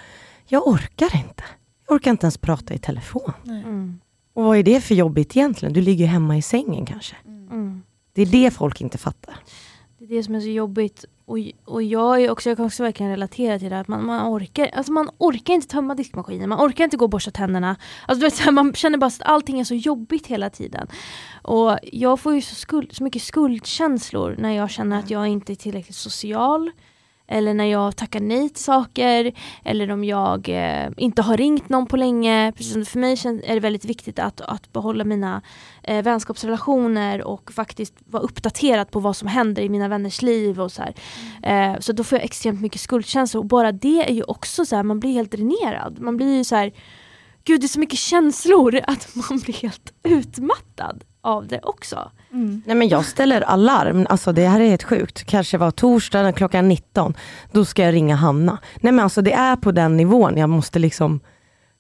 jag 0.47 0.69
orkar 0.69 1.17
inte. 1.17 1.43
Jag 1.89 1.95
orkar 1.95 2.11
inte 2.11 2.25
ens 2.25 2.39
prata 2.39 2.75
i 2.75 2.79
telefon. 2.79 3.33
Mm. 3.47 4.01
Och 4.35 4.45
vad 4.45 4.59
är 4.59 4.63
det 4.63 4.81
för 4.81 4.95
jobbigt 4.95 5.37
egentligen? 5.37 5.73
Du 5.73 5.81
ligger 5.81 6.07
hemma 6.07 6.37
i 6.37 6.43
sängen 6.43 6.87
kanske. 6.87 7.17
Mm. 7.51 7.83
Det 8.13 8.23
är 8.23 8.27
det 8.27 8.51
folk 8.51 8.81
inte 8.81 8.99
fattar. 8.99 9.37
Det 9.99 10.05
är 10.05 10.09
det 10.09 10.23
som 10.23 10.35
är 10.35 10.41
så 10.41 10.49
jobbigt. 10.49 11.05
Och, 11.25 11.39
och 11.65 11.83
jag, 11.83 12.23
är 12.23 12.31
också, 12.31 12.49
jag 12.49 12.57
kan 12.57 12.67
också 12.67 12.83
verkligen 12.83 13.13
relatera 13.13 13.59
till 13.59 13.71
det. 13.71 13.81
Att 13.81 13.89
man, 13.89 14.07
man, 14.07 14.35
orkar, 14.35 14.67
alltså 14.67 14.93
man 14.93 15.11
orkar 15.19 15.55
inte 15.55 15.69
tömma 15.69 15.95
diskmaskinen, 15.95 16.49
man 16.49 16.67
orkar 16.67 16.85
inte 16.85 16.97
gå 16.97 17.05
och 17.05 17.11
borsta 17.11 17.31
tänderna. 17.31 17.77
Alltså 18.07 18.21
du 18.21 18.27
vet, 18.27 18.39
här, 18.39 18.53
man 18.53 18.75
känner 18.75 18.99
bara 18.99 19.07
att 19.07 19.23
allting 19.23 19.61
är 19.61 19.65
så 19.65 19.75
jobbigt 19.75 20.27
hela 20.27 20.51
tiden. 20.51 20.87
Och 21.43 21.79
jag 21.83 22.21
får 22.21 22.35
ju 22.35 22.43
så, 22.43 22.55
skuld, 22.55 22.93
så 22.93 23.05
mycket 23.05 23.23
skuldkänslor 23.23 24.35
när 24.39 24.51
jag 24.51 24.71
känner 24.71 24.99
att 24.99 25.11
jag 25.11 25.27
inte 25.27 25.53
är 25.53 25.55
tillräckligt 25.55 25.97
social. 25.97 26.71
Eller 27.29 27.55
när 27.55 27.65
jag 27.65 27.97
tackar 27.97 28.21
nej 28.21 28.49
till 28.49 28.65
saker. 28.65 29.33
Eller 29.65 29.91
om 29.91 30.05
jag 30.05 30.49
eh, 30.49 30.91
inte 30.97 31.23
har 31.23 31.37
ringt 31.37 31.69
någon 31.69 31.87
på 31.87 31.97
länge. 31.97 32.53
Precis 32.57 32.89
för 32.89 32.99
mig 32.99 33.13
är 33.45 33.55
det 33.55 33.61
väldigt 33.61 33.85
viktigt 33.85 34.19
att, 34.19 34.41
att 34.41 34.73
behålla 34.73 35.05
mina 35.05 35.43
eh, 35.83 36.03
vänskapsrelationer 36.03 37.23
och 37.23 37.53
faktiskt 37.53 37.95
vara 38.05 38.23
uppdaterad 38.23 38.91
på 38.91 39.01
vad 39.01 39.17
som 39.17 39.29
händer 39.29 39.63
i 39.63 39.69
mina 39.69 39.89
vänners 39.89 40.23
liv. 40.23 40.61
och 40.61 40.73
Så 40.73 40.83
här. 40.83 40.95
Eh, 41.43 41.81
så 41.81 41.93
då 41.93 42.05
får 42.05 42.19
jag 42.19 42.25
extremt 42.25 42.61
mycket 42.61 42.81
skuldkänslor. 42.81 43.41
Och 43.43 43.49
bara 43.49 43.73
det 43.73 44.09
är 44.09 44.15
ju 44.15 44.23
också 44.23 44.65
så 44.65 44.77
här, 44.77 44.83
man 44.83 45.01
blir 45.01 45.13
helt 45.13 45.31
dränerad. 45.31 46.01
Man 46.01 46.17
blir 46.17 46.37
ju 46.37 46.45
så 46.45 46.57
här, 46.57 46.73
gud 47.45 47.61
det 47.61 47.67
är 47.67 47.69
så 47.69 47.81
mycket 47.81 47.99
känslor 47.99 48.81
att 48.87 49.09
man 49.15 49.39
blir 49.39 49.55
helt 49.55 49.93
utmattad 50.03 51.05
av 51.27 51.47
det 51.47 51.61
också. 51.63 52.11
Nej 52.67 52.77
men 52.77 52.89
jag 52.89 53.05
ställer 53.05 53.41
alarm, 53.41 54.07
alltså 54.11 54.33
det 54.33 54.47
här 54.49 54.61
är 54.61 54.69
helt 54.69 54.83
sjukt. 54.83 55.25
Kanske 55.25 55.59
var 55.59 55.71
torsdag 55.71 56.33
klockan 56.33 56.69
19, 56.69 57.15
då 57.53 57.65
ska 57.65 57.83
jag 57.83 57.95
ringa 57.95 58.17
Hanna. 58.17 58.59
Nej 58.81 58.93
men 58.93 59.03
alltså 59.05 59.23
det 59.23 59.33
är 59.33 59.57
på 59.57 59.73
den 59.73 59.97
nivån 59.97 60.37
jag 60.37 60.49
måste 60.51 60.79
liksom 60.79 61.21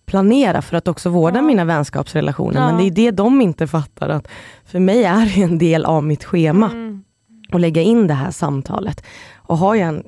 planera 0.06 0.62
för 0.62 0.76
att 0.76 0.88
också 0.88 1.10
vårda 1.10 1.38
Ja. 1.38 1.42
mina 1.42 1.64
vänskapsrelationer. 1.64 2.60
Ja. 2.60 2.66
Men 2.66 2.76
det 2.76 2.82
är 2.84 2.90
det 2.90 3.10
de 3.10 3.42
inte 3.42 3.66
fattar, 3.66 4.08
att 4.08 4.28
för 4.64 4.78
mig 4.80 5.04
är 5.04 5.26
det 5.34 5.42
en 5.42 5.58
del 5.58 5.84
av 5.84 6.04
mitt 6.04 6.24
schema 6.24 6.70
Mm. 6.70 7.04
att 7.52 7.60
lägga 7.60 7.82
in 7.82 8.06
det 8.06 8.14
här 8.14 8.30
samtalet. 8.30 9.04
Och 9.36 9.58
har 9.58 9.74
jag 9.74 9.88
en, 9.88 10.02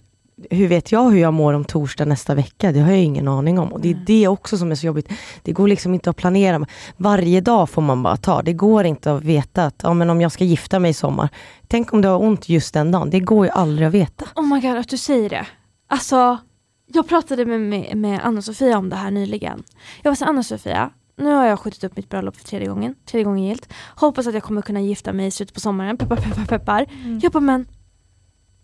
hur 0.51 0.69
vet 0.69 0.93
jag 0.93 1.11
hur 1.11 1.19
jag 1.19 1.35
mår 1.35 1.53
om 1.53 1.65
torsdag 1.65 2.05
nästa 2.05 2.35
vecka? 2.35 2.73
Det 2.73 2.81
har 2.81 2.91
jag 2.91 3.01
ingen 3.01 3.29
aning 3.29 3.59
om. 3.59 3.73
Och 3.73 3.81
det 3.81 3.91
är 3.91 4.03
det 4.07 4.29
också 4.29 4.59
som 4.59 4.71
är 4.71 4.75
så 4.75 4.87
jobbigt. 4.87 5.09
Det 5.43 5.53
går 5.53 5.69
liksom 5.69 5.95
inte 5.95 6.11
att 6.11 6.17
planera. 6.17 6.67
Varje 6.97 7.41
dag 7.41 7.71
får 7.71 7.83
man 7.83 8.03
bara 8.03 8.17
ta. 8.17 8.43
Det 8.43 8.53
går 8.53 8.85
inte 8.85 9.13
att 9.13 9.25
veta 9.25 9.65
att 9.65 9.81
ja, 9.83 9.95
men 9.95 10.11
om 10.11 10.21
jag 10.21 10.33
ska 10.33 10.45
gifta 10.45 10.79
mig 10.79 10.91
i 10.91 10.95
sommar. 10.95 11.29
Tänk 11.69 11.93
om 11.93 12.03
du 12.03 12.09
har 12.09 12.23
ont 12.23 12.49
just 12.49 12.75
den 12.75 12.91
dagen. 12.91 13.11
Det 13.11 13.21
går 13.21 13.47
ju 13.47 13.53
aldrig 13.53 13.89
att 13.89 13.95
veta. 13.95 14.25
Oh 14.37 14.55
my 14.55 14.61
god 14.61 14.77
att 14.77 14.89
du 14.89 14.97
säger 14.97 15.31
det. 15.31 15.47
Alltså, 15.89 16.39
jag 16.87 17.09
pratade 17.09 17.45
med, 17.45 17.61
med, 17.61 17.97
med 17.97 18.21
Anna-Sofia 18.23 18.79
om 18.79 18.89
det 18.89 18.97
här 18.97 19.11
nyligen. 19.11 19.63
Jag 20.03 20.11
var 20.11 20.17
så 20.17 20.25
Anna-Sofia, 20.25 20.91
nu 21.17 21.31
har 21.31 21.45
jag 21.45 21.61
skjutit 21.61 21.85
upp 21.85 21.97
mitt 21.97 22.09
bröllop 22.09 22.37
för 22.37 22.45
tredje 22.45 22.69
gången, 22.69 22.95
tredje 23.07 23.25
gången 23.25 23.45
gilt. 23.45 23.73
Hoppas 23.97 24.27
att 24.27 24.35
jag 24.35 24.43
kommer 24.43 24.63
kunna 24.63 24.81
gifta 24.81 25.13
mig 25.13 25.27
i 25.27 25.31
slutet 25.31 25.55
på 25.55 25.61
sommaren, 25.61 25.97
peppar 25.97 26.17
peppar 26.17 26.45
peppar. 26.45 26.87
Jag 27.23 27.33
bara 27.33 27.41
men, 27.41 27.67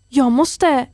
jag 0.09 0.31
måste 0.31 0.87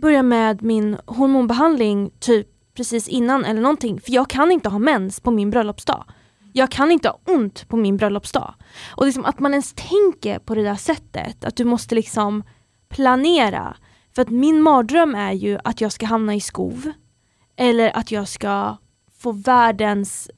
börja 0.00 0.22
med 0.22 0.62
min 0.62 0.96
hormonbehandling 1.06 2.10
typ 2.18 2.48
precis 2.74 3.08
innan 3.08 3.44
eller 3.44 3.60
någonting. 3.60 4.00
För 4.00 4.12
jag 4.12 4.30
kan 4.30 4.52
inte 4.52 4.68
ha 4.68 4.78
mens 4.78 5.20
på 5.20 5.30
min 5.30 5.50
bröllopsdag. 5.50 6.04
Jag 6.52 6.70
kan 6.70 6.90
inte 6.90 7.08
ha 7.08 7.20
ont 7.26 7.68
på 7.68 7.76
min 7.76 7.96
bröllopsdag. 7.96 8.54
Och 8.96 9.06
liksom 9.06 9.24
att 9.24 9.40
man 9.40 9.52
ens 9.52 9.72
tänker 9.72 10.38
på 10.38 10.54
det 10.54 10.62
där 10.62 10.74
sättet, 10.74 11.44
att 11.44 11.56
du 11.56 11.64
måste 11.64 11.94
liksom 11.94 12.42
planera. 12.88 13.76
För 14.14 14.22
att 14.22 14.30
min 14.30 14.62
mardröm 14.62 15.14
är 15.14 15.32
ju 15.32 15.58
att 15.64 15.80
jag 15.80 15.92
ska 15.92 16.06
hamna 16.06 16.34
i 16.34 16.40
skov. 16.40 16.92
Eller 17.56 17.96
att 17.96 18.10
jag 18.10 18.28
ska 18.28 18.76
få 19.18 19.32
världens 19.32 20.30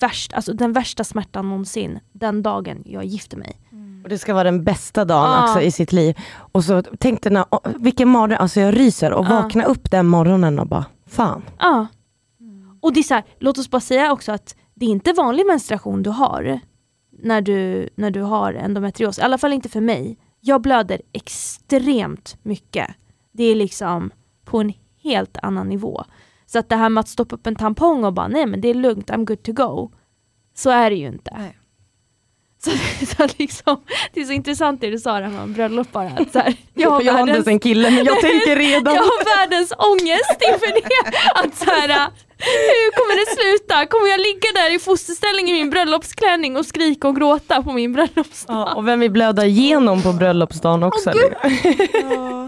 värsta, 0.00 0.36
alltså 0.36 0.52
den 0.52 0.72
värsta 0.72 1.04
smärtan 1.04 1.48
någonsin 1.48 1.98
den 2.12 2.42
dagen 2.42 2.82
jag 2.86 3.04
gifter 3.04 3.36
mig. 3.36 3.60
Och 4.06 4.10
det 4.10 4.18
ska 4.18 4.34
vara 4.34 4.44
den 4.44 4.64
bästa 4.64 5.04
dagen 5.04 5.30
Ja. 5.30 5.42
också 5.44 5.60
i 5.60 5.70
sitt 5.70 5.92
liv. 5.92 6.16
Och 6.52 6.64
så 6.64 6.82
tänkte 6.82 7.28
jag, 7.28 7.60
vilken 7.78 8.08
mardröm, 8.08 8.38
alltså 8.40 8.60
jag 8.60 8.76
ryser 8.76 9.12
och 9.12 9.24
Ja. 9.24 9.28
vakna 9.42 9.64
upp 9.64 9.90
den 9.90 10.06
morgonen 10.06 10.58
och 10.58 10.66
bara, 10.66 10.84
fan. 11.06 11.42
Ja. 11.58 11.86
Och 12.80 12.92
det 12.92 13.00
är 13.00 13.02
så 13.04 13.14
här, 13.14 13.24
låt 13.38 13.58
oss 13.58 13.70
bara 13.70 13.80
säga 13.80 14.12
också 14.12 14.32
att 14.32 14.56
det 14.74 14.86
är 14.86 14.90
inte 14.90 15.12
vanlig 15.12 15.46
menstruation 15.46 16.02
du 16.02 16.10
har 16.10 16.60
när 17.22 17.40
du, 17.40 17.88
när 17.96 18.10
du 18.10 18.22
har 18.22 18.52
endometrios. 18.52 19.18
I 19.18 19.22
alla 19.22 19.38
fall 19.38 19.52
inte 19.52 19.68
för 19.68 19.80
mig. 19.80 20.18
Jag 20.40 20.62
blöder 20.62 21.00
extremt 21.12 22.36
mycket. 22.42 22.86
Det 23.32 23.44
är 23.44 23.54
liksom 23.54 24.10
på 24.44 24.60
en 24.60 24.72
helt 25.02 25.36
annan 25.42 25.68
nivå. 25.68 26.04
Så 26.46 26.58
att 26.58 26.68
det 26.68 26.76
här 26.76 26.88
med 26.88 27.00
att 27.00 27.08
stoppa 27.08 27.34
upp 27.36 27.46
en 27.46 27.56
tampong 27.56 28.04
och 28.04 28.12
bara 28.12 28.28
nej 28.28 28.46
men 28.46 28.60
det 28.60 28.68
är 28.68 28.74
lugnt, 28.74 29.10
I'm 29.10 29.24
good 29.24 29.42
to 29.42 29.52
go. 29.52 29.90
Så 30.54 30.70
är 30.70 30.90
det 30.90 30.96
ju 30.96 31.06
inte. 31.06 31.30
Nej. 31.38 31.56
Så, 32.64 32.70
så 33.16 33.28
liksom, 33.38 33.80
det 34.12 34.20
är 34.20 34.24
så 34.24 34.32
intressant 34.32 34.80
det 34.80 34.90
du 34.90 34.98
sa 34.98 35.20
där 35.20 35.28
med 35.28 35.48
bröllop 35.48 35.92
bara. 35.92 36.06
Att 36.18 36.32
så 36.32 36.38
här, 36.38 36.54
jag 36.74 36.90
har 36.90 37.02
Jag 37.02 37.12
har 37.12 37.20
inte 37.20 37.32
världens- 37.32 37.34
ens 37.34 37.46
en 37.46 37.58
kille 37.60 37.90
men 37.90 38.04
jag 38.04 38.20
tänker 38.20 38.56
redan. 38.66 38.94
jag 38.94 39.02
har 39.02 39.38
världens 39.38 39.72
ångest 39.78 40.42
inför 40.52 40.66
det. 40.66 41.18
Att 41.40 41.56
så 41.56 41.64
här, 41.70 41.88
hur 42.38 42.90
kommer 42.96 43.14
det 43.20 43.36
sluta? 43.36 43.86
Kommer 43.86 44.08
jag 44.08 44.20
ligga 44.20 44.48
där 44.54 44.74
i 44.74 44.78
fosterställning 44.78 45.48
i 45.48 45.52
min 45.52 45.70
bröllopsklänning 45.70 46.56
och 46.56 46.66
skrika 46.66 47.08
och 47.08 47.16
gråta 47.16 47.62
på 47.62 47.72
min 47.72 47.92
bröllopsdag? 47.92 48.56
Ja, 48.56 48.74
och 48.74 48.88
vem 48.88 49.00
vi 49.00 49.08
blöda 49.08 49.46
igenom 49.46 50.02
på 50.02 50.12
bröllopsdagen 50.12 50.82
också. 50.82 51.12
Åh, 51.14 52.46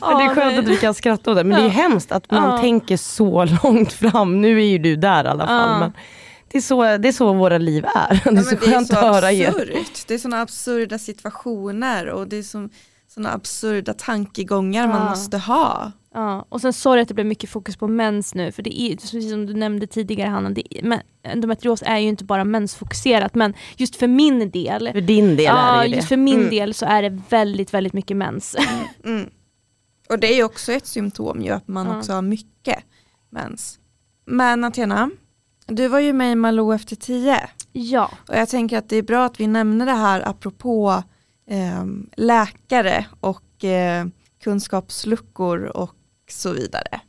Ja. 0.00 0.18
Det 0.18 0.24
är 0.24 0.34
skönt 0.34 0.58
att 0.58 0.68
vi 0.68 0.76
kan 0.76 0.94
skratta 0.94 1.30
åt 1.30 1.36
det, 1.36 1.44
men 1.44 1.60
det 1.60 1.66
är 1.66 1.70
hemskt 1.70 2.12
att 2.12 2.30
man 2.30 2.60
tänker 2.60 2.96
så 2.96 3.46
långt 3.62 3.92
fram. 3.92 4.40
Nu 4.40 4.60
är 4.60 4.64
ju 4.66 4.78
du 4.78 4.96
där 4.96 5.24
i 5.24 5.28
alla 5.28 5.46
fall. 5.46 5.78
Men 5.80 5.92
det, 6.52 6.58
är 6.58 6.62
så, 6.62 6.82
det 6.96 7.08
är 7.08 7.12
så 7.12 7.32
våra 7.32 7.58
liv 7.58 7.84
är. 7.84 8.20
Det 8.24 8.30
är 8.30 8.34
Ja, 8.36 8.42
så 8.42 8.50
det 8.50 8.56
är 8.66 8.70
skönt 8.70 8.88
så 8.88 8.94
att 8.98 9.14
höra 9.14 9.32
er. 9.32 9.84
Det 10.08 10.14
är 10.14 10.18
sådana 10.18 10.40
absurda 10.42 10.98
situationer 10.98 12.06
och 12.06 12.28
det 12.28 12.36
är 12.36 12.42
som 12.42 12.70
sådana 13.08 13.32
absurda 13.32 13.94
tankegångar 13.94 14.88
man 14.88 15.02
Ja. 15.02 15.08
måste 15.10 15.38
ha. 15.38 15.92
Ja, 16.14 16.46
och 16.48 16.60
sen 16.60 16.72
sorry 16.72 17.02
att 17.02 17.08
det 17.08 17.14
blev 17.14 17.26
mycket 17.26 17.50
fokus 17.50 17.76
på 17.76 17.88
mens 17.88 18.34
nu, 18.34 18.52
för 18.52 18.62
det 18.62 18.80
är 18.80 18.96
precis 18.96 19.30
som 19.30 19.46
du 19.46 19.54
nämnde 19.54 19.86
tidigare 19.86 20.28
Hanna, 20.30 20.50
det, 20.50 20.62
men, 20.82 21.00
endometrios 21.22 21.82
är 21.86 21.98
ju 21.98 22.08
inte 22.08 22.24
bara 22.24 22.44
mensfokuserat, 22.44 23.34
men 23.34 23.54
just 23.76 23.96
för 23.96 24.06
min 24.06 24.50
del, 24.50 24.90
För 24.92 25.00
din 25.00 25.36
del 25.36 25.44
ja, 25.44 25.58
är 25.58 25.80
det 25.82 25.86
ju 25.88 25.94
just 25.94 26.08
det. 26.08 26.08
för 26.08 26.16
min 26.16 26.38
Mm. 26.38 26.50
del 26.50 26.74
så 26.74 26.86
är 26.86 27.02
det 27.02 27.20
väldigt, 27.28 27.74
väldigt 27.74 27.92
mycket 27.92 28.16
mens. 28.16 28.56
Mm. 29.04 29.26
Och 30.08 30.18
det 30.18 30.32
är 30.32 30.36
ju 30.36 30.44
också 30.44 30.72
ett 30.72 30.86
symptom 30.86 31.42
ju 31.42 31.50
att 31.50 31.68
man 31.68 31.86
Ja. 31.86 31.98
också 31.98 32.12
har 32.12 32.22
mycket 32.22 32.78
mens. 33.30 33.78
Men 34.26 34.64
Athena, 34.64 35.10
du 35.70 35.88
var 35.88 35.98
ju 35.98 36.12
med 36.12 36.32
i 36.32 36.34
Malou 36.34 36.74
efter 36.74 36.96
tio. 36.96 37.48
ja, 37.72 38.10
Och 38.28 38.36
jag 38.36 38.48
tänker 38.48 38.78
att 38.78 38.88
det 38.88 38.96
är 38.96 39.02
bra 39.02 39.24
att 39.24 39.40
vi 39.40 39.46
nämner 39.46 39.86
det 39.86 39.92
här 39.92 40.28
apropå 40.28 41.02
eh, 41.50 41.84
läkare 42.16 43.06
och 43.20 43.64
eh, 43.64 44.06
kunskapsluckor 44.42 45.64
och 45.64 45.94
så 46.30 46.52
vidare. 46.52 47.00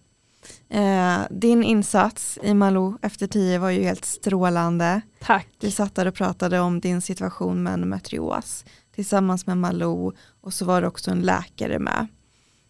Eh, 0.70 1.20
din 1.30 1.64
insats 1.64 2.40
i 2.44 2.54
Malou 2.54 2.98
efter 3.02 3.28
tio 3.28 3.60
var 3.60 3.70
ju 3.70 3.84
helt 3.84 4.06
strålande. 4.06 5.02
tack. 5.20 5.48
Du 5.58 5.72
satt 5.72 5.96
där 5.96 6.06
och 6.06 6.16
pratade 6.16 6.60
om 6.60 6.80
din 6.80 7.02
situation 7.02 7.64
med 7.64 7.74
endometrios 7.74 8.66
tillsammans 8.96 9.48
med 9.48 9.58
Malou 9.58 10.12
och 10.42 10.54
så 10.54 10.66
var 10.66 10.82
det 10.82 10.88
också 10.88 11.12
en 11.12 11.22
läkare 11.22 11.80
med. 11.80 12.08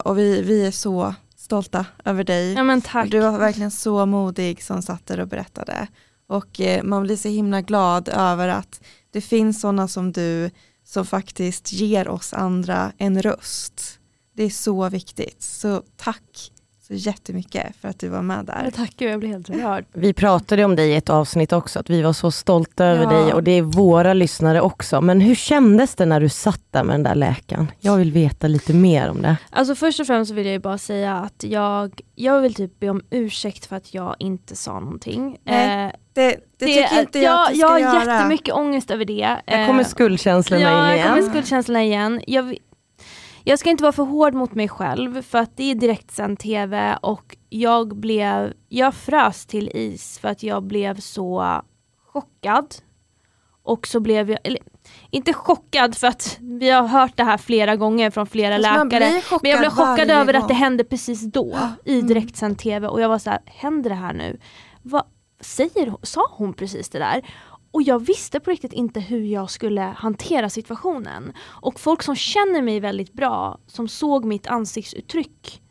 Och 0.03 0.17
vi, 0.17 0.41
vi 0.41 0.65
är 0.65 0.71
så 0.71 1.15
stolta 1.51 1.85
över 2.05 2.23
dig. 2.23 2.53
Ja 2.53 2.63
men 2.63 2.81
tack. 2.81 3.11
Du 3.11 3.19
var 3.19 3.37
verkligen 3.37 3.71
så 3.71 4.05
modig 4.05 4.63
som 4.63 4.81
satt 4.81 5.05
där 5.05 5.19
och 5.19 5.27
berättade. 5.27 5.87
Och 6.27 6.61
eh, 6.61 6.83
man 6.83 7.03
blir 7.03 7.15
så 7.15 7.27
himla 7.27 7.61
glad 7.61 8.09
över 8.09 8.47
att 8.47 8.81
det 9.11 9.21
finns 9.21 9.61
sådana 9.61 9.87
som 9.87 10.11
du 10.11 10.49
som 10.85 11.05
faktiskt 11.05 11.73
ger 11.73 12.07
oss 12.07 12.33
andra 12.33 12.91
en 12.97 13.21
röst. 13.21 13.99
Det 14.35 14.43
är 14.43 14.49
så 14.49 14.89
viktigt. 14.89 15.41
Så 15.41 15.83
tack 15.97 16.50
så 16.91 17.09
jättemycket 17.09 17.75
för 17.81 17.87
att 17.87 17.99
du 17.99 18.07
var 18.09 18.21
med 18.21 18.45
Ja, 18.47 18.53
där. 18.63 18.71
tack, 18.71 18.93
jag 18.97 19.19
blir 19.19 19.29
helt 19.29 19.49
rörd. 19.49 19.85
Vi 19.93 20.13
pratade 20.13 20.65
om 20.65 20.75
dig 20.75 20.89
i 20.91 20.95
ett 20.95 21.09
avsnitt 21.09 21.53
också, 21.53 21.79
att 21.79 21.89
vi 21.89 22.01
var 22.01 22.13
så 22.13 22.31
stolta 22.31 22.85
över 22.85 23.03
Ja. 23.03 23.09
dig 23.09 23.33
och 23.33 23.43
det 23.43 23.51
är 23.51 23.61
våra 23.61 24.13
lyssnare 24.13 24.61
också. 24.61 25.01
Men 25.01 25.21
hur 25.21 25.35
kändes 25.35 25.95
det 25.95 26.05
när 26.05 26.19
du 26.19 26.29
satt 26.29 26.61
där 26.71 26.83
med 26.83 26.93
den 26.93 27.03
där 27.03 27.15
läkaren? 27.15 27.71
Jag 27.79 27.97
vill 27.97 28.11
veta 28.11 28.47
lite 28.47 28.73
mer 28.73 29.09
om 29.09 29.21
det. 29.21 29.37
Alltså 29.49 29.75
först 29.75 29.99
och 29.99 30.07
främst 30.07 30.29
så 30.29 30.35
vill 30.35 30.45
jag 30.45 30.53
ju 30.53 30.59
bara 30.59 30.77
säga 30.77 31.15
att 31.17 31.43
jag, 31.43 32.01
jag 32.15 32.41
vill 32.41 32.53
typ 32.53 32.79
be 32.79 32.89
om 32.89 33.01
ursäkt 33.09 33.65
för 33.65 33.75
att 33.75 33.93
jag 33.93 34.15
inte 34.19 34.55
sa 34.55 34.79
någonting. 34.79 35.37
Nej, 35.43 35.85
Eh, 35.85 35.91
Det, 36.13 36.37
det, 36.59 36.65
tycker 36.65 36.99
inte 36.99 37.19
jag 37.19 37.41
att 37.43 37.49
du 37.49 37.55
ska 37.55 37.61
jag 37.65 37.69
har 37.69 37.79
göra. 37.79 38.15
jättemycket 38.17 38.53
ångest 38.55 38.91
över 38.91 39.05
det. 39.05 39.37
Här 39.47 39.67
kommer 39.67 39.83
Eh, 39.83 39.87
skuldkänslorna 39.87 40.61
Ja, 40.61 40.69
in 40.83 40.87
jag 40.89 40.95
igen. 40.97 41.07
kommer 41.09 41.29
skuldkänslorna 41.29 41.83
igen. 41.83 42.21
Jag, 42.27 42.55
jag 43.43 43.59
ska 43.59 43.69
inte 43.69 43.83
vara 43.83 43.91
för 43.91 44.03
hård 44.03 44.33
mot 44.33 44.53
mig 44.55 44.69
själv 44.69 45.21
för 45.21 45.37
att 45.37 45.57
det 45.57 45.71
är 45.71 45.75
direktsänd 45.75 46.39
tv 46.39 46.97
och 47.01 47.37
jag 47.49 47.95
blev, 47.95 48.53
jag 48.69 48.93
frös 48.93 49.45
till 49.45 49.69
is 49.73 50.19
för 50.19 50.27
att 50.29 50.43
jag 50.43 50.63
blev 50.63 50.99
så 50.99 51.61
chockad. 52.13 52.75
Och 53.63 53.87
så 53.87 53.99
blev 53.99 54.29
jag, 54.29 54.39
eller 54.43 54.59
inte 55.09 55.33
chockad 55.33 55.97
för 55.97 56.07
att 56.07 56.37
vi 56.39 56.69
har 56.69 56.87
hört 56.87 57.17
det 57.17 57.23
här 57.23 57.37
flera 57.37 57.75
gånger 57.75 58.09
från 58.11 58.27
flera 58.27 58.55
Fast 58.55 58.63
läkare. 58.63 59.21
Men 59.41 59.51
jag 59.51 59.59
blev 59.59 59.69
chockad 59.69 60.09
över 60.09 60.33
gång. 60.33 60.41
att 60.41 60.47
det 60.47 60.53
hände 60.53 60.83
precis 60.83 61.21
då 61.21 61.57
i 61.85 61.93
Mm. 61.95 62.07
direktsänd 62.07 62.59
tv 62.59 62.87
och 62.87 63.01
jag 63.01 63.09
var 63.09 63.19
så 63.19 63.29
här, 63.29 63.39
händer 63.45 63.89
det 63.89 63.95
här 63.95 64.13
nu? 64.13 64.39
Vad 64.81 65.03
säger 65.39 65.87
hon? 65.87 65.99
Sa 66.03 66.21
hon 66.31 66.53
precis 66.53 66.89
det 66.89 66.99
där? 66.99 67.21
Och 67.71 67.81
jag 67.81 67.99
visste 67.99 68.39
på 68.39 68.51
riktigt 68.51 68.73
inte 68.73 68.99
hur 68.99 69.23
jag 69.23 69.49
skulle 69.49 69.81
hantera 69.81 70.49
situationen. 70.49 71.33
Och 71.41 71.79
folk 71.79 72.03
som 72.03 72.15
känner 72.15 72.61
mig 72.61 72.79
väldigt 72.79 73.13
bra, 73.13 73.59
som 73.67 73.87
såg 73.87 74.25
mitt 74.25 74.47
ansiktsuttryck, 74.47 75.61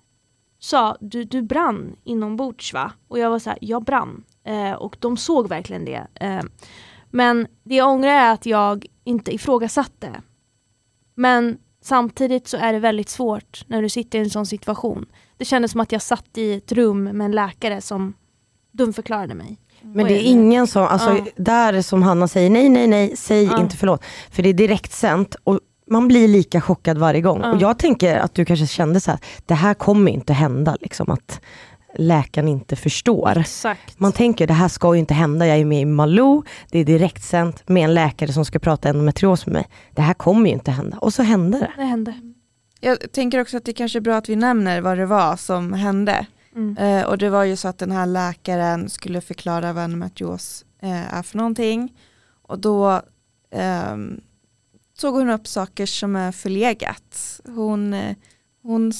sa 0.58 0.96
du, 1.00 1.24
du 1.24 1.42
brann 1.42 1.96
inombords 2.04 2.72
va? 2.72 2.92
Och 3.08 3.18
jag 3.18 3.30
var 3.30 3.38
så 3.38 3.50
här, 3.50 3.58
jag 3.62 3.84
brann. 3.84 4.24
Eh, 4.44 4.72
och 4.72 4.96
de 5.00 5.16
såg 5.16 5.48
verkligen 5.48 5.84
det. 5.84 6.06
Eh, 6.14 6.42
men 7.10 7.46
det 7.62 7.74
jag 7.74 7.88
ångrar 7.88 8.10
är 8.10 8.32
att 8.32 8.46
jag 8.46 8.86
inte 9.04 9.34
ifrågasatte. 9.34 10.22
Men 11.14 11.58
samtidigt 11.82 12.48
så 12.48 12.56
är 12.56 12.72
det 12.72 12.78
väldigt 12.78 13.08
svårt 13.08 13.64
när 13.66 13.82
du 13.82 13.88
sitter 13.88 14.18
i 14.18 14.22
en 14.22 14.30
sån 14.30 14.46
situation. 14.46 15.06
Det 15.36 15.44
kändes 15.44 15.72
som 15.72 15.80
att 15.80 15.92
jag 15.92 16.02
satt 16.02 16.38
i 16.38 16.52
ett 16.52 16.72
rum 16.72 17.04
med 17.04 17.24
en 17.24 17.32
läkare 17.32 17.80
som 17.80 18.14
dumförklarade 18.72 19.34
mig. 19.34 19.58
Men 19.82 20.02
Och 20.02 20.08
det 20.08 20.14
är 20.18 20.22
ingen 20.22 20.66
som, 20.66 20.82
alltså 20.86 21.10
Ja. 21.16 21.24
där 21.36 21.82
som 21.82 22.02
Hanna 22.02 22.28
säger, 22.28 22.50
nej 22.50 22.68
nej 22.68 22.86
nej, 22.86 23.16
säg 23.16 23.44
Ja. 23.44 23.60
inte 23.60 23.76
förlåt. 23.76 24.04
För 24.30 24.42
det 24.42 24.48
är 24.48 24.54
direktsänt 24.54 25.36
och 25.44 25.58
man 25.90 26.08
blir 26.08 26.28
lika 26.28 26.60
chockad 26.60 26.98
varje 26.98 27.20
gång. 27.20 27.40
Ja. 27.42 27.52
Och 27.52 27.62
jag 27.62 27.78
tänker 27.78 28.16
att 28.18 28.34
du 28.34 28.44
kanske 28.44 28.66
kände 28.66 29.00
så 29.00 29.10
här, 29.10 29.20
det 29.46 29.54
här 29.54 29.74
kommer 29.74 30.12
inte 30.12 30.32
hända, 30.32 30.76
liksom 30.80 31.10
att 31.10 31.40
läkaren 31.98 32.48
inte 32.48 32.76
förstår. 32.76 33.38
Exakt. 33.38 34.00
Man 34.00 34.12
tänker 34.12 34.46
det 34.46 34.52
här 34.54 34.68
ska 34.68 34.94
ju 34.94 35.00
inte 35.00 35.14
hända, 35.14 35.46
jag 35.46 35.58
är 35.58 35.64
med 35.64 35.80
i 35.80 35.84
Malou, 35.84 36.42
det 36.70 36.78
är 36.78 36.84
direktsänt 36.84 37.68
med 37.68 37.84
en 37.84 37.94
läkare 37.94 38.32
som 38.32 38.44
ska 38.44 38.58
prata 38.58 38.88
endometrios 38.88 39.46
med 39.46 39.52
mig. 39.52 39.68
Det 39.94 40.02
här 40.02 40.14
kommer 40.14 40.46
ju 40.46 40.52
inte 40.52 40.70
hända. 40.70 40.98
Och 40.98 41.14
så 41.14 41.22
hände 41.22 41.58
det. 41.58 41.70
Det 41.76 41.84
hände. 41.84 42.14
Jag 42.80 43.12
tänker 43.12 43.40
också 43.40 43.56
att 43.56 43.64
det 43.64 43.72
kanske 43.72 43.98
är 43.98 44.00
bra 44.00 44.16
att 44.16 44.28
vi 44.28 44.36
nämner 44.36 44.80
vad 44.80 44.98
det 44.98 45.06
var 45.06 45.36
som 45.36 45.72
hände. 45.72 46.26
Mm. 46.56 46.76
Eh, 46.76 47.06
och 47.06 47.18
det 47.18 47.30
var 47.30 47.44
ju 47.44 47.56
så 47.56 47.68
att 47.68 47.78
den 47.78 47.90
här 47.90 48.06
läkaren 48.06 48.88
skulle 48.88 49.20
förklara 49.20 49.72
vad 49.72 49.84
endometrios 49.84 50.64
eh, 50.82 51.14
är 51.14 51.22
för 51.22 51.36
någonting. 51.36 51.94
Och 52.42 52.58
då 52.58 53.02
ehm, 53.50 54.20
tog 55.00 55.14
hon 55.14 55.30
upp 55.30 55.46
saker 55.46 55.86
som 55.86 56.16
är 56.16 56.32
förlegat. 56.32 57.40
Hon, 57.44 57.94
eh, 57.94 58.16
hon 58.62 58.92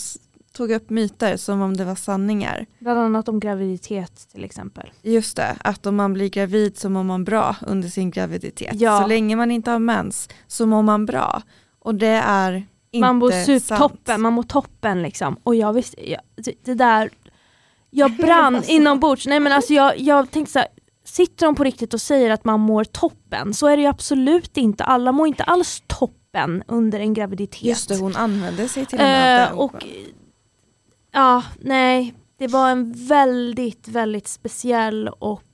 tog 0.53 0.71
upp 0.71 0.91
myter 0.91 1.37
som 1.37 1.61
om 1.61 1.77
det 1.77 1.85
var 1.85 1.95
sanningar. 1.95 2.67
Bland 2.79 2.99
annat 2.99 3.29
om 3.29 3.41
graviditet 3.41 4.29
till 4.33 4.45
exempel. 4.45 4.91
Just 5.03 5.37
det, 5.37 5.57
att 5.61 5.87
om 5.87 5.97
man 5.97 6.13
blir 6.13 6.29
gravid 6.29 6.79
så 6.79 6.91
mår 6.91 7.03
man 7.03 7.25
bra 7.25 7.57
under 7.67 7.89
sin 7.89 8.11
graviditet. 8.11 8.81
Ja. 8.81 9.01
Så 9.01 9.07
länge 9.07 9.37
man 9.37 9.51
inte 9.51 9.71
har 9.71 9.79
mens 9.79 10.29
så 10.47 10.67
mår 10.67 10.83
man 10.83 11.07
bra. 11.07 11.43
Och 11.79 11.95
det 11.95 12.23
är 12.25 12.67
inte 12.91 13.07
man 13.07 13.17
mår 13.17 13.59
sant. 13.59 14.09
man 14.19 14.33
mår 14.33 14.43
toppen 14.43 15.03
liksom. 15.03 15.37
Och 15.43 15.55
jag 15.55 15.73
visste, 15.73 16.17
det 16.65 16.75
där, 16.75 17.11
jag 17.91 18.17
brann 18.17 18.63
inombords. 18.67 19.27
Nej 19.27 19.41
men 19.41 19.53
alltså 19.53 19.73
jag, 19.73 19.99
jag 19.99 20.31
tänkte 20.31 20.53
så 20.53 20.59
här, 20.59 20.69
sitter 21.05 21.47
de 21.47 21.55
på 21.55 21.65
riktigt 21.65 21.95
och 21.95 22.01
säger 22.01 22.31
att 22.31 22.45
man 22.45 22.61
mår 22.61 22.85
toppen 22.85 23.55
så 23.55 23.67
är 23.67 23.77
det 23.77 23.83
ju 23.83 23.89
absolut 23.89 24.57
inte. 24.57 24.85
Alla 24.85 25.13
mår 25.13 25.27
inte 25.27 25.45
alls 25.45 25.83
toppen 25.87 26.63
under 26.69 27.01
en 27.01 27.15
graviditet. 27.15 27.63
Just 27.63 27.89
det, 27.89 27.97
hon 27.97 28.17
använde 28.17 28.69
sig 28.69 28.87
till 28.87 28.99
och 28.99 29.05
med 29.05 29.43
av 29.43 29.53
Eh, 29.53 29.59
och 29.59 29.75
ordet. 29.75 29.89
ja, 31.13 31.43
nej, 31.61 32.15
det 32.39 32.47
var 32.47 32.71
en 32.71 32.93
väldigt, 32.93 33.89
väldigt 33.89 34.29
speciell 34.29 35.09
och 35.09 35.45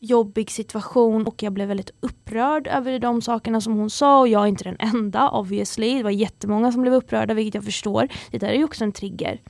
jobbig 0.00 0.50
situation 0.50 1.26
och 1.26 1.42
jag 1.42 1.52
blev 1.52 1.68
väldigt 1.68 1.90
upprörd 2.00 2.66
över 2.66 2.98
de 2.98 3.22
sakerna 3.22 3.60
som 3.60 3.76
hon 3.76 3.90
sa 3.90 4.20
och 4.20 4.28
jag 4.28 4.42
är 4.42 4.46
inte 4.46 4.64
den 4.64 4.76
enda 4.78 5.30
obviously. 5.30 5.96
Det 5.96 6.02
var 6.02 6.10
jättemånga 6.10 6.72
som 6.72 6.82
blev 6.82 6.94
upprörda 6.94 7.34
vilket 7.34 7.54
jag 7.54 7.64
förstår. 7.64 8.08
Det 8.30 8.38
där 8.38 8.48
är 8.48 8.54
ju 8.54 8.64
också 8.64 8.84
en 8.84 8.92
trigger. 8.92 9.40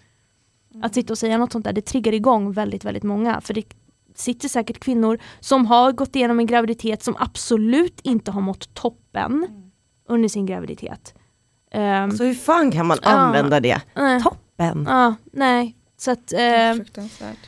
Att 0.82 0.94
sitta 0.94 1.12
och 1.12 1.18
säga 1.18 1.38
något 1.38 1.52
sånt 1.52 1.64
där, 1.64 1.72
det 1.72 1.80
triggar 1.80 2.12
igång 2.14 2.52
väldigt, 2.52 2.84
väldigt 2.84 3.02
många. 3.02 3.40
För 3.40 3.54
det 3.54 3.64
sitter 4.14 4.48
säkert 4.48 4.78
kvinnor 4.80 5.18
som 5.40 5.66
har 5.66 5.92
gått 5.92 6.16
igenom 6.16 6.38
en 6.38 6.46
graviditet 6.46 7.02
som 7.02 7.16
absolut 7.18 8.00
inte 8.02 8.30
har 8.30 8.40
mått 8.40 8.74
toppen 8.74 9.46
under 10.08 10.28
sin 10.28 10.46
graviditet. 10.46 11.14
Ehm, 11.70 12.10
Så 12.10 12.24
hur 12.24 12.34
fan 12.34 12.70
kan 12.70 12.86
man 12.86 12.98
använda 13.02 13.60
det? 13.60 13.80
nej. 13.94 14.22
Toppen! 14.22 14.84
Ja, 14.88 15.14
nej. 15.32 15.76
Så 15.96 16.10
att, 16.10 16.32
eh, 16.32 16.74
Fruktansvärt. 16.74 17.38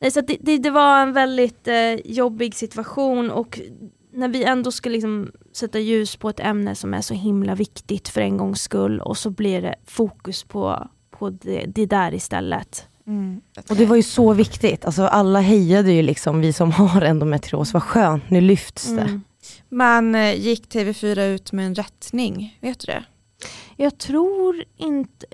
nej, 0.00 0.10
så 0.10 0.20
att 0.20 0.26
det, 0.26 0.36
det, 0.40 0.58
det 0.58 0.70
var 0.70 1.02
en 1.02 1.12
väldigt 1.12 1.68
eh, 1.68 1.94
jobbig 2.04 2.54
situation 2.54 3.30
och 3.30 3.60
när 4.14 4.28
vi 4.28 4.44
ändå 4.44 4.72
ska 4.72 4.90
liksom 4.90 5.32
sätta 5.52 5.78
ljus 5.78 6.16
på 6.16 6.28
ett 6.28 6.40
ämne 6.40 6.74
som 6.74 6.94
är 6.94 7.00
så 7.00 7.14
himla 7.14 7.54
viktigt 7.54 8.08
för 8.08 8.20
en 8.20 8.36
gångs 8.36 8.62
skull 8.62 9.00
och 9.00 9.16
så 9.18 9.30
blir 9.30 9.62
det 9.62 9.74
fokus 9.86 10.44
på, 10.44 10.88
på 11.22 11.30
det, 11.30 11.64
det 11.74 11.86
där 11.86 12.14
istället. 12.14 12.86
Mm. 13.06 13.40
Och 13.70 13.76
det 13.76 13.86
var 13.86 13.96
ju 13.96 14.02
så 14.02 14.32
viktigt, 14.32 14.84
alltså 14.84 15.02
alla 15.06 15.40
hejade 15.40 15.92
ju 15.92 16.02
liksom, 16.02 16.40
vi 16.40 16.52
som 16.52 16.72
har 16.72 17.02
endometrios, 17.02 17.72
vad 17.72 17.82
skönt, 17.82 18.30
nu 18.30 18.40
lyfts 18.40 18.86
det. 18.86 19.00
Mm. 19.02 19.22
Man 19.68 20.14
eh, 20.14 20.34
gick 20.40 20.66
TV4 20.74 21.24
ut 21.34 21.52
med 21.52 21.66
en 21.66 21.74
rättning, 21.74 22.58
vet 22.60 22.80
du 22.80 22.86
det? 22.86 23.04
Jag 23.76 23.98
tror 23.98 24.64
inte... 24.76 25.26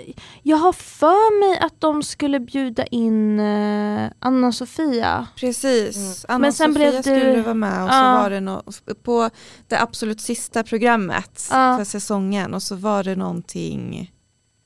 Jag 0.43 0.57
har 0.57 0.73
för 0.73 1.41
mig 1.51 1.59
att 1.59 1.81
de 1.81 2.03
skulle 2.03 2.41
bjuda 2.41 2.87
in 2.87 3.41
eh, 3.41 4.11
Anna-Sofia. 4.19 5.27
Precis, 5.37 5.97
Mm. 5.97 6.15
Anna 6.29 6.39
Men 6.39 6.53
sen 6.53 6.75
Sofia 6.75 6.91
blev 6.91 7.03
skulle 7.03 7.33
du- 7.33 7.41
vara 7.43 7.55
med 7.55 7.83
och 7.85 7.91
så 7.91 8.03
var 8.03 8.31
det 8.31 8.41
no 8.41 8.63
på 9.03 9.31
det 9.69 9.81
absolut 9.81 10.21
sista 10.21 10.63
programmet 10.63 11.49
Ja. 11.51 11.77
för 11.79 11.85
säsongen 11.85 12.55
och 12.55 12.63
så 12.63 12.77
var 12.77 13.05
det 13.05 13.17
någonting 13.17 14.13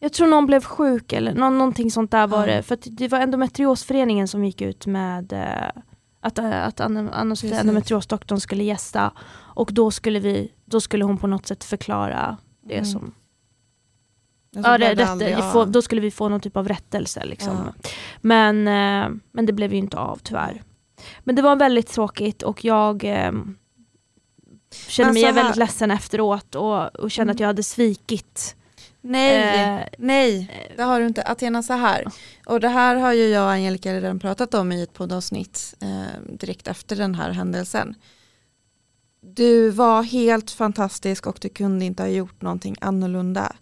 Jag 0.05 0.13
tror 0.13 0.27
någon 0.27 0.47
blev 0.47 0.65
sjuk 0.65 1.13
eller 1.13 1.35
nå 1.35 1.51
någonting 1.51 1.91
sånt 1.91 2.11
där 2.11 2.27
var 2.27 2.47
Ja. 2.47 2.55
det. 2.57 2.63
För 2.63 2.75
att 2.75 2.87
det 2.91 3.09
var 3.09 3.19
endometriosföreningen 3.19 4.29
som 4.29 4.45
gick 4.45 4.61
ut 4.61 4.87
med 4.87 5.33
eh, 5.33 5.83
att, 6.21 6.39
eh, 6.39 6.67
att 6.67 6.81
endometriosdoktorn 6.81 8.41
skulle 8.41 8.65
gästa. 8.65 9.13
Och 9.33 9.73
då 9.73 9.91
skulle, 9.91 10.19
vi, 10.21 10.53
då 10.65 10.81
skulle 10.81 11.05
hon 11.05 11.19
på 11.19 11.27
något 11.27 11.47
sätt 11.47 11.65
förklara 11.65 12.37
det 12.65 12.75
Mm. 12.75 12.85
som... 12.85 13.15
Alltså, 14.57 14.71
Ja, 14.73 14.79
det, 14.79 14.95
rätt, 14.95 15.09
aldrig 15.09 15.37
få, 15.37 15.61
av. 15.61 15.71
då 15.71 15.83
skulle 15.83 16.01
vi 16.01 16.11
få 16.11 16.29
någon 16.29 16.41
typ 16.41 16.57
av 16.57 16.69
rättelse. 16.69 17.25
Liksom. 17.25 17.57
Ja. 17.67 17.89
Men, 18.21 18.69
eh, 18.69 19.11
men 19.33 19.47
det 19.47 19.53
blev 19.53 19.73
ju 19.73 19.79
inte 19.79 19.99
av 19.99 20.17
tyvärr. 20.23 20.63
Men 21.21 21.35
det 21.37 21.43
var 21.43 21.57
väldigt 21.57 21.89
tråkigt 21.89 22.43
och 22.43 22.65
jag 22.65 23.05
eh, 23.05 23.33
kände 24.89 25.13
mig 25.13 25.23
så 25.23 25.27
här- 25.29 25.35
väldigt 25.35 25.57
ledsen 25.57 25.91
efteråt 25.91 26.55
och, 26.55 26.97
och 26.97 27.11
kände 27.11 27.31
Mm. 27.31 27.35
att 27.37 27.41
jag 27.41 27.47
hade 27.47 27.63
svikit. 27.63 28.57
Nej, 29.05 29.63
Eh, 29.81 29.87
nej, 29.99 30.51
det 30.77 30.83
har 30.83 31.01
du 31.01 31.07
inte. 31.07 31.23
Athena 31.23 31.63
så 31.63 31.73
här. 31.73 32.05
Och 32.47 32.61
det 32.61 32.69
här 32.69 32.97
har 32.97 33.13
ju 33.13 33.29
jag 33.29 33.45
och 33.45 33.51
Angelica 33.51 33.93
redan 33.95 34.19
pratat 34.19 34.55
om 34.55 34.73
i 34.73 34.83
ett 34.83 34.93
poddavsnitt 34.93 35.75
eh, 35.81 36.21
direkt 36.39 36.69
efter 36.69 36.97
den 36.97 37.15
här 37.15 37.31
händelsen. 37.31 37.95
Du 39.21 39.71
var 39.71 40.03
helt 40.03 40.51
fantastisk 40.51 41.27
och 41.27 41.39
du 41.41 41.49
kunde 41.49 41.85
inte 41.85 42.03
ha 42.03 42.09
gjort 42.11 42.43
någonting 42.43 42.77
annorlunda. 42.81 43.53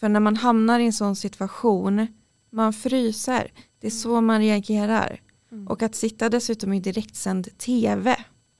För 0.00 0.08
när 0.08 0.20
man 0.20 0.36
hamnar 0.36 0.80
i 0.80 0.86
en 0.86 0.92
sån 0.92 1.16
situation, 1.16 2.06
man 2.50 2.72
fryser. 2.72 3.52
Det 3.80 3.86
är 3.86 3.90
så 3.90 4.20
man 4.20 4.40
reagerar. 4.40 5.20
Mm. 5.52 5.68
Och 5.68 5.82
att 5.82 5.94
sitta 5.94 6.28
dessutom 6.28 6.72
i 6.72 6.80
direktsänd 6.80 7.58
tv 7.58 8.16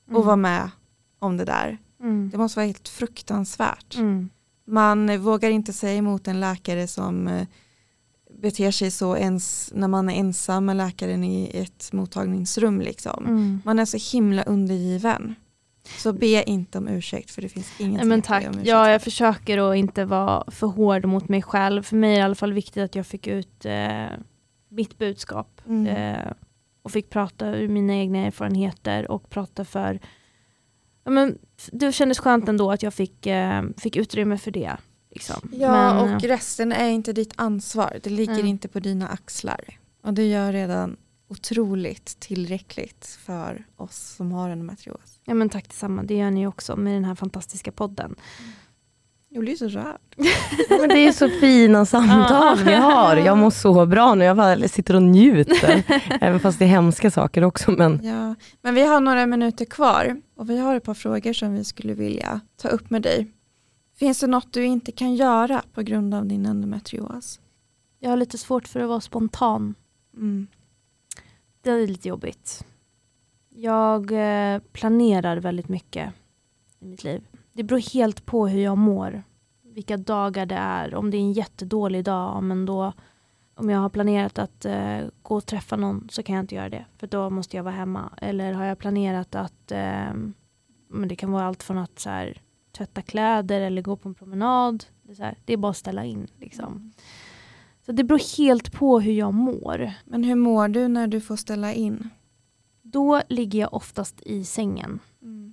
och 0.07 0.11
Mm. 0.13 0.27
vara 0.27 0.37
med 0.37 0.71
om 1.19 1.37
det 1.37 1.45
där. 1.45 1.79
Mm. 2.01 2.31
Det 2.33 2.39
måste 2.39 2.59
vara 2.59 2.67
helt 2.67 2.89
fruktansvärt. 2.89 3.97
Mm. 3.97 4.31
Man 4.67 5.21
vågar 5.21 5.51
inte 5.51 5.73
säga 5.73 5.95
emot 5.99 6.29
en 6.29 6.41
läkare 6.41 6.87
som 6.87 7.29
eh, 7.29 7.47
beter 8.41 8.71
sig 8.71 8.91
så 8.91 9.17
ens 9.17 9.73
när 9.75 9.89
man 9.89 10.09
är 10.09 10.15
ensam 10.15 10.65
med 10.65 10.77
läkaren 10.77 11.25
i 11.25 11.51
ett 11.55 11.93
mottagningsrum. 11.93 12.81
Liksom. 12.81 13.25
Mm. 13.27 13.61
Man 13.65 13.79
är 13.79 13.85
så 13.85 14.17
himla 14.17 14.43
undergiven. 14.43 15.35
Så 15.99 16.13
be 16.13 16.51
inte 16.51 16.79
om 16.79 16.89
ursäkt 16.89 17.31
för 17.31 17.43
det 17.43 17.49
finns 17.49 17.73
ingenting 17.81 18.09
men 18.09 18.19
att 18.19 18.25
be 18.25 18.29
tack. 18.29 18.45
om 18.45 18.51
ursäkt 18.51 18.69
Ja, 18.69 18.91
jag 18.91 19.01
för. 19.01 19.11
försöker 19.11 19.71
att 19.71 19.77
inte 19.77 20.05
vara 20.05 20.51
för 20.51 20.67
hård 20.67 21.05
mot 21.05 21.29
mig 21.29 21.43
själv. 21.43 21.83
För 21.83 21.97
mig 21.97 22.11
är 22.11 22.15
det 22.15 22.21
i 22.21 22.23
alla 22.23 22.35
fall 22.35 22.53
viktigt 22.53 22.83
att 22.83 22.95
jag 22.95 23.07
fick 23.07 23.27
ut 23.27 23.65
eh, 23.65 24.07
mitt 24.69 24.99
budskap. 24.99 25.61
Mm. 25.69 25.87
Eh, 25.87 26.33
och 26.83 26.91
fick 26.93 27.11
prata 27.11 27.49
ur 27.49 27.69
mina 27.69 27.95
egna 27.95 28.19
erfarenheter 28.19 29.11
och 29.11 29.31
prata 29.31 29.65
för... 29.65 30.01
Ja, 31.07 31.11
men, 31.13 31.39
det 31.73 31.93
kändes 31.93 32.19
skönt 32.19 32.49
ändå 32.49 32.73
att 32.73 32.83
jag 32.83 32.95
fick, 32.95 33.27
eh, 33.27 33.63
fick 33.77 33.97
utrymme 33.97 34.39
för 34.39 34.51
det. 34.51 34.77
Liksom. 35.11 35.49
Ja 35.53 35.73
Men, 35.73 35.97
och 35.99 36.25
eh, 36.25 36.29
resten 36.29 36.73
är 36.73 36.89
inte 36.89 37.13
ditt 37.13 37.33
ansvar. 37.37 37.99
Det 38.03 38.11
ligger 38.11 38.35
Mm. 38.35 38.47
inte 38.47 38.69
på 38.69 38.81
dina 38.81 39.09
axlar. 39.09 39.61
Och 40.03 40.15
det 40.15 40.27
gör 40.29 40.53
redan 40.53 40.97
otroligt 41.29 42.21
tillräckligt 42.21 43.07
för 43.07 43.65
oss 43.77 44.15
som 44.17 44.33
har 44.33 44.51
endometrios. 44.51 45.21
ja, 45.25 45.35
men 45.35 45.49
tack 45.49 45.69
detsamma, 45.69 46.03
det 46.03 46.15
gör 46.17 46.31
ni 46.31 46.47
också 46.47 46.77
med 46.77 46.95
den 46.95 47.05
här 47.05 47.15
fantastiska 47.15 47.73
podden. 47.73 48.15
Jag 49.29 49.41
blir 49.41 49.57
så 49.57 49.69
rörd. 49.69 50.01
Men 50.71 50.89
det 50.89 50.99
är 51.07 51.13
så 51.13 51.29
fina 51.29 51.87
samtal 51.87 52.59
vi 52.65 52.75
har. 52.75 53.17
Jag 53.17 53.39
mår 53.39 53.51
så 53.51 53.87
bra 53.87 54.15
nu. 54.15 54.25
Jag 54.25 54.37
bara 54.37 54.69
sitter 54.69 54.97
och 54.97 55.03
njuter. 55.03 55.83
Även 56.21 56.41
fast 56.41 56.59
det 56.59 56.65
är 56.65 56.69
hemska 56.69 57.11
saker 57.11 57.45
också. 57.45 57.71
Men 57.71 58.01
Ja, 58.05 58.35
men 58.63 58.75
vi 58.75 58.87
har 58.87 59.01
några 59.01 59.27
minuter 59.27 59.65
kvar 59.65 60.21
och 60.37 60.51
vi 60.51 60.59
har 60.59 60.77
ett 60.77 60.85
par 60.85 60.95
frågor 60.95 61.33
som 61.33 61.55
vi 61.55 61.65
skulle 61.65 61.95
vilja 61.95 62.41
ta 62.57 62.69
upp 62.69 62.91
med 62.91 63.03
dig. 63.03 63.27
Finns 63.99 64.21
det 64.21 64.27
något 64.27 64.53
du 64.53 64.65
inte 64.65 64.93
kan 64.93 65.15
göra 65.15 65.63
på 65.75 65.83
grund 65.83 66.15
av 66.15 66.27
din 66.27 66.47
endometrios? 66.47 67.41
Jag 68.01 68.11
har 68.11 68.17
lite 68.17 68.39
svårt 68.39 68.69
för 68.69 68.81
att 68.81 68.89
vara 68.89 69.01
spontan. 69.01 69.75
Mm. 70.17 70.47
Det 71.63 71.71
är 71.71 71.87
lite 71.87 72.09
jobbigt. 72.09 72.65
Jag 73.55 74.13
eh, 74.13 74.61
planerar 74.73 75.37
väldigt 75.37 75.69
mycket 75.69 76.13
i 76.81 76.85
mitt 76.85 77.05
liv. 77.05 77.23
Det 77.57 77.63
beror 77.63 77.95
helt 77.95 78.27
på 78.27 78.49
hur 78.49 78.61
jag 78.61 78.79
mår. 78.79 79.23
Vilka 79.63 79.97
dagar 79.97 80.47
det 80.47 80.55
är. 80.55 80.95
Om 80.95 81.11
det 81.11 81.17
är 81.17 81.21
en 81.21 81.33
jättedålig 81.33 82.05
dag, 82.05 82.43
men 82.43 82.67
då 82.67 82.93
om 83.55 83.71
jag 83.71 83.79
har 83.79 83.89
planerat 83.89 84.39
att 84.39 84.65
eh, 84.65 84.99
gå 85.23 85.37
och 85.37 85.47
träffa 85.47 85.77
någon 85.77 86.09
så 86.11 86.23
kan 86.23 86.35
jag 86.35 86.43
inte 86.43 86.55
göra 86.55 86.69
det. 86.69 86.85
För 86.97 87.07
då 87.07 87.31
måste 87.31 87.57
jag 87.57 87.65
vara 87.65 87.75
hemma. 87.75 88.13
Eller 88.17 88.53
har 88.53 88.65
jag 88.65 88.79
planerat 88.79 89.35
att 89.35 89.73
eh, 89.73 90.13
men 90.89 91.09
det 91.09 91.17
kan 91.17 91.33
vara 91.33 91.47
allt 91.47 91.63
från 91.63 91.79
att 91.79 91.99
så 91.99 92.11
här, 92.11 92.43
tvätta 92.73 93.03
kläder 93.03 93.61
eller 93.61 93.83
gå 93.83 93.97
på 93.97 94.09
en 94.09 94.15
promenad. 94.15 94.85
Det 95.03 95.13
är, 95.13 95.25
här, 95.25 95.39
det 95.45 95.53
är 95.53 95.57
bara 95.57 95.71
att 95.71 95.77
ställa 95.77 96.05
in. 96.05 96.27
Liksom. 96.39 96.93
Så 97.87 97.93
det 97.93 98.05
beror 98.05 98.37
helt 98.39 98.73
på 98.73 99.01
hur 99.01 99.13
jag 99.13 99.35
mår. 99.35 99.93
Men 100.05 100.25
hur 100.25 100.35
mår 100.35 100.69
du 100.69 100.89
när 100.89 101.07
du 101.07 101.21
får 101.21 101.37
ställa 101.37 101.73
in? 101.73 102.11
Då 102.83 103.23
ligger 103.29 103.61
jag 103.61 103.75
oftast 103.75 104.21
i 104.21 104.45
sängen 104.45 105.01
Mm. 105.23 105.46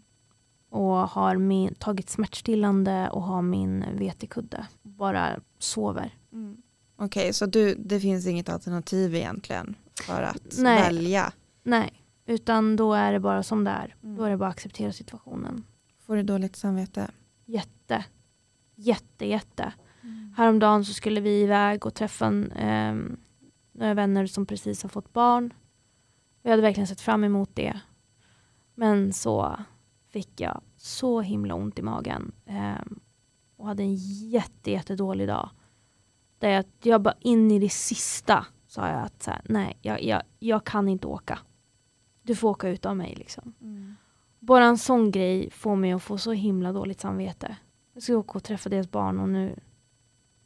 Och 0.74 1.10
har 1.10 1.38
min, 1.38 1.76
tagit 1.76 2.10
smärtstillande 2.10 3.10
och 3.10 3.22
har 3.24 3.42
min 3.42 3.86
vetekudde. 3.98 4.68
Bara 4.82 5.40
sover. 5.60 6.18
Mm. 6.32 6.58
Okej, 6.96 7.34
så 7.34 7.46
du, 7.46 7.76
det 7.76 8.00
finns 8.00 8.28
inget 8.28 8.50
alternativ 8.50 9.16
egentligen 9.16 9.76
för 10.08 10.22
att 10.22 10.58
Nej. 10.58 10.82
välja? 10.82 11.32
Nej, 11.64 12.04
utan 12.26 12.76
då 12.76 12.94
är 12.94 13.14
det 13.14 13.20
bara 13.20 13.44
som 13.44 13.64
det 13.64 13.72
är. 13.72 13.96
Mm. 14.04 14.16
Då 14.16 14.24
är 14.24 14.30
det 14.30 14.38
bara 14.38 14.50
att 14.50 14.56
acceptera 14.56 14.92
situationen. 14.92 15.64
Får 16.06 16.16
du 16.16 16.24
dåligt 16.24 16.56
samvete? 16.56 17.12
Jätte, 17.46 18.06
jätte, 18.76 19.26
jätte. 19.26 19.74
Häromdagen 20.38 20.86
så 20.86 20.94
skulle 20.94 21.22
vi 21.22 21.42
iväg 21.42 21.86
och 21.86 21.94
träffa 21.94 22.26
en, 22.26 22.52
ehm, 22.52 23.18
några 23.72 23.94
vänner 23.94 24.26
som 24.26 24.46
precis 24.46 24.84
har 24.84 24.90
fått 24.90 25.14
barn. 25.14 25.54
Jag 26.42 26.50
hade 26.50 26.62
verkligen 26.62 26.88
sett 26.88 27.02
fram 27.02 27.24
emot 27.24 27.50
det. 27.54 27.80
Men 28.76 29.14
så 29.14 29.58
fick 30.14 30.42
jag 30.42 30.62
så 30.78 31.22
himla 31.22 31.56
ont 31.56 31.80
i 31.80 31.82
magen. 31.82 32.32
ehm, 32.46 33.00
och 33.58 33.68
hade 33.68 33.84
en 33.84 33.96
jätte, 34.30 34.72
jättedålig 34.72 35.28
dag. 35.28 35.50
Där 36.40 36.50
jag, 36.50 36.66
jag 36.82 37.02
bara 37.02 37.16
in 37.20 37.52
i 37.52 37.60
det 37.60 37.70
sista 37.70 38.46
sa 38.68 38.88
jag 38.88 39.02
att 39.04 39.24
så 39.24 39.32
här, 39.32 39.42
nej, 39.46 39.78
jag, 39.82 40.04
jag, 40.04 40.22
jag 40.40 40.64
kan 40.64 40.90
inte 40.90 41.08
åka. 41.08 41.40
Du 42.22 42.36
får 42.36 42.50
åka 42.50 42.70
ut 42.70 42.86
av 42.86 42.98
mig 42.98 43.16
liksom. 43.16 43.54
Mm. 43.62 43.96
Bara 44.40 44.66
en 44.66 44.78
sån 44.78 45.12
grej 45.12 45.50
får 45.52 45.76
mig 45.76 45.92
att 45.92 46.04
få 46.04 46.18
så 46.18 46.32
himla 46.32 46.72
dåligt 46.72 47.00
samvete. 47.00 47.58
Jag 47.94 48.04
ska 48.04 48.18
åka 48.18 48.38
och 48.38 48.44
träffa 48.44 48.70
deras 48.70 48.92
barn 48.92 49.20
och 49.20 49.30
nu 49.30 49.60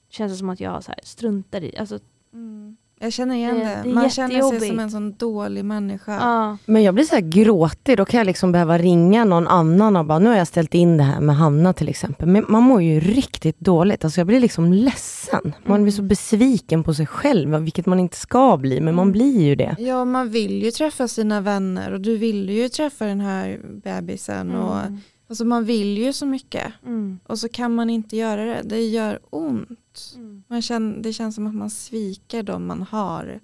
känns 0.10 0.32
det 0.32 0.38
som 0.38 0.50
att 0.50 0.60
jag 0.60 0.84
så 0.84 0.92
här 0.92 1.00
struntar 1.04 1.64
i 1.64 1.78
alltså, 1.78 2.00
Mm. 2.34 2.78
Jag 3.00 3.14
känner 3.14 3.36
igen 3.36 3.60
Det- 3.60 3.82
det. 3.84 3.90
Man 3.94 4.10
känner 4.10 4.42
sig 4.60 4.70
som 4.70 4.80
en 4.80 4.92
sån 4.92 5.14
dålig 5.14 5.66
människa. 5.66 6.12
ja. 6.16 6.58
Men 6.66 6.84
jag 6.84 6.94
blir 6.96 7.06
så 7.06 7.16
här 7.16 7.22
gråtig, 7.22 7.98
då 7.98 8.06
kan 8.06 8.18
jag 8.18 8.26
liksom 8.28 8.52
behöva 8.52 8.78
ringa 8.78 9.26
någon 9.26 9.48
annan 9.48 9.96
och 9.96 10.06
bara, 10.06 10.20
nu 10.20 10.30
har 10.30 10.38
jag 10.38 10.48
ställt 10.48 10.74
in 10.74 10.98
det 10.98 11.04
här 11.04 11.22
med 11.22 11.36
Hanna 11.36 11.74
till 11.74 11.90
exempel. 11.90 12.28
Men 12.28 12.46
man 12.50 12.64
mår 12.64 12.82
ju 12.82 13.00
riktigt 13.00 13.60
dåligt, 13.60 14.04
alltså 14.04 14.20
jag 14.20 14.28
blir 14.28 14.40
liksom 14.40 14.74
ledsen. 14.74 15.54
Man 15.66 15.84
blir 15.84 15.92
så 15.94 16.02
besviken 16.02 16.84
på 16.84 16.94
sig 16.94 17.06
själv, 17.08 17.56
vilket 17.58 17.86
man 17.86 18.00
inte 18.00 18.18
ska 18.18 18.58
bli, 18.58 18.82
men 18.82 18.96
man 18.96 19.12
blir 19.12 19.42
ju 19.42 19.56
det. 19.56 19.76
Ja, 19.80 20.06
man 20.06 20.30
vill 20.30 20.64
ju 20.64 20.72
träffa 20.72 21.08
sina 21.08 21.42
vänner 21.42 21.92
och 21.94 22.02
du 22.02 22.18
vill 22.18 22.50
ju 22.50 22.70
träffa 22.70 23.06
den 23.06 23.20
här 23.22 23.60
bebisen. 23.84 24.56
Och, 24.56 24.80
Mm. 24.80 24.98
alltså 25.30 25.46
man 25.46 25.66
vill 25.66 25.98
ju 25.98 26.14
så 26.14 26.26
mycket 26.26 26.66
Mm. 26.86 27.20
och 27.28 27.40
så 27.40 27.50
kan 27.50 27.76
man 27.76 27.90
inte 27.90 28.18
göra 28.18 28.46
det. 28.46 28.62
Det 28.64 28.82
gör 28.82 29.20
ont. 29.30 29.70
Mm. 30.16 30.44
Man 30.48 30.62
känner, 30.62 31.04
det 31.04 31.14
känns 31.14 31.36
som 31.36 31.48
att 31.48 31.56
man 31.56 31.70
sviker 31.70 32.44
de 32.44 32.68
man 32.68 32.82
har 32.82 33.40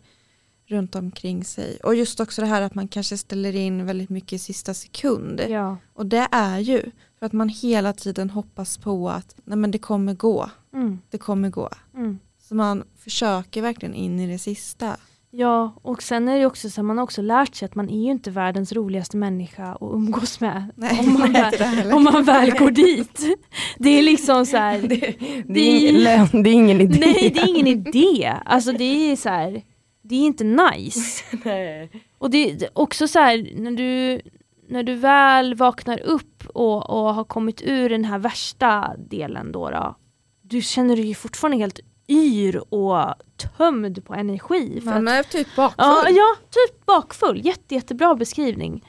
runt 0.65 0.95
omkring 0.95 1.43
sig. 1.43 1.77
Och 1.83 1.95
just 1.95 2.19
också 2.19 2.41
det 2.41 2.47
här 2.47 2.61
att 2.61 2.75
man 2.75 2.87
kanske 2.87 3.17
ställer 3.17 3.55
in 3.55 3.85
väldigt 3.85 4.09
mycket 4.09 4.33
i 4.33 4.39
sista 4.39 4.73
sekund. 4.73 5.41
Ja. 5.49 5.77
Och 5.93 6.05
det 6.05 6.27
är 6.31 6.59
ju 6.59 6.91
för 7.19 7.25
att 7.25 7.33
man 7.33 7.49
hela 7.49 7.93
tiden 7.93 8.29
hoppas 8.29 8.77
på 8.77 9.09
att 9.09 9.35
nej 9.43 9.57
men 9.57 9.71
det 9.71 9.77
kommer 9.77 10.13
gå. 10.13 10.49
Mm. 10.73 10.99
Det 11.09 11.17
kommer 11.17 11.49
gå. 11.49 11.69
Mm. 11.95 12.19
Så 12.39 12.55
man 12.55 12.83
försöker 12.97 13.61
verkligen 13.61 13.95
in 13.95 14.19
i 14.19 14.27
det 14.27 14.39
sista. 14.39 14.97
Ja, 15.35 15.73
och 15.81 16.03
sen 16.03 16.27
är 16.27 16.39
det 16.39 16.45
också 16.45 16.69
så 16.69 16.81
att 16.81 16.85
man 16.85 16.97
har 16.97 17.03
också 17.03 17.21
lärt 17.21 17.55
sig 17.55 17.65
att 17.65 17.75
man 17.75 17.89
är 17.89 18.03
ju 18.03 18.11
inte 18.11 18.31
världens 18.31 18.73
roligaste 18.73 19.17
människa 19.17 19.63
att 19.63 19.81
umgås 19.81 20.39
med. 20.39 20.71
Nej, 20.75 20.99
om, 20.99 21.13
man 21.13 21.31
nej, 21.31 21.51
det 21.51 21.57
väl, 21.57 21.91
om 21.93 22.03
man 22.03 22.23
väl 22.23 22.51
går 22.51 22.71
dit. 22.71 23.37
Det 23.77 23.89
är 23.89 24.03
liksom 24.03 24.45
så 24.45 24.57
här. 24.57 24.79
Det 25.47 25.59
är, 25.59 25.89
ingen, 25.89 26.43
det 26.43 26.49
är 26.49 26.53
ingen 26.53 26.81
idé. 26.81 26.99
Nej, 26.99 27.31
det 27.33 27.39
är 27.39 27.49
ingen 27.49 27.67
idé. 27.67 28.33
Alltså 28.45 28.71
det 28.71 29.11
är 29.11 29.15
så 29.15 29.29
här. 29.29 29.61
Det 30.01 30.15
är 30.15 30.25
inte 30.25 30.43
nice. 30.43 31.23
Och 32.17 32.29
det 32.29 32.51
är 32.51 32.69
också 32.73 33.07
så 33.07 33.19
här, 33.19 33.51
när 33.55 33.71
du, 33.71 34.21
när 34.69 34.83
du 34.83 34.95
väl 34.95 35.55
vaknar 35.55 35.99
upp 35.99 36.47
och, 36.47 36.89
och 36.89 37.13
har 37.13 37.23
kommit 37.23 37.61
ur 37.61 37.89
den 37.89 38.05
här 38.05 38.19
värsta 38.19 38.95
delen 38.97 39.51
då, 39.51 39.69
då 39.69 39.95
du 40.41 40.61
känner 40.61 40.95
dig 40.95 41.05
ju 41.05 41.15
fortfarande 41.15 41.57
helt 41.57 41.79
yr 42.13 42.73
och 42.73 43.13
tömd 43.57 44.05
på 44.05 44.13
energi. 44.13 44.81
För 44.81 44.91
Man 44.91 45.07
att, 45.07 45.13
är 45.13 45.23
typ 45.23 45.55
bakfull. 45.55 45.85
ja, 45.85 46.09
ja, 46.09 46.35
typ 46.49 46.85
bakfull. 46.85 47.45
Jätte, 47.45 47.75
jättebra 47.75 48.15
beskrivning. 48.15 48.85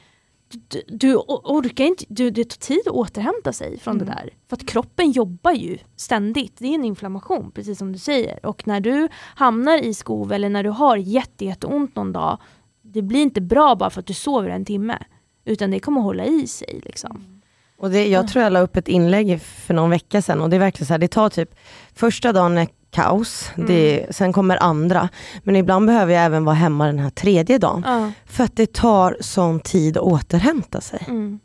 Du, 0.69 0.83
du 0.89 1.17
orkar 1.17 1.85
inte, 1.85 2.05
du, 2.09 2.31
det 2.31 2.45
tar 2.45 2.57
tid 2.57 2.81
att 2.87 2.93
återhämta 2.95 3.53
sig 3.53 3.79
från 3.79 3.95
Mm. 3.97 4.07
det 4.07 4.13
där. 4.13 4.31
För 4.49 4.57
att 4.57 4.67
kroppen 4.67 5.11
jobbar 5.13 5.53
ju 5.53 5.79
ständigt. 5.97 6.53
Det 6.59 6.67
är 6.67 6.75
en 6.75 6.85
inflammation, 6.85 7.51
precis 7.51 7.79
som 7.79 7.93
du 7.93 7.99
säger. 7.99 8.47
Och 8.47 8.67
när 8.67 8.81
du 8.81 9.09
hamnar 9.37 9.79
i 9.79 9.95
skov 9.95 10.33
eller 10.33 10.49
när 10.49 10.63
du 10.65 10.71
har 10.71 10.97
jätte, 10.97 11.45
jätteont 11.45 11.97
någon 11.97 12.13
dag, 12.13 12.39
det 12.83 13.03
blir 13.03 13.21
inte 13.23 13.41
bra 13.41 13.75
bara 13.75 13.91
för 13.91 14.01
att 14.01 14.07
du 14.07 14.15
sover 14.15 14.49
en 14.49 14.65
timme. 14.65 14.99
Utan 15.45 15.71
det 15.71 15.81
kommer 15.81 16.01
hålla 16.01 16.25
i 16.25 16.47
sig. 16.47 16.81
Liksom. 16.85 17.41
Och 17.79 17.91
det, 17.91 18.07
jag 18.09 18.29
tror 18.29 18.43
jag 18.45 18.53
la 18.53 18.61
upp 18.61 18.77
ett 18.77 18.89
inlägg 18.89 19.41
för 19.43 19.75
någon 19.75 19.91
vecka 19.91 20.23
sedan 20.23 20.41
och 20.41 20.51
det 20.51 20.57
är 20.57 20.61
verkligen 20.61 20.87
så 20.87 20.93
här, 20.95 20.99
det 20.99 21.09
tar 21.09 21.29
typ 21.29 21.55
första 21.95 22.33
dagen 22.33 22.55
kaos. 22.95 23.51
Det, 23.57 24.07
sen 24.11 24.33
kommer 24.33 24.63
andra. 24.63 25.09
Men 25.43 25.57
ibland 25.57 25.87
behöver 25.87 26.15
jag 26.15 26.25
även 26.25 26.45
vara 26.45 26.55
hemma 26.55 26.87
den 26.87 26.99
här 26.99 27.11
tredje 27.11 27.59
dagen. 27.59 27.83
Ja. 27.87 28.13
För 28.27 28.45
att 28.45 28.57
det 28.57 28.73
tar 28.73 29.17
sån 29.21 29.61
tid 29.61 29.97
att 29.97 30.03
återhämta 30.03 30.81
sig. 30.81 31.05
Mm. 31.09 31.41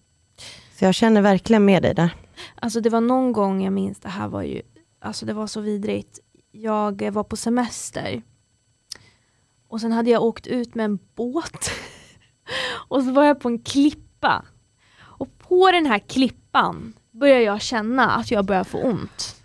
Så 0.80 0.86
jag 0.86 0.96
känner 0.96 1.22
verkligen 1.22 1.66
med 1.66 1.84
dig 1.84 1.94
där. 1.94 2.16
Alltså 2.56 2.82
det 2.82 2.90
var 2.90 3.02
någon 3.02 3.34
gång 3.34 3.64
jag 3.64 3.74
minns, 3.74 4.00
det 4.00 4.10
här 4.10 4.28
var 4.28 4.42
ju, 4.42 4.62
alltså 5.02 5.26
det 5.26 5.34
var 5.34 5.48
så 5.48 5.62
vidrigt. 5.62 6.20
Jag 6.52 7.12
var 7.12 7.24
på 7.24 7.36
semester. 7.36 8.22
Och 9.68 9.82
sen 9.82 9.92
hade 9.92 10.10
jag 10.10 10.24
åkt 10.24 10.48
ut 10.48 10.76
med 10.76 10.86
en 10.86 11.00
båt. 11.16 11.72
och 12.88 13.04
så 13.04 13.12
var 13.12 13.24
jag 13.24 13.40
på 13.40 13.48
en 13.48 13.60
klippa. 13.60 14.46
Och 15.00 15.38
på 15.38 15.72
den 15.72 15.86
här 15.86 16.00
klippan 16.00 16.94
började 17.12 17.42
jag 17.42 17.62
känna 17.62 18.12
att 18.12 18.32
jag 18.32 18.46
börjar 18.46 18.64
få 18.64 18.78
ont. 18.78 19.39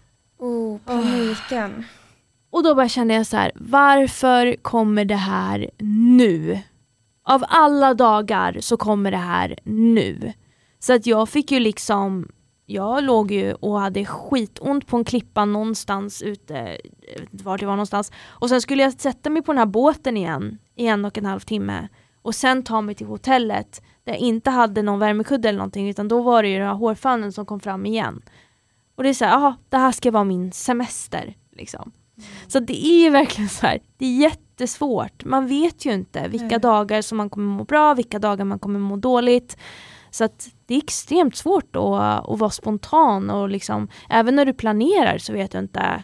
Oh, 0.44 0.78
paniken. 0.78 1.84
Och 2.50 2.62
då 2.62 2.74
bara 2.74 2.88
kände 2.88 3.14
jag 3.14 3.26
så 3.26 3.36
här, 3.36 3.52
varför 3.54 4.56
kommer 4.62 5.04
det 5.04 5.14
här 5.14 5.70
nu? 6.18 6.58
Av 7.22 7.44
alla 7.48 7.94
dagar 7.94 8.58
så 8.60 8.76
kommer 8.76 9.10
det 9.10 9.16
här 9.16 9.58
nu. 9.64 10.32
Så 10.78 10.92
att 10.92 11.06
jag 11.06 11.28
fick 11.28 11.52
ju 11.52 11.60
liksom, 11.60 12.28
jag 12.66 13.04
låg 13.04 13.30
ju 13.30 13.54
och 13.54 13.80
hade 13.80 14.04
skitont 14.04 14.86
på 14.86 14.96
en 14.96 15.04
klippa 15.04 15.44
någonstans 15.44 16.22
ute, 16.22 16.78
jag 17.12 17.20
vet 17.20 17.32
inte 17.32 17.44
var 17.44 17.58
det 17.58 17.66
var 17.66 17.76
någonstans. 17.76 18.12
Och 18.26 18.48
sen 18.48 18.62
skulle 18.62 18.82
jag 18.82 19.00
sätta 19.00 19.30
mig 19.30 19.42
på 19.42 19.52
den 19.52 19.58
här 19.58 19.66
båten 19.66 20.16
igen 20.16 20.58
i 20.74 20.86
en 20.86 21.04
och 21.04 21.18
en 21.18 21.26
halv 21.26 21.40
timme. 21.40 21.88
Och 22.22 22.34
sen 22.34 22.62
ta 22.62 22.80
mig 22.80 22.94
till 22.94 23.06
hotellet 23.06 23.82
där 24.04 24.12
jag 24.12 24.20
inte 24.20 24.50
hade 24.50 24.82
någon 24.82 24.98
värmekudde 24.98 25.48
eller 25.48 25.58
någonting 25.58 25.88
utan 25.88 26.08
då 26.08 26.22
var 26.22 26.42
det 26.42 26.48
ju 26.48 26.58
den 26.58 26.66
här 26.66 26.74
hårfönen 26.74 27.32
som 27.32 27.46
kom 27.46 27.60
fram 27.60 27.86
igen. 27.86 28.22
Och 28.96 29.02
det 29.02 29.08
är 29.08 29.14
så 29.14 29.24
här, 29.24 29.36
aha, 29.36 29.56
det 29.68 29.76
här 29.76 29.92
ska 29.92 30.10
vara 30.10 30.24
min 30.24 30.52
semester. 30.52 31.34
Liksom. 31.56 31.92
Så 32.46 32.60
det 32.60 32.86
är 32.86 33.02
ju 33.04 33.10
verkligen 33.10 33.48
så 33.48 33.66
här, 33.66 33.80
det 33.96 34.06
är 34.06 34.20
jättesvårt. 34.20 35.24
Man 35.24 35.46
vet 35.46 35.84
ju 35.84 35.92
inte 35.92 36.28
vilka 36.28 36.46
Nej. 36.46 36.58
dagar 36.58 37.02
som 37.02 37.18
man 37.18 37.30
kommer 37.30 37.56
må 37.56 37.64
bra, 37.64 37.94
vilka 37.94 38.18
dagar 38.18 38.44
man 38.44 38.58
kommer 38.58 38.78
må 38.78 38.96
dåligt. 38.96 39.56
Så 40.10 40.24
att 40.24 40.48
det 40.66 40.74
är 40.74 40.78
extremt 40.78 41.36
svårt 41.36 41.76
att, 41.76 42.28
att 42.30 42.38
vara 42.38 42.50
spontan 42.50 43.30
och 43.30 43.48
liksom, 43.48 43.88
även 44.10 44.36
när 44.36 44.44
du 44.44 44.52
planerar 44.52 45.18
så 45.18 45.32
vet 45.32 45.52
du 45.52 45.58
inte 45.58 46.02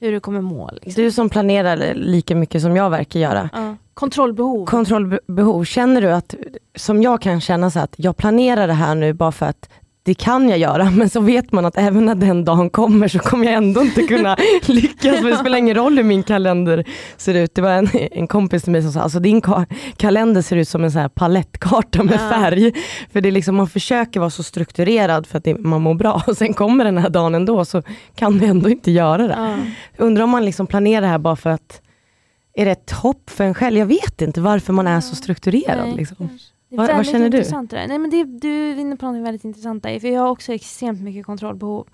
hur 0.00 0.12
du 0.12 0.20
kommer 0.20 0.40
må. 0.40 0.70
Liksom. 0.82 1.02
Du 1.02 1.12
som 1.12 1.30
planerar 1.30 1.94
lika 1.94 2.36
mycket 2.36 2.62
som 2.62 2.76
jag 2.76 2.90
verkar 2.90 3.20
göra. 3.20 3.50
Ja. 3.52 3.76
Kontrollbehov. 3.94 4.66
Kontrollbehov, 4.66 5.64
känner 5.64 6.00
du 6.00 6.12
att, 6.12 6.34
som 6.74 7.02
jag 7.02 7.22
kan 7.22 7.40
känna 7.40 7.70
så 7.70 7.78
att 7.78 7.94
jag 7.96 8.16
planerar 8.16 8.66
det 8.66 8.72
här 8.72 8.94
nu 8.94 9.12
bara 9.12 9.32
för 9.32 9.46
att 9.46 9.68
det 10.10 10.14
kan 10.14 10.48
jag 10.48 10.58
göra, 10.58 10.90
men 10.96 11.10
så 11.10 11.20
vet 11.20 11.52
man 11.52 11.64
att 11.64 11.76
även 11.76 12.06
när 12.06 12.14
den 12.14 12.44
dagen 12.44 12.70
kommer 12.70 13.08
så 13.08 13.18
kommer 13.18 13.44
jag 13.44 13.54
ändå 13.54 13.80
inte 13.80 14.02
kunna 14.02 14.36
lyckas. 14.66 15.20
För 15.20 15.30
det 15.30 15.36
spelar 15.36 15.58
ingen 15.58 15.74
roll 15.74 15.96
hur 15.96 16.04
min 16.04 16.22
kalender 16.22 16.84
ser 17.16 17.34
ut. 17.34 17.54
Det 17.54 17.62
var 17.62 17.70
en, 17.70 17.88
en 17.92 18.26
kompis 18.26 18.62
till 18.62 18.72
mig 18.72 18.82
som 18.82 18.92
sa, 18.92 19.00
alltså 19.00 19.20
din 19.20 19.40
ka 19.40 19.66
kalender 19.96 20.42
ser 20.42 20.56
ut 20.56 20.68
som 20.68 20.84
en 20.84 20.92
så 20.92 20.98
här 20.98 21.08
palettkarta 21.08 22.02
med 22.02 22.20
färg. 22.20 22.72
För 23.12 23.20
det 23.20 23.28
är 23.28 23.32
liksom, 23.32 23.56
man 23.56 23.68
försöker 23.68 24.20
vara 24.20 24.30
så 24.30 24.42
strukturerad 24.42 25.26
för 25.26 25.38
att 25.38 25.44
det, 25.44 25.54
man 25.58 25.82
mår 25.82 25.94
bra 25.94 26.22
och 26.26 26.36
sen 26.36 26.54
kommer 26.54 26.84
den 26.84 26.98
här 26.98 27.10
dagen 27.10 27.34
ändå 27.34 27.64
så 27.64 27.82
kan 28.14 28.38
vi 28.38 28.46
ändå 28.46 28.68
inte 28.70 28.90
göra 28.90 29.26
det. 29.28 29.36
ja. 29.38 29.56
Undrar 30.04 30.24
om 30.24 30.30
man 30.30 30.44
liksom 30.44 30.66
planerar 30.66 31.00
det 31.00 31.06
här 31.06 31.18
bara 31.18 31.36
för 31.36 31.50
att 31.50 31.80
är 32.54 32.64
det 32.64 32.70
ett 32.70 32.90
hopp 32.90 33.30
för 33.30 33.44
en 33.44 33.54
själv? 33.54 33.78
Jag 33.78 33.86
vet 33.86 34.22
inte 34.22 34.40
varför 34.40 34.72
man 34.72 34.86
är 34.86 35.00
så 35.00 35.16
strukturerad. 35.16 35.88
Nej. 35.88 35.96
Liksom. 35.96 36.28
Det 36.70 36.76
är 36.76 36.96
Vad- 36.96 37.06
känner 37.06 37.30
du? 37.30 37.36
intressant. 37.36 37.72
Nej, 37.72 37.98
men 37.98 38.10
det, 38.10 38.24
du 38.24 38.48
är 38.70 38.78
inne 38.78 38.96
på 38.96 39.10
något 39.12 39.26
väldigt 39.26 39.44
intressant 39.44 39.82
där, 39.82 40.00
för 40.00 40.08
jag 40.08 40.20
har 40.20 40.28
också 40.28 40.52
extremt 40.52 41.00
mycket 41.02 41.26
kontrollbehov. 41.26 41.86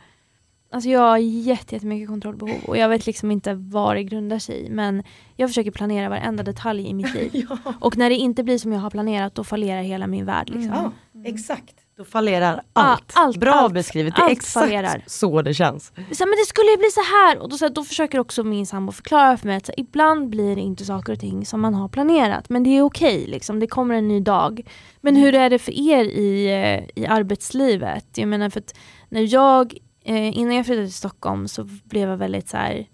Alltså 0.71 0.91
jag 0.91 1.01
har 1.01 1.19
jätte- 1.19 1.75
jättemycket 1.75 2.09
kontrollbehov 2.09 2.59
och 2.67 2.77
jag 2.77 2.89
vet 2.89 3.07
liksom 3.07 3.31
inte 3.31 3.55
vad 3.55 3.97
det 3.97 4.03
grundar 4.05 4.39
sig 4.39 4.67
i 4.67 4.71
men 4.71 5.03
jag 5.37 5.49
försöker 5.51 5.71
planera 5.71 6.09
varenda 6.09 6.43
detalj 6.43 6.87
i 6.89 6.95
mitt 6.95 7.15
liv. 7.33 7.47
Och 7.81 7.97
när 7.97 8.11
det 8.11 8.17
inte 8.17 8.43
blir 8.45 8.59
som 8.59 8.73
jag 8.73 8.81
har 8.81 8.91
planerat 8.91 9.35
då 9.35 9.45
fallerar 9.45 9.83
hela 9.83 10.07
min 10.07 10.25
värld. 10.25 10.51
Liksom. 10.51 10.73
Ja, 10.75 10.93
exakt. 11.25 11.75
Då 11.97 12.05
fallerar 12.05 12.63
allt. 12.73 13.13
allt, 13.15 13.37
Bra 13.37 13.53
allt, 13.53 13.75
beskrivet. 13.75 14.17
Det 14.17 14.23
är 14.23 14.31
exakt 14.31 14.53
fallerar. 14.53 15.05
så 15.07 15.43
det 15.43 15.55
känns. 15.55 15.93
Så, 15.95 16.27
men 16.27 16.31
det 16.31 16.47
skulle 16.49 16.71
ju 16.71 16.77
bli 16.77 16.91
så 16.91 17.01
här 17.01 17.39
och 17.39 17.49
då, 17.49 17.57
så 17.57 17.65
här, 17.65 17.73
då 17.73 17.85
försöker 17.85 18.19
också 18.19 18.45
min 18.45 18.67
sambo 18.67 18.93
förklara 18.93 19.37
för 19.37 19.47
mig 19.47 19.57
att 19.57 19.67
så, 19.67 19.73
här, 19.77 19.81
ibland 19.81 20.29
blir 20.29 20.57
det 20.57 20.63
inte 20.63 20.85
saker 20.85 21.13
och 21.13 21.21
ting 21.21 21.47
som 21.47 21.61
man 21.61 21.75
har 21.75 21.89
planerat 21.89 22.49
men 22.49 22.63
det 22.63 22.71
är 22.71 22.83
okej, 22.83 23.27
liksom. 23.27 23.61
det 23.61 23.67
kommer 23.67 23.95
en 23.95 24.09
ny 24.09 24.21
dag. 24.21 24.61
Men 25.01 25.17
hur 25.17 25.35
är 25.35 25.51
det 25.51 25.59
för 25.59 25.73
er 25.73 26.05
i, 26.05 26.47
eh, 26.47 27.03
i 27.03 27.07
arbetslivet? 27.07 28.07
Jag 28.15 28.29
menar 28.29 28.51
för 28.51 28.61
att 28.61 28.75
när 29.09 29.35
jag, 29.35 29.75
eh, 30.05 30.39
innan 30.39 30.55
jag 30.55 30.67
flyttade 30.67 30.87
till 30.87 30.95
Stockholm 30.95 31.49
så 31.49 31.65
blev 31.65 32.09
jag 32.09 32.17
väldigt 32.17 32.49
så 32.49 32.57
här 32.57 32.87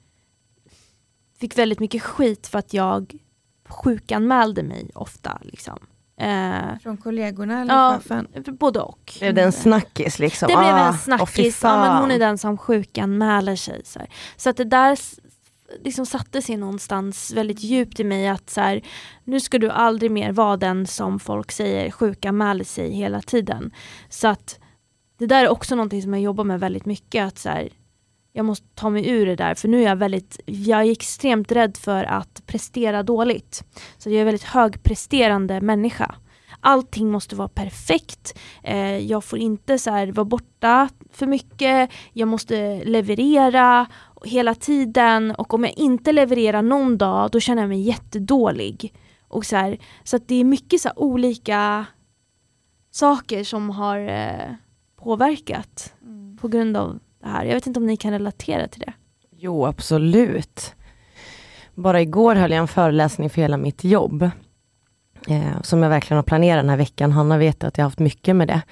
fick 1.40 1.58
väldigt 1.58 1.80
mycket 1.80 2.02
skit 2.02 2.46
för 2.46 2.58
att 2.58 2.74
jag 2.74 3.14
sjukanmälde 3.68 4.62
mig 4.62 4.90
ofta. 4.94 5.38
Liksom. 5.42 5.78
Eh, 6.22 6.78
Från 6.82 6.96
kollegorna 6.96 7.60
eller 7.60 7.74
Ja. 7.74 7.94
chefen? 7.98 8.26
både 8.58 8.80
och. 8.80 9.12
Blev 9.18 9.34
det 9.34 9.42
en 9.42 9.52
snackis 9.52 10.18
liksom? 10.18 10.48
Det 10.48 10.56
blev 10.56 10.68
Ah, 10.74 10.78
en 10.88 10.88
åh, 10.88 10.92
fy 10.92 10.98
snackis, 11.02 11.62
ja, 11.62 11.80
men 11.80 11.96
hon 12.00 12.10
är 12.10 12.18
den 12.18 12.38
som 12.38 12.58
sjukanmäler 12.58 13.56
sig. 13.56 13.80
Så, 13.84 13.98
här. 13.98 14.08
så 14.36 14.50
att 14.50 14.56
det 14.56 14.64
där 14.64 14.98
liksom 15.84 16.06
satte 16.06 16.42
sig 16.42 16.56
någonstans 16.56 17.32
väldigt 17.32 17.60
djupt 17.62 18.00
i 18.00 18.04
mig 18.04 18.28
att 18.28 18.50
så 18.50 18.60
här, 18.60 18.82
nu 19.24 19.40
ska 19.40 19.58
du 19.58 19.70
aldrig 19.70 20.10
mer 20.10 20.32
vara 20.32 20.56
den 20.56 20.86
som 20.86 21.20
folk 21.20 21.52
säger 21.52 21.90
sjukanmäler 21.90 22.64
sig 22.64 22.92
hela 22.92 23.20
tiden. 23.22 23.70
Så 24.08 24.28
att 24.28 24.58
det 25.18 25.26
där 25.26 25.44
är 25.44 25.48
också 25.48 25.74
någonting 25.74 26.02
som 26.02 26.14
jag 26.14 26.22
jobbar 26.22 26.44
med 26.44 26.60
väldigt 26.60 26.86
mycket. 26.86 27.26
Att 27.26 27.38
så 27.38 27.48
här, 27.48 27.68
jag 28.32 28.44
måste 28.44 28.66
ta 28.74 28.90
mig 28.90 29.08
ur 29.08 29.26
det 29.26 29.36
där 29.36 29.54
för 29.54 29.68
nu 29.68 29.82
är 29.82 29.88
jag 29.88 29.96
väldigt, 29.96 30.40
jag 30.46 30.82
är 30.82 30.90
extremt 30.90 31.52
rädd 31.52 31.76
för 31.76 32.04
att 32.04 32.42
prestera 32.46 33.02
dåligt. 33.02 33.64
Så 33.98 34.08
jag 34.08 34.16
är 34.16 34.20
en 34.20 34.26
väldigt 34.26 34.42
högpresterande 34.42 35.60
människa. 35.60 36.14
Allting 36.60 37.10
måste 37.10 37.36
vara 37.36 37.48
perfekt. 37.48 38.38
Eh, 38.62 38.98
jag 38.98 39.24
får 39.24 39.38
inte 39.38 39.78
så 39.78 39.90
här, 39.90 40.06
vara 40.06 40.24
borta 40.24 40.88
för 41.12 41.26
mycket. 41.26 41.90
Jag 42.12 42.28
måste 42.28 42.84
leverera 42.84 43.86
hela 44.24 44.54
tiden 44.54 45.30
och 45.30 45.54
om 45.54 45.64
jag 45.64 45.78
inte 45.78 46.12
levererar 46.12 46.62
någon 46.62 46.98
dag 46.98 47.30
då 47.30 47.40
känner 47.40 47.62
jag 47.62 47.68
mig 47.68 47.80
jättedålig. 47.80 48.94
Och 49.28 49.46
så 49.46 49.56
här, 49.56 49.78
så 50.04 50.18
det 50.26 50.34
är 50.34 50.44
mycket 50.44 50.80
så 50.80 50.90
olika 50.96 51.86
saker 52.90 53.44
som 53.44 53.70
har 53.70 53.98
eh, 53.98 54.54
påverkat 54.96 55.94
på 56.40 56.48
grund 56.48 56.76
av 56.76 56.98
det 57.22 57.28
här. 57.28 57.44
Jag 57.44 57.54
vet 57.54 57.66
inte 57.66 57.80
om 57.80 57.86
ni 57.86 57.96
kan 57.96 58.10
relatera 58.12 58.68
till 58.68 58.80
det. 58.80 58.92
Jo, 59.36 59.66
absolut. 59.66 60.74
Bara 61.74 62.00
igår 62.00 62.34
höll 62.34 62.50
jag 62.50 62.58
en 62.58 62.68
föreläsning 62.68 63.30
för 63.30 63.42
hela 63.42 63.56
mitt 63.56 63.84
jobb. 63.84 64.30
Eh, 65.28 65.62
som 65.62 65.82
jag 65.82 65.90
verkligen 65.90 66.16
har 66.16 66.22
planerat 66.22 66.62
den 66.62 66.68
här 66.70 66.76
veckan. 66.76 67.12
Hanna 67.12 67.38
vet 67.38 67.64
att 67.64 67.78
jag 67.78 67.84
har 67.84 67.90
haft 67.90 67.98
mycket 67.98 68.36
med 68.36 68.48
det. 68.48 68.62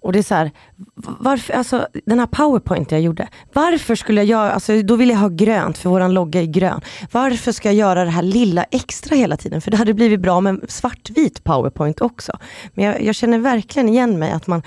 Och 0.00 0.12
det 0.12 0.18
är 0.18 0.22
så 0.22 0.34
här, 0.34 0.50
varför, 0.94 1.52
alltså 1.54 1.86
den 2.06 2.18
här 2.18 2.26
powerpoint 2.26 2.92
jag 2.92 3.00
gjorde. 3.00 3.28
Varför 3.52 3.94
skulle 3.94 4.20
jag 4.20 4.26
göra, 4.26 4.52
alltså 4.52 4.82
då 4.82 4.96
vill 4.96 5.08
jag 5.10 5.16
ha 5.16 5.28
grönt 5.28 5.78
för 5.78 5.90
våran 5.90 6.14
logga 6.14 6.42
är 6.42 6.46
grön. 6.46 6.80
Varför 7.12 7.52
ska 7.52 7.68
jag 7.68 7.74
göra 7.74 8.04
det 8.04 8.10
här 8.10 8.22
lilla 8.22 8.64
extra 8.64 9.16
hela 9.16 9.36
tiden? 9.36 9.60
För 9.60 9.70
det 9.70 9.76
hade 9.76 9.94
blivit 9.94 10.20
bra 10.20 10.40
med 10.40 10.60
svartvit 10.68 11.44
powerpoint 11.44 12.00
också. 12.00 12.38
Men 12.74 12.84
jag, 12.84 13.02
jag 13.02 13.14
känner 13.14 13.38
verkligen 13.38 13.88
igen 13.88 14.18
mig 14.18 14.30
att 14.32 14.46
man, 14.46 14.62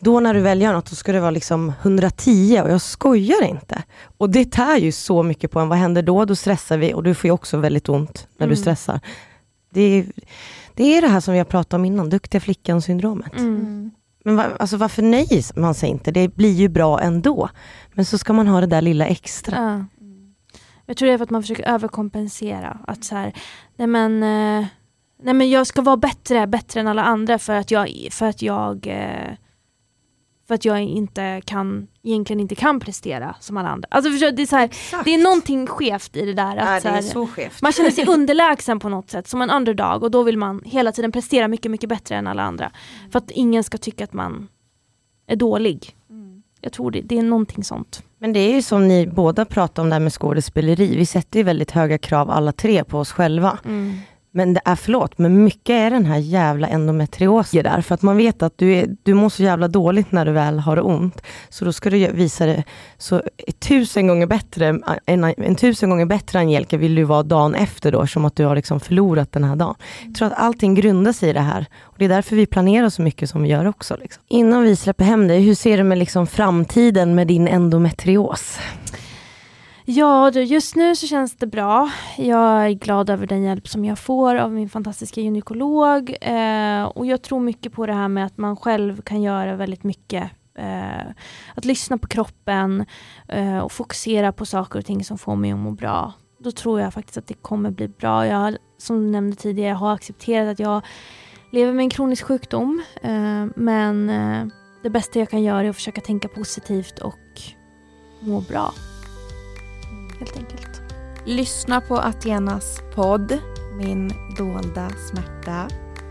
då 0.00 0.20
när 0.20 0.34
du 0.34 0.40
väl 0.40 0.62
gör 0.62 0.72
något, 0.72 0.90
då 0.90 0.96
ska 0.96 1.12
det 1.12 1.20
vara 1.20 1.30
liksom 1.30 1.72
110 1.82 2.60
och 2.64 2.70
jag 2.70 2.80
skojar 2.80 3.42
inte. 3.44 3.82
Och 4.18 4.30
det 4.30 4.44
tär 4.52 4.76
ju 4.76 4.92
så 4.92 5.22
mycket 5.22 5.50
på 5.50 5.60
en. 5.60 5.68
Vad 5.68 5.78
händer 5.78 6.02
då? 6.02 6.24
Då 6.24 6.36
stressar 6.36 6.78
vi 6.78 6.94
och 6.94 7.02
du 7.02 7.14
får 7.14 7.28
ju 7.28 7.32
också 7.32 7.56
väldigt 7.56 7.88
ont 7.88 8.26
när 8.38 8.46
du 8.46 8.52
Mm. 8.52 8.56
stressar. 8.62 9.00
Det 9.70 9.80
är, 9.80 10.06
det 10.74 10.96
är 10.96 11.02
det 11.02 11.08
här 11.08 11.20
som 11.20 11.32
vi 11.32 11.38
har 11.38 11.44
pratat 11.44 11.74
om 11.74 11.84
innan, 11.84 12.10
duktiga 12.10 12.40
flickan-syndromet. 12.40 13.36
Mm. 13.36 13.90
Men 14.28 14.36
va, 14.36 14.56
alltså 14.58 14.76
varför 14.76 15.02
nöjer 15.02 15.58
man 15.60 15.74
sig 15.74 15.88
inte? 15.88 16.10
Det 16.10 16.28
blir 16.28 16.52
ju 16.52 16.68
bra 16.68 17.00
ändå. 17.00 17.48
Men 17.94 18.04
så 18.04 18.18
ska 18.18 18.32
man 18.32 18.46
ha 18.46 18.60
det 18.60 18.66
där 18.66 18.82
lilla 18.82 19.06
extra. 19.06 19.56
Ja. 19.56 20.04
Jag 20.86 20.96
tror 20.96 21.06
det 21.06 21.12
är 21.12 21.18
för 21.18 21.24
att 21.24 21.30
man 21.30 21.42
försöker 21.42 21.68
överkompensera. 21.68 22.78
Att 22.86 23.04
så 23.04 23.14
här, 23.14 23.32
nej 23.76 23.86
men, 23.86 24.22
eh, 24.22 24.66
nej 25.22 25.34
men 25.34 25.50
jag 25.50 25.66
ska 25.66 25.82
vara 25.82 25.96
bättre, 25.96 26.46
bättre 26.46 26.80
än 26.80 26.86
alla 26.86 27.02
andra 27.02 27.38
för 27.38 27.54
att 27.54 27.70
jag, 27.70 28.08
för 28.10 28.26
att 28.26 28.42
jag, 28.42 28.86
eh, 28.86 29.34
för 30.48 30.54
att 30.54 30.64
jag 30.64 30.82
inte 30.82 31.40
kan, 31.44 31.86
egentligen 32.08 32.40
inte 32.40 32.54
kan 32.54 32.80
prestera 32.80 33.36
som 33.40 33.56
alla 33.56 33.68
andra. 33.68 33.88
Alltså 33.90 34.10
förstår, 34.10 34.30
det, 34.30 34.42
är 34.42 34.46
så 34.46 34.56
här, 34.56 34.70
det 35.04 35.14
är 35.14 35.18
någonting 35.18 35.66
skevt 35.66 36.16
i 36.16 36.24
det 36.24 36.34
där. 36.34 36.56
Att, 36.56 36.64
Nej, 36.64 36.80
det 36.82 36.88
här, 36.88 36.98
är 36.98 37.02
så 37.02 37.26
skevt. 37.26 37.62
man 37.62 37.72
känner 37.72 37.90
sig 37.90 38.06
underlägsen 38.08 38.78
på 38.80 38.88
något 38.88 39.10
sätt, 39.10 39.28
som 39.28 39.42
en 39.42 39.50
underdog 39.50 40.02
och 40.02 40.10
då 40.10 40.22
vill 40.22 40.38
man 40.38 40.62
hela 40.64 40.92
tiden 40.92 41.12
prestera 41.12 41.48
mycket, 41.48 41.70
mycket 41.70 41.88
bättre 41.88 42.16
än 42.16 42.26
alla 42.26 42.42
andra. 42.42 42.70
För 43.12 43.18
att 43.18 43.30
ingen 43.30 43.64
ska 43.64 43.78
tycka 43.78 44.04
att 44.04 44.12
man 44.12 44.48
är 45.26 45.36
dålig. 45.36 45.94
Jag 46.60 46.72
tror 46.72 46.90
det, 46.90 47.00
det 47.00 47.18
är 47.18 47.22
någonting 47.22 47.64
sånt. 47.64 48.02
Men 48.18 48.32
det 48.32 48.40
är 48.40 48.54
ju 48.54 48.62
som 48.62 48.88
ni 48.88 49.06
båda 49.06 49.44
pratar 49.44 49.82
om 49.82 49.88
det 49.88 49.94
här 49.94 50.00
med 50.00 50.12
skådespeleri. 50.12 50.96
Vi 50.96 51.06
sätter 51.06 51.38
ju 51.38 51.42
väldigt 51.42 51.70
höga 51.70 51.98
krav 51.98 52.30
alla 52.30 52.52
tre 52.52 52.84
på 52.84 52.98
oss 52.98 53.12
själva. 53.12 53.58
Mm. 53.64 53.98
Men 54.30 54.54
det 54.54 54.60
är, 54.64 54.76
förlåt, 54.76 55.18
men 55.18 55.44
mycket 55.44 55.74
är 55.74 55.90
den 55.90 56.06
här 56.06 56.18
jävla 56.18 56.68
endometriosen 56.68 57.62
där. 57.62 57.80
För 57.80 57.94
att 57.94 58.02
man 58.02 58.16
vet 58.16 58.42
att 58.42 58.58
du, 58.58 58.72
är, 58.74 58.96
du 59.02 59.14
mår 59.14 59.28
så 59.28 59.42
jävla 59.42 59.68
dåligt 59.68 60.12
när 60.12 60.24
du 60.24 60.32
väl 60.32 60.58
har 60.58 60.86
ont. 60.86 61.22
Så 61.48 61.64
då 61.64 61.72
ska 61.72 61.90
du 61.90 62.12
visa 62.12 62.46
det 62.46 62.64
så 62.98 63.22
tusen 63.58 64.06
gånger 64.06 64.26
bättre, 64.26 64.80
en, 65.06 65.24
en 65.24 65.54
tusen 65.54 65.90
gånger 65.90 66.06
bättre 66.06 66.38
Angelica 66.38 66.76
vill 66.76 66.94
du 66.94 67.04
vara 67.04 67.22
dagen 67.22 67.54
efter 67.54 67.92
då, 67.92 68.06
som 68.06 68.24
att 68.24 68.36
du 68.36 68.44
har 68.44 68.56
liksom 68.56 68.80
förlorat 68.80 69.32
den 69.32 69.44
här 69.44 69.56
dagen. 69.56 69.74
Jag 70.04 70.14
tror 70.14 70.28
att 70.28 70.38
allting 70.38 70.74
grundar 70.74 71.12
sig 71.12 71.30
i 71.30 71.32
det 71.32 71.40
här. 71.40 71.66
Och 71.80 71.94
Det 71.98 72.04
är 72.04 72.08
därför 72.08 72.36
vi 72.36 72.46
planerar 72.46 72.90
så 72.90 73.02
mycket 73.02 73.30
som 73.30 73.42
vi 73.42 73.48
gör 73.48 73.66
också. 73.66 73.96
Liksom. 74.00 74.22
Innan 74.28 74.62
vi 74.62 74.76
släpper 74.76 75.04
hem 75.04 75.28
dig, 75.28 75.40
hur 75.40 75.54
ser 75.54 75.76
du 75.76 75.82
med 75.82 75.98
liksom 75.98 76.26
framtiden 76.26 77.14
med 77.14 77.26
din 77.26 77.48
endometrios? 77.48 78.58
Ja, 79.90 80.30
just 80.30 80.76
nu 80.76 80.96
så 80.96 81.06
känns 81.06 81.36
det 81.36 81.46
bra. 81.46 81.90
Jag 82.16 82.66
är 82.66 82.70
glad 82.70 83.10
över 83.10 83.26
den 83.26 83.42
hjälp 83.42 83.68
som 83.68 83.84
jag 83.84 83.98
får 83.98 84.34
av 84.34 84.52
min 84.52 84.68
fantastiska 84.68 85.20
gynekolog. 85.20 86.16
Eh, 86.20 86.84
och 86.84 87.06
jag 87.06 87.22
tror 87.22 87.40
mycket 87.40 87.72
på 87.72 87.86
det 87.86 87.92
här 87.92 88.08
med 88.08 88.26
att 88.26 88.38
man 88.38 88.56
själv 88.56 89.02
kan 89.02 89.22
göra 89.22 89.56
väldigt 89.56 89.84
mycket. 89.84 90.30
Eh, 90.58 91.12
att 91.54 91.64
lyssna 91.64 91.98
på 91.98 92.06
kroppen 92.08 92.84
eh, 93.28 93.58
och 93.58 93.72
fokusera 93.72 94.32
på 94.32 94.46
saker 94.46 94.78
och 94.78 94.84
ting 94.84 95.04
som 95.04 95.18
får 95.18 95.36
mig 95.36 95.52
att 95.52 95.58
må 95.58 95.70
bra. 95.70 96.12
Då 96.38 96.52
tror 96.52 96.80
jag 96.80 96.94
faktiskt 96.94 97.18
att 97.18 97.26
det 97.26 97.34
kommer 97.34 97.70
bli 97.70 97.88
bra. 97.88 98.26
Jag 98.26 98.56
som 98.78 99.04
du 99.04 99.10
nämnde 99.10 99.36
tidigare, 99.36 99.74
har 99.74 99.94
accepterat 99.94 100.52
att 100.52 100.58
jag 100.58 100.82
lever 101.52 101.72
med 101.72 101.82
en 101.82 101.90
kronisk 101.90 102.24
sjukdom. 102.24 102.82
Eh, 103.02 103.46
men 103.56 104.10
eh, 104.10 104.46
det 104.82 104.90
bästa 104.90 105.18
jag 105.18 105.30
kan 105.30 105.42
göra 105.42 105.62
är 105.62 105.70
att 105.70 105.76
försöka 105.76 106.00
tänka 106.00 106.28
positivt 106.28 106.98
och 106.98 107.42
må 108.20 108.40
bra 108.40 108.72
helt 110.18 110.36
enkelt. 110.36 110.82
Lyssna 111.24 111.80
på 111.80 111.98
Athenas 111.98 112.80
podd, 112.94 113.38
Min 113.78 114.12
dolda 114.38 114.90
smärta. 115.10 115.68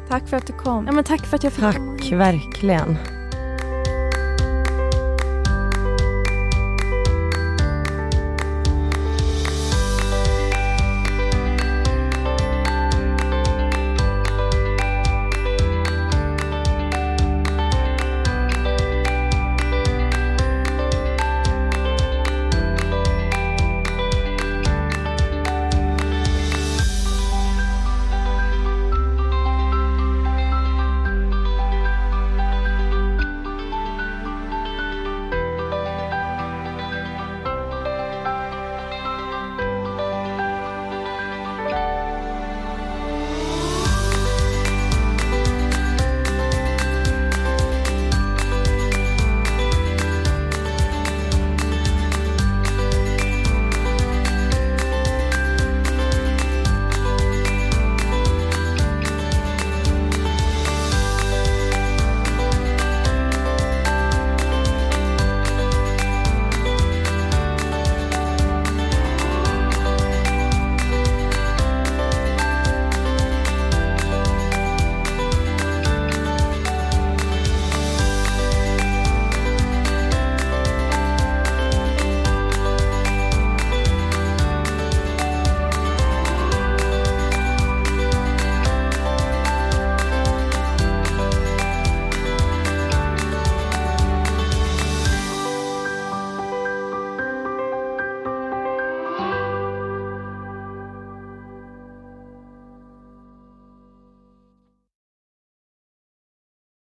Tack 0.09 0.27
för 0.27 0.37
att 0.37 0.47
du 0.47 0.53
kom. 0.53 0.85
Ja, 0.85 0.91
men 0.91 1.03
tack 1.03 1.25
för 1.25 1.35
att 1.35 1.43
jag 1.43 1.53
fick 1.53 1.63
Tack, 1.63 1.75
komma 1.75 2.17
verkligen. 2.17 2.97